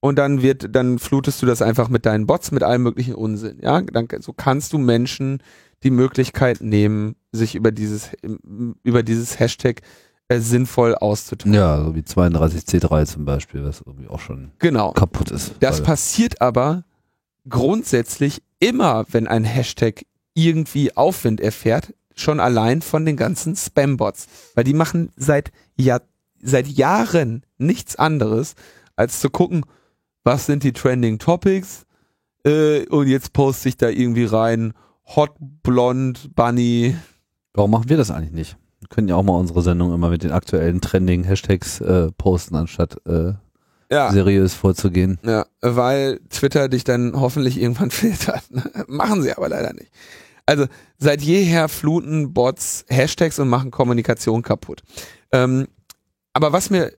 und 0.00 0.18
dann 0.18 0.42
wird, 0.42 0.74
dann 0.74 0.98
flutest 0.98 1.40
du 1.42 1.46
das 1.46 1.62
einfach 1.62 1.88
mit 1.88 2.04
deinen 2.04 2.26
Bots 2.26 2.50
mit 2.50 2.64
allem 2.64 2.82
möglichen 2.82 3.14
Unsinn. 3.14 3.60
Ja, 3.62 3.82
dann 3.82 4.08
so 4.20 4.32
kannst 4.32 4.72
du 4.72 4.78
Menschen 4.78 5.40
die 5.84 5.92
Möglichkeit 5.92 6.60
nehmen, 6.60 7.14
sich 7.30 7.54
über 7.54 7.70
dieses 7.70 8.10
über 8.82 9.04
dieses 9.04 9.38
Hashtag 9.38 9.82
äh, 10.36 10.40
sinnvoll 10.40 10.94
auszudrücken. 10.94 11.54
ja, 11.54 11.82
so 11.84 11.94
wie 11.94 12.00
32C3 12.00 13.06
zum 13.06 13.24
Beispiel, 13.24 13.64
was 13.64 13.82
irgendwie 13.84 14.08
auch 14.08 14.20
schon 14.20 14.50
Genau. 14.58 14.92
kaputt 14.92 15.30
ist. 15.30 15.52
Das 15.60 15.82
passiert 15.82 16.40
aber 16.40 16.84
grundsätzlich 17.48 18.42
immer, 18.60 19.04
wenn 19.10 19.26
ein 19.26 19.44
Hashtag 19.44 20.04
irgendwie 20.34 20.96
Aufwind 20.96 21.40
erfährt, 21.40 21.94
schon 22.14 22.40
allein 22.40 22.82
von 22.82 23.04
den 23.04 23.16
ganzen 23.16 23.56
Spam-Bots. 23.56 24.26
Weil 24.54 24.64
die 24.64 24.74
machen 24.74 25.10
seit, 25.16 25.50
Jahr, 25.76 26.02
seit 26.40 26.66
Jahren 26.68 27.44
nichts 27.58 27.96
anderes, 27.96 28.54
als 28.96 29.20
zu 29.20 29.30
gucken, 29.30 29.64
was 30.24 30.46
sind 30.46 30.62
die 30.62 30.72
Trending 30.72 31.18
Topics 31.18 31.84
äh, 32.44 32.86
und 32.86 33.08
jetzt 33.08 33.32
poste 33.32 33.68
ich 33.68 33.76
da 33.76 33.88
irgendwie 33.88 34.24
rein 34.24 34.72
Hot 35.16 35.32
Blond 35.62 36.34
Bunny. 36.34 36.96
Warum 37.54 37.72
machen 37.72 37.88
wir 37.88 37.96
das 37.96 38.10
eigentlich 38.10 38.32
nicht? 38.32 38.56
Können 38.92 39.08
ja 39.08 39.16
auch 39.16 39.22
mal 39.22 39.36
unsere 39.38 39.62
Sendung 39.62 39.92
immer 39.94 40.10
mit 40.10 40.22
den 40.22 40.32
aktuellen 40.32 40.80
trending 40.80 41.24
Hashtags 41.24 41.80
äh, 41.80 42.12
posten, 42.12 42.56
anstatt 42.56 42.98
äh, 43.06 43.32
Ja, 43.90 44.12
seriös 44.12 44.54
vorzugehen. 44.54 45.18
ja, 45.24 45.46
weil 45.62 46.20
Twitter 46.28 46.68
dich 46.68 46.84
dann 46.84 47.14
hoffentlich 47.18 47.60
irgendwann 47.60 47.90
filtert. 48.02 48.42
Machen 48.88 49.22
sie 49.22 49.32
aber 49.36 49.48
leider 49.48 49.72
nicht. 49.72 49.90
Also 50.44 50.66
seit 50.98 51.22
jeher 51.22 51.68
fluten 51.68 52.34
Bots 52.34 52.84
Hashtags 52.88 53.38
und 53.38 53.48
machen 53.48 53.70
Kommunikation 53.70 54.42
kaputt. 54.42 54.82
Ähm, 55.32 55.68
aber 56.34 56.52
was 56.52 56.68
mir 56.68 56.92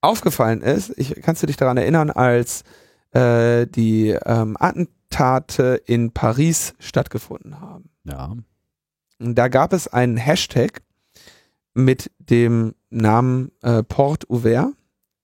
aufgefallen 0.00 0.62
ist, 0.62 0.92
ich 0.96 1.14
kannst 1.22 1.42
du 1.42 1.46
dich 1.46 1.56
daran 1.58 1.76
erinnern, 1.76 2.10
als 2.10 2.64
äh, 3.12 3.66
die 3.66 4.08
ähm, 4.24 4.56
Attentate 4.58 5.80
in 5.86 6.12
Paris 6.12 6.74
stattgefunden 6.78 7.60
haben. 7.60 7.90
Ja. 8.04 8.34
Da 9.18 9.48
gab 9.48 9.72
es 9.74 9.86
einen 9.88 10.16
Hashtag 10.16 10.80
mit 11.74 12.10
dem 12.18 12.74
Namen 12.90 13.52
äh, 13.62 13.82
Port 13.82 14.28
Ouvert, 14.30 14.72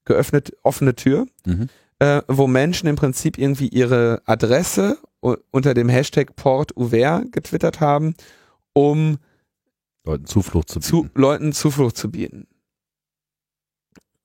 geöffnet, 0.05 0.52
offene 0.62 0.94
Tür, 0.94 1.27
Mhm. 1.44 1.68
äh, 1.98 2.23
wo 2.28 2.47
Menschen 2.47 2.89
im 2.89 2.97
Prinzip 2.97 3.39
irgendwie 3.39 3.68
ihre 3.68 4.23
Adresse 4.24 4.98
unter 5.20 5.74
dem 5.74 5.89
Hashtag 5.89 6.36
Port 6.36 6.77
Ouvert 6.77 7.32
getwittert 7.32 7.81
haben, 7.81 8.14
um 8.73 9.18
Leuten 10.05 10.27
Zuflucht 10.27 10.68
zu 10.68 10.78
zu 10.78 11.02
bieten. 11.02 11.20
Leuten 11.20 11.52
Zuflucht 11.52 11.97
zu 11.97 12.10
bieten. 12.10 12.47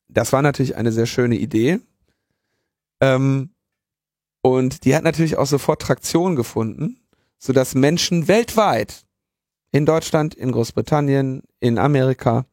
Das 0.09 0.31
war 0.33 0.41
natürlich 0.43 0.75
eine 0.75 0.91
sehr 0.91 1.07
schöne 1.07 1.37
Idee. 1.37 1.79
Ähm, 2.99 3.49
und 4.43 4.85
die 4.85 4.95
hat 4.95 5.03
natürlich 5.03 5.37
auch 5.37 5.47
sofort 5.47 5.81
Traktion 5.81 6.35
gefunden, 6.35 6.99
sodass 7.39 7.73
Menschen 7.73 8.27
weltweit, 8.27 9.05
in 9.71 9.85
Deutschland, 9.85 10.33
in 10.35 10.51
Großbritannien, 10.51 11.43
in 11.59 11.77
Amerika, 11.77 12.45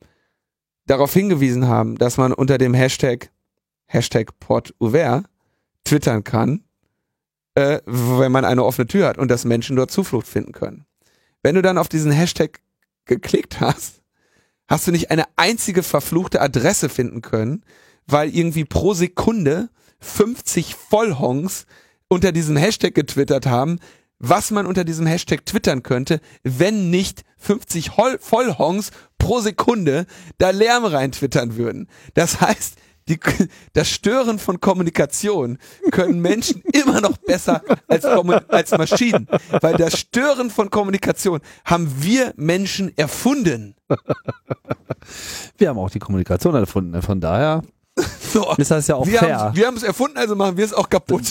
darauf 0.87 1.13
hingewiesen 1.13 1.67
haben, 1.67 1.97
dass 1.97 2.17
man 2.17 2.33
unter 2.33 2.59
dem 2.59 2.75
Hashtag, 2.75 3.31
Hashtag 3.87 4.39
Port 4.41 4.75
Ouvert, 4.81 5.25
twittern 5.85 6.25
kann, 6.25 6.65
äh, 7.55 7.81
wenn 7.87 8.33
man 8.33 8.45
eine 8.45 8.65
offene 8.65 8.87
Tür 8.87 9.09
hat 9.09 9.19
und 9.19 9.31
dass 9.31 9.45
Menschen 9.45 9.77
dort 9.77 9.91
Zuflucht 9.91 10.27
finden 10.27 10.53
können. 10.53 10.87
Wenn 11.43 11.55
du 11.55 11.63
dann 11.63 11.79
auf 11.79 11.89
diesen 11.89 12.13
Hashtag 12.13 12.61
geklickt 13.05 13.61
hast, 13.61 14.03
hast 14.69 14.87
du 14.87 14.93
nicht 14.93 15.11
eine 15.11 15.25
einzige 15.37 15.83
verfluchte 15.83 16.41
Adresse 16.41 16.89
finden 16.89 17.23
können, 17.23 17.65
weil 18.07 18.35
irgendwie 18.35 18.65
pro 18.65 18.95
Sekunde 18.95 19.71
50 20.01 20.75
Vollhongs 20.75 21.67
unter 22.09 22.33
diesem 22.33 22.57
Hashtag 22.57 22.95
getwittert 22.95 23.47
haben, 23.47 23.81
was 24.19 24.51
man 24.51 24.67
unter 24.67 24.85
diesem 24.85 25.07
Hashtag 25.07 25.47
twittern 25.47 25.83
könnte, 25.83 26.21
wenn 26.43 26.91
nicht 26.91 27.23
50 27.39 27.97
Hol 27.97 28.19
Vollhongs 28.21 28.91
pro 29.19 29.41
Sekunde 29.41 30.07
da 30.39 30.51
Lärm 30.51 30.85
rein 30.85 31.13
twittern 31.13 31.57
würden. 31.57 31.89
Das 32.15 32.41
heißt, 32.41 32.77
die, 33.09 33.19
das 33.73 33.89
Stören 33.89 34.39
von 34.39 34.61
Kommunikation 34.61 35.59
können 35.91 36.21
Menschen 36.21 36.63
immer 36.73 37.01
noch 37.01 37.17
besser 37.17 37.63
als, 37.87 38.05
als 38.05 38.71
Maschinen. 38.73 39.27
Weil 39.61 39.77
das 39.77 39.99
Stören 39.99 40.51
von 40.51 40.69
Kommunikation 40.69 41.41
haben 41.65 41.91
wir 42.03 42.35
Menschen 42.37 42.97
erfunden. 42.99 43.75
Wir 45.57 45.71
haben 45.71 45.79
auch 45.79 45.91
die 45.91 45.99
Kommunikation 46.01 46.55
erfunden. 46.55 47.01
Von 47.01 47.21
daher 47.21 47.63
So. 48.33 48.55
ist 48.57 48.71
das 48.71 48.87
ja 48.87 48.97
auch 48.97 49.07
Wir 49.07 49.19
fair. 49.21 49.39
haben 49.39 49.57
wir 49.57 49.67
haben 49.67 49.77
es 49.77 49.83
erfunden, 49.83 50.19
also 50.19 50.37
machen 50.37 50.57
wir 50.57 50.65
es 50.65 50.75
auch 50.75 50.89
kaputt. 50.89 51.23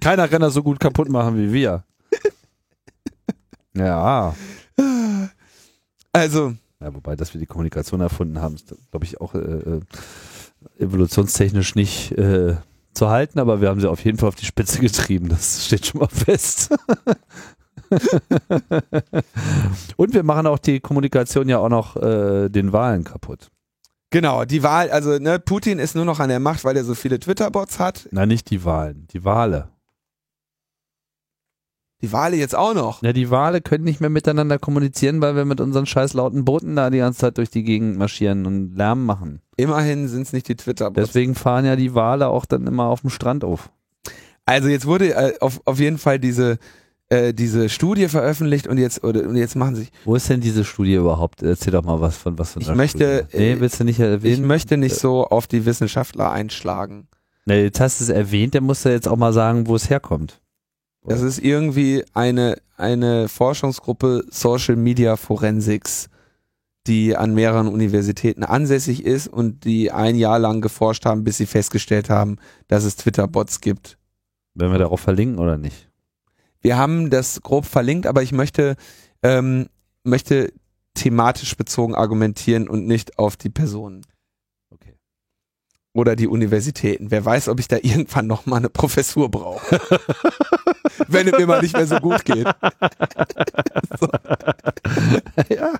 Keiner 0.00 0.28
kann 0.28 0.42
das 0.42 0.54
so 0.54 0.62
gut 0.62 0.78
kaputt 0.80 1.08
machen 1.08 1.36
wie 1.36 1.52
wir. 1.52 1.84
Ja, 3.74 4.34
Also, 6.12 6.54
Ja, 6.80 6.94
wobei, 6.94 7.16
dass 7.16 7.32
wir 7.32 7.40
die 7.40 7.46
Kommunikation 7.46 8.00
erfunden 8.00 8.40
haben, 8.40 8.54
ist, 8.54 8.74
glaube 8.90 9.06
ich, 9.06 9.20
auch 9.20 9.34
äh, 9.34 9.38
äh, 9.38 9.80
evolutionstechnisch 10.78 11.74
nicht 11.74 12.12
äh, 12.12 12.56
zu 12.92 13.08
halten, 13.08 13.38
aber 13.38 13.60
wir 13.60 13.68
haben 13.68 13.80
sie 13.80 13.88
auf 13.88 14.04
jeden 14.04 14.18
Fall 14.18 14.28
auf 14.28 14.34
die 14.34 14.44
Spitze 14.44 14.78
getrieben. 14.80 15.28
Das 15.28 15.64
steht 15.66 15.86
schon 15.86 16.00
mal 16.00 16.08
fest. 16.08 16.74
Und 19.96 20.14
wir 20.14 20.22
machen 20.22 20.46
auch 20.46 20.58
die 20.58 20.80
Kommunikation 20.80 21.48
ja 21.48 21.58
auch 21.58 21.68
noch 21.68 21.96
äh, 21.96 22.48
den 22.48 22.72
Wahlen 22.72 23.04
kaputt. 23.04 23.50
Genau, 24.10 24.44
die 24.44 24.62
Wahl, 24.62 24.90
also 24.90 25.18
ne, 25.18 25.38
Putin 25.38 25.78
ist 25.78 25.94
nur 25.94 26.04
noch 26.04 26.20
an 26.20 26.28
der 26.28 26.40
Macht, 26.40 26.64
weil 26.64 26.76
er 26.76 26.84
so 26.84 26.94
viele 26.94 27.18
Twitter-Bots 27.18 27.78
hat. 27.78 28.08
Nein, 28.10 28.28
nicht 28.28 28.50
die 28.50 28.62
Wahlen, 28.64 29.06
die 29.12 29.24
Wale. 29.24 29.68
Die 32.02 32.12
Wale 32.12 32.36
jetzt 32.36 32.56
auch 32.56 32.74
noch. 32.74 33.02
Ja, 33.02 33.12
die 33.12 33.30
Wale 33.30 33.60
können 33.60 33.84
nicht 33.84 34.00
mehr 34.00 34.10
miteinander 34.10 34.58
kommunizieren, 34.58 35.20
weil 35.20 35.36
wir 35.36 35.44
mit 35.44 35.60
unseren 35.60 35.86
scheiß 35.86 36.14
lauten 36.14 36.44
Booten 36.44 36.74
da 36.74 36.90
die 36.90 36.98
ganze 36.98 37.20
Zeit 37.20 37.38
durch 37.38 37.50
die 37.50 37.62
Gegend 37.62 37.96
marschieren 37.96 38.44
und 38.44 38.74
Lärm 38.76 39.06
machen. 39.06 39.40
Immerhin 39.56 40.08
sind 40.08 40.22
es 40.22 40.32
nicht 40.32 40.48
die 40.48 40.56
Twitter-Bots. 40.56 41.06
Deswegen 41.06 41.36
fahren 41.36 41.64
ja 41.64 41.76
die 41.76 41.94
Wale 41.94 42.26
auch 42.28 42.44
dann 42.44 42.66
immer 42.66 42.86
auf 42.86 43.02
dem 43.02 43.10
Strand 43.10 43.44
auf. 43.44 43.70
Also 44.44 44.68
jetzt 44.68 44.86
wurde 44.86 45.14
äh, 45.14 45.38
auf, 45.40 45.60
auf 45.64 45.78
jeden 45.78 45.98
Fall 45.98 46.18
diese 46.18 46.58
äh, 47.12 47.34
diese 47.34 47.68
Studie 47.68 48.08
veröffentlicht 48.08 48.66
und 48.66 48.78
jetzt 48.78 49.04
oder, 49.04 49.28
und 49.28 49.36
jetzt 49.36 49.54
machen 49.54 49.76
sich. 49.76 49.92
Wo 50.04 50.16
ist 50.16 50.28
denn 50.30 50.40
diese 50.40 50.64
Studie 50.64 50.94
überhaupt? 50.94 51.42
Erzähl 51.42 51.72
doch 51.72 51.84
mal 51.84 52.00
was 52.00 52.16
von 52.16 52.38
was 52.38 52.54
von 52.54 52.62
Ich 52.62 52.74
möchte, 52.74 53.26
Studie. 53.28 53.44
Nee, 53.44 53.52
äh, 53.52 53.60
willst 53.60 53.78
du 53.78 53.84
nicht 53.84 54.00
erwähnen? 54.00 54.34
Ich 54.34 54.40
möchte 54.40 54.76
nicht 54.76 54.96
so 54.96 55.26
auf 55.26 55.46
die 55.46 55.66
Wissenschaftler 55.66 56.32
einschlagen. 56.32 57.08
Nee, 57.44 57.64
jetzt 57.64 57.80
hast 57.80 58.00
du 58.00 58.04
es 58.04 58.10
erwähnt, 58.10 58.54
der 58.54 58.60
muss 58.60 58.84
ja 58.84 58.92
jetzt 58.92 59.08
auch 59.08 59.16
mal 59.16 59.32
sagen, 59.32 59.66
wo 59.66 59.76
es 59.76 59.90
herkommt. 59.90 60.40
Das 61.04 61.20
ist 61.20 61.38
irgendwie 61.38 62.04
eine 62.14 62.58
eine 62.82 63.28
Forschungsgruppe 63.28 64.24
Social 64.30 64.76
Media 64.76 65.16
Forensics, 65.16 66.08
die 66.86 67.16
an 67.16 67.32
mehreren 67.32 67.68
Universitäten 67.68 68.42
ansässig 68.42 69.04
ist 69.04 69.28
und 69.28 69.64
die 69.64 69.92
ein 69.92 70.16
Jahr 70.16 70.40
lang 70.40 70.60
geforscht 70.60 71.06
haben, 71.06 71.22
bis 71.22 71.36
sie 71.36 71.46
festgestellt 71.46 72.10
haben, 72.10 72.38
dass 72.66 72.82
es 72.82 72.96
Twitter-Bots 72.96 73.60
gibt. 73.60 73.98
Wenn 74.54 74.72
wir 74.72 74.78
darauf 74.78 75.00
verlinken 75.00 75.38
oder 75.38 75.56
nicht? 75.56 75.88
Wir 76.60 76.76
haben 76.76 77.08
das 77.08 77.40
grob 77.42 77.66
verlinkt, 77.66 78.06
aber 78.06 78.22
ich 78.22 78.32
möchte, 78.32 78.76
ähm, 79.22 79.68
möchte 80.02 80.52
thematisch 80.94 81.56
bezogen 81.56 81.94
argumentieren 81.94 82.68
und 82.68 82.86
nicht 82.86 83.18
auf 83.18 83.36
die 83.36 83.48
Personen. 83.48 84.04
Okay. 84.70 84.96
Oder 85.92 86.16
die 86.16 86.26
Universitäten. 86.26 87.12
Wer 87.12 87.24
weiß, 87.24 87.48
ob 87.48 87.60
ich 87.60 87.68
da 87.68 87.76
irgendwann 87.82 88.26
nochmal 88.26 88.58
eine 88.58 88.70
Professur 88.70 89.30
brauche. 89.30 89.80
Wenn 91.08 91.28
es 91.28 91.38
mir 91.38 91.46
mal 91.46 91.62
nicht 91.62 91.76
mehr 91.76 91.86
so 91.86 91.96
gut 91.96 92.24
geht. 92.24 92.46
so. 94.00 94.08
ja. 95.48 95.72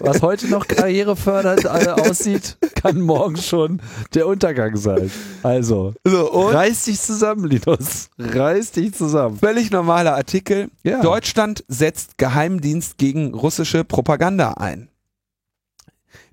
Was 0.00 0.22
heute 0.22 0.48
noch 0.48 0.66
karrierefördernd 0.66 1.66
aussieht, 1.66 2.56
kann 2.74 3.00
morgen 3.00 3.36
schon 3.36 3.80
der 4.14 4.26
Untergang 4.26 4.76
sein. 4.76 5.10
Also, 5.42 5.94
so, 6.04 6.48
reiß 6.48 6.84
dich 6.84 7.00
zusammen, 7.00 7.46
Linus. 7.46 8.08
Reiß 8.18 8.72
dich 8.72 8.94
zusammen. 8.94 9.38
Völlig 9.38 9.70
normaler 9.70 10.14
Artikel. 10.14 10.70
Ja. 10.82 11.00
Deutschland 11.00 11.64
setzt 11.68 12.18
Geheimdienst 12.18 12.98
gegen 12.98 13.34
russische 13.34 13.84
Propaganda 13.84 14.52
ein. 14.52 14.88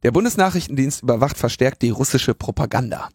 Der 0.03 0.11
Bundesnachrichtendienst 0.11 1.03
überwacht 1.03 1.37
verstärkt 1.37 1.83
die 1.83 1.91
russische 1.91 2.33
Propaganda. 2.33 3.09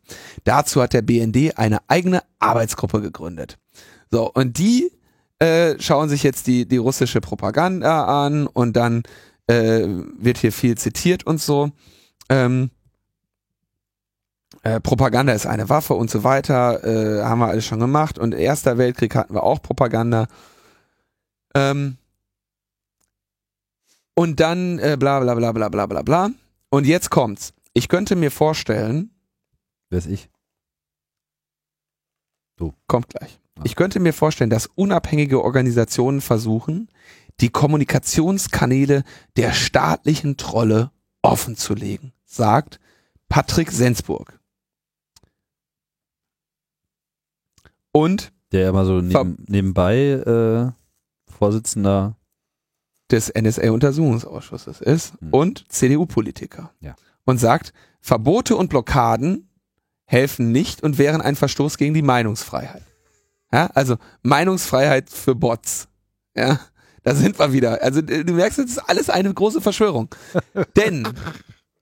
Dazu 0.44 0.80
hat 0.80 0.92
der 0.92 1.02
BND 1.02 1.58
eine 1.58 1.78
eigene 1.88 2.22
Arbeitsgruppe 2.38 3.00
gegründet. 3.00 3.58
So, 4.16 4.32
und 4.32 4.56
die 4.56 4.90
äh, 5.40 5.78
schauen 5.78 6.08
sich 6.08 6.22
jetzt 6.22 6.46
die, 6.46 6.64
die 6.64 6.78
russische 6.78 7.20
Propaganda 7.20 8.24
an 8.24 8.46
und 8.46 8.74
dann 8.74 9.02
äh, 9.46 9.86
wird 10.16 10.38
hier 10.38 10.52
viel 10.52 10.78
zitiert 10.78 11.26
und 11.26 11.38
so. 11.38 11.70
Ähm, 12.30 12.70
äh, 14.62 14.80
Propaganda 14.80 15.34
ist 15.34 15.44
eine 15.44 15.68
Waffe 15.68 15.92
und 15.92 16.10
so 16.10 16.24
weiter, 16.24 16.82
äh, 16.82 17.24
haben 17.24 17.40
wir 17.40 17.48
alles 17.48 17.66
schon 17.66 17.78
gemacht. 17.78 18.18
Und 18.18 18.32
Erster 18.32 18.78
Weltkrieg 18.78 19.14
hatten 19.14 19.34
wir 19.34 19.42
auch 19.42 19.60
Propaganda. 19.60 20.28
Ähm, 21.54 21.98
und 24.14 24.40
dann 24.40 24.78
äh, 24.78 24.96
bla 24.98 25.20
bla 25.20 25.34
bla 25.34 25.52
bla 25.52 25.68
bla 25.68 25.84
bla 25.84 26.00
bla. 26.00 26.30
Und 26.70 26.86
jetzt 26.86 27.10
kommt's. 27.10 27.52
Ich 27.74 27.90
könnte 27.90 28.16
mir 28.16 28.30
vorstellen. 28.30 29.10
Wer 29.90 29.98
ist 29.98 30.06
ich? 30.06 30.30
Du. 32.56 32.72
Kommt 32.86 33.10
gleich. 33.10 33.38
Ich 33.64 33.74
könnte 33.74 34.00
mir 34.00 34.12
vorstellen, 34.12 34.50
dass 34.50 34.66
unabhängige 34.66 35.42
Organisationen 35.42 36.20
versuchen, 36.20 36.88
die 37.40 37.48
Kommunikationskanäle 37.50 39.02
der 39.36 39.52
staatlichen 39.52 40.36
Trolle 40.36 40.90
offenzulegen, 41.22 42.12
sagt 42.24 42.80
Patrick 43.28 43.70
Sensburg. 43.72 44.38
Und 47.92 48.32
der 48.52 48.68
immer 48.68 48.84
so 48.84 49.00
neben, 49.00 49.44
nebenbei 49.48 49.96
äh, 49.96 50.72
Vorsitzender 51.32 52.16
des 53.10 53.32
NSA-Untersuchungsausschusses 53.34 54.80
ist 54.80 55.20
mhm. 55.20 55.30
und 55.32 55.72
CDU-Politiker. 55.72 56.72
Ja. 56.80 56.94
Und 57.24 57.38
sagt, 57.38 57.72
Verbote 58.00 58.56
und 58.56 58.68
Blockaden 58.68 59.48
helfen 60.04 60.52
nicht 60.52 60.82
und 60.82 60.98
wären 60.98 61.20
ein 61.20 61.36
Verstoß 61.36 61.78
gegen 61.78 61.94
die 61.94 62.02
Meinungsfreiheit. 62.02 62.82
Ja, 63.52 63.70
also 63.74 63.96
Meinungsfreiheit 64.22 65.10
für 65.10 65.34
Bots. 65.34 65.88
Ja, 66.36 66.60
da 67.02 67.14
sind 67.14 67.38
wir 67.38 67.52
wieder. 67.52 67.82
Also 67.82 68.02
du 68.02 68.32
merkst, 68.32 68.58
es 68.58 68.72
ist 68.72 68.78
alles 68.78 69.10
eine 69.10 69.32
große 69.32 69.60
Verschwörung. 69.60 70.08
Denn, 70.76 71.08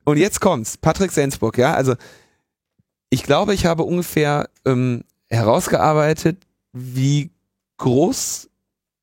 und 0.05 0.19
jetzt 0.19 0.41
kommt's, 0.41 0.77
Patrick 0.77 1.13
Sensburg, 1.13 1.57
ja, 1.59 1.75
also 1.75 1.95
ich 3.09 3.23
glaube, 3.23 3.55
ich 3.55 3.65
habe 3.67 3.85
ungefähr 3.85 4.49
ähm, 4.65 5.05
herausgearbeitet, 5.29 6.39
wie 6.73 7.31
groß 7.79 8.51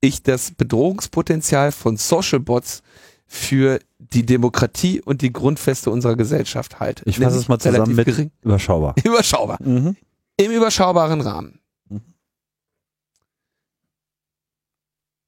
ich 0.01 0.23
das 0.23 0.51
Bedrohungspotenzial 0.51 1.71
von 1.71 1.97
Social 1.97 2.39
Bots 2.39 2.83
für 3.25 3.79
die 3.97 4.25
Demokratie 4.25 4.99
und 4.99 5.21
die 5.21 5.31
Grundfeste 5.31 5.89
unserer 5.89 6.17
Gesellschaft 6.17 6.79
halte. 6.81 7.03
Ich 7.05 7.19
fasse 7.19 7.37
es 7.37 7.47
mal 7.47 7.59
zusammen 7.59 7.95
mit 7.95 8.05
gering. 8.05 8.31
überschaubar. 8.41 8.95
Überschaubar. 9.03 9.57
Mhm. 9.63 9.95
Im 10.35 10.51
überschaubaren 10.51 11.21
Rahmen. 11.21 11.60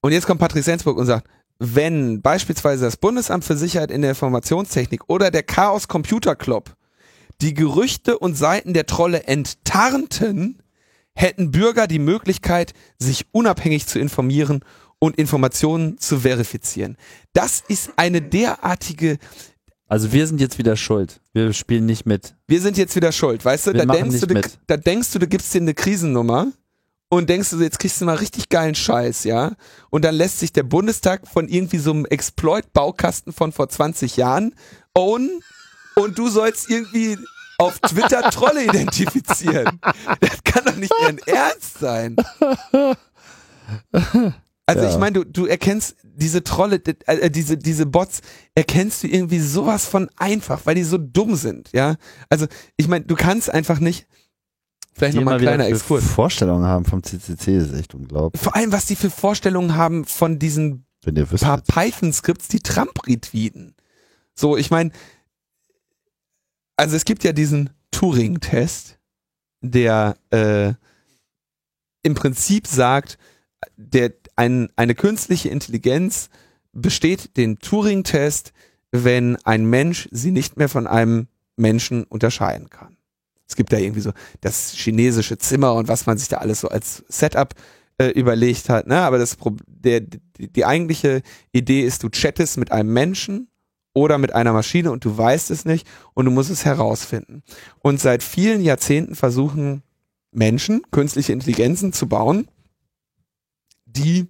Und 0.03 0.11
jetzt 0.11 0.27
kommt 0.27 0.41
Patrick 0.41 0.65
Sensburg 0.65 0.97
und 0.97 1.05
sagt, 1.05 1.27
wenn 1.59 2.21
beispielsweise 2.21 2.84
das 2.84 2.97
Bundesamt 2.97 3.45
für 3.45 3.55
Sicherheit 3.55 3.89
in 3.89 4.01
der 4.01 4.11
Informationstechnik 4.11 5.01
oder 5.07 5.31
der 5.31 5.43
Chaos 5.43 5.88
Computer 5.88 6.35
Club 6.35 6.75
die 7.39 7.53
Gerüchte 7.53 8.19
und 8.19 8.35
Seiten 8.35 8.73
der 8.73 8.85
Trolle 8.85 9.23
enttarnten, 9.23 10.61
hätten 11.15 11.51
Bürger 11.51 11.88
die 11.88 11.99
Möglichkeit, 11.99 12.73
sich 12.99 13.27
unabhängig 13.31 13.88
zu 13.88 13.97
informieren 13.97 14.65
und 14.99 15.17
Informationen 15.17 15.97
zu 15.97 16.19
verifizieren. 16.19 16.97
Das 17.31 17.63
ist 17.65 17.91
eine 17.95 18.21
derartige 18.21 19.19
also 19.88 20.11
wir 20.11 20.25
sind 20.25 20.41
jetzt 20.41 20.57
wieder 20.57 20.75
schuld. 20.75 21.21
Wir 21.34 21.53
spielen 21.53 21.85
nicht 21.85 22.07
mit. 22.07 22.35
Wir 22.47 22.61
sind 22.61 22.77
jetzt 22.77 22.95
wieder 22.95 23.11
schuld, 23.11 23.45
weißt 23.45 23.67
du? 23.67 23.73
Wir 23.73 23.85
da 23.85 23.93
denkst 23.93 24.21
du, 24.21 24.25
du, 24.25 24.34
mit. 24.34 24.57
da 24.65 24.75
denkst 24.75 25.11
du, 25.11 25.19
du 25.19 25.27
gibst 25.27 25.53
dir 25.53 25.61
eine 25.61 25.75
Krisennummer 25.75 26.47
und 27.14 27.30
denkst 27.30 27.49
du, 27.52 27.61
jetzt 27.61 27.80
kriegst 27.80 28.02
du 28.02 28.06
mal 28.06 28.15
richtig 28.15 28.49
geilen 28.49 28.76
Scheiß, 28.76 29.23
ja? 29.23 29.52
Und 29.90 30.03
dann 30.06 30.15
lässt 30.15 30.40
sich 30.40 30.52
der 30.52 30.64
Bundestag 30.64 31.27
von 31.27 31.48
irgendwie 31.48 31.77
so 31.77 31.91
einem 31.91 32.06
Exploit-Baukasten 32.06 33.34
von 33.34 33.52
vor 33.52 33.69
20 33.69 34.18
Jahren 34.18 34.56
ownen 34.94 35.30
und 35.95 36.18
du 36.18 36.30
sollst 36.30 36.69
irgendwie 36.69 37.18
auf 37.57 37.80
Twitter 37.80 38.22
Trolle 38.31 38.64
identifizieren. 38.65 39.80
Das 40.19 40.44
kann 40.44 40.65
doch 40.65 40.76
nicht 40.76 40.94
ihren 41.02 41.19
Ernst 41.19 41.80
sein. 41.80 42.15
Also 44.65 44.84
Ja. 44.84 44.90
ich 44.90 44.98
meine, 44.98 45.11
du, 45.19 45.26
du 45.26 45.45
erkennst 45.45 45.95
diese 46.03 46.44
Trolle, 46.44 46.81
äh, 47.06 47.30
diese, 47.30 47.57
diese 47.57 47.85
Bots, 47.85 48.22
erkennst 48.56 49.03
du 49.03 49.07
irgendwie 49.07 49.40
sowas 49.40 49.85
von 49.85 50.10
einfach, 50.18 50.61
weil 50.65 50.76
die 50.76 50.84
so 50.84 50.98
dumm 50.98 51.35
sind, 51.35 51.69
ja. 51.73 51.95
Also 52.30 52.48
ich 52.77 52.88
meine, 52.88 53.06
du 53.06 53.15
kannst 53.15 53.49
einfach 53.49 53.80
nicht, 53.80 54.07
vielleicht 54.94 55.15
nochmal 55.15 55.36
ein 55.36 55.41
kleiner 55.41 55.65
für 55.65 55.72
Exkurs. 55.72 56.03
Vorstellungen 56.03 56.65
haben 56.65 56.86
vom 56.86 57.03
CCC 57.03 57.57
ist 57.57 57.74
echt 57.74 57.94
unglaublich. 57.94 58.41
Vor 58.41 58.56
allem, 58.56 58.72
was 58.72 58.86
die 58.86 58.95
für 58.95 59.10
Vorstellungen 59.10 59.76
haben 59.76 60.06
von 60.06 60.40
diesen 60.40 60.86
wisst. 61.06 61.44
paar 61.44 61.61
Python-Skripts, 61.61 62.48
die 62.48 62.60
Trump 62.60 63.07
retweeten. 63.07 63.76
So, 64.36 64.57
ich 64.57 64.72
meine, 64.72 64.91
also 66.78 66.95
es 66.95 67.06
gibt 67.06 67.24
ja 67.24 67.34
diesen 67.34 67.70
Turing-Test, 67.91 68.98
der 69.61 70.18
äh, 70.32 70.74
im 72.03 72.15
Prinzip 72.15 72.68
sagt, 72.68 73.18
der 73.78 74.14
ein, 74.36 74.70
eine 74.76 74.95
künstliche 74.95 75.49
Intelligenz 75.49 76.30
besteht 76.74 77.38
den 77.38 77.60
Turing-Test, 77.60 78.52
wenn 78.91 79.38
ein 79.44 79.65
Mensch 79.65 80.10
sie 80.11 80.32
nicht 80.32 80.57
mehr 80.57 80.70
von 80.70 80.88
einem 80.88 81.28
Menschen 81.56 82.03
unterscheiden 82.03 82.70
kann. 82.70 82.93
Es 83.48 83.56
gibt 83.56 83.74
da 83.74 83.78
irgendwie 83.78 84.02
so 84.02 84.11
das 84.41 84.72
chinesische 84.74 85.38
Zimmer 85.38 85.74
und 85.76 85.88
was 85.88 86.06
man 86.06 86.18
sich 86.18 86.30
da 86.30 86.38
alles 86.38 86.61
so 86.61 86.70
als 86.70 87.03
Setup 87.07 87.53
äh, 87.98 88.07
überlegt 88.07 88.70
hat. 88.70 88.88
Ne? 88.88 88.99
Aber 88.99 89.18
das 89.18 89.38
der, 89.68 90.02
die, 90.02 90.20
die 90.38 90.65
eigentliche 90.65 91.22
Idee 91.52 91.82
ist, 91.82 92.03
du 92.03 92.10
chattest 92.10 92.57
mit 92.57 92.72
einem 92.72 92.91
Menschen 92.91 93.49
oder 93.94 94.18
mit 94.18 94.34
einer 94.34 94.53
Maschine 94.53 94.91
und 94.91 95.06
du 95.06 95.18
weißt 95.18 95.52
es 95.52 95.65
nicht 95.65 95.88
und 96.14 96.26
du 96.26 96.32
musst 96.32 96.49
es 96.49 96.65
herausfinden. 96.65 97.44
Und 97.80 97.99
seit 97.99 98.24
vielen 98.24 98.61
Jahrzehnten 98.61 99.15
versuchen 99.15 99.84
Menschen, 100.32 100.82
künstliche 100.91 101.34
Intelligenzen 101.34 101.94
zu 101.94 102.07
bauen, 102.07 102.48
die 103.86 104.28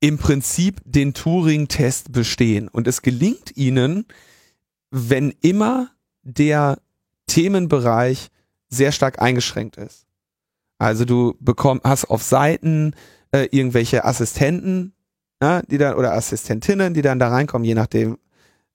im 0.00 0.18
Prinzip 0.18 0.80
den 0.84 1.14
Turing-Test 1.14 2.12
bestehen. 2.12 2.68
Und 2.68 2.86
es 2.86 3.02
gelingt 3.02 3.56
ihnen, 3.56 4.06
wenn 4.90 5.34
immer 5.40 5.90
der 6.22 6.78
Themenbereich 7.28 8.28
sehr 8.68 8.92
stark 8.92 9.22
eingeschränkt 9.22 9.76
ist. 9.76 10.06
Also 10.78 11.04
du 11.04 11.36
bekommst, 11.40 11.84
hast 11.84 12.04
auf 12.06 12.22
Seiten 12.22 12.94
äh, 13.32 13.48
irgendwelche 13.50 14.04
Assistenten, 14.04 14.94
ja, 15.42 15.62
die 15.62 15.78
dann, 15.78 15.94
oder 15.94 16.14
Assistentinnen, 16.14 16.94
die 16.94 17.02
dann 17.02 17.18
da 17.18 17.28
reinkommen, 17.28 17.64
je 17.64 17.74
nachdem, 17.74 18.18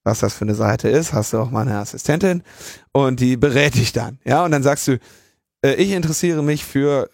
was 0.04 0.20
das 0.20 0.34
für 0.34 0.46
eine 0.46 0.56
Seite 0.56 0.90
ist, 0.90 1.14
hast 1.14 1.34
du 1.34 1.38
auch 1.40 1.52
mal 1.52 1.62
eine 1.62 1.78
Assistentin 1.78 2.44
und 2.92 3.20
die 3.20 3.38
berät 3.38 3.76
dich 3.76 3.94
dann, 3.94 4.20
ja, 4.26 4.44
und 4.44 4.52
dann 4.52 4.64
sagst 4.64 4.88
du, 4.88 5.00
äh, 5.64 5.74
ich 5.76 5.92
interessiere 5.92 6.44
mich 6.44 6.66
für 6.66 7.10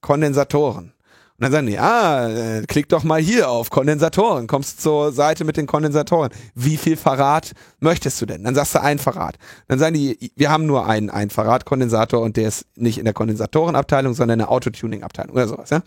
Kondensatoren. 0.00 0.92
Und 1.38 1.42
dann 1.42 1.52
sagen 1.52 1.66
die, 1.66 1.78
ah, 1.78 2.28
äh, 2.28 2.62
klick 2.66 2.88
doch 2.88 3.04
mal 3.04 3.20
hier 3.20 3.50
auf 3.50 3.68
Kondensatoren, 3.68 4.46
kommst 4.46 4.80
zur 4.80 5.12
Seite 5.12 5.44
mit 5.44 5.58
den 5.58 5.66
Kondensatoren. 5.66 6.30
Wie 6.54 6.78
viel 6.78 6.96
Verrat 6.96 7.52
möchtest 7.78 8.20
du 8.22 8.26
denn? 8.26 8.42
Dann 8.42 8.54
sagst 8.54 8.74
du 8.74 8.80
ein 8.80 8.98
Verrat. 8.98 9.36
Dann 9.68 9.78
sagen 9.78 9.94
die, 9.94 10.32
wir 10.34 10.50
haben 10.50 10.64
nur 10.64 10.86
einen, 10.86 11.10
einen 11.10 11.28
Verrat-Kondensator 11.30 12.22
und 12.22 12.38
der 12.38 12.48
ist 12.48 12.64
nicht 12.76 12.96
in 12.96 13.04
der 13.04 13.12
Kondensatorenabteilung, 13.12 14.14
sondern 14.14 14.40
in 14.40 14.46
der 14.46 14.50
Autotuning-Abteilung 14.50 15.34
oder 15.34 15.48
sowas. 15.48 15.68
Ja? 15.68 15.82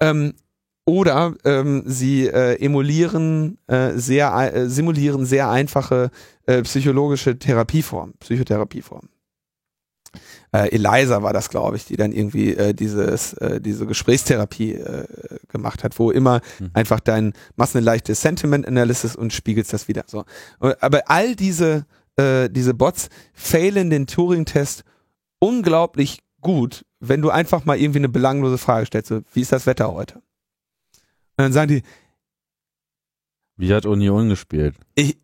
Ähm, 0.00 0.34
oder 0.84 1.34
ähm, 1.44 1.84
sie 1.86 2.26
äh, 2.26 2.62
emulieren 2.62 3.56
äh, 3.68 3.92
sehr, 3.92 4.34
äh, 4.54 4.68
simulieren 4.68 5.24
sehr 5.24 5.48
einfache 5.48 6.10
äh, 6.46 6.60
psychologische 6.62 7.38
Therapieformen, 7.38 8.14
Psychotherapieformen 8.18 9.08
äh, 10.52 10.68
Eliza 10.70 11.22
war 11.22 11.32
das, 11.32 11.48
glaube 11.48 11.76
ich, 11.76 11.84
die 11.84 11.96
dann 11.96 12.12
irgendwie 12.12 12.54
äh, 12.54 12.74
dieses, 12.74 13.34
äh, 13.34 13.60
diese 13.60 13.86
Gesprächstherapie 13.86 14.72
äh, 14.72 15.06
gemacht 15.48 15.84
hat, 15.84 15.98
wo 15.98 16.10
immer 16.10 16.40
mhm. 16.58 16.70
einfach 16.72 17.00
dein 17.00 17.32
machst 17.56 17.76
eine 17.76 17.84
leichte 17.84 18.14
Sentiment 18.14 18.66
Analysis 18.66 19.16
und 19.16 19.32
spiegelst 19.32 19.72
das 19.72 19.88
wieder. 19.88 20.04
So, 20.06 20.24
aber 20.58 21.02
all 21.08 21.36
diese 21.36 21.86
äh, 22.16 22.50
diese 22.50 22.74
Bots 22.74 23.08
failen 23.32 23.90
den 23.90 24.06
Turing-Test 24.06 24.84
unglaublich 25.38 26.20
gut, 26.40 26.84
wenn 26.98 27.22
du 27.22 27.30
einfach 27.30 27.64
mal 27.64 27.78
irgendwie 27.78 28.00
eine 28.00 28.08
belanglose 28.08 28.58
Frage 28.58 28.86
stellst, 28.86 29.08
so, 29.08 29.20
wie 29.32 29.40
ist 29.40 29.52
das 29.52 29.66
Wetter 29.66 29.92
heute? 29.92 30.16
Und 30.16 30.22
dann 31.44 31.52
sagen 31.52 31.68
die, 31.68 31.82
wie 33.56 33.72
hat 33.74 33.86
Union 33.86 34.28
gespielt? 34.28 34.74
Ich, 34.94 35.18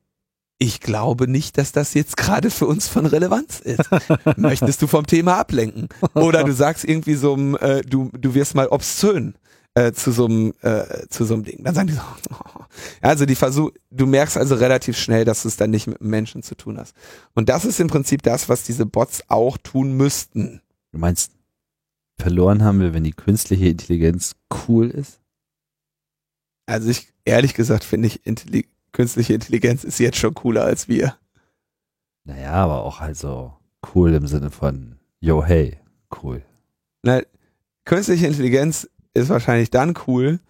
ich 0.59 0.81
glaube 0.81 1.29
nicht, 1.29 1.59
dass 1.59 1.73
das 1.73 1.95
jetzt 1.95 2.17
gerade 2.17 2.51
für 2.51 2.67
uns 2.67 2.89
von 2.89 3.07
Relevanz 3.07 3.61
ist. 3.61 3.91
Möchtest 4.37 4.81
du 4.81 4.87
vom 4.87 5.07
Thema 5.07 5.39
ablenken? 5.39 5.89
Oder 6.15 6.45
du 6.45 6.53
sagst 6.53 6.85
irgendwie 6.85 7.15
so, 7.15 7.37
äh, 7.59 7.83
du, 7.83 8.11
du 8.19 8.35
wirst 8.35 8.55
mal 8.55 8.69
obszön 8.69 9.35
äh, 9.75 9.93
zu 9.93 10.13
so 10.13 10.25
einem 10.25 10.55
äh, 10.63 11.07
zu 11.09 11.25
so 11.25 11.35
einem 11.35 11.45
Ding. 11.45 11.63
Dann 11.63 11.75
sagen 11.75 11.89
die 11.89 11.95
so, 11.95 12.01
oh. 12.31 12.65
also 13.03 13.27
die 13.27 13.35
Versuch, 13.35 13.71
du 13.91 14.07
merkst 14.07 14.39
also 14.39 14.55
relativ 14.55 14.97
schnell, 14.97 15.27
dass 15.27 15.43
du 15.43 15.49
es 15.49 15.57
dann 15.57 15.71
nicht 15.71 15.87
mit 15.87 16.01
Menschen 16.01 16.43
zu 16.43 16.55
tun 16.55 16.79
hast. 16.79 16.95
Und 17.35 17.51
das 17.51 17.67
ist 17.67 17.79
im 17.79 17.89
Prinzip 17.89 18.23
das, 18.23 18.49
was 18.49 18.63
diese 18.63 18.87
Bots 18.87 19.25
auch 19.29 19.59
tun 19.59 19.93
müssten. 19.93 20.63
Du 20.93 20.99
meinst, 20.99 21.33
verloren 22.19 22.65
haben 22.65 22.81
wir, 22.81 22.95
wenn 22.95 23.05
die 23.05 23.13
künstliche 23.13 23.69
Intelligenz 23.69 24.33
cool 24.67 24.89
ist? 24.89 25.21
Also 26.65 26.89
ich 26.89 27.13
ehrlich 27.27 27.53
gesagt 27.53 27.85
finde 27.85 28.09
ich 28.09 28.27
Intelligenz 28.27 28.76
künstliche 28.97 29.35
Intelligenz 29.35 29.85
ist 29.85 29.99
jetzt 29.99 30.17
schon 30.17 30.33
cooler 30.33 30.65
als 30.65 30.89
wir. 30.89 31.17
Naja, 32.25 32.53
aber 32.53 32.83
auch 32.83 33.01
halt 33.01 33.19
so 33.19 33.53
cool 33.95 34.15
im 34.15 34.27
Sinne 34.27 34.51
von, 34.51 34.97
yo, 35.21 35.45
hey, 35.45 35.79
cool. 36.23 36.43
Na, 37.03 37.21
künstliche 37.85 38.27
Intelligenz 38.27 38.89
ist 39.13 39.29
wahrscheinlich 39.29 39.69
dann 39.69 39.93
cool, 40.07 40.41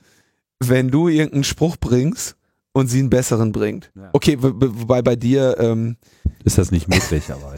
wenn 0.60 0.92
du 0.92 1.08
irgendeinen 1.08 1.42
Spruch 1.42 1.76
bringst 1.76 2.36
und 2.72 2.86
sie 2.86 3.00
einen 3.00 3.10
besseren 3.10 3.50
bringt. 3.50 3.90
Ja. 3.96 4.10
Okay, 4.12 4.36
wobei 4.38 5.02
bei 5.02 5.16
dir 5.16 5.56
ähm, 5.58 5.96
ist 6.44 6.56
das 6.56 6.70
nicht 6.70 6.86
möglich, 6.86 7.24
aber 7.32 7.52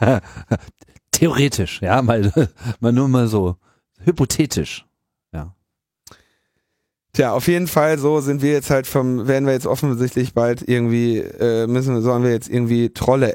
theoretisch, 1.12 1.80
ja, 1.82 2.02
mal, 2.02 2.32
mal 2.80 2.92
nur 2.92 3.06
mal 3.06 3.28
so 3.28 3.58
hypothetisch. 4.00 4.87
Tja, 7.18 7.32
auf 7.32 7.48
jeden 7.48 7.66
Fall 7.66 7.98
so 7.98 8.20
sind 8.20 8.42
wir 8.42 8.52
jetzt 8.52 8.70
halt 8.70 8.86
vom, 8.86 9.26
werden 9.26 9.44
wir 9.44 9.52
jetzt 9.52 9.66
offensichtlich 9.66 10.34
bald 10.34 10.62
irgendwie, 10.68 11.16
äh, 11.16 11.66
müssen, 11.66 12.00
sollen 12.00 12.22
wir 12.22 12.30
jetzt 12.30 12.48
irgendwie 12.48 12.90
Trolle 12.90 13.34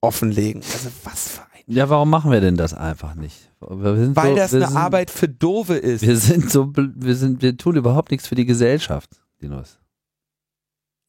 offenlegen. 0.00 0.62
Also 0.62 0.88
was 1.04 1.28
für 1.28 1.42
ein. 1.42 1.62
Ja, 1.66 1.90
warum 1.90 2.08
machen 2.08 2.30
wir 2.30 2.40
denn 2.40 2.56
das 2.56 2.72
einfach 2.72 3.14
nicht? 3.14 3.50
Weil 3.60 4.14
so, 4.14 4.36
das 4.36 4.54
eine 4.54 4.66
sind, 4.66 4.76
Arbeit 4.78 5.10
für 5.10 5.28
Dove 5.28 5.76
ist. 5.76 6.00
Wir 6.00 6.16
sind 6.16 6.50
so, 6.50 6.72
wir 6.74 7.14
sind, 7.14 7.42
wir 7.42 7.54
tun 7.58 7.76
überhaupt 7.76 8.12
nichts 8.12 8.28
für 8.28 8.34
die 8.34 8.46
Gesellschaft, 8.46 9.10
Dinos. 9.42 9.78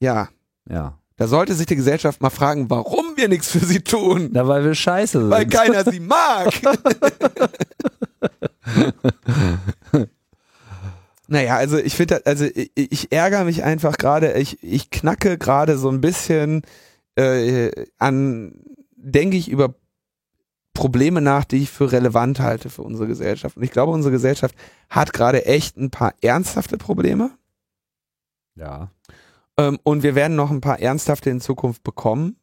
Ja. 0.02 0.28
Ja. 0.70 1.00
Da 1.16 1.28
sollte 1.30 1.54
sich 1.54 1.68
die 1.68 1.78
Gesellschaft 1.78 2.22
mal 2.22 2.32
fragen, 2.32 2.70
warum 2.70 3.16
wir 3.16 3.30
nichts 3.30 3.50
für 3.50 3.66
sie 3.66 3.80
tun. 3.80 4.30
Na, 4.34 4.46
weil 4.46 4.66
wir 4.66 4.76
scheiße 4.76 5.22
sind. 5.22 5.30
Weil 5.30 5.48
keiner 5.48 5.90
sie 5.90 6.02
mag. 6.02 6.52
Naja, 11.34 11.58
also 11.58 11.80
ich 11.80 11.96
finde, 11.96 12.24
also 12.28 12.46
ich, 12.46 12.72
ich, 12.76 13.12
ärgere 13.12 13.44
mich 13.44 13.64
einfach 13.64 13.98
gerade, 13.98 14.34
ich, 14.34 14.62
ich 14.62 14.92
knacke 14.92 15.40
gerade 15.40 15.80
so 15.80 15.90
ein 15.90 16.00
bisschen 16.00 16.62
äh, 17.16 17.88
an, 17.98 18.62
denke 18.96 19.38
ich 19.38 19.50
über 19.50 19.74
Probleme 20.76 21.22
nach, 21.22 21.44
die 21.44 21.64
ich 21.64 21.72
für 21.72 21.92
relevant 21.92 22.40
halte 22.40 22.70
für 22.70 22.84
unsere 22.84 23.08
Gesellschaft. 23.08 23.58
Und 23.58 23.64
ich 23.64 23.72
glaube, 23.72 23.92
unsere 23.92 24.12
Gesellschaft 24.12 24.54
hat 24.92 25.12
gerade 25.12 25.48
echt 25.48 25.76
ein 25.76 25.90
paar 25.90 26.14
ernsthafte 26.22 26.78
Probleme. 26.78 27.32
Ja. 28.54 28.92
Ähm, 29.58 29.80
und 29.82 30.04
wir 30.04 30.14
werden 30.14 30.36
noch 30.36 30.52
ein 30.52 30.62
paar 30.62 30.80
ernsthafte 30.82 31.32
in 31.32 31.42
Zukunft 31.42 31.82
bekommen. 31.82 32.36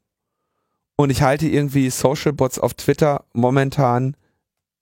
Und 0.96 1.10
ich 1.10 1.22
halte 1.22 1.46
irgendwie 1.46 1.90
Social 1.90 2.32
Bots 2.32 2.58
auf 2.58 2.74
Twitter 2.74 3.24
momentan 3.34 4.16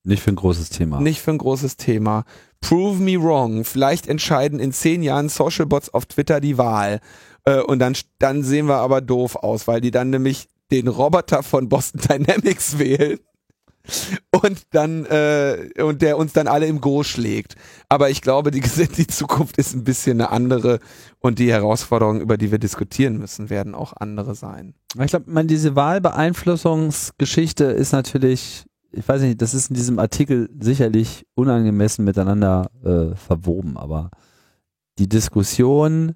nicht 0.08 0.22
für 0.22 0.30
ein 0.30 0.36
großes 0.36 0.70
Thema. 0.70 1.00
Nicht 1.00 1.20
für 1.20 1.30
ein 1.30 1.38
großes 1.38 1.76
Thema. 1.76 2.24
Prove 2.60 3.00
me 3.00 3.22
wrong. 3.22 3.64
Vielleicht 3.64 4.08
entscheiden 4.08 4.58
in 4.58 4.72
zehn 4.72 5.02
Jahren 5.02 5.28
Social 5.28 5.66
Bots 5.66 5.92
auf 5.92 6.06
Twitter 6.06 6.40
die 6.40 6.58
Wahl. 6.58 7.00
Äh, 7.44 7.60
und 7.60 7.78
dann, 7.78 7.94
dann 8.18 8.42
sehen 8.42 8.66
wir 8.66 8.76
aber 8.76 9.00
doof 9.00 9.36
aus, 9.36 9.68
weil 9.68 9.80
die 9.80 9.90
dann 9.90 10.10
nämlich 10.10 10.48
den 10.70 10.88
Roboter 10.88 11.42
von 11.42 11.68
Boston 11.68 12.00
Dynamics 12.08 12.78
wählen 12.78 13.18
und 14.30 14.62
dann 14.70 15.04
äh, 15.06 15.70
und 15.82 16.02
der 16.02 16.18
uns 16.18 16.32
dann 16.32 16.46
alle 16.46 16.66
im 16.66 16.80
Go 16.80 17.02
schlägt. 17.02 17.56
Aber 17.88 18.10
ich 18.10 18.22
glaube, 18.22 18.50
die, 18.50 18.60
die 18.96 19.06
Zukunft 19.06 19.58
ist 19.58 19.74
ein 19.74 19.84
bisschen 19.84 20.20
eine 20.20 20.30
andere 20.30 20.78
und 21.20 21.38
die 21.38 21.52
Herausforderungen, 21.52 22.20
über 22.20 22.36
die 22.36 22.50
wir 22.50 22.58
diskutieren 22.58 23.18
müssen, 23.18 23.50
werden 23.50 23.74
auch 23.74 23.92
andere 23.94 24.34
sein. 24.34 24.74
Ich 24.98 25.10
glaube, 25.10 25.44
diese 25.44 25.76
Wahlbeeinflussungsgeschichte 25.76 27.64
ist 27.64 27.92
natürlich 27.92 28.64
ich 28.90 29.06
weiß 29.06 29.22
nicht, 29.22 29.40
das 29.42 29.54
ist 29.54 29.70
in 29.70 29.76
diesem 29.76 29.98
Artikel 29.98 30.48
sicherlich 30.58 31.26
unangemessen 31.34 32.04
miteinander 32.04 32.70
äh, 32.84 33.14
verwoben, 33.14 33.76
aber 33.76 34.10
die 34.98 35.08
Diskussion, 35.08 36.14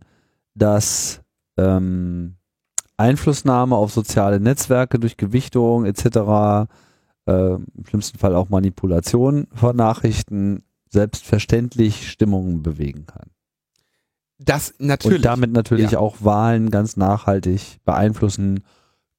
dass 0.54 1.20
ähm, 1.56 2.36
Einflussnahme 2.96 3.76
auf 3.76 3.92
soziale 3.92 4.40
Netzwerke 4.40 4.98
durch 4.98 5.16
Gewichtung 5.16 5.84
etc., 5.84 6.68
äh, 7.26 7.54
im 7.54 7.86
schlimmsten 7.86 8.18
Fall 8.18 8.34
auch 8.34 8.48
Manipulation 8.48 9.46
von 9.54 9.76
Nachrichten, 9.76 10.64
selbstverständlich 10.90 12.10
Stimmungen 12.10 12.62
bewegen 12.62 13.06
kann. 13.06 13.30
Das 14.38 14.74
natürlich. 14.78 15.18
Und 15.18 15.24
damit 15.24 15.52
natürlich 15.52 15.92
ja. 15.92 15.98
auch 15.98 16.16
Wahlen 16.20 16.70
ganz 16.70 16.96
nachhaltig 16.96 17.78
beeinflussen 17.84 18.64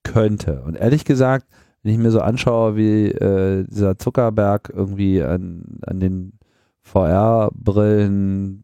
könnte. 0.03 0.61
Und 0.61 0.75
ehrlich 0.75 1.05
gesagt, 1.05 1.47
wenn 1.84 1.93
ich 1.93 1.99
mir 1.99 2.11
so 2.11 2.22
anschaue, 2.22 2.77
wie 2.77 3.07
äh, 3.07 3.65
dieser 3.68 3.99
Zuckerberg 3.99 4.72
irgendwie 4.73 5.22
an, 5.22 5.80
an 5.85 5.99
den 5.99 6.39
VR-Brillen 6.81 8.64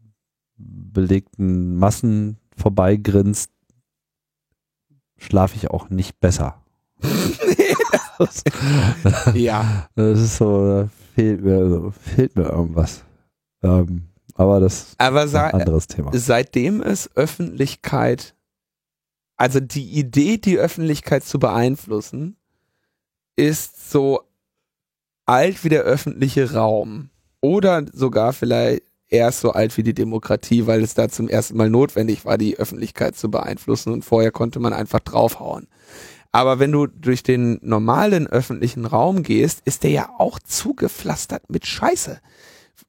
belegten 0.56 1.76
Massen 1.76 2.38
vorbeigrinst, 2.56 3.50
schlafe 5.18 5.56
ich 5.56 5.70
auch 5.70 5.90
nicht 5.90 6.18
besser. 6.20 6.62
ja. 9.34 9.88
Das 9.94 10.20
ist 10.20 10.36
so, 10.36 10.66
da 10.66 10.88
fehlt 11.14 11.44
mir, 11.44 11.92
fehlt 11.92 12.36
mir 12.36 12.44
irgendwas. 12.44 13.04
Ähm, 13.62 14.04
aber 14.34 14.60
das 14.60 14.94
aber 14.96 15.24
ist 15.24 15.34
ein 15.34 15.52
anderes 15.52 15.86
Thema. 15.86 16.10
Seitdem 16.14 16.82
es 16.82 17.14
Öffentlichkeit, 17.14 18.34
also 19.36 19.60
die 19.60 19.98
Idee, 19.98 20.38
die 20.38 20.58
Öffentlichkeit 20.58 21.24
zu 21.24 21.38
beeinflussen, 21.38 22.36
ist 23.36 23.90
so 23.90 24.20
alt 25.26 25.64
wie 25.64 25.68
der 25.68 25.82
öffentliche 25.82 26.52
Raum. 26.52 27.10
Oder 27.40 27.86
sogar 27.92 28.32
vielleicht 28.32 28.82
erst 29.08 29.40
so 29.40 29.52
alt 29.52 29.76
wie 29.76 29.82
die 29.82 29.94
Demokratie, 29.94 30.66
weil 30.66 30.82
es 30.82 30.94
da 30.94 31.08
zum 31.08 31.28
ersten 31.28 31.56
Mal 31.56 31.70
notwendig 31.70 32.24
war, 32.24 32.38
die 32.38 32.58
Öffentlichkeit 32.58 33.16
zu 33.16 33.30
beeinflussen. 33.30 33.92
Und 33.92 34.04
vorher 34.04 34.30
konnte 34.30 34.60
man 34.60 34.72
einfach 34.72 35.00
draufhauen. 35.00 35.66
Aber 36.32 36.58
wenn 36.58 36.70
du 36.70 36.86
durch 36.86 37.22
den 37.22 37.58
normalen 37.62 38.26
öffentlichen 38.26 38.86
Raum 38.86 39.22
gehst, 39.22 39.62
ist 39.64 39.82
der 39.82 39.90
ja 39.90 40.10
auch 40.18 40.38
zugepflastert 40.38 41.50
mit 41.50 41.66
Scheiße. 41.66 42.20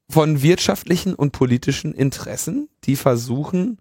Von 0.10 0.44
wirtschaftlichen 0.44 1.16
und 1.16 1.32
politischen 1.32 1.94
Interessen, 1.94 2.70
die 2.84 2.96
versuchen, 2.96 3.80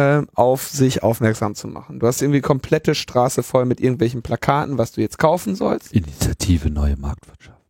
äh, 0.00 0.26
auf 0.34 0.68
sich 0.68 1.02
aufmerksam 1.02 1.54
zu 1.54 1.68
machen. 1.68 2.00
Du 2.00 2.06
hast 2.06 2.22
irgendwie 2.22 2.40
komplette 2.40 2.94
Straße 2.94 3.42
voll 3.42 3.64
mit 3.64 3.80
irgendwelchen 3.80 4.22
Plakaten, 4.22 4.78
was 4.78 4.92
du 4.92 5.00
jetzt 5.00 5.18
kaufen 5.18 5.54
sollst. 5.54 5.92
Initiative 5.92 6.70
Neue 6.70 6.96
Marktwirtschaft. 6.96 7.60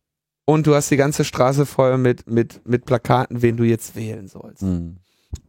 Und 0.45 0.67
du 0.67 0.75
hast 0.75 0.89
die 0.91 0.97
ganze 0.97 1.23
Straße 1.23 1.65
voll 1.65 1.97
mit, 1.97 2.27
mit, 2.27 2.67
mit 2.67 2.85
Plakaten, 2.85 3.41
wen 3.41 3.57
du 3.57 3.63
jetzt 3.63 3.95
wählen 3.95 4.27
sollst. 4.27 4.63
Mhm. 4.63 4.97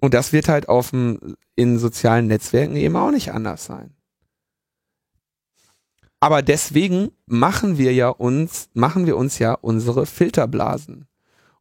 Und 0.01 0.15
das 0.15 0.33
wird 0.33 0.49
halt 0.49 0.69
auf 0.69 0.91
dem, 0.91 1.37
in 1.57 1.79
sozialen 1.79 2.27
Netzwerken 2.27 2.77
eben 2.77 2.97
auch 2.97 3.11
nicht 3.11 3.33
anders 3.33 3.65
sein. 3.65 3.95
Aber 6.21 6.43
deswegen 6.43 7.11
machen 7.27 7.79
wir 7.79 7.93
ja 7.93 8.09
uns, 8.09 8.69
machen 8.75 9.07
wir 9.07 9.17
uns 9.17 9.41
ja 9.41 9.55
unsere 9.55 10.07
Filterblasen. 10.07 11.07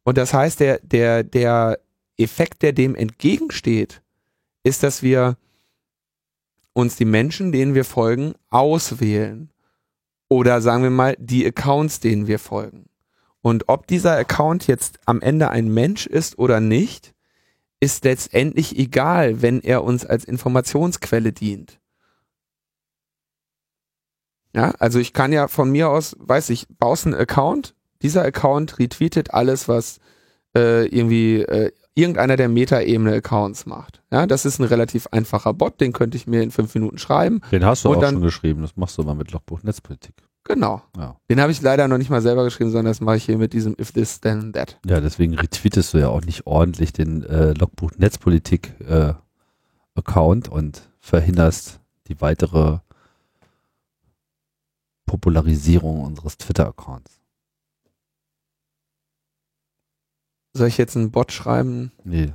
Und 0.04 0.18
das 0.18 0.34
heißt, 0.34 0.60
der, 0.60 0.80
der, 0.84 1.24
der 1.24 1.80
Effekt, 2.18 2.62
der 2.62 2.74
dem 2.74 2.94
entgegensteht, 2.94 4.01
ist, 4.64 4.84
dass 4.84 5.04
wir 5.04 5.38
uns 6.74 6.96
die 6.96 7.06
Menschen, 7.06 7.52
denen 7.52 7.76
wir 7.76 7.86
folgen, 7.86 8.34
auswählen. 8.50 9.50
Oder 10.30 10.62
sagen 10.62 10.84
wir 10.84 10.90
mal, 10.90 11.16
die 11.20 11.46
Accounts, 11.46 12.00
denen 12.00 12.28
wir 12.28 12.40
folgen. 12.40 12.86
Und 13.42 13.68
ob 13.68 13.88
dieser 13.88 14.16
Account 14.16 14.68
jetzt 14.68 15.00
am 15.06 15.22
Ende 15.22 15.50
ein 15.50 15.74
Mensch 15.74 16.06
ist 16.06 16.38
oder 16.38 16.60
nicht, 16.60 17.14
ist 17.80 18.06
letztendlich 18.06 18.78
egal, 18.78 19.42
wenn 19.42 19.60
er 19.62 19.84
uns 19.84 20.06
als 20.06 20.24
Informationsquelle 20.24 21.34
dient. 21.34 21.80
Ja, 24.54 24.72
also 24.80 25.00
ich 25.00 25.14
kann 25.14 25.34
ja 25.34 25.48
von 25.48 25.72
mir 25.72 25.90
aus, 25.90 26.16
weiß 26.20 26.52
ich, 26.52 26.68
baust 26.70 27.06
einen 27.06 27.16
Account, 27.16 27.74
dieser 28.02 28.24
Account 28.24 28.80
retweetet 28.80 29.34
alles, 29.34 29.68
was 29.68 30.00
äh, 30.56 30.86
irgendwie 30.88 31.42
äh, 31.42 31.72
irgendeiner 31.94 32.38
der 32.38 32.48
Meta-Ebene-Accounts 32.50 33.66
macht. 33.66 34.02
Ja, 34.12 34.26
das 34.26 34.46
ist 34.46 34.60
ein 34.60 34.66
relativ 34.66 35.08
einfacher 35.12 35.54
Bot, 35.54 35.82
den 35.82 35.92
könnte 35.94 36.18
ich 36.18 36.28
mir 36.28 36.42
in 36.42 36.52
fünf 36.52 36.74
Minuten 36.74 36.98
schreiben. 36.98 37.42
Den 37.52 37.66
hast 37.66 37.84
du 37.86 37.90
auch 37.90 38.00
dann- 38.00 38.16
schon 38.16 38.22
geschrieben, 38.24 38.62
das 38.62 38.78
machst 38.78 38.98
du 38.98 39.04
mal 39.04 39.16
mit 39.16 39.32
Logbuch 39.32 39.64
Netzpolitik. 39.64 40.16
Genau. 40.44 40.82
Ja. 40.98 41.18
Den 41.30 41.40
habe 41.40 41.52
ich 41.52 41.62
leider 41.62 41.88
noch 41.88 42.00
nicht 42.00 42.10
mal 42.10 42.22
selber 42.22 42.44
geschrieben, 42.44 42.72
sondern 42.72 42.92
das 42.92 43.00
mache 43.02 43.18
ich 43.18 43.26
hier 43.26 43.38
mit 43.38 43.54
diesem 43.54 43.76
If 43.80 43.92
This 43.92 44.22
Then 44.22 44.54
That. 44.54 44.80
Ja, 44.86 45.00
deswegen 45.00 45.36
retweetest 45.36 45.94
du 45.94 46.00
ja 46.00 46.08
auch 46.10 46.22
nicht 46.22 46.48
ordentlich 46.48 46.94
den 46.94 47.24
äh, 47.24 47.54
Logbuch 47.54 47.92
Netzpolitik 47.98 48.74
äh, 48.88 49.14
Account 49.94 50.50
und 50.50 50.90
verhinderst 51.00 51.80
die 52.08 52.20
weitere 52.22 52.80
Popularisierung 55.06 56.02
unseres 56.02 56.38
Twitter-Accounts. 56.38 57.21
Soll 60.54 60.68
ich 60.68 60.78
jetzt 60.78 60.98
einen 60.98 61.12
Bot 61.12 61.32
schreiben? 61.32 61.92
Nee, 62.04 62.34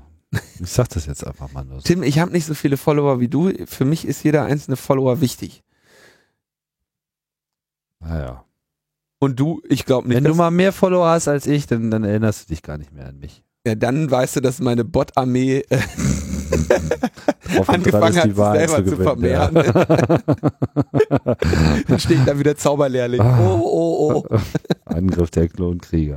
ich 0.61 0.71
sag 0.71 0.89
das 0.89 1.07
jetzt 1.07 1.27
einfach 1.27 1.53
mal 1.53 1.65
nur. 1.65 1.81
so. 1.81 1.83
Tim, 1.83 2.03
ich 2.03 2.19
habe 2.19 2.33
nicht 2.33 2.47
so 2.47 2.55
viele 2.55 2.77
Follower 2.77 3.21
wie 3.21 3.29
du. 3.29 3.53
Für 3.67 3.85
mich 3.85 4.07
ist 4.07 4.25
jeder 4.25 4.45
einzelne 4.45 4.77
Follower 4.77 5.21
wichtig. 5.21 5.63
Naja. 8.01 8.45
Und 9.19 9.41
du, 9.41 9.63
ich 9.69 9.85
glaube 9.85 10.09
nicht. 10.09 10.17
Wenn 10.17 10.25
du 10.25 10.35
mal 10.35 10.51
mehr 10.51 10.73
Follower 10.73 11.09
hast 11.09 11.29
als 11.29 11.47
ich, 11.47 11.67
dann, 11.67 11.91
dann 11.91 12.05
erinnerst 12.05 12.45
du 12.45 12.55
dich 12.55 12.63
gar 12.63 12.77
nicht 12.79 12.93
mehr 12.93 13.07
an 13.07 13.19
mich. 13.19 13.43
ja, 13.67 13.75
dann 13.75 14.11
weißt 14.11 14.37
du, 14.37 14.41
dass 14.41 14.61
meine 14.61 14.85
Bot-Armee 14.85 15.65
äh, 15.69 15.79
angefangen 17.67 18.17
hat, 18.17 18.35
selber 18.35 18.85
zu 18.85 18.85
gewinnen, 18.85 19.25
ja. 19.25 19.49
vermehren. 19.49 20.23
dann 21.89 21.99
steht 21.99 22.27
da 22.27 22.39
wieder 22.39 22.57
Zauberlehrling. 22.57 23.21
Ah. 23.21 23.39
Oh, 23.41 23.61
oh, 23.65 24.25
oh. 24.29 24.37
Angriff 24.85 25.31
der 25.31 25.49
Klonkrieger. 25.49 26.17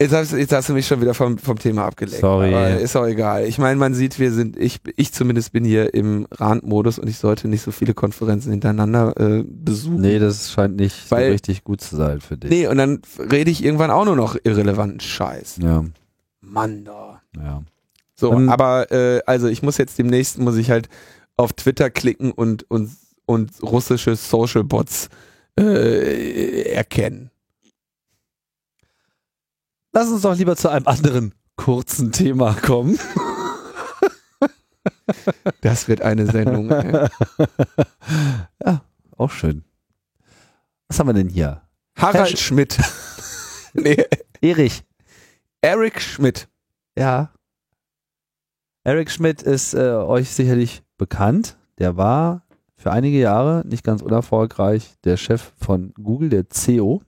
Jetzt 0.00 0.14
hast, 0.14 0.32
jetzt 0.32 0.52
hast 0.52 0.68
du 0.70 0.72
mich 0.72 0.86
schon 0.86 1.02
wieder 1.02 1.12
vom, 1.12 1.36
vom 1.36 1.58
Thema 1.58 1.84
abgelenkt. 1.84 2.20
Sorry. 2.20 2.54
Aber 2.54 2.78
ist 2.78 2.96
auch 2.96 3.04
egal. 3.06 3.44
Ich 3.44 3.58
meine, 3.58 3.78
man 3.78 3.92
sieht, 3.92 4.18
wir 4.18 4.32
sind, 4.32 4.56
ich, 4.56 4.80
ich 4.96 5.12
zumindest 5.12 5.52
bin 5.52 5.62
hier 5.64 5.92
im 5.92 6.26
Randmodus 6.30 6.98
und 6.98 7.06
ich 7.08 7.18
sollte 7.18 7.48
nicht 7.48 7.60
so 7.60 7.70
viele 7.70 7.92
Konferenzen 7.92 8.50
hintereinander 8.50 9.14
äh, 9.20 9.44
besuchen. 9.46 10.00
nee, 10.00 10.18
das 10.18 10.50
scheint 10.52 10.76
nicht 10.76 11.10
Weil- 11.10 11.26
so 11.26 11.32
richtig 11.32 11.64
gut 11.64 11.82
zu 11.82 11.96
sein 11.96 12.22
für 12.22 12.38
dich. 12.38 12.50
Nee, 12.50 12.66
und 12.66 12.78
dann 12.78 13.02
rede 13.30 13.50
ich 13.50 13.62
irgendwann 13.62 13.90
auch 13.90 14.06
nur 14.06 14.16
noch 14.16 14.36
irrelevanten 14.42 15.00
Scheiß. 15.00 15.58
Ja, 15.62 15.84
Mann 16.40 16.84
da. 16.86 17.20
ja. 17.36 17.62
So, 18.16 18.32
Ähm, 18.32 18.48
aber 18.48 18.90
äh, 18.90 19.20
also 19.26 19.48
ich 19.48 19.62
muss 19.62 19.76
jetzt 19.78 19.98
demnächst 19.98 20.38
muss 20.38 20.56
ich 20.56 20.70
halt 20.70 20.88
auf 21.36 21.52
Twitter 21.52 21.90
klicken 21.90 22.32
und 22.32 22.64
und 22.70 22.90
und 23.26 23.50
russische 23.62 24.16
Social 24.16 24.64
Bots 24.64 25.08
äh, 25.58 26.62
erkennen. 26.72 27.30
Lass 29.92 30.08
uns 30.08 30.22
doch 30.22 30.36
lieber 30.36 30.56
zu 30.56 30.68
einem 30.68 30.86
anderen 30.86 31.34
kurzen 31.56 32.12
Thema 32.12 32.54
kommen. 32.54 32.98
Das 35.60 35.88
wird 35.88 36.02
eine 36.02 36.26
Sendung. 36.26 36.70
ey. 36.70 36.92
ja, 38.64 38.82
auch 39.16 39.30
schön. 39.30 39.64
Was 40.88 40.98
haben 40.98 41.08
wir 41.08 41.14
denn 41.14 41.28
hier? 41.28 41.62
Harald 41.96 42.30
Herr 42.30 42.36
Schmidt. 42.36 42.78
nee, 43.74 44.02
Erich. 44.40 44.84
Eric 45.60 46.00
Schmidt. 46.00 46.48
Ja. 46.96 47.32
Eric 48.84 49.10
Schmidt 49.10 49.42
ist 49.42 49.74
äh, 49.74 49.92
euch 49.92 50.30
sicherlich 50.30 50.82
bekannt. 50.96 51.58
Der 51.78 51.96
war 51.96 52.46
für 52.76 52.92
einige 52.92 53.18
Jahre 53.18 53.62
nicht 53.66 53.84
ganz 53.84 54.00
unerfolgreich 54.00 54.94
der 55.04 55.16
Chef 55.16 55.52
von 55.58 55.92
Google, 56.02 56.30
der 56.30 56.48
CEO. 56.48 57.02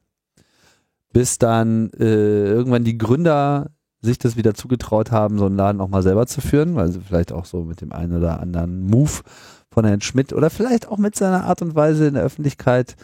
Bis 1.12 1.38
dann 1.38 1.90
äh, 1.98 2.46
irgendwann 2.50 2.84
die 2.84 2.98
Gründer 2.98 3.70
sich 4.00 4.18
das 4.18 4.36
wieder 4.36 4.54
zugetraut 4.54 5.12
haben, 5.12 5.38
so 5.38 5.46
einen 5.46 5.56
Laden 5.56 5.80
auch 5.80 5.88
mal 5.88 6.02
selber 6.02 6.26
zu 6.26 6.40
führen, 6.40 6.74
weil 6.74 6.90
sie 6.90 7.00
vielleicht 7.00 7.32
auch 7.32 7.44
so 7.44 7.62
mit 7.64 7.80
dem 7.80 7.92
einen 7.92 8.16
oder 8.16 8.40
anderen 8.40 8.86
Move 8.86 9.20
von 9.70 9.84
Herrn 9.84 10.00
Schmidt 10.00 10.32
oder 10.32 10.50
vielleicht 10.50 10.88
auch 10.88 10.98
mit 10.98 11.14
seiner 11.14 11.44
Art 11.44 11.62
und 11.62 11.74
Weise 11.74 12.08
in 12.08 12.14
der 12.14 12.24
Öffentlichkeit 12.24 12.96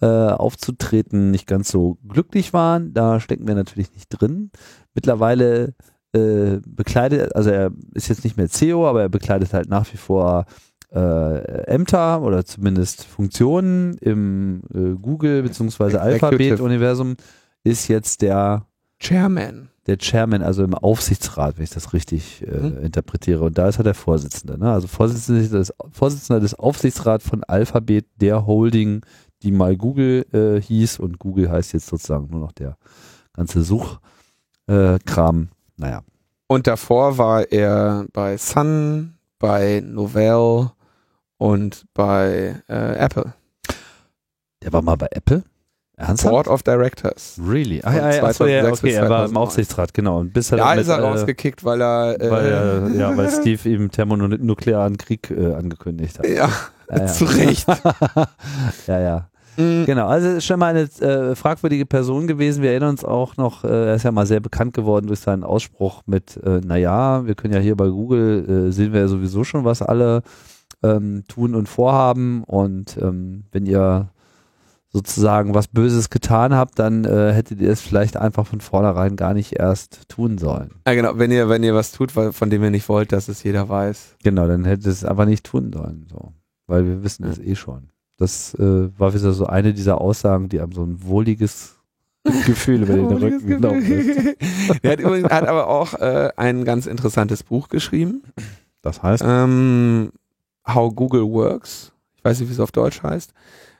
äh, 0.00 0.06
aufzutreten 0.06 1.30
nicht 1.30 1.46
ganz 1.46 1.70
so 1.70 1.98
glücklich 2.06 2.52
waren. 2.52 2.92
Da 2.92 3.20
stecken 3.20 3.46
wir 3.46 3.54
natürlich 3.54 3.92
nicht 3.92 4.08
drin. 4.08 4.50
Mittlerweile 4.94 5.74
äh, 6.12 6.60
bekleidet, 6.66 7.34
also 7.34 7.50
er 7.50 7.70
ist 7.94 8.08
jetzt 8.08 8.24
nicht 8.24 8.36
mehr 8.36 8.48
CEO, 8.48 8.86
aber 8.86 9.02
er 9.02 9.08
bekleidet 9.08 9.52
halt 9.52 9.68
nach 9.68 9.90
wie 9.92 9.98
vor 9.98 10.46
äh, 10.94 11.64
Ämter 11.66 12.22
oder 12.22 12.44
zumindest 12.44 13.04
Funktionen 13.04 13.96
im 13.98 14.62
äh, 14.74 14.94
Google 15.00 15.42
bzw. 15.42 15.96
Alphabet-Universum, 15.96 17.16
ist 17.66 17.88
jetzt 17.88 18.22
der 18.22 18.66
Chairman. 19.00 19.68
der 19.86 19.98
Chairman, 19.98 20.42
also 20.42 20.64
im 20.64 20.74
Aufsichtsrat, 20.74 21.56
wenn 21.58 21.64
ich 21.64 21.70
das 21.70 21.92
richtig 21.92 22.42
äh, 22.42 22.58
Mhm. 22.58 22.84
interpretiere. 22.84 23.44
Und 23.44 23.56
da 23.58 23.68
ist 23.68 23.78
er 23.78 23.84
der 23.84 23.94
Vorsitzende. 23.94 24.58
Ne? 24.58 24.72
Also 24.72 24.88
Vorsitzender 24.88 25.58
des, 25.58 25.72
Vorsitzender 25.92 26.40
des 26.40 26.54
Aufsichtsrats 26.54 27.28
von 27.28 27.44
Alphabet, 27.44 28.06
der 28.16 28.46
Holding, 28.46 29.02
die 29.42 29.52
mal 29.52 29.76
Google 29.76 30.24
äh, 30.32 30.60
hieß. 30.60 30.98
Und 30.98 31.18
Google 31.18 31.50
heißt 31.50 31.72
jetzt 31.72 31.86
sozusagen 31.86 32.28
nur 32.30 32.40
noch 32.40 32.52
der 32.52 32.76
ganze 33.34 33.62
Suchkram. 33.62 33.98
Äh, 34.68 35.46
naja. 35.76 36.02
Und 36.48 36.66
davor 36.66 37.18
war 37.18 37.50
er 37.52 38.06
bei 38.12 38.36
Sun, 38.38 39.14
bei 39.38 39.82
Novell 39.84 40.70
und 41.38 41.84
bei 41.92 42.62
äh, 42.68 42.94
Apple. 42.96 43.34
Der 44.62 44.72
war 44.72 44.82
mal 44.82 44.96
bei 44.96 45.08
Apple. 45.10 45.44
Ernsthaft? 45.98 46.30
Board 46.30 46.48
of 46.48 46.62
Directors. 46.62 47.40
Really? 47.42 47.80
Ah, 47.82 47.94
ja, 47.94 48.10
ja, 48.12 48.22
achso, 48.24 48.44
ja, 48.44 48.60
2006 48.60 48.82
okay, 48.82 48.92
er 48.92 49.02
war 49.08 49.24
im 49.24 49.30
2009. 49.30 49.36
Aufsichtsrat, 49.42 49.94
genau. 49.94 50.18
Und 50.20 50.32
bis 50.34 50.52
er 50.52 50.58
Da 50.58 50.70
dann 50.70 50.78
ist 50.78 50.88
er 50.88 50.96
mit, 50.98 51.04
äh, 51.06 51.08
rausgekickt, 51.08 51.64
weil 51.64 51.80
er 51.80 52.20
äh, 52.20 52.30
weil, 52.30 52.46
er- 52.46 52.88
ja, 52.90 53.16
weil 53.16 53.30
Steve 53.30 53.66
ihm 53.68 53.90
thermonuklearen 53.90 54.98
Krieg 54.98 55.30
äh, 55.30 55.54
angekündigt 55.54 56.18
hat. 56.18 56.26
ja, 56.28 56.50
Ja, 56.90 56.98
ja. 56.98 57.06
zu 57.06 57.24
Recht. 57.24 57.66
ja, 58.86 59.00
ja. 59.00 59.28
Mhm. 59.56 59.86
Genau, 59.86 60.06
also 60.06 60.28
ist 60.28 60.44
schon 60.44 60.58
mal 60.60 60.76
eine 60.76 60.82
äh, 61.00 61.34
fragwürdige 61.34 61.86
Person 61.86 62.26
gewesen. 62.26 62.62
Wir 62.62 62.72
erinnern 62.72 62.90
uns 62.90 63.02
auch 63.06 63.38
noch, 63.38 63.64
äh, 63.64 63.68
er 63.88 63.94
ist 63.94 64.02
ja 64.02 64.12
mal 64.12 64.26
sehr 64.26 64.40
bekannt 64.40 64.74
geworden 64.74 65.06
durch 65.06 65.20
seinen 65.20 65.44
Ausspruch 65.44 66.02
mit, 66.04 66.36
äh, 66.44 66.60
naja, 66.62 67.24
wir 67.24 67.34
können 67.36 67.54
ja 67.54 67.60
hier 67.60 67.74
bei 67.74 67.88
Google, 67.88 68.68
äh, 68.68 68.70
sehen 68.72 68.92
wir 68.92 69.00
ja 69.00 69.08
sowieso 69.08 69.44
schon, 69.44 69.64
was 69.64 69.80
alle 69.80 70.20
ähm, 70.82 71.24
tun 71.26 71.54
und 71.54 71.70
vorhaben. 71.70 72.44
Und 72.44 72.98
ähm, 73.00 73.44
wenn 73.50 73.64
ihr 73.64 74.10
sozusagen 74.96 75.52
was 75.54 75.68
Böses 75.68 76.08
getan 76.08 76.54
habt, 76.54 76.78
dann 76.78 77.04
äh, 77.04 77.32
hättet 77.34 77.60
ihr 77.60 77.70
es 77.70 77.82
vielleicht 77.82 78.16
einfach 78.16 78.46
von 78.46 78.62
vornherein 78.62 79.16
gar 79.16 79.34
nicht 79.34 79.52
erst 79.52 80.08
tun 80.08 80.38
sollen. 80.38 80.70
Ja, 80.86 80.94
genau, 80.94 81.18
wenn 81.18 81.30
ihr, 81.30 81.50
wenn 81.50 81.62
ihr 81.62 81.74
was 81.74 81.92
tut, 81.92 82.16
weil- 82.16 82.32
von 82.32 82.48
dem 82.48 82.64
ihr 82.64 82.70
nicht 82.70 82.88
wollt, 82.88 83.12
dass 83.12 83.28
es 83.28 83.42
jeder 83.42 83.68
weiß. 83.68 84.16
Genau, 84.24 84.46
dann 84.46 84.64
hättet 84.64 84.86
ihr 84.86 84.92
es 84.92 85.04
einfach 85.04 85.26
nicht 85.26 85.44
tun 85.44 85.70
sollen. 85.72 86.06
So. 86.10 86.32
Weil 86.66 86.86
wir 86.86 87.04
wissen 87.04 87.24
es 87.26 87.38
eh 87.38 87.54
schon. 87.56 87.90
Das 88.16 88.54
äh, 88.54 88.88
war 88.98 89.12
wieder 89.12 89.32
so 89.32 89.46
eine 89.46 89.74
dieser 89.74 90.00
Aussagen, 90.00 90.48
die 90.48 90.60
einem 90.62 90.72
so 90.72 90.82
ein 90.82 91.02
wohliges 91.02 91.76
Gefühl 92.46 92.82
über 92.84 92.94
den 92.94 93.06
Rücken 93.12 93.60
laufen. 93.62 94.34
er 94.82 94.92
hat, 94.92 95.00
übrigens, 95.00 95.28
hat 95.30 95.46
aber 95.46 95.68
auch 95.68 95.92
äh, 95.94 96.30
ein 96.36 96.64
ganz 96.64 96.86
interessantes 96.86 97.42
Buch 97.42 97.68
geschrieben. 97.68 98.22
Das 98.80 99.02
heißt? 99.02 99.22
Ähm, 99.26 100.10
How 100.66 100.94
Google 100.94 101.24
Works. 101.30 101.92
Ich 102.16 102.24
weiß 102.24 102.40
nicht, 102.40 102.48
wie 102.48 102.54
es 102.54 102.60
auf 102.60 102.72
Deutsch 102.72 103.02
heißt. 103.02 103.32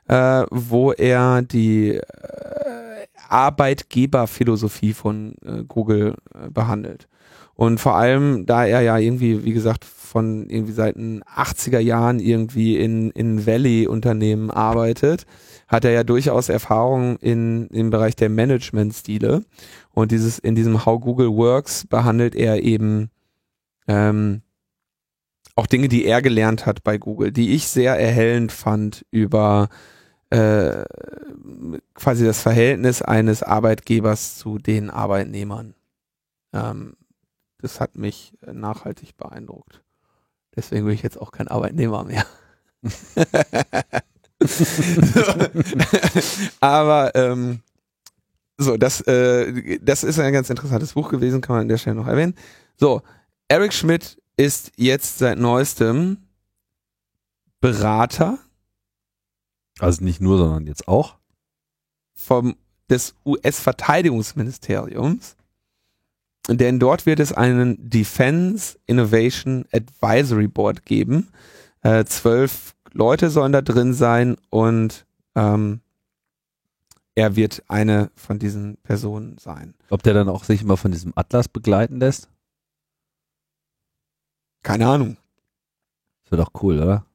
Äh, 0.07 0.45
wo 0.51 0.93
er 0.93 1.41
die 1.41 1.95
äh, 1.95 2.01
Arbeitgeberphilosophie 3.27 4.93
von 4.93 5.35
äh, 5.45 5.63
Google 5.67 6.15
äh, 6.33 6.49
behandelt. 6.49 7.07
Und 7.55 7.79
vor 7.79 7.95
allem, 7.95 8.45
da 8.45 8.65
er 8.65 8.81
ja 8.81 8.97
irgendwie, 8.97 9.43
wie 9.43 9.51
gesagt, 9.51 9.83
von 9.83 10.47
irgendwie 10.47 10.73
seit 10.73 10.95
den 10.95 11.23
80er 11.23 11.79
Jahren 11.79 12.19
irgendwie 12.19 12.77
in, 12.77 13.09
in 13.11 13.45
Valley-Unternehmen 13.45 14.51
arbeitet, 14.51 15.25
hat 15.67 15.83
er 15.83 15.91
ja 15.91 16.03
durchaus 16.03 16.49
Erfahrung 16.49 17.17
in, 17.17 17.67
im 17.67 17.89
Bereich 17.89 18.15
der 18.15 18.29
Management-Stile. 18.29 19.43
Und 19.91 20.11
dieses, 20.11 20.39
in 20.39 20.55
diesem 20.55 20.85
How 20.85 21.01
Google 21.01 21.35
Works 21.35 21.85
behandelt 21.87 22.35
er 22.35 22.63
eben 22.63 23.09
ähm, 23.87 24.43
auch 25.55 25.65
Dinge, 25.65 25.87
die 25.87 26.05
er 26.05 26.21
gelernt 26.21 26.65
hat 26.65 26.83
bei 26.83 26.97
Google, 26.97 27.31
die 27.31 27.55
ich 27.55 27.67
sehr 27.67 27.99
erhellend 27.99 28.51
fand 28.51 29.05
über 29.09 29.67
äh, 30.29 30.83
quasi 31.93 32.25
das 32.25 32.41
Verhältnis 32.41 33.01
eines 33.01 33.43
Arbeitgebers 33.43 34.37
zu 34.37 34.57
den 34.57 34.89
Arbeitnehmern. 34.89 35.75
Ähm, 36.53 36.95
das 37.59 37.79
hat 37.79 37.95
mich 37.95 38.33
nachhaltig 38.45 39.17
beeindruckt. 39.17 39.81
Deswegen 40.55 40.85
bin 40.85 40.93
ich 40.93 41.03
jetzt 41.03 41.19
auch 41.19 41.31
kein 41.31 41.47
Arbeitnehmer 41.47 42.03
mehr. 42.03 42.25
Aber 46.59 47.11
ähm, 47.15 47.61
so, 48.57 48.77
das, 48.77 49.01
äh, 49.01 49.79
das 49.79 50.03
ist 50.03 50.19
ein 50.19 50.33
ganz 50.33 50.49
interessantes 50.49 50.93
Buch 50.93 51.09
gewesen, 51.09 51.41
kann 51.41 51.55
man 51.55 51.61
an 51.63 51.69
der 51.69 51.77
Stelle 51.77 51.95
noch 51.95 52.07
erwähnen. 52.07 52.35
So, 52.75 53.01
Eric 53.47 53.73
Schmidt 53.73 54.21
ist 54.35 54.71
jetzt 54.75 55.19
seit 55.19 55.37
neuestem 55.37 56.17
Berater. 57.59 58.39
Also 59.79 60.03
nicht 60.03 60.21
nur, 60.21 60.37
sondern 60.37 60.67
jetzt 60.67 60.87
auch. 60.87 61.15
Vom, 62.13 62.55
des 62.89 63.15
US-Verteidigungsministeriums. 63.25 65.35
Denn 66.49 66.79
dort 66.79 67.05
wird 67.05 67.19
es 67.19 67.33
einen 67.33 67.89
Defense 67.89 68.77
Innovation 68.85 69.65
Advisory 69.73 70.47
Board 70.47 70.85
geben. 70.85 71.27
Äh, 71.81 72.05
zwölf 72.05 72.73
Leute 72.93 73.29
sollen 73.29 73.51
da 73.51 73.61
drin 73.61 73.93
sein 73.93 74.37
und 74.49 75.05
ähm, 75.35 75.81
er 77.15 77.35
wird 77.35 77.63
eine 77.67 78.11
von 78.15 78.39
diesen 78.39 78.77
Personen 78.77 79.37
sein. 79.39 79.73
Ob 79.89 80.03
der 80.03 80.13
dann 80.13 80.29
auch 80.29 80.43
sich 80.43 80.61
immer 80.61 80.77
von 80.77 80.91
diesem 80.91 81.13
Atlas 81.15 81.47
begleiten 81.47 81.99
lässt? 81.99 82.29
Keine 84.63 84.87
Ahnung. 84.87 85.17
Das 86.23 86.31
wäre 86.31 86.43
doch 86.43 86.61
cool, 86.61 86.79
oder? 86.79 87.06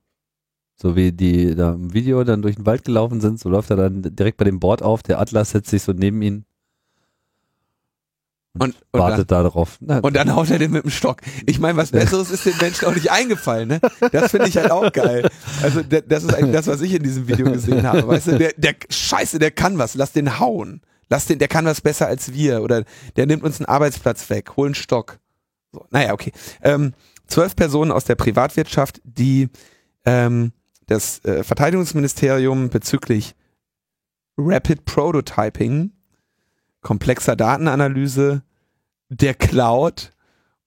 So 0.82 0.96
wie 0.96 1.12
die 1.12 1.54
da 1.54 1.74
im 1.74 1.94
Video 1.94 2.24
dann 2.24 2.42
durch 2.42 2.56
den 2.56 2.66
Wald 2.66 2.84
gelaufen 2.84 3.20
sind, 3.20 3.38
so 3.38 3.48
läuft 3.48 3.70
er 3.70 3.76
dann 3.76 4.02
direkt 4.02 4.36
bei 4.36 4.44
dem 4.44 4.58
Board 4.58 4.82
auf, 4.82 5.04
der 5.04 5.20
Atlas 5.20 5.50
setzt 5.50 5.70
sich 5.70 5.80
so 5.80 5.92
neben 5.92 6.20
ihn 6.22 6.44
und, 8.54 8.62
und, 8.62 8.76
und 8.90 9.00
wartet 9.00 9.30
dann, 9.30 9.44
darauf. 9.44 9.78
Na, 9.78 10.00
und 10.00 10.16
dann 10.16 10.34
haut 10.34 10.50
er 10.50 10.58
den 10.58 10.72
mit 10.72 10.82
dem 10.82 10.90
Stock. 10.90 11.22
Ich 11.46 11.60
meine, 11.60 11.76
was 11.76 11.92
Besseres 11.92 12.32
ist 12.32 12.46
den 12.46 12.56
Menschen 12.60 12.88
auch 12.88 12.94
nicht 12.96 13.12
eingefallen, 13.12 13.68
ne? 13.68 13.80
Das 14.10 14.32
finde 14.32 14.48
ich 14.48 14.56
halt 14.56 14.72
auch 14.72 14.92
geil. 14.92 15.30
Also 15.62 15.82
das 15.84 16.24
ist 16.24 16.34
eigentlich 16.34 16.52
das, 16.52 16.66
was 16.66 16.80
ich 16.80 16.92
in 16.92 17.04
diesem 17.04 17.28
Video 17.28 17.52
gesehen 17.52 17.86
habe. 17.86 18.08
Weißt 18.08 18.26
du, 18.26 18.38
der, 18.38 18.52
der 18.56 18.74
Scheiße, 18.90 19.38
der 19.38 19.52
kann 19.52 19.78
was, 19.78 19.94
lass 19.94 20.10
den 20.10 20.40
hauen. 20.40 20.80
Lass 21.08 21.26
den, 21.26 21.38
der 21.38 21.46
kann 21.46 21.64
was 21.64 21.80
besser 21.80 22.08
als 22.08 22.32
wir. 22.32 22.60
Oder 22.60 22.82
der 23.14 23.26
nimmt 23.26 23.44
uns 23.44 23.60
einen 23.60 23.66
Arbeitsplatz 23.66 24.28
weg, 24.30 24.56
hol 24.56 24.66
einen 24.66 24.74
Stock. 24.74 25.20
So, 25.70 25.86
naja, 25.90 26.12
okay. 26.12 26.32
Ähm, 26.60 26.92
zwölf 27.28 27.54
Personen 27.54 27.92
aus 27.92 28.04
der 28.04 28.16
Privatwirtschaft, 28.16 29.00
die 29.04 29.48
ähm, 30.04 30.50
das 30.92 31.24
äh, 31.24 31.42
Verteidigungsministerium 31.42 32.70
bezüglich 32.70 33.34
Rapid 34.36 34.84
Prototyping 34.84 35.92
komplexer 36.82 37.36
Datenanalyse, 37.36 38.42
der 39.08 39.34
Cloud 39.34 40.12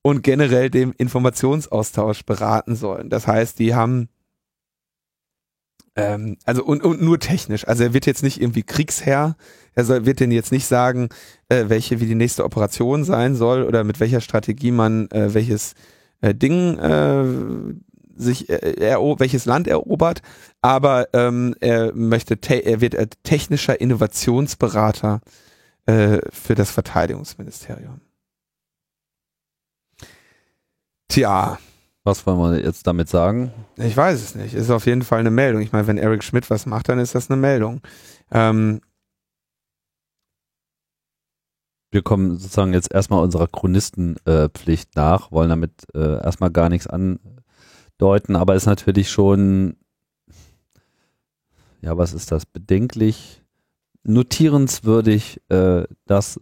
und 0.01 0.23
generell 0.23 0.69
dem 0.69 0.93
Informationsaustausch 0.97 2.25
beraten 2.25 2.75
sollen. 2.75 3.09
Das 3.09 3.27
heißt, 3.27 3.59
die 3.59 3.75
haben 3.75 4.09
ähm, 5.95 6.37
also 6.45 6.63
und, 6.63 6.83
und 6.83 7.01
nur 7.01 7.19
technisch. 7.19 7.67
Also 7.67 7.83
er 7.83 7.93
wird 7.93 8.05
jetzt 8.05 8.23
nicht 8.23 8.41
irgendwie 8.41 8.63
Kriegsherr. 8.63 9.35
Er 9.73 9.85
soll, 9.85 10.05
wird 10.05 10.19
denn 10.19 10.31
jetzt 10.31 10.51
nicht 10.51 10.65
sagen, 10.65 11.09
äh, 11.49 11.65
welche 11.67 11.99
wie 11.99 12.05
die 12.05 12.15
nächste 12.15 12.43
Operation 12.43 13.03
sein 13.03 13.35
soll 13.35 13.63
oder 13.63 13.83
mit 13.83 13.99
welcher 13.99 14.21
Strategie 14.21 14.71
man 14.71 15.09
äh, 15.11 15.33
welches 15.33 15.73
äh, 16.21 16.33
Ding 16.35 16.77
äh, 16.77 17.25
sich 18.15 18.49
äh, 18.49 18.95
welches 19.19 19.45
Land 19.45 19.67
erobert, 19.67 20.21
aber 20.61 21.07
ähm, 21.13 21.55
er 21.59 21.93
möchte 21.93 22.37
er 22.49 22.81
wird 22.81 22.95
äh, 22.95 23.07
technischer 23.23 23.79
Innovationsberater 23.79 25.21
äh, 25.85 26.19
für 26.31 26.55
das 26.55 26.71
Verteidigungsministerium. 26.71 28.01
Tja. 31.07 31.59
Was 32.03 32.25
wollen 32.27 32.39
wir 32.39 32.63
jetzt 32.63 32.85
damit 32.85 33.09
sagen? 33.09 33.51
Ich 33.77 33.97
weiß 33.97 34.21
es 34.21 34.35
nicht. 34.35 34.53
Ist 34.53 34.69
auf 34.69 34.85
jeden 34.85 35.01
Fall 35.01 35.19
eine 35.19 35.31
Meldung. 35.31 35.61
Ich 35.61 35.71
meine, 35.71 35.87
wenn 35.87 35.97
Eric 35.97 36.23
Schmidt 36.23 36.49
was 36.51 36.65
macht, 36.67 36.89
dann 36.89 36.99
ist 36.99 37.15
das 37.15 37.31
eine 37.31 37.39
Meldung. 37.39 37.81
Ähm, 38.31 38.81
wir 41.91 42.03
kommen 42.03 42.37
sozusagen 42.37 42.73
jetzt 42.73 42.93
erstmal 42.93 43.23
unserer 43.23 43.47
Chronistenpflicht 43.47 44.89
äh, 44.89 44.99
nach, 44.99 45.31
wollen 45.31 45.49
damit 45.49 45.71
äh, 45.95 46.21
erstmal 46.23 46.51
gar 46.51 46.69
nichts 46.69 46.87
andeuten, 47.97 48.35
aber 48.35 48.55
ist 48.55 48.65
natürlich 48.65 49.09
schon, 49.09 49.75
ja, 51.81 51.97
was 51.97 52.13
ist 52.13 52.31
das, 52.31 52.45
bedenklich, 52.45 53.43
notierenswürdig, 54.03 55.41
äh, 55.49 55.83
dass 56.05 56.39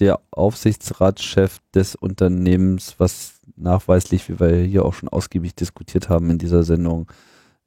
der 0.00 0.20
Aufsichtsratschef 0.30 1.58
des 1.74 1.96
Unternehmens, 1.96 2.94
was 2.98 3.40
nachweislich, 3.56 4.28
wie 4.28 4.38
wir 4.38 4.56
hier 4.56 4.84
auch 4.84 4.94
schon 4.94 5.08
ausgiebig 5.08 5.56
diskutiert 5.56 6.08
haben 6.08 6.30
in 6.30 6.38
dieser 6.38 6.62
Sendung, 6.62 7.10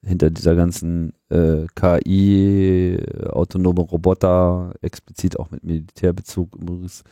hinter 0.04 0.32
dieser 0.32 0.56
ganzen 0.56 1.14
äh, 1.30 1.68
KI, 1.76 2.98
autonome 3.30 3.82
Roboter, 3.82 4.74
explizit 4.82 5.38
auch 5.38 5.52
mit 5.52 5.64
Militärbezug 5.64 6.56
übrigens, 6.56 7.04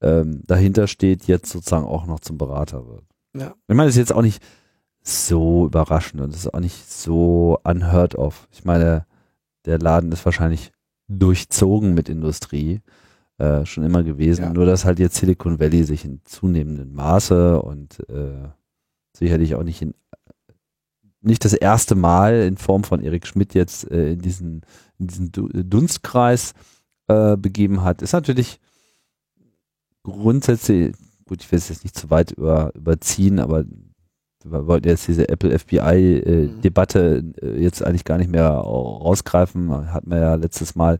ähm, 0.00 0.42
dahinter 0.46 0.86
steht, 0.86 1.24
jetzt 1.24 1.50
sozusagen 1.50 1.84
auch 1.84 2.06
noch 2.06 2.20
zum 2.20 2.38
Berater 2.38 2.86
wird. 2.86 3.04
Ja. 3.36 3.54
Ich 3.68 3.74
meine, 3.74 3.88
das 3.88 3.96
ist 3.96 3.98
jetzt 3.98 4.14
auch 4.14 4.22
nicht 4.22 4.42
so 5.02 5.66
überraschend 5.66 6.20
und 6.20 6.32
das 6.32 6.40
ist 6.40 6.54
auch 6.54 6.60
nicht 6.60 6.90
so 6.90 7.58
unheard 7.64 8.14
of. 8.16 8.48
Ich 8.52 8.64
meine, 8.64 9.06
der 9.64 9.78
Laden 9.78 10.12
ist 10.12 10.24
wahrscheinlich 10.24 10.72
durchzogen 11.08 11.94
mit 11.94 12.08
Industrie. 12.08 12.80
Äh, 13.38 13.64
schon 13.64 13.84
immer 13.84 14.02
gewesen. 14.02 14.42
Ja. 14.42 14.52
Nur 14.52 14.66
dass 14.66 14.84
halt 14.84 14.98
jetzt 14.98 15.16
Silicon 15.16 15.58
Valley 15.58 15.84
sich 15.84 16.04
in 16.04 16.20
zunehmendem 16.24 16.92
Maße 16.92 17.62
und 17.62 17.98
äh, 18.10 18.48
sicherlich 19.16 19.54
auch 19.54 19.62
nicht 19.62 19.80
in 19.80 19.94
nicht 21.22 21.44
das 21.44 21.52
erste 21.52 21.94
Mal 21.94 22.42
in 22.42 22.56
Form 22.56 22.84
von 22.84 23.02
Erik 23.02 23.26
Schmidt 23.26 23.54
jetzt 23.54 23.90
äh, 23.90 24.12
in 24.12 24.20
diesen, 24.20 24.62
in 24.98 25.06
diesen 25.06 25.32
Dunstkreis 25.32 26.54
äh, 27.08 27.36
begeben 27.36 27.82
hat, 27.82 28.02
ist 28.02 28.12
natürlich 28.12 28.58
grundsätzlich, 30.02 30.94
gut, 31.26 31.42
ich 31.42 31.52
will 31.52 31.58
es 31.58 31.68
jetzt 31.68 31.84
nicht 31.84 31.96
zu 31.96 32.10
weit 32.10 32.32
über, 32.32 32.74
überziehen, 32.74 33.38
aber 33.38 33.64
wir 34.44 34.66
wollten 34.66 34.88
jetzt 34.88 35.06
diese 35.08 35.28
Apple 35.28 35.56
FBI-Debatte 35.58 37.16
äh, 37.16 37.22
mhm. 37.22 37.34
äh, 37.42 37.62
jetzt 37.62 37.84
eigentlich 37.84 38.04
gar 38.04 38.18
nicht 38.18 38.30
mehr 38.30 38.48
rausgreifen. 38.48 39.92
Hatten 39.92 40.10
wir 40.10 40.18
ja 40.18 40.34
letztes 40.34 40.74
Mal, 40.74 40.98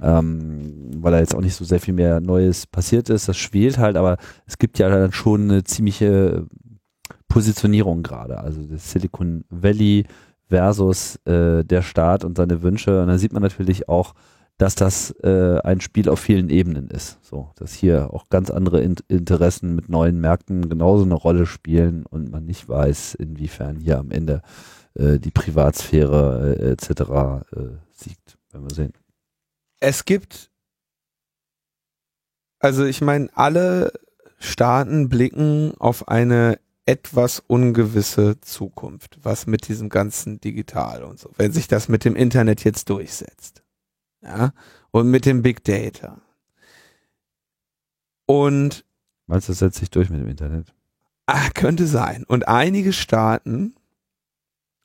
ähm, 0.00 0.90
weil 0.96 1.12
da 1.12 1.18
jetzt 1.20 1.34
auch 1.34 1.40
nicht 1.40 1.54
so 1.54 1.64
sehr 1.64 1.80
viel 1.80 1.94
mehr 1.94 2.20
Neues 2.20 2.66
passiert 2.66 3.08
ist. 3.08 3.28
Das 3.28 3.36
schwelt 3.36 3.78
halt, 3.78 3.96
aber 3.96 4.16
es 4.46 4.58
gibt 4.58 4.78
ja 4.78 4.88
dann 4.88 5.12
schon 5.12 5.50
eine 5.50 5.64
ziemliche 5.64 6.46
Positionierung 7.28 8.02
gerade. 8.02 8.38
Also 8.38 8.62
das 8.62 8.90
Silicon 8.90 9.44
Valley 9.48 10.04
versus 10.48 11.16
äh, 11.24 11.64
der 11.64 11.82
Staat 11.82 12.24
und 12.24 12.36
seine 12.36 12.62
Wünsche. 12.62 13.00
Und 13.00 13.08
da 13.08 13.16
sieht 13.16 13.32
man 13.32 13.42
natürlich 13.42 13.88
auch, 13.88 14.14
dass 14.58 14.74
das 14.74 15.10
äh, 15.22 15.58
ein 15.64 15.80
Spiel 15.80 16.08
auf 16.08 16.20
vielen 16.20 16.50
Ebenen 16.50 16.88
ist. 16.88 17.18
So, 17.22 17.50
dass 17.56 17.72
hier 17.72 18.12
auch 18.12 18.28
ganz 18.28 18.50
andere 18.50 18.80
in 18.80 18.96
Interessen 19.08 19.74
mit 19.74 19.88
neuen 19.88 20.20
Märkten 20.20 20.68
genauso 20.68 21.04
eine 21.04 21.14
Rolle 21.14 21.46
spielen 21.46 22.06
und 22.06 22.30
man 22.30 22.44
nicht 22.44 22.68
weiß, 22.68 23.14
inwiefern 23.14 23.76
hier 23.76 23.98
am 23.98 24.10
Ende 24.10 24.42
äh, 24.94 25.18
die 25.18 25.30
Privatsphäre 25.30 26.56
äh, 26.58 26.70
etc. 26.72 26.90
Äh, 26.90 27.78
siegt. 27.90 28.38
Werden 28.52 28.68
wir 28.68 28.74
sehen. 28.74 28.92
Es 29.80 30.04
gibt, 30.04 30.50
also 32.60 32.84
ich 32.84 33.00
meine, 33.00 33.30
alle 33.34 33.92
Staaten 34.38 35.08
blicken 35.08 35.74
auf 35.78 36.08
eine 36.08 36.58
etwas 36.84 37.42
ungewisse 37.46 38.40
Zukunft, 38.40 39.18
was 39.22 39.46
mit 39.46 39.68
diesem 39.68 39.88
ganzen 39.88 40.40
Digital 40.40 41.04
und 41.04 41.18
so, 41.18 41.30
wenn 41.36 41.52
sich 41.52 41.68
das 41.68 41.88
mit 41.88 42.04
dem 42.04 42.16
Internet 42.16 42.64
jetzt 42.64 42.90
durchsetzt. 42.90 43.61
Ja? 44.22 44.52
und 44.90 45.10
mit 45.10 45.26
dem 45.26 45.42
Big 45.42 45.64
Data. 45.64 46.20
Und 48.26 48.84
Meinst 49.26 49.48
du, 49.48 49.52
das 49.52 49.58
setzt 49.58 49.78
sich 49.78 49.90
durch 49.90 50.10
mit 50.10 50.20
dem 50.20 50.28
Internet? 50.28 50.72
ah, 51.26 51.48
könnte 51.54 51.86
sein. 51.86 52.24
Und 52.26 52.48
einige 52.48 52.92
Staaten 52.92 53.74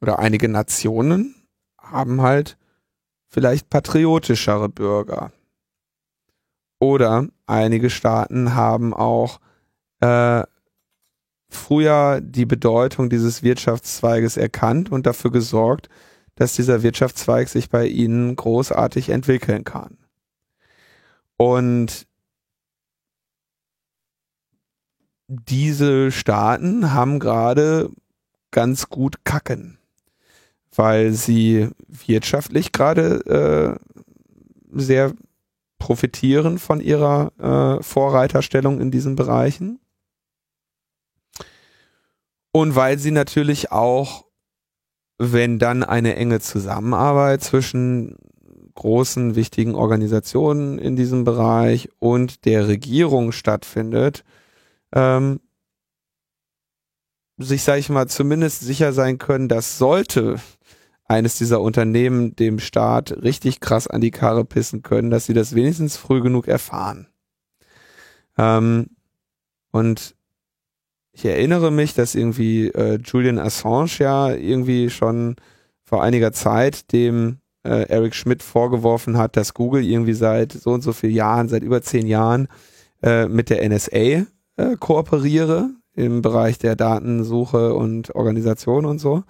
oder 0.01 0.19
einige 0.19 0.47
Nationen 0.47 1.35
haben 1.77 2.21
halt 2.21 2.57
vielleicht 3.27 3.69
patriotischere 3.69 4.69
Bürger. 4.69 5.31
Oder 6.79 7.27
einige 7.47 7.89
Staaten 7.89 8.53
haben 8.53 8.93
auch 8.93 9.39
äh, 9.99 10.43
früher 11.49 12.21
die 12.21 12.45
Bedeutung 12.45 13.09
dieses 13.09 13.41
Wirtschaftszweiges 13.41 14.37
erkannt 14.37 14.91
und 14.91 15.05
dafür 15.07 15.31
gesorgt, 15.31 15.89
dass 16.37 16.55
dieser 16.55 16.83
Wirtschaftszweig 16.83 17.49
sich 17.49 17.69
bei 17.69 17.87
ihnen 17.87 18.35
großartig 18.35 19.09
entwickeln 19.09 19.63
kann. 19.63 19.97
Und 21.35 22.07
diese 25.27 26.11
Staaten 26.11 26.93
haben 26.93 27.19
gerade 27.19 27.89
ganz 28.51 28.89
gut 28.89 29.25
kacken, 29.25 29.77
weil 30.73 31.11
sie 31.11 31.69
wirtschaftlich 31.87 32.71
gerade 32.71 33.77
äh, 33.79 34.79
sehr 34.79 35.13
profitieren 35.79 36.59
von 36.59 36.79
ihrer 36.79 37.31
äh, 37.79 37.83
Vorreiterstellung 37.83 38.79
in 38.79 38.89
diesen 38.89 39.15
Bereichen. 39.15 39.79
Und 42.51 42.75
weil 42.75 42.97
sie 42.97 43.11
natürlich 43.11 43.71
auch, 43.71 44.25
wenn 45.17 45.59
dann 45.59 45.83
eine 45.83 46.15
enge 46.15 46.39
Zusammenarbeit 46.39 47.43
zwischen 47.43 48.15
großen, 48.75 49.35
wichtigen 49.35 49.75
Organisationen 49.75 50.77
in 50.77 50.95
diesem 50.95 51.23
Bereich 51.23 51.89
und 51.99 52.45
der 52.45 52.67
Regierung 52.67 53.31
stattfindet, 53.31 54.23
ähm, 54.93 55.39
sich, 57.37 57.63
sage 57.63 57.79
ich 57.79 57.89
mal, 57.89 58.07
zumindest 58.07 58.61
sicher 58.61 58.93
sein 58.93 59.17
können, 59.17 59.47
dass 59.47 59.77
sollte 59.77 60.39
eines 61.05 61.37
dieser 61.37 61.61
Unternehmen 61.61 62.35
dem 62.35 62.59
Staat 62.59 63.11
richtig 63.23 63.59
krass 63.59 63.87
an 63.87 64.01
die 64.01 64.11
Karre 64.11 64.43
pissen 64.43 64.81
können, 64.81 65.09
dass 65.09 65.25
sie 65.25 65.33
das 65.33 65.55
wenigstens 65.55 65.97
früh 65.97 66.21
genug 66.21 66.47
erfahren. 66.47 67.07
Ähm, 68.37 68.87
und 69.71 70.16
ich 71.17 71.25
erinnere 71.25 71.71
mich, 71.71 71.95
dass 71.95 72.13
irgendwie 72.13 72.67
äh, 72.67 72.99
Julian 73.03 73.39
Assange 73.39 73.89
ja 73.97 74.31
irgendwie 74.31 74.91
schon 74.91 75.35
vor 75.83 76.03
einiger 76.03 76.31
Zeit 76.31 76.91
dem 76.91 77.39
äh, 77.63 77.89
Eric 77.89 78.13
Schmidt 78.13 78.43
vorgeworfen 78.43 79.17
hat, 79.17 79.35
dass 79.35 79.55
Google 79.55 79.83
irgendwie 79.83 80.13
seit 80.13 80.51
so 80.51 80.69
und 80.69 80.83
so 80.83 80.93
vielen 80.93 81.15
Jahren, 81.15 81.49
seit 81.49 81.63
über 81.63 81.81
zehn 81.81 82.05
Jahren 82.05 82.47
äh, 83.01 83.27
mit 83.27 83.49
der 83.49 83.67
NSA 83.67 83.97
äh, 83.97 84.25
kooperiere 84.79 85.71
im 85.95 86.21
Bereich 86.21 86.59
der 86.59 86.75
Datensuche 86.75 87.73
und 87.73 88.13
Organisation 88.13 88.85
und 88.85 88.99
so. 88.99 89.23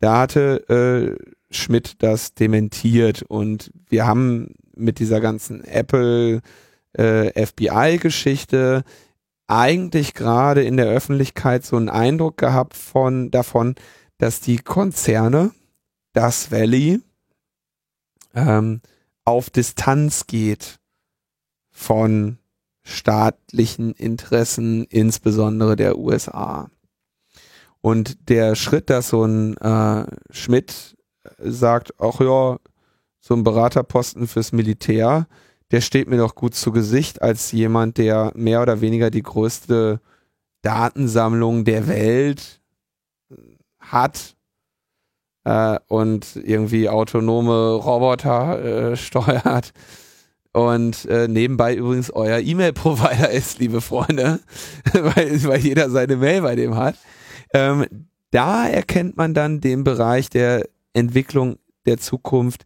Da 0.00 0.20
hatte 0.20 0.68
äh, 0.68 1.32
Schmidt 1.50 2.02
das 2.02 2.34
dementiert 2.34 3.22
und 3.22 3.72
wir 3.88 4.06
haben 4.06 4.54
mit 4.76 4.98
dieser 4.98 5.22
ganzen 5.22 5.64
Apple 5.64 6.42
äh, 6.92 7.46
FBI-Geschichte 7.46 8.84
eigentlich 9.52 10.14
gerade 10.14 10.62
in 10.62 10.78
der 10.78 10.86
Öffentlichkeit 10.86 11.66
so 11.66 11.76
einen 11.76 11.90
Eindruck 11.90 12.38
gehabt 12.38 12.74
von 12.74 13.30
davon, 13.30 13.74
dass 14.16 14.40
die 14.40 14.56
Konzerne, 14.56 15.52
das 16.14 16.50
Valley, 16.50 17.00
ähm, 18.34 18.80
auf 19.26 19.50
Distanz 19.50 20.26
geht 20.26 20.78
von 21.70 22.38
staatlichen 22.82 23.92
Interessen, 23.92 24.84
insbesondere 24.84 25.76
der 25.76 25.98
USA. 25.98 26.70
Und 27.82 28.30
der 28.30 28.54
Schritt, 28.54 28.88
dass 28.88 29.10
so 29.10 29.24
ein 29.24 29.56
äh, 29.58 30.06
Schmidt 30.30 30.96
sagt, 31.38 31.92
ach 31.98 32.20
ja, 32.20 32.58
so 33.20 33.34
ein 33.34 33.44
Beraterposten 33.44 34.26
fürs 34.26 34.52
Militär, 34.52 35.26
der 35.72 35.80
steht 35.80 36.08
mir 36.08 36.18
doch 36.18 36.34
gut 36.34 36.54
zu 36.54 36.70
Gesicht 36.70 37.22
als 37.22 37.50
jemand, 37.50 37.98
der 37.98 38.32
mehr 38.34 38.62
oder 38.62 38.80
weniger 38.80 39.10
die 39.10 39.22
größte 39.22 40.00
Datensammlung 40.62 41.64
der 41.64 41.88
Welt 41.88 42.60
hat 43.80 44.36
äh, 45.44 45.78
und 45.88 46.36
irgendwie 46.36 46.88
autonome 46.88 47.74
Roboter 47.74 48.92
äh, 48.92 48.96
steuert 48.96 49.72
und 50.52 51.06
äh, 51.06 51.28
nebenbei 51.28 51.74
übrigens 51.74 52.10
euer 52.10 52.38
E-Mail-Provider 52.38 53.30
ist, 53.32 53.58
liebe 53.58 53.80
Freunde, 53.80 54.40
weil, 54.92 55.42
weil 55.44 55.60
jeder 55.60 55.90
seine 55.90 56.16
Mail 56.16 56.42
bei 56.42 56.54
dem 56.54 56.76
hat. 56.76 56.96
Ähm, 57.54 57.86
da 58.30 58.66
erkennt 58.68 59.16
man 59.16 59.34
dann 59.34 59.60
den 59.60 59.84
Bereich 59.84 60.30
der 60.30 60.68
Entwicklung 60.92 61.56
der 61.86 61.98
Zukunft, 61.98 62.64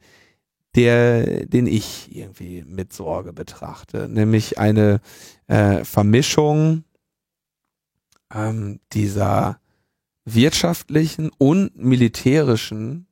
der, 0.77 1.47
den 1.47 1.66
ich 1.66 2.15
irgendwie 2.15 2.65
mit 2.66 2.93
Sorge 2.93 3.32
betrachte, 3.32 4.09
nämlich 4.09 4.59
eine 4.59 5.01
äh, 5.48 5.85
Vermischung 5.85 6.85
ähm, 8.32 8.81
dieser 8.93 9.59
wirtschaftlichen 10.24 11.31
und 11.39 11.77
militärischen 11.77 13.07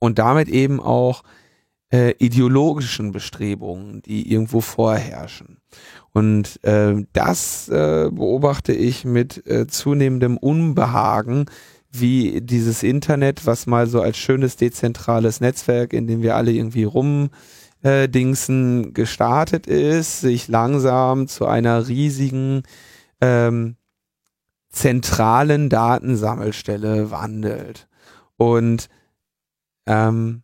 und 0.00 0.18
damit 0.18 0.48
eben 0.48 0.80
auch 0.80 1.22
äh, 1.92 2.14
ideologischen 2.18 3.12
Bestrebungen, 3.12 4.02
die 4.02 4.32
irgendwo 4.32 4.60
vorherrschen. 4.60 5.58
Und 6.12 6.62
äh, 6.64 7.04
das 7.12 7.68
äh, 7.68 8.10
beobachte 8.10 8.72
ich 8.72 9.04
mit 9.04 9.46
äh, 9.46 9.66
zunehmendem 9.66 10.36
Unbehagen, 10.36 11.46
wie 12.00 12.40
dieses 12.40 12.82
Internet, 12.82 13.46
was 13.46 13.66
mal 13.66 13.86
so 13.86 14.00
als 14.00 14.16
schönes 14.16 14.56
dezentrales 14.56 15.40
Netzwerk, 15.40 15.92
in 15.92 16.06
dem 16.06 16.22
wir 16.22 16.36
alle 16.36 16.52
irgendwie 16.52 16.84
rum 16.84 17.30
äh, 17.82 18.08
Dingsen 18.08 18.94
gestartet 18.94 19.66
ist, 19.66 20.20
sich 20.20 20.48
langsam 20.48 21.28
zu 21.28 21.46
einer 21.46 21.86
riesigen 21.88 22.62
ähm, 23.20 23.76
zentralen 24.70 25.68
Datensammelstelle 25.68 27.10
wandelt. 27.10 27.88
Und 28.36 28.88
ähm, 29.86 30.42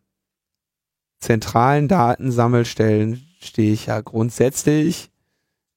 zentralen 1.19 1.87
Datensammelstellen 1.87 3.21
stehe 3.41 3.73
ich 3.73 3.87
ja 3.87 4.01
grundsätzlich 4.01 5.11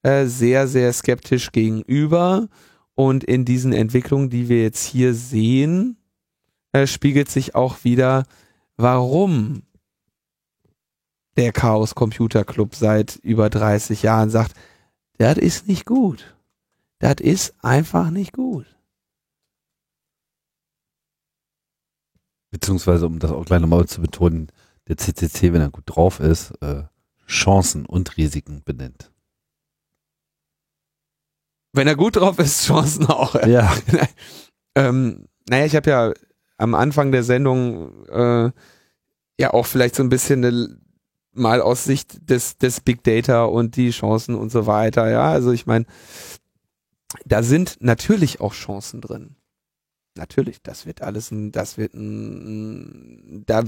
äh, 0.03 0.27
sehr, 0.27 0.69
sehr 0.69 0.93
skeptisch 0.93 1.51
gegenüber. 1.51 2.49
Und 2.95 3.25
in 3.25 3.45
diesen 3.45 3.73
Entwicklungen, 3.73 4.31
die 4.31 4.49
wir 4.49 4.63
jetzt 4.63 4.85
hier 4.85 5.15
sehen, 5.15 5.97
äh, 6.73 6.87
spiegelt 6.87 7.29
sich 7.29 7.55
auch 7.55 7.85
wieder, 7.85 8.25
warum 8.77 9.63
der 11.37 11.53
Chaos 11.53 11.95
Computer 11.95 12.45
Club 12.45 12.75
seit 12.75 13.17
über 13.17 13.51
30 13.51 14.03
Jahren 14.03 14.31
sagt, 14.31 14.55
das 15.19 15.39
ist 15.39 15.69
nicht 15.69 15.87
gut. 15.87 16.37
Das 16.99 17.17
ist 17.21 17.55
einfach 17.63 18.11
nicht 18.11 18.33
gut. 18.33 18.67
Beziehungsweise, 22.51 23.07
um 23.07 23.19
das 23.19 23.33
auch 23.33 23.45
gleich 23.45 23.61
nochmal 23.61 23.87
zu 23.87 24.01
betonen, 24.01 24.49
der 24.87 24.97
CCC, 24.97 25.53
wenn 25.53 25.61
er 25.61 25.71
gut 25.71 25.85
drauf 25.87 26.21
ist, 26.21 26.53
äh, 26.63 26.85
Chancen 27.27 27.87
und 27.87 28.17
Risiken 28.17 28.63
benennt. 28.65 29.11
Wenn 31.75 31.89
er 31.89 31.97
gut 31.97 32.17
drauf 32.17 32.39
ist, 32.39 32.65
Chancen 32.67 33.07
auch. 33.07 33.35
Ja. 33.47 33.77
ähm, 34.77 35.27
naja, 35.49 35.67
ich 35.67 35.77
habe 35.77 35.91
ja 35.91 36.13
am 36.57 36.75
Anfang 36.75 37.13
der 37.13 37.25
Sendung 37.25 38.07
äh, 38.07 38.51
ja 39.39 39.53
auch 39.53 39.67
vielleicht 39.67 39.97
so 39.97 40.03
ein 40.03 40.09
bisschen 40.09 40.45
eine, 40.45 40.79
mal 41.33 41.61
aus 41.61 41.85
Sicht 41.85 42.31
des, 42.31 42.59
des 42.59 42.81
Big 42.81 43.03
Data 43.03 43.45
und 43.45 43.77
die 43.77 43.91
Chancen 43.91 44.37
und 44.37 44.53
so 44.53 44.67
weiter. 44.67 45.11
Ja, 45.11 45.33
also 45.33 45.51
ich 45.51 45.67
meine, 45.67 45.85
da 47.27 47.43
sind 47.43 47.77
natürlich 47.81 48.41
auch 48.41 48.55
Chancen 48.55 49.01
drin. 49.01 49.35
Natürlich, 50.17 50.63
das 50.63 50.87
wird 50.87 51.03
alles 51.03 51.33
ein, 51.33 51.51
das 51.51 51.77
wird 51.77 51.95
ein, 51.95 53.43
da 53.47 53.65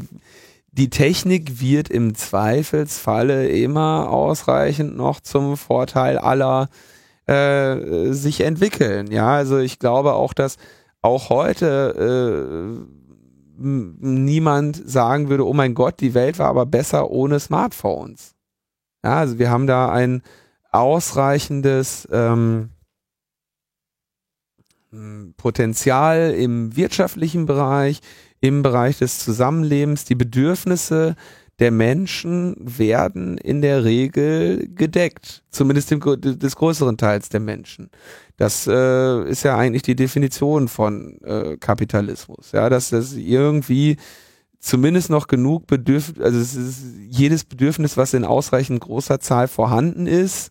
die 0.71 0.91
Technik 0.91 1.61
wird 1.61 1.89
im 1.89 2.15
Zweifelsfalle 2.15 3.49
immer 3.49 4.11
ausreichend 4.11 4.97
noch 4.97 5.19
zum 5.21 5.57
Vorteil 5.57 6.19
aller 6.19 6.69
äh, 7.27 8.13
sich 8.13 8.41
entwickeln. 8.41 9.11
Ja, 9.11 9.35
also 9.35 9.59
ich 9.59 9.79
glaube 9.79 10.15
auch, 10.15 10.33
dass 10.33 10.57
auch 11.03 11.31
heute 11.31 12.79
äh, 12.79 13.07
niemand 13.59 14.89
sagen 14.89 15.29
würde, 15.29 15.47
oh 15.47 15.53
mein 15.53 15.75
Gott, 15.75 16.01
die 16.01 16.15
Welt 16.15 16.39
war 16.39 16.49
aber 16.49 16.67
besser 16.67 17.11
ohne 17.11 17.41
Smartphones. 17.41 18.35
Ja, 19.05 19.19
also 19.19 19.39
wir 19.39 19.51
haben 19.51 19.67
da 19.67 19.91
ein 19.91 20.23
ausreichendes 20.73 22.07
ähm, 22.13 22.71
Potenzial 25.37 26.35
im 26.35 26.77
wirtschaftlichen 26.77 27.47
Bereich, 27.47 28.01
im 28.41 28.63
Bereich 28.63 28.99
des 28.99 29.19
Zusammenlebens, 29.19 30.05
die 30.05 30.15
Bedürfnisse 30.15 31.17
der 31.59 31.71
Menschen 31.71 32.55
werden 32.59 33.39
in 33.39 33.63
der 33.63 33.85
Regel 33.85 34.69
gedeckt, 34.75 35.43
zumindest 35.51 35.91
dem, 35.91 36.01
des 36.01 36.57
größeren 36.57 36.99
Teils 36.99 37.31
der 37.31 37.41
Menschen. 37.41 37.91
Das 38.37 38.67
äh, 38.67 39.29
ist 39.29 39.43
ja 39.43 39.57
eigentlich 39.57 39.83
die 39.83 39.97
Definition 39.97 40.69
von 40.69 41.19
äh, 41.23 41.57
Kapitalismus, 41.57 42.53
ja, 42.53 42.69
dass 42.69 42.91
das 42.91 43.15
irgendwie 43.15 43.97
zumindest 44.61 45.09
noch 45.09 45.29
genug 45.29 45.67
Bedürfnis, 45.67 46.23
also 46.23 46.39
es 46.39 46.55
ist 46.55 46.85
jedes 47.09 47.45
Bedürfnis, 47.45 47.97
was 47.97 48.13
in 48.13 48.25
ausreichend 48.25 48.81
großer 48.81 49.21
Zahl 49.21 49.49
vorhanden 49.49 50.07
ist, 50.07 50.51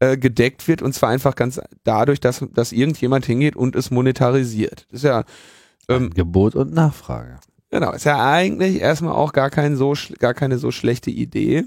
äh, 0.00 0.18
gedeckt 0.18 0.68
wird 0.68 0.82
und 0.82 0.92
zwar 0.92 1.08
einfach 1.08 1.34
ganz 1.34 1.60
dadurch, 1.84 2.20
dass, 2.20 2.44
dass 2.52 2.72
irgendjemand 2.72 3.24
hingeht 3.24 3.56
und 3.56 3.74
es 3.74 3.90
monetarisiert. 3.90 4.86
Das 4.90 5.00
ist 5.00 5.04
ja 5.04 5.24
ähm, 5.88 6.10
Gebot 6.10 6.54
und 6.54 6.72
Nachfrage. 6.72 7.39
Genau, 7.70 7.92
ist 7.92 8.04
ja 8.04 8.32
eigentlich 8.32 8.80
erstmal 8.80 9.14
auch 9.14 9.32
gar 9.32 9.50
kein 9.50 9.76
so 9.76 9.94
gar 10.18 10.34
keine 10.34 10.58
so 10.58 10.70
schlechte 10.72 11.10
Idee. 11.10 11.64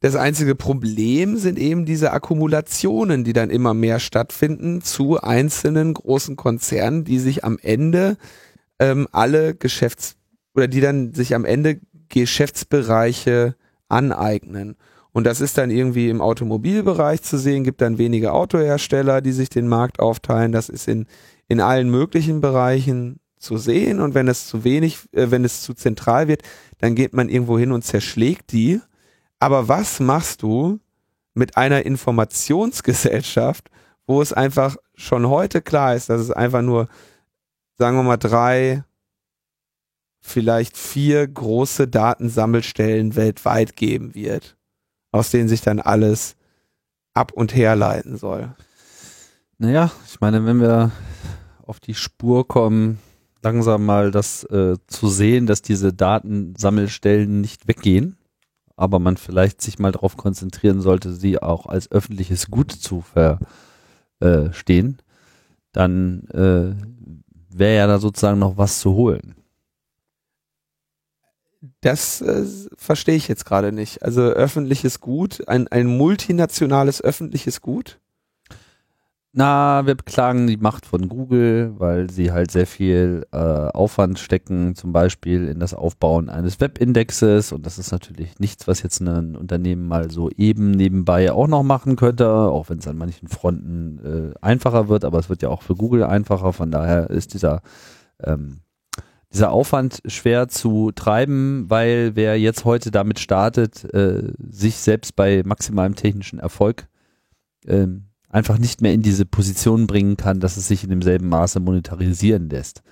Das 0.00 0.16
einzige 0.16 0.56
Problem 0.56 1.36
sind 1.36 1.58
eben 1.58 1.84
diese 1.84 2.12
Akkumulationen, 2.12 3.22
die 3.22 3.32
dann 3.32 3.50
immer 3.50 3.72
mehr 3.72 4.00
stattfinden 4.00 4.82
zu 4.82 5.20
einzelnen 5.20 5.94
großen 5.94 6.34
Konzernen, 6.34 7.04
die 7.04 7.20
sich 7.20 7.44
am 7.44 7.56
Ende 7.62 8.16
ähm, 8.80 9.06
alle 9.12 9.54
Geschäfts- 9.54 10.16
oder 10.54 10.66
die 10.66 10.80
dann 10.80 11.14
sich 11.14 11.36
am 11.36 11.44
Ende 11.44 11.78
Geschäftsbereiche 12.08 13.54
aneignen. 13.88 14.76
Und 15.12 15.24
das 15.24 15.40
ist 15.40 15.56
dann 15.56 15.70
irgendwie 15.70 16.08
im 16.08 16.20
Automobilbereich 16.20 17.22
zu 17.22 17.38
sehen, 17.38 17.62
gibt 17.62 17.80
dann 17.80 17.98
wenige 17.98 18.32
Autohersteller, 18.32 19.20
die 19.20 19.32
sich 19.32 19.50
den 19.50 19.68
Markt 19.68 20.00
aufteilen. 20.00 20.50
Das 20.50 20.68
ist 20.68 20.88
in, 20.88 21.06
in 21.46 21.60
allen 21.60 21.90
möglichen 21.90 22.40
Bereichen 22.40 23.20
zu 23.42 23.58
sehen. 23.58 24.00
Und 24.00 24.14
wenn 24.14 24.28
es 24.28 24.46
zu 24.46 24.64
wenig, 24.64 25.00
äh, 25.12 25.30
wenn 25.30 25.44
es 25.44 25.62
zu 25.62 25.74
zentral 25.74 26.28
wird, 26.28 26.42
dann 26.78 26.94
geht 26.94 27.12
man 27.12 27.28
irgendwo 27.28 27.58
hin 27.58 27.72
und 27.72 27.82
zerschlägt 27.84 28.52
die. 28.52 28.80
Aber 29.38 29.68
was 29.68 30.00
machst 30.00 30.42
du 30.42 30.80
mit 31.34 31.56
einer 31.56 31.84
Informationsgesellschaft, 31.84 33.70
wo 34.06 34.22
es 34.22 34.32
einfach 34.32 34.76
schon 34.94 35.28
heute 35.28 35.62
klar 35.62 35.94
ist, 35.94 36.08
dass 36.08 36.20
es 36.20 36.30
einfach 36.30 36.62
nur, 36.62 36.88
sagen 37.78 37.96
wir 37.96 38.02
mal, 38.02 38.16
drei, 38.16 38.84
vielleicht 40.20 40.76
vier 40.76 41.26
große 41.26 41.88
Datensammelstellen 41.88 43.16
weltweit 43.16 43.76
geben 43.76 44.14
wird? 44.14 44.56
aus 45.12 45.30
denen 45.30 45.48
sich 45.48 45.60
dann 45.60 45.78
alles 45.78 46.34
ab 47.14 47.32
und 47.32 47.54
herleiten 47.54 48.16
soll. 48.16 48.54
Naja, 49.58 49.92
ich 50.06 50.20
meine, 50.20 50.44
wenn 50.44 50.60
wir 50.60 50.90
auf 51.64 51.78
die 51.78 51.94
Spur 51.94 52.48
kommen, 52.48 52.98
langsam 53.42 53.84
mal 53.84 54.10
das 54.10 54.44
äh, 54.44 54.76
zu 54.86 55.08
sehen, 55.08 55.46
dass 55.46 55.62
diese 55.62 55.92
Datensammelstellen 55.92 57.40
nicht 57.40 57.68
weggehen, 57.68 58.16
aber 58.76 58.98
man 58.98 59.16
vielleicht 59.16 59.60
sich 59.60 59.78
mal 59.78 59.92
darauf 59.92 60.16
konzentrieren 60.16 60.80
sollte, 60.80 61.12
sie 61.12 61.40
auch 61.40 61.66
als 61.66 61.90
öffentliches 61.90 62.50
Gut 62.50 62.72
zu 62.72 63.02
verstehen, 63.02 64.96
äh, 64.98 65.02
dann 65.72 66.24
äh, 66.28 66.74
wäre 67.56 67.76
ja 67.76 67.86
da 67.86 67.98
sozusagen 67.98 68.38
noch 68.38 68.56
was 68.56 68.80
zu 68.80 68.94
holen. 68.94 69.34
Das 71.80 72.20
äh, 72.20 72.44
verstehe 72.76 73.14
ich 73.14 73.28
jetzt 73.28 73.44
gerade 73.44 73.70
nicht. 73.72 74.02
Also 74.02 74.22
öffentliches 74.22 75.00
Gut, 75.00 75.46
ein, 75.48 75.68
ein 75.68 75.86
multinationales 75.86 77.00
öffentliches 77.02 77.60
Gut? 77.60 78.00
Na, 79.34 79.86
wir 79.86 79.94
beklagen 79.94 80.46
die 80.46 80.58
Macht 80.58 80.84
von 80.84 81.08
Google, 81.08 81.72
weil 81.78 82.10
sie 82.10 82.32
halt 82.32 82.50
sehr 82.50 82.66
viel 82.66 83.26
äh, 83.32 83.38
Aufwand 83.38 84.18
stecken, 84.18 84.74
zum 84.74 84.92
Beispiel 84.92 85.48
in 85.48 85.58
das 85.58 85.72
Aufbauen 85.72 86.28
eines 86.28 86.60
Webindexes. 86.60 87.50
Und 87.52 87.64
das 87.64 87.78
ist 87.78 87.92
natürlich 87.92 88.38
nichts, 88.40 88.68
was 88.68 88.82
jetzt 88.82 89.00
ein 89.00 89.34
Unternehmen 89.34 89.88
mal 89.88 90.10
so 90.10 90.28
eben 90.36 90.72
nebenbei 90.72 91.32
auch 91.32 91.46
noch 91.46 91.62
machen 91.62 91.96
könnte, 91.96 92.28
auch 92.28 92.68
wenn 92.68 92.78
es 92.78 92.86
an 92.86 92.98
manchen 92.98 93.26
Fronten 93.28 94.34
äh, 94.34 94.38
einfacher 94.44 94.88
wird. 94.88 95.02
Aber 95.06 95.18
es 95.18 95.30
wird 95.30 95.40
ja 95.40 95.48
auch 95.48 95.62
für 95.62 95.76
Google 95.76 96.04
einfacher. 96.04 96.52
Von 96.52 96.70
daher 96.70 97.08
ist 97.08 97.32
dieser 97.32 97.62
ähm, 98.22 98.60
dieser 99.32 99.50
Aufwand 99.50 100.02
schwer 100.04 100.48
zu 100.48 100.92
treiben, 100.92 101.64
weil 101.70 102.16
wer 102.16 102.38
jetzt 102.38 102.66
heute 102.66 102.90
damit 102.90 103.18
startet, 103.18 103.82
äh, 103.94 104.30
sich 104.38 104.76
selbst 104.76 105.16
bei 105.16 105.42
maximalem 105.42 105.94
technischen 105.94 106.38
Erfolg 106.38 106.86
äh, 107.64 107.86
einfach 108.32 108.58
nicht 108.58 108.82
mehr 108.82 108.92
in 108.92 109.02
diese 109.02 109.24
Position 109.24 109.86
bringen 109.86 110.16
kann, 110.16 110.40
dass 110.40 110.56
es 110.56 110.66
sich 110.66 110.82
in 110.82 110.90
demselben 110.90 111.28
Maße 111.28 111.60
monetarisieren 111.60 112.48
lässt. 112.50 112.82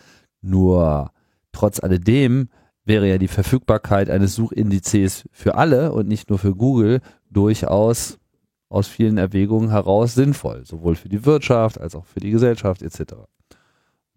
Nur 0.41 1.11
trotz 1.53 1.83
alledem 1.83 2.49
wäre 2.85 3.09
ja 3.09 3.19
die 3.19 3.29
Verfügbarkeit 3.29 4.09
eines 4.09 4.35
Suchindizes 4.37 5.29
für 5.33 5.57
alle 5.57 5.93
und 5.93 6.07
nicht 6.07 6.31
nur 6.31 6.39
für 6.39 6.55
Google 6.55 7.01
durchaus 7.31 8.19
aus 8.69 8.87
vielen 8.87 9.19
Erwägungen 9.19 9.71
heraus 9.71 10.15
sinnvoll, 10.15 10.65
sowohl 10.65 10.95
für 10.95 11.09
die 11.09 11.27
Wirtschaft 11.27 11.81
als 11.81 11.97
auch 11.97 12.07
für 12.07 12.21
die 12.21 12.31
Gesellschaft 12.31 12.83
etc 12.83 13.15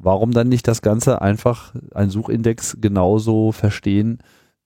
warum 0.03 0.31
dann 0.31 0.49
nicht 0.49 0.67
das 0.67 0.81
Ganze 0.81 1.21
einfach 1.21 1.73
ein 1.93 2.09
Suchindex 2.09 2.77
genauso 2.79 3.51
verstehen 3.51 4.19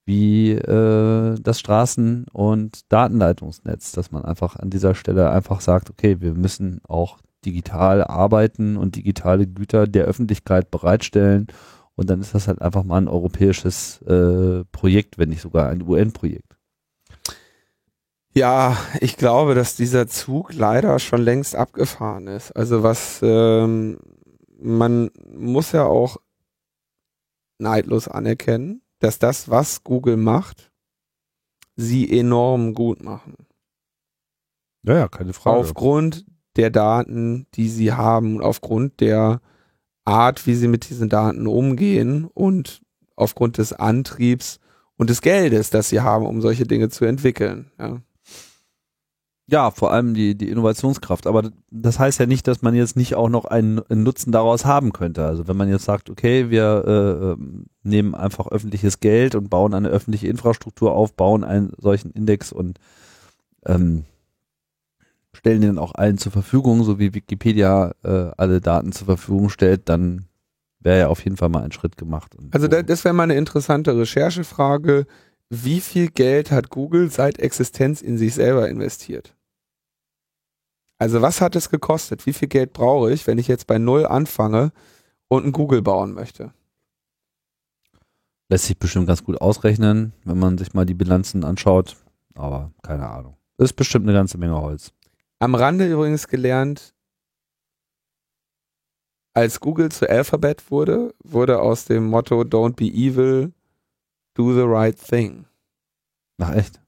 wie 0.08 0.52
äh, 0.52 1.38
das 1.38 1.60
Straßen- 1.60 2.28
und 2.32 2.90
Datenleitungsnetz, 2.90 3.92
dass 3.92 4.10
man 4.10 4.24
einfach 4.24 4.56
an 4.56 4.70
dieser 4.70 4.94
Stelle 4.94 5.30
einfach 5.30 5.60
sagt, 5.60 5.90
okay, 5.90 6.20
wir 6.20 6.32
müssen 6.32 6.80
auch 6.88 7.18
digital 7.44 8.02
arbeiten 8.02 8.78
und 8.78 8.96
digitale 8.96 9.46
Güter 9.46 9.86
der 9.86 10.06
Öffentlichkeit 10.06 10.70
bereitstellen 10.70 11.46
und 11.94 12.08
dann 12.08 12.22
ist 12.22 12.34
das 12.34 12.48
halt 12.48 12.62
einfach 12.62 12.84
mal 12.84 12.96
ein 12.96 13.08
europäisches 13.08 14.00
äh, 14.02 14.64
Projekt, 14.72 15.18
wenn 15.18 15.28
nicht 15.28 15.42
sogar 15.42 15.68
ein 15.68 15.82
UN-Projekt. 15.82 16.56
Ja, 18.32 18.78
ich 19.00 19.18
glaube, 19.18 19.54
dass 19.54 19.76
dieser 19.76 20.08
Zug 20.08 20.54
leider 20.54 20.98
schon 21.00 21.20
längst 21.20 21.54
abgefahren 21.54 22.28
ist. 22.28 22.52
Also 22.52 22.82
was 22.82 23.20
ähm, 23.22 23.98
man 24.58 25.10
muss 25.36 25.72
ja 25.72 25.84
auch 25.84 26.16
neidlos 27.58 28.08
anerkennen, 28.08 28.80
dass 28.98 29.18
das, 29.18 29.48
was 29.48 29.84
Google 29.84 30.16
macht, 30.16 30.70
sie 31.76 32.18
enorm 32.18 32.74
gut 32.74 33.02
machen. 33.02 33.34
Ja, 34.82 34.94
ja, 34.94 35.08
keine 35.08 35.32
Frage. 35.32 35.58
Aufgrund 35.58 36.26
der 36.56 36.70
Daten, 36.70 37.46
die 37.54 37.68
sie 37.68 37.92
haben, 37.92 38.40
aufgrund 38.40 39.00
der 39.00 39.40
Art, 40.04 40.46
wie 40.46 40.54
sie 40.54 40.68
mit 40.68 40.88
diesen 40.88 41.08
Daten 41.08 41.46
umgehen 41.46 42.24
und 42.24 42.82
aufgrund 43.14 43.58
des 43.58 43.72
Antriebs 43.72 44.58
und 44.96 45.10
des 45.10 45.20
Geldes, 45.20 45.70
das 45.70 45.90
sie 45.90 46.00
haben, 46.00 46.26
um 46.26 46.40
solche 46.40 46.64
Dinge 46.64 46.88
zu 46.88 47.04
entwickeln. 47.04 47.70
Ja. 47.78 48.00
Ja, 49.50 49.70
vor 49.70 49.92
allem 49.92 50.12
die, 50.12 50.34
die 50.34 50.50
Innovationskraft. 50.50 51.26
Aber 51.26 51.50
das 51.70 51.98
heißt 51.98 52.20
ja 52.20 52.26
nicht, 52.26 52.46
dass 52.46 52.60
man 52.60 52.74
jetzt 52.74 52.96
nicht 52.96 53.14
auch 53.14 53.30
noch 53.30 53.46
einen, 53.46 53.80
einen 53.88 54.02
Nutzen 54.02 54.30
daraus 54.30 54.66
haben 54.66 54.92
könnte. 54.92 55.24
Also 55.24 55.48
wenn 55.48 55.56
man 55.56 55.70
jetzt 55.70 55.84
sagt, 55.84 56.10
okay, 56.10 56.50
wir 56.50 56.84
äh, 56.86 57.30
ähm, 57.32 57.64
nehmen 57.82 58.14
einfach 58.14 58.48
öffentliches 58.48 59.00
Geld 59.00 59.34
und 59.34 59.48
bauen 59.48 59.72
eine 59.72 59.88
öffentliche 59.88 60.28
Infrastruktur 60.28 60.92
auf, 60.92 61.14
bauen 61.14 61.44
einen 61.44 61.72
solchen 61.78 62.10
Index 62.10 62.52
und 62.52 62.78
ähm, 63.64 64.04
stellen 65.32 65.62
den 65.62 65.78
auch 65.78 65.94
allen 65.94 66.18
zur 66.18 66.32
Verfügung, 66.32 66.84
so 66.84 66.98
wie 66.98 67.14
Wikipedia 67.14 67.92
äh, 68.04 68.30
alle 68.36 68.60
Daten 68.60 68.92
zur 68.92 69.06
Verfügung 69.06 69.48
stellt, 69.48 69.88
dann 69.88 70.26
wäre 70.80 70.98
ja 70.98 71.08
auf 71.08 71.24
jeden 71.24 71.38
Fall 71.38 71.48
mal 71.48 71.62
ein 71.62 71.72
Schritt 71.72 71.96
gemacht. 71.96 72.36
also 72.50 72.70
so. 72.70 72.82
das 72.82 73.04
wäre 73.04 73.14
mal 73.14 73.22
eine 73.22 73.36
interessante 73.36 73.96
Recherchefrage. 73.96 75.06
Wie 75.48 75.80
viel 75.80 76.08
Geld 76.08 76.50
hat 76.50 76.68
Google 76.68 77.10
seit 77.10 77.38
Existenz 77.38 78.02
in 78.02 78.18
sich 78.18 78.34
selber 78.34 78.68
investiert? 78.68 79.34
Also 80.98 81.22
was 81.22 81.40
hat 81.40 81.54
es 81.54 81.70
gekostet? 81.70 82.26
Wie 82.26 82.32
viel 82.32 82.48
Geld 82.48 82.72
brauche 82.72 83.12
ich, 83.12 83.26
wenn 83.26 83.38
ich 83.38 83.46
jetzt 83.46 83.66
bei 83.66 83.78
Null 83.78 84.04
anfange 84.04 84.72
und 85.28 85.46
ein 85.46 85.52
Google 85.52 85.82
bauen 85.82 86.12
möchte? 86.12 86.52
Lässt 88.48 88.64
sich 88.64 88.78
bestimmt 88.78 89.06
ganz 89.06 89.22
gut 89.22 89.40
ausrechnen, 89.40 90.12
wenn 90.24 90.38
man 90.38 90.58
sich 90.58 90.74
mal 90.74 90.86
die 90.86 90.94
Bilanzen 90.94 91.44
anschaut. 91.44 91.96
Aber 92.34 92.72
keine 92.82 93.08
Ahnung. 93.08 93.36
Ist 93.58 93.74
bestimmt 93.74 94.06
eine 94.06 94.16
ganze 94.16 94.38
Menge 94.38 94.60
Holz. 94.60 94.92
Am 95.38 95.54
Rande 95.54 95.86
übrigens 95.90 96.26
gelernt, 96.26 96.94
als 99.34 99.60
Google 99.60 99.90
zu 99.90 100.08
Alphabet 100.08 100.68
wurde, 100.70 101.14
wurde 101.22 101.60
aus 101.60 101.84
dem 101.84 102.06
Motto 102.06 102.40
Don't 102.40 102.74
be 102.74 102.86
evil, 102.86 103.52
do 104.34 104.52
the 104.52 104.62
right 104.62 104.98
thing. 104.98 105.46
Ach 106.38 106.54
echt? 106.54 106.80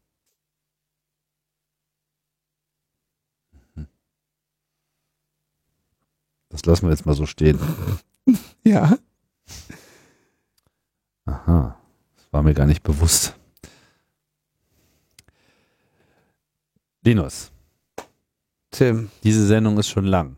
Das 6.51 6.65
lassen 6.67 6.87
wir 6.87 6.91
jetzt 6.91 7.07
mal 7.07 7.15
so 7.15 7.27
stehen. 7.27 7.59
ja. 8.65 8.97
Aha. 11.25 11.77
Das 12.17 12.33
war 12.33 12.43
mir 12.43 12.55
gar 12.55 12.67
nicht 12.67 12.83
bewusst. 12.83 13.35
Linus. 17.03 17.51
Tim. 18.71 19.11
Diese 19.25 19.47
Sendung 19.47 19.79
ist 19.79 19.89
schon 19.89 20.05
lang. 20.05 20.37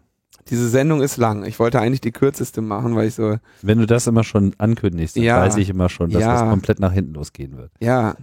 diese 0.49 0.69
Sendung 0.69 1.03
ist 1.03 1.17
lang. 1.19 1.45
Ich 1.45 1.59
wollte 1.61 1.81
eigentlich 1.81 2.01
die 2.01 2.11
kürzeste 2.13 2.61
machen, 2.63 2.97
weil 2.97 3.07
ich 3.09 3.15
so, 3.15 3.37
Wenn 3.63 3.79
du 3.79 3.87
das 3.87 4.07
immer 4.09 4.25
schon 4.25 4.55
ankündigst, 4.59 5.17
dann 5.17 5.23
Ja. 5.23 5.41
weiß 5.41 5.57
ich 5.57 5.69
immer 5.71 5.89
schon, 5.89 6.11
dass 6.11 6.21
Ja. 6.23 6.33
das 6.33 6.43
komplett 6.51 6.81
nach 6.81 6.93
hinten 6.93 7.15
losgehen 7.15 7.57
wird. 7.57 7.73
ja. 7.81 8.17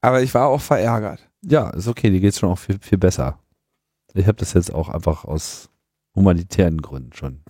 Aber 0.00 0.22
ich 0.22 0.32
war 0.32 0.46
auch 0.46 0.60
verärgert. 0.60 1.28
Ja, 1.42 1.70
ist 1.70 1.88
okay, 1.88 2.10
dir 2.10 2.20
geht's 2.20 2.38
schon 2.38 2.50
auch 2.50 2.58
viel, 2.58 2.78
viel 2.80 2.98
besser. 2.98 3.40
Ich 4.14 4.28
habe 4.28 4.36
das 4.38 4.52
jetzt 4.52 4.72
auch 4.72 4.88
einfach 4.88 5.24
aus 5.24 5.68
humanitären 6.18 6.82
Gründen 6.82 7.12
schon 7.12 7.40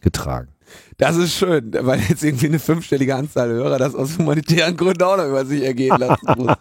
getragen. 0.00 0.48
Das 0.96 1.16
ist 1.16 1.34
schön, 1.34 1.72
weil 1.80 2.00
jetzt 2.00 2.24
irgendwie 2.24 2.46
eine 2.46 2.58
fünfstellige 2.58 3.14
Anzahl 3.14 3.48
Hörer 3.48 3.78
das 3.78 3.94
aus 3.94 4.18
humanitären 4.18 4.76
Gründen 4.76 5.02
auch 5.02 5.16
noch 5.16 5.26
über 5.26 5.44
sich 5.44 5.62
ergehen 5.62 5.98
lassen 5.98 6.26
muss. 6.36 6.56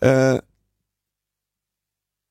äh, 0.00 0.40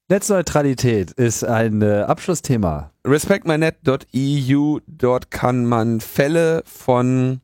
Netzneutralität 0.09 1.11
ist 1.11 1.43
ein 1.43 1.81
äh, 1.81 2.01
Abschlussthema. 2.01 2.91
respectmynet.eu, 3.05 4.79
dort 4.87 5.31
kann 5.31 5.65
man 5.65 5.99
Fälle 5.99 6.63
von 6.65 7.41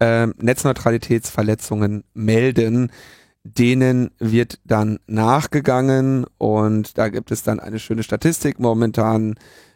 ähm, 0.00 0.34
Netzneutralitätsverletzungen 0.38 2.04
melden. 2.14 2.90
Denen 3.44 4.10
wird 4.18 4.60
dann 4.64 4.98
nachgegangen 5.06 6.26
und 6.38 6.96
da 6.96 7.08
gibt 7.08 7.32
es 7.32 7.42
dann 7.42 7.58
eine 7.58 7.80
schöne 7.80 8.04
Statistik. 8.04 8.60
Momentan 8.60 9.34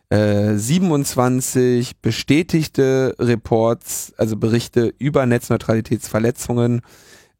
äh, 0.08 0.54
27 0.54 2.00
bestätigte 2.00 3.16
Reports, 3.18 4.12
also 4.16 4.36
Berichte 4.36 4.94
über 4.98 5.26
Netzneutralitätsverletzungen. 5.26 6.82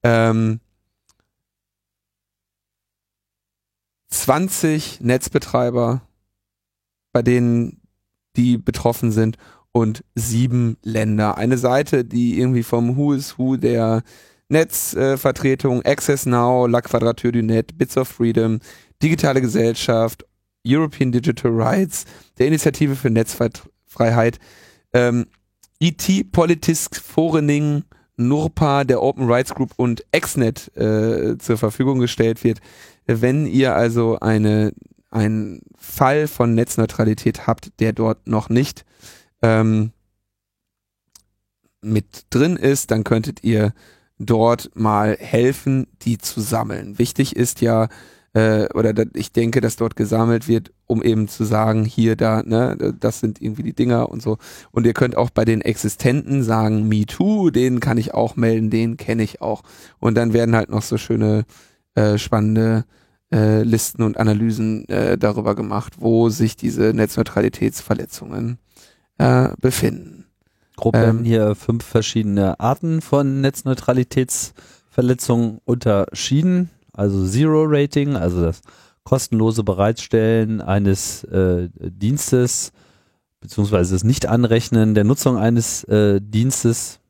Ähm, 0.02 0.60
20 4.08 5.00
Netzbetreiber, 5.00 6.02
bei 7.12 7.22
denen 7.22 7.80
die 8.36 8.58
betroffen 8.58 9.12
sind 9.12 9.36
und 9.72 10.04
sieben 10.14 10.76
Länder. 10.82 11.38
Eine 11.38 11.58
Seite, 11.58 12.04
die 12.04 12.38
irgendwie 12.38 12.62
vom 12.62 12.96
Who 12.96 13.12
is 13.12 13.38
Who 13.38 13.56
der 13.56 14.02
Netzvertretung, 14.48 15.82
Access 15.84 16.26
Now, 16.26 16.66
La 16.66 16.80
Quadrature 16.80 17.32
du 17.32 17.42
Net, 17.42 17.76
Bits 17.78 17.96
of 17.96 18.08
Freedom, 18.08 18.60
Digitale 19.02 19.40
Gesellschaft, 19.40 20.24
European 20.64 21.12
Digital 21.12 21.52
Rights, 21.52 22.04
der 22.38 22.48
Initiative 22.48 22.96
für 22.96 23.10
Netzfreiheit, 23.10 24.38
ähm, 24.92 25.26
IT 25.78 26.32
Politics 26.32 26.88
Forening, 26.98 27.84
NURPA, 28.16 28.84
der 28.84 29.02
Open 29.02 29.30
Rights 29.30 29.54
Group 29.54 29.72
und 29.76 30.04
Exnet 30.10 30.74
äh, 30.76 31.36
zur 31.38 31.58
Verfügung 31.58 31.98
gestellt 31.98 32.44
wird. 32.44 32.60
Wenn 33.06 33.46
ihr 33.46 33.74
also 33.74 34.18
eine, 34.20 34.72
einen 35.10 35.60
Fall 35.76 36.26
von 36.26 36.54
Netzneutralität 36.54 37.46
habt, 37.46 37.78
der 37.78 37.92
dort 37.92 38.26
noch 38.26 38.48
nicht 38.48 38.84
ähm, 39.42 39.92
mit 41.82 42.24
drin 42.30 42.56
ist, 42.56 42.90
dann 42.90 43.04
könntet 43.04 43.44
ihr 43.44 43.74
dort 44.18 44.70
mal 44.74 45.16
helfen, 45.18 45.86
die 46.02 46.18
zu 46.18 46.40
sammeln. 46.40 46.98
Wichtig 46.98 47.36
ist 47.36 47.60
ja, 47.60 47.88
äh, 48.32 48.68
oder 48.74 48.94
ich 49.14 49.32
denke, 49.32 49.60
dass 49.60 49.76
dort 49.76 49.96
gesammelt 49.96 50.48
wird, 50.48 50.72
um 50.86 51.02
eben 51.02 51.28
zu 51.28 51.44
sagen, 51.44 51.84
hier, 51.84 52.16
da, 52.16 52.42
ne, 52.42 52.94
das 52.98 53.20
sind 53.20 53.42
irgendwie 53.42 53.62
die 53.62 53.74
Dinger 53.74 54.08
und 54.08 54.22
so. 54.22 54.38
Und 54.70 54.86
ihr 54.86 54.94
könnt 54.94 55.16
auch 55.16 55.30
bei 55.30 55.44
den 55.44 55.60
Existenten 55.60 56.42
sagen, 56.42 56.88
me 56.88 57.06
too, 57.06 57.50
den 57.50 57.80
kann 57.80 57.98
ich 57.98 58.14
auch 58.14 58.36
melden, 58.36 58.70
den 58.70 58.96
kenne 58.96 59.22
ich 59.22 59.42
auch. 59.42 59.62
Und 59.98 60.16
dann 60.16 60.32
werden 60.32 60.56
halt 60.56 60.70
noch 60.70 60.82
so 60.82 60.96
schöne, 60.96 61.44
äh, 61.94 62.18
spannende 62.18 62.84
äh, 63.32 63.62
Listen 63.62 64.02
und 64.02 64.18
Analysen 64.18 64.88
äh, 64.88 65.18
darüber 65.18 65.54
gemacht, 65.54 65.94
wo 65.98 66.28
sich 66.28 66.56
diese 66.56 66.92
Netzneutralitätsverletzungen 66.94 68.58
äh, 69.18 69.48
befinden. 69.60 70.15
Grob 70.76 70.94
Ähm. 70.94 71.02
werden 71.02 71.24
hier 71.24 71.54
fünf 71.54 71.82
verschiedene 71.84 72.60
Arten 72.60 73.00
von 73.00 73.40
Netzneutralitätsverletzungen 73.40 75.62
unterschieden. 75.64 76.68
Also 76.92 77.26
Zero 77.26 77.64
Rating, 77.66 78.16
also 78.16 78.42
das 78.42 78.60
kostenlose 79.04 79.64
Bereitstellen 79.64 80.60
eines 80.60 81.24
äh, 81.24 81.70
Dienstes 81.78 82.72
beziehungsweise 83.40 83.94
das 83.94 84.04
Nicht-Anrechnen 84.04 84.94
der 84.94 85.04
Nutzung 85.04 85.36
eines 85.36 85.84
äh, 85.84 86.20
Dienstes, 86.20 87.00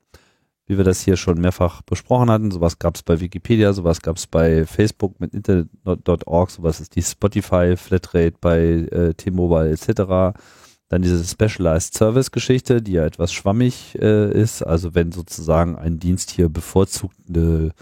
wie 0.67 0.77
wir 0.77 0.85
das 0.85 1.01
hier 1.01 1.17
schon 1.17 1.41
mehrfach 1.41 1.83
besprochen 1.83 2.31
hatten. 2.31 2.51
Sowas 2.51 2.79
gab 2.79 2.97
es 2.97 3.03
bei 3.03 3.21
Wikipedia, 3.21 3.73
sowas 3.73 4.03
gab 4.03 4.17
es 4.17 4.27
bei 4.27 4.67
Facebook 4.67 5.21
mit 5.21 5.33
Internet.org, 5.33 6.51
sowas 6.51 6.81
ist 6.81 6.97
die 6.97 7.03
Spotify 7.03 7.77
Flatrate 7.77 8.35
bei 8.41 8.59
äh, 8.59 9.15
T-Mobile 9.15 9.71
etc. 9.71 10.37
Dann 10.89 11.03
diese 11.03 11.25
Specialized 11.25 11.95
Service 11.95 12.31
Geschichte, 12.31 12.81
die 12.81 12.93
ja 12.93 13.05
etwas 13.05 13.33
schwammig 13.33 13.99
äh, 14.01 14.31
ist. 14.31 14.63
Also 14.63 14.95
wenn 14.95 15.11
sozusagen 15.13 15.77
ein 15.77 15.99
Dienst 15.99 16.31
hier 16.31 16.49
bevorzugt 16.49 17.17
eine 17.29 17.73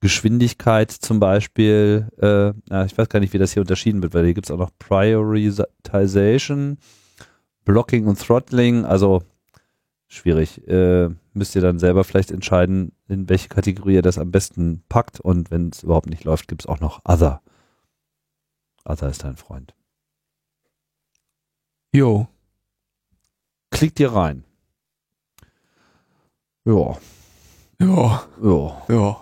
Geschwindigkeit 0.00 0.90
zum 0.90 1.20
Beispiel, 1.20 2.08
äh, 2.18 2.52
ja, 2.70 2.84
ich 2.84 2.98
weiß 2.98 3.08
gar 3.08 3.20
nicht, 3.20 3.32
wie 3.32 3.38
das 3.38 3.52
hier 3.52 3.62
unterschieden 3.62 4.02
wird, 4.02 4.12
weil 4.12 4.24
hier 4.24 4.34
gibt 4.34 4.46
es 4.46 4.50
auch 4.50 4.58
noch 4.58 4.70
Prioritization, 4.78 6.76
Blocking 7.64 8.06
und 8.06 8.18
Throttling. 8.20 8.84
Also 8.84 9.22
schwierig. 10.06 10.66
Äh, 10.68 11.08
müsst 11.32 11.54
ihr 11.56 11.62
dann 11.62 11.78
selber 11.78 12.04
vielleicht 12.04 12.30
entscheiden, 12.30 12.92
in 13.08 13.28
welche 13.28 13.48
Kategorie 13.48 13.94
ihr 13.94 14.02
das 14.02 14.18
am 14.18 14.30
besten 14.30 14.84
packt. 14.88 15.20
Und 15.20 15.50
wenn 15.50 15.70
es 15.70 15.82
überhaupt 15.82 16.08
nicht 16.08 16.24
läuft, 16.24 16.48
gibt 16.48 16.62
es 16.62 16.66
auch 16.66 16.80
noch 16.80 17.00
Other. 17.04 17.42
Other 18.84 19.08
ist 19.08 19.24
dein 19.24 19.36
Freund. 19.36 19.74
Jo. 21.92 22.28
Klickt 23.74 23.98
ihr 23.98 24.12
rein. 24.12 24.44
Ja, 26.64 26.96
Ja. 27.80 28.24
ja. 28.40 28.82
Ja. 28.88 29.16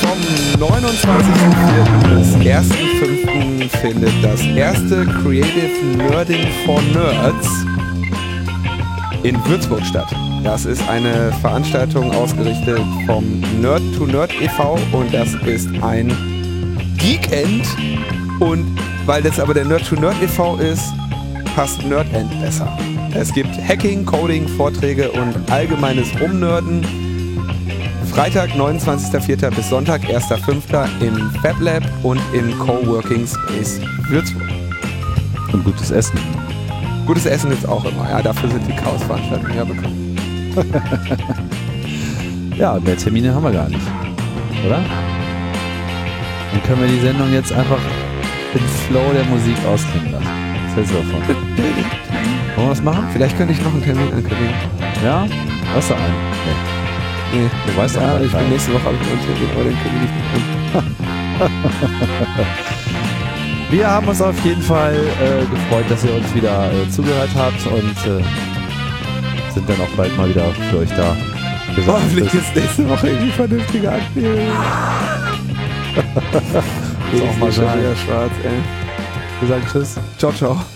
Vom 0.00 0.18
29.04. 0.60 2.14
bis 2.14 2.34
1.05. 2.36 3.68
findet 3.80 4.12
das 4.22 4.40
erste 4.42 5.04
Creative 5.06 5.84
Nerding 5.96 6.46
for 6.64 6.80
Nerds 6.82 7.48
in 9.22 9.36
Würzburg 9.46 9.84
statt. 9.84 10.06
Das 10.44 10.64
ist 10.64 10.86
eine 10.88 11.32
Veranstaltung 11.40 12.12
ausgerichtet 12.12 12.80
vom 13.06 13.40
Nerd 13.60 13.82
to 13.96 14.06
Nerd 14.06 14.30
e.V. 14.40 14.78
und 14.92 15.12
das 15.12 15.34
ist 15.46 15.68
ein 15.82 16.12
Geekend 16.96 17.66
und 18.40 18.66
weil 19.06 19.22
das 19.22 19.40
aber 19.40 19.54
der 19.54 19.64
Nerd 19.64 19.86
to 19.86 19.96
Nerd 19.96 20.20
e.V. 20.22 20.56
ist, 20.56 20.84
passt 21.54 21.84
Nerdend 21.84 22.40
besser. 22.40 22.68
Es 23.14 23.32
gibt 23.32 23.50
Hacking, 23.66 24.04
Coding, 24.04 24.46
Vorträge 24.46 25.10
und 25.10 25.50
allgemeines 25.50 26.08
Rumnörden. 26.20 26.84
Freitag, 28.10 28.50
29.04. 28.50 29.54
bis 29.54 29.68
Sonntag, 29.68 30.02
1.05. 30.02 30.86
im 31.00 31.30
Fab 31.42 31.60
Lab 31.60 31.82
und 32.02 32.20
im 32.32 32.58
Coworking 32.58 33.26
Space 33.26 33.80
Würzburg. 34.08 34.48
Und 35.52 35.64
gutes 35.64 35.90
Essen. 35.90 36.18
Gutes 37.06 37.26
Essen 37.26 37.50
gibt's 37.50 37.64
auch 37.64 37.84
immer. 37.84 38.08
Ja, 38.10 38.20
dafür 38.20 38.50
sind 38.50 38.66
die 38.66 38.74
Chaos-Veranstaltungen 38.74 39.56
ja 39.56 39.64
bekannt. 39.64 39.94
Ja, 42.58 42.78
mehr 42.80 42.96
Termine 42.96 43.34
haben 43.34 43.42
wir 43.44 43.52
gar 43.52 43.68
nicht. 43.68 43.86
Oder? 44.64 44.80
Dann 46.52 46.62
können 46.62 46.80
wir 46.80 46.88
die 46.88 47.00
Sendung 47.00 47.30
jetzt 47.30 47.52
einfach 47.52 47.76
im 48.54 48.60
Flow 48.88 49.12
der 49.12 49.24
Musik 49.24 49.54
ausklingen 49.68 50.12
lassen. 50.12 50.26
Was 50.68 50.76
hältst 50.76 50.92
du 50.92 50.96
davon? 50.96 51.20
Wollen 51.28 51.36
wir 52.56 52.68
das 52.70 52.82
machen? 52.82 53.04
Vielleicht 53.12 53.36
könnte 53.36 53.52
ich 53.52 53.60
noch 53.62 53.74
einen 53.74 53.82
Termin 53.84 54.04
ankündigen. 54.10 54.54
Ja? 55.04 55.26
Hast 55.74 55.90
du 55.90 55.94
einen? 55.94 56.14
Nee. 57.34 57.40
Nee, 57.40 57.50
Du 57.66 57.76
weißt 57.76 57.96
ja, 57.96 58.20
ich 58.20 58.32
bin 58.32 58.48
nächste 58.48 58.72
Woche 58.72 58.84
habe 58.84 58.94
ich 58.94 59.10
einen 59.10 59.20
Termin, 59.20 59.50
aber 59.54 59.64
den 59.64 59.76
kündige 59.82 60.06
ich 60.06 60.12
nicht 60.14 60.76
an. 60.76 60.96
Wir 63.70 63.90
haben 63.90 64.06
uns 64.06 64.22
auf 64.22 64.38
jeden 64.44 64.62
Fall 64.62 64.94
äh, 64.94 65.44
gefreut, 65.46 65.84
dass 65.88 66.04
ihr 66.04 66.14
uns 66.14 66.32
wieder 66.34 66.72
äh, 66.72 66.88
zugehört 66.88 67.30
habt 67.34 67.66
und 67.66 67.96
äh, 68.06 68.22
sind 69.52 69.68
dann 69.68 69.80
auch 69.80 69.96
bald 69.96 70.16
mal 70.16 70.28
wieder 70.28 70.44
für 70.70 70.78
euch 70.78 70.90
da. 70.90 71.16
Hoffentlich 71.86 72.32
ist 72.32 72.54
nächste 72.54 72.88
Woche 72.88 73.08
irgendwie 73.08 73.30
vernünftige 73.32 73.92
Ankündigung. 73.92 74.38
Ist 77.12 77.22
auch 77.22 77.36
mal 77.38 77.52
schon 77.52 77.64
wieder 77.64 77.96
schwarz, 77.96 78.32
ey. 78.44 78.50
Wir 79.40 79.48
sagen 79.48 79.64
Tschüss. 79.70 79.94
Ciao, 80.18 80.32
ciao. 80.32 80.75